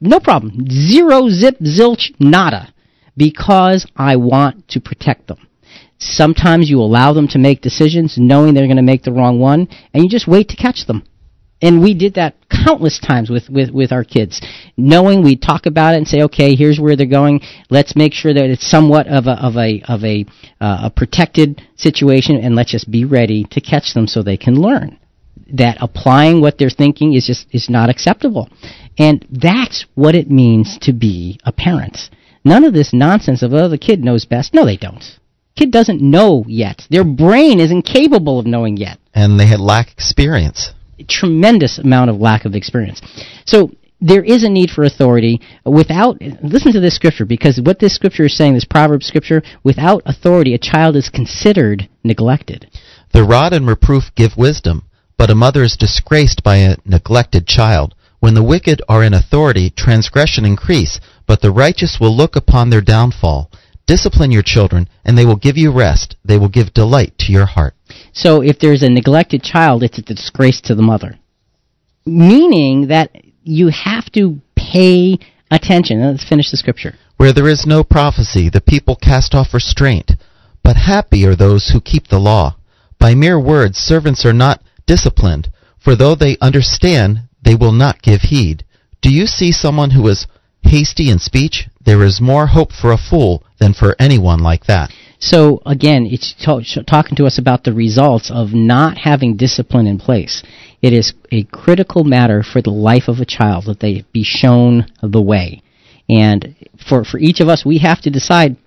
No 0.05 0.19
problem. 0.19 0.67
Zero 0.69 1.29
zip 1.29 1.57
zilch 1.59 2.13
nada, 2.19 2.73
because 3.17 3.87
I 3.95 4.15
want 4.17 4.67
to 4.69 4.79
protect 4.79 5.27
them. 5.27 5.47
Sometimes 5.97 6.69
you 6.69 6.79
allow 6.79 7.13
them 7.13 7.27
to 7.29 7.39
make 7.39 7.61
decisions 7.61 8.15
knowing 8.17 8.53
they're 8.53 8.67
going 8.67 8.77
to 8.77 8.83
make 8.83 9.03
the 9.03 9.11
wrong 9.11 9.39
one, 9.39 9.67
and 9.93 10.03
you 10.03 10.09
just 10.09 10.27
wait 10.27 10.49
to 10.49 10.55
catch 10.55 10.85
them. 10.85 11.03
And 11.61 11.81
we 11.81 11.93
did 11.95 12.15
that 12.15 12.35
countless 12.49 12.99
times 12.99 13.29
with, 13.29 13.49
with, 13.49 13.71
with 13.71 13.91
our 13.91 14.03
kids, 14.03 14.41
knowing 14.77 15.23
we'd 15.23 15.41
talk 15.41 15.65
about 15.65 15.95
it 15.95 15.99
and 15.99 16.07
say, 16.07 16.21
okay, 16.23 16.55
here's 16.55 16.79
where 16.79 16.95
they're 16.95 17.07
going. 17.07 17.39
Let's 17.71 17.95
make 17.95 18.13
sure 18.13 18.33
that 18.33 18.49
it's 18.49 18.69
somewhat 18.69 19.07
of 19.07 19.25
a 19.25 19.31
of 19.31 19.55
a 19.55 19.81
of 19.87 20.03
a, 20.03 20.25
uh, 20.61 20.81
a 20.83 20.91
protected 20.95 21.61
situation, 21.77 22.35
and 22.35 22.55
let's 22.55 22.71
just 22.71 22.91
be 22.91 23.05
ready 23.05 23.45
to 23.51 23.61
catch 23.61 23.93
them 23.93 24.05
so 24.05 24.21
they 24.21 24.37
can 24.37 24.61
learn 24.61 24.99
that 25.53 25.77
applying 25.79 26.41
what 26.41 26.57
they're 26.57 26.69
thinking 26.69 27.13
is 27.13 27.25
just 27.27 27.47
is 27.51 27.69
not 27.69 27.89
acceptable. 27.89 28.49
And 28.97 29.25
that's 29.29 29.85
what 29.93 30.15
it 30.15 30.29
means 30.29 30.77
to 30.81 30.93
be 30.93 31.39
a 31.43 31.51
parent. 31.51 32.09
None 32.43 32.63
of 32.63 32.73
this 32.73 32.93
nonsense 32.93 33.41
of 33.41 33.53
oh 33.53 33.67
the 33.67 33.77
kid 33.77 34.03
knows 34.03 34.25
best. 34.25 34.53
No, 34.53 34.65
they 34.65 34.77
don't. 34.77 35.03
Kid 35.57 35.71
doesn't 35.71 36.01
know 36.01 36.43
yet. 36.47 36.83
Their 36.89 37.03
brain 37.05 37.59
isn't 37.59 37.83
capable 37.83 38.39
of 38.39 38.45
knowing 38.45 38.77
yet 38.77 38.99
And 39.13 39.39
they 39.39 39.47
had 39.47 39.59
lack 39.59 39.91
experience. 39.91 40.73
tremendous 41.07 41.77
amount 41.79 42.09
of 42.09 42.17
lack 42.17 42.45
of 42.45 42.55
experience. 42.55 43.01
So 43.45 43.71
there 44.01 44.23
is 44.23 44.43
a 44.43 44.49
need 44.49 44.69
for 44.69 44.83
authority 44.83 45.41
without 45.65 46.21
listen 46.43 46.73
to 46.73 46.79
this 46.79 46.95
scripture 46.95 47.25
because 47.25 47.59
what 47.63 47.79
this 47.79 47.95
scripture 47.95 48.25
is 48.25 48.37
saying 48.37 48.53
this 48.53 48.65
proverb 48.65 49.01
scripture 49.03 49.41
without 49.63 50.01
authority 50.05 50.53
a 50.53 50.57
child 50.57 50.95
is 50.95 51.09
considered 51.09 51.89
neglected 52.03 52.69
The 53.13 53.23
rod 53.23 53.53
and 53.53 53.65
reproof 53.65 54.13
give 54.15 54.35
wisdom, 54.37 54.83
but 55.17 55.29
a 55.29 55.35
mother 55.35 55.63
is 55.63 55.77
disgraced 55.77 56.43
by 56.43 56.57
a 56.57 56.77
neglected 56.85 57.47
child. 57.47 57.95
When 58.19 58.33
the 58.33 58.43
wicked 58.43 58.81
are 58.89 59.03
in 59.03 59.13
authority, 59.13 59.69
transgression 59.69 60.45
increase, 60.45 60.99
but 61.27 61.41
the 61.41 61.51
righteous 61.51 61.97
will 61.99 62.15
look 62.15 62.35
upon 62.35 62.69
their 62.69 62.81
downfall. 62.81 63.51
Discipline 63.87 64.31
your 64.31 64.43
children, 64.43 64.89
and 65.03 65.17
they 65.17 65.25
will 65.25 65.35
give 65.35 65.57
you 65.57 65.71
rest. 65.71 66.15
They 66.25 66.37
will 66.37 66.49
give 66.49 66.73
delight 66.73 67.13
to 67.19 67.31
your 67.31 67.45
heart. 67.45 67.75
so 68.13 68.41
if 68.41 68.57
there's 68.59 68.83
a 68.83 68.89
neglected 68.89 69.43
child 69.43 69.83
it's 69.83 69.99
a 69.99 70.01
disgrace 70.01 70.59
to 70.61 70.73
the 70.75 70.81
mother 70.81 71.17
meaning 72.05 72.87
that 72.87 73.09
you 73.43 73.67
have 73.69 74.11
to 74.11 74.39
pay 74.55 75.17
attention 75.51 75.99
Now, 75.99 76.11
let's 76.11 76.27
finish 76.27 76.49
the 76.51 76.57
scripture 76.57 76.95
Where 77.17 77.33
there 77.33 77.47
is 77.47 77.65
no 77.65 77.83
prophecy, 77.83 78.49
the 78.49 78.61
people 78.61 78.95
cast 78.95 79.33
off 79.35 79.53
restraint. 79.53 80.11
But 80.63 80.75
happy 80.77 81.25
are 81.25 81.35
those 81.35 81.69
who 81.69 81.79
keep 81.79 82.07
the 82.07 82.19
law. 82.19 82.55
By 82.99 83.13
mere 83.13 83.39
words, 83.39 83.77
servants 83.77 84.25
are 84.25 84.33
not 84.33 84.61
disciplined, 84.85 85.51
for 85.77 85.95
though 85.95 86.15
they 86.15 86.37
understand, 86.41 87.27
they 87.41 87.55
will 87.55 87.71
not 87.71 88.01
give 88.01 88.21
heed. 88.21 88.65
Do 89.01 89.13
you 89.13 89.27
see 89.27 89.51
someone 89.51 89.91
who 89.91 90.07
is 90.07 90.27
hasty 90.65 91.09
in 91.09 91.19
speech, 91.19 91.67
there 91.83 92.03
is 92.03 92.19
more 92.19 92.47
hope 92.47 92.71
for 92.71 92.91
a 92.91 92.97
fool 92.97 93.43
than 93.59 93.73
for 93.73 93.95
anyone 93.99 94.39
like 94.39 94.65
that. 94.65 94.91
So 95.19 95.61
again, 95.65 96.07
it's 96.09 96.33
talking 96.43 97.15
to 97.15 97.25
us 97.25 97.37
about 97.37 97.63
the 97.63 97.73
results 97.73 98.29
of 98.29 98.53
not 98.53 98.97
having 98.97 99.37
discipline 99.37 99.87
in 99.87 99.97
place. 99.97 100.43
It 100.81 100.93
is 100.93 101.13
a 101.31 101.43
critical 101.45 102.03
matter 102.03 102.43
for 102.43 102.61
the 102.61 102.71
life 102.71 103.07
of 103.07 103.19
a 103.19 103.25
child 103.25 103.65
that 103.65 103.79
they 103.79 104.05
be 104.11 104.23
shown 104.23 104.87
the 105.01 105.21
way. 105.21 105.61
And 106.09 106.55
for, 106.87 107.03
for 107.03 107.17
each 107.17 107.39
of 107.39 107.47
us, 107.47 107.65
we 107.65 107.79
have 107.79 108.01
to 108.01 108.11
decide 108.11 108.57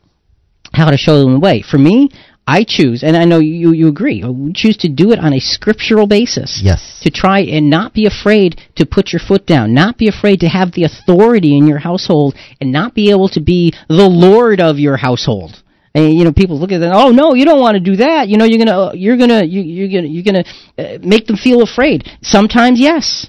how 0.73 0.90
to 0.90 0.97
show 0.97 1.20
them 1.20 1.35
the 1.35 1.39
way. 1.39 1.62
For 1.62 1.78
me, 1.78 2.11
I 2.49 2.65
choose, 2.65 3.03
and 3.03 3.15
I 3.15 3.27
know 3.27 3.41
you, 3.41 3.73
you 3.73 3.89
agree, 3.89 4.25
we 4.25 4.55
choose 4.55 4.79
to 4.79 4.89
do 4.89 5.12
it 5.12 5.19
on 5.19 5.35
a 5.35 5.39
scriptural 5.39 6.07
basis. 6.07 6.62
Yes. 6.65 6.99
To 7.03 7.11
try 7.11 7.41
and 7.41 7.69
not 7.69 7.93
be 7.93 8.07
afraid 8.07 8.59
to 8.77 8.87
put 8.87 9.12
your 9.12 9.20
foot 9.20 9.45
down, 9.45 9.75
not 9.75 9.99
be 9.99 10.09
afraid 10.09 10.41
to 10.41 10.49
have 10.49 10.73
the 10.73 10.85
authority 10.85 11.59
in 11.59 11.66
your 11.66 11.79
household, 11.79 12.35
and 12.59 12.73
not 12.73 12.95
be 12.95 13.11
able 13.11 13.29
to 13.31 13.41
be 13.41 13.75
the 13.89 14.09
Lord 14.09 14.62
of 14.62 14.79
your 14.79 14.97
household. 14.97 15.62
And 15.95 16.15
you 16.15 16.25
know, 16.25 16.33
people 16.33 16.59
look 16.59 16.73
at 16.73 16.79
that. 16.79 16.95
Oh 16.95 17.11
no, 17.11 17.35
you 17.35 17.45
don't 17.45 17.61
want 17.61 17.75
to 17.75 17.81
do 17.81 17.97
that. 17.97 18.29
You 18.29 18.39
know, 18.39 18.47
you're 18.47 18.65
gonna, 18.65 18.95
you're 18.95 19.19
gonna, 19.19 19.45
you, 19.45 19.61
you're 19.61 19.89
gonna, 19.89 20.09
you're 20.09 20.25
gonna 20.25 20.45
uh, 20.79 20.99
make 21.03 21.27
them 21.27 21.37
feel 21.37 21.61
afraid. 21.62 22.09
Sometimes 22.23 22.81
yes, 22.81 23.29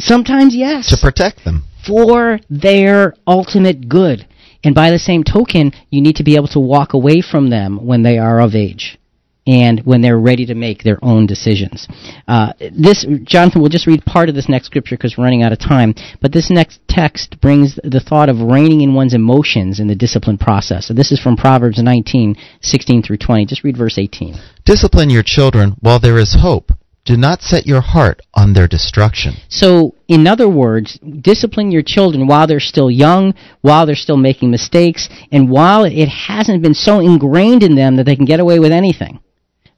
sometimes 0.00 0.56
yes. 0.56 0.88
To 0.88 0.96
protect 0.96 1.44
them 1.44 1.64
for 1.86 2.38
their 2.48 3.14
ultimate 3.26 3.90
good. 3.90 4.26
And 4.64 4.74
by 4.74 4.90
the 4.90 4.98
same 4.98 5.22
token, 5.24 5.72
you 5.90 6.00
need 6.00 6.16
to 6.16 6.24
be 6.24 6.36
able 6.36 6.48
to 6.48 6.60
walk 6.60 6.94
away 6.94 7.20
from 7.20 7.50
them 7.50 7.84
when 7.86 8.02
they 8.02 8.18
are 8.18 8.40
of 8.40 8.54
age 8.54 8.98
and 9.46 9.80
when 9.84 10.00
they're 10.00 10.18
ready 10.18 10.46
to 10.46 10.54
make 10.54 10.82
their 10.82 10.98
own 11.02 11.26
decisions. 11.26 11.86
Uh, 12.26 12.52
this, 12.72 13.06
Jonathan, 13.24 13.60
we'll 13.60 13.68
just 13.68 13.86
read 13.86 14.04
part 14.04 14.28
of 14.28 14.34
this 14.34 14.48
next 14.48 14.66
scripture 14.66 14.96
because 14.96 15.16
we're 15.16 15.24
running 15.24 15.42
out 15.42 15.52
of 15.52 15.58
time. 15.58 15.94
But 16.20 16.32
this 16.32 16.50
next 16.50 16.80
text 16.88 17.40
brings 17.40 17.78
the 17.84 18.00
thought 18.00 18.28
of 18.30 18.40
reining 18.40 18.80
in 18.80 18.94
one's 18.94 19.14
emotions 19.14 19.80
in 19.80 19.86
the 19.86 19.94
discipline 19.94 20.38
process. 20.38 20.88
So 20.88 20.94
this 20.94 21.12
is 21.12 21.20
from 21.20 21.36
Proverbs 21.36 21.82
19, 21.82 22.36
16 22.62 23.02
through 23.02 23.18
20. 23.18 23.44
Just 23.46 23.64
read 23.64 23.76
verse 23.76 23.98
18. 23.98 24.34
Discipline 24.64 25.10
your 25.10 25.22
children 25.22 25.76
while 25.80 26.00
there 26.00 26.18
is 26.18 26.36
hope 26.40 26.72
do 27.04 27.16
not 27.16 27.42
set 27.42 27.66
your 27.66 27.82
heart 27.82 28.20
on 28.32 28.54
their 28.54 28.66
destruction. 28.66 29.34
So, 29.48 29.94
in 30.08 30.26
other 30.26 30.48
words, 30.48 30.98
discipline 30.98 31.70
your 31.70 31.82
children 31.82 32.26
while 32.26 32.46
they're 32.46 32.60
still 32.60 32.90
young, 32.90 33.34
while 33.60 33.84
they're 33.84 33.94
still 33.94 34.16
making 34.16 34.50
mistakes, 34.50 35.08
and 35.30 35.50
while 35.50 35.84
it 35.84 36.08
hasn't 36.08 36.62
been 36.62 36.74
so 36.74 37.00
ingrained 37.00 37.62
in 37.62 37.74
them 37.74 37.96
that 37.96 38.04
they 38.04 38.16
can 38.16 38.24
get 38.24 38.40
away 38.40 38.58
with 38.58 38.72
anything. 38.72 39.20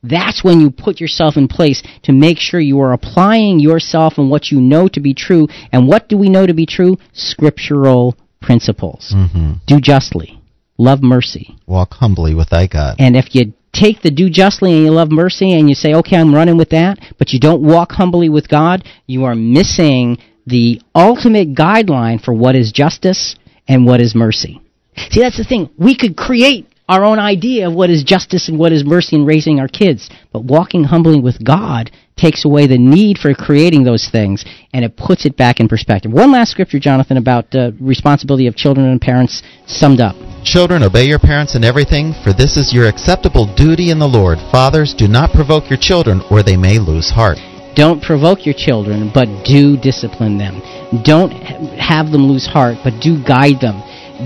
That's 0.03 0.45
when 0.45 0.61
you 0.61 0.71
put 0.71 1.01
yourself 1.01 1.37
in 1.37 1.49
place 1.49 1.83
to 2.05 2.13
make 2.13 2.39
sure 2.39 2.61
you 2.61 2.81
are 2.81 2.93
applying 2.93 3.59
yourself 3.59 4.19
and 4.19 4.31
what 4.31 4.53
you 4.53 4.61
know 4.61 4.87
to 4.89 5.01
be 5.01 5.15
true. 5.15 5.49
And 5.73 5.89
what 5.89 6.09
do 6.09 6.17
we 6.17 6.29
know 6.29 6.47
to 6.47 6.55
be 6.55 6.67
true? 6.67 6.97
Scriptural 7.13 8.17
principles. 8.41 9.13
Mm-hmm. 9.15 9.55
Do 9.67 9.81
justly. 9.81 10.41
Love 10.79 11.03
mercy. 11.03 11.57
Walk 11.67 11.95
humbly 11.95 12.35
with 12.35 12.51
thy 12.51 12.69
God. 12.69 12.97
And 13.01 13.17
if 13.17 13.35
you 13.35 13.55
take 13.79 14.03
the 14.03 14.11
do 14.11 14.31
justly 14.31 14.73
and 14.73 14.85
you 14.85 14.91
love 14.91 15.11
mercy 15.11 15.53
and 15.53 15.69
you 15.69 15.75
say, 15.75 15.95
okay, 15.95 16.17
I'm 16.17 16.35
running 16.35 16.57
with 16.57 16.71
that, 16.71 16.99
but 17.19 17.33
you 17.33 17.41
don't 17.41 17.63
walk 17.63 17.93
humbly 17.93 18.29
with 18.29 18.49
God, 18.49 18.85
you 19.07 19.25
are 19.25 19.35
missing 19.35 20.19
the 20.47 20.81
ultimate 20.95 21.55
guideline 21.55 22.23
for 22.23 22.33
what 22.33 22.55
is 22.55 22.73
justice 22.73 23.37
and 23.69 23.85
what 23.85 24.01
is 24.01 24.15
mercy. 24.15 24.61
See, 25.11 25.21
that's 25.21 25.37
the 25.37 25.45
thing. 25.45 25.71
We 25.77 25.97
could 25.97 26.17
create 26.17 26.69
our 26.89 27.05
own 27.05 27.19
idea 27.19 27.69
of 27.69 27.75
what 27.75 27.91
is 27.91 28.05
justice 28.05 28.49
and 28.49 28.59
what 28.59 28.73
is 28.73 28.85
mercy 28.85 29.17
in 29.17 29.27
raising 29.27 29.59
our 29.59 29.69
kids, 29.69 30.09
but 30.33 30.45
walking 30.45 30.85
humbly 30.85 31.21
with 31.21 31.45
God 31.45 31.91
takes 32.17 32.47
away 32.47 32.67
the 32.67 32.79
need 32.79 33.19
for 33.19 33.35
creating 33.35 33.85
those 33.85 34.09
things 34.09 34.43
and 34.73 34.87
it 34.87 34.97
puts 34.97 35.27
it 35.27 35.37
back 35.37 35.61
in 35.61 35.69
perspective. 35.69 36.11
One 36.11 36.33
last 36.33 36.51
scripture, 36.51 36.79
Jonathan, 36.79 37.19
about 37.19 37.55
uh, 37.55 37.73
responsibility 37.79 38.47
of 38.47 38.57
children 38.57 38.87
and 38.87 38.99
parents 38.99 39.43
summed 39.67 40.01
up. 40.01 40.17
Children, 40.43 40.83
obey 40.83 41.05
your 41.05 41.19
parents 41.19 41.55
in 41.55 41.63
everything, 41.63 42.15
for 42.25 42.33
this 42.33 42.57
is 42.57 42.73
your 42.73 42.89
acceptable 42.89 43.53
duty 43.55 43.91
in 43.91 43.99
the 43.99 44.09
Lord. 44.09 44.39
Fathers, 44.51 44.95
do 44.97 45.07
not 45.09 45.35
provoke 45.35 45.69
your 45.69 45.79
children, 45.79 46.23
or 46.31 46.43
they 46.43 46.57
may 46.57 46.79
lose 46.79 47.11
heart. 47.11 47.37
Don't 47.75 48.03
provoke 48.03 48.47
your 48.47 48.55
children, 48.57 49.11
but 49.13 49.27
do 49.45 49.77
discipline 49.77 50.39
them. 50.39 50.63
Don't 51.05 51.33
have 51.77 52.13
them 52.13 52.25
lose 52.25 52.47
heart, 52.47 52.79
but 52.83 52.99
do 53.03 53.23
guide 53.23 53.61
them. 53.61 53.83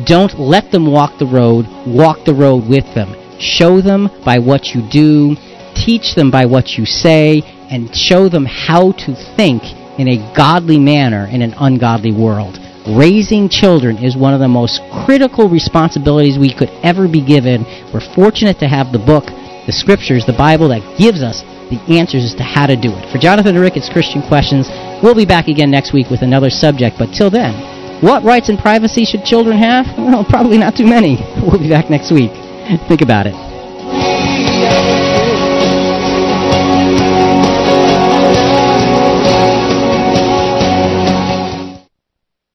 Don't 0.07 0.39
let 0.39 0.71
them 0.71 0.87
walk 0.87 1.19
the 1.19 1.27
road, 1.27 1.67
walk 1.89 2.25
the 2.25 2.35
road 2.35 2.69
with 2.69 2.87
them. 2.95 3.17
Show 3.41 3.81
them 3.81 4.09
by 4.25 4.39
what 4.39 4.67
you 4.67 4.87
do, 4.93 5.35
teach 5.75 6.15
them 6.15 6.31
by 6.31 6.47
what 6.47 6.79
you 6.79 6.87
say, 6.87 7.43
and 7.71 7.95
show 7.95 8.29
them 8.29 8.45
how 8.45 8.93
to 8.93 9.15
think 9.37 9.63
in 9.99 10.09
a 10.09 10.19
godly 10.37 10.79
manner 10.79 11.27
in 11.31 11.43
an 11.43 11.55
ungodly 11.59 12.13
world. 12.13 12.59
Raising 12.89 13.49
children 13.49 13.99
is 13.99 14.17
one 14.17 14.35
of 14.35 14.41
the 14.41 14.49
most 14.49 14.81
critical 15.05 15.49
responsibilities 15.49 16.39
we 16.39 16.53
could 16.53 16.71
ever 16.83 17.07
be 17.07 17.25
given. 17.25 17.63
We're 17.93 18.03
fortunate 18.15 18.59
to 18.61 18.69
have 18.69 18.91
the 18.91 18.99
book, 18.99 19.29
the 19.67 19.73
scriptures, 19.73 20.25
the 20.27 20.37
Bible 20.37 20.69
that 20.69 20.83
gives 20.99 21.23
us 21.23 21.43
the 21.69 21.79
answers 21.93 22.25
as 22.25 22.35
to 22.35 22.43
how 22.43 22.67
to 22.67 22.75
do 22.75 22.91
it. 22.91 23.13
For 23.13 23.19
Jonathan 23.19 23.55
and 23.55 23.63
Rick, 23.63 23.77
it's 23.77 23.93
Christian 23.93 24.27
Questions. 24.27 24.67
We'll 25.05 25.15
be 25.15 25.27
back 25.27 25.47
again 25.47 25.71
next 25.71 25.93
week 25.93 26.11
with 26.11 26.23
another 26.23 26.51
subject, 26.51 26.97
but 26.99 27.15
till 27.15 27.31
then, 27.31 27.55
what 28.03 28.25
rights 28.25 28.49
and 28.49 28.59
privacy 28.59 29.05
should 29.05 29.25
children 29.25 29.57
have? 29.57 29.87
Well, 30.11 30.25
probably 30.25 30.59
not 30.59 30.75
too 30.75 30.87
many. 30.87 31.21
We'll 31.45 31.61
be 31.61 31.69
back 31.69 31.89
next 31.89 32.11
week. 32.11 32.33
Think 32.89 33.03
about 33.03 33.27
it. 33.29 33.50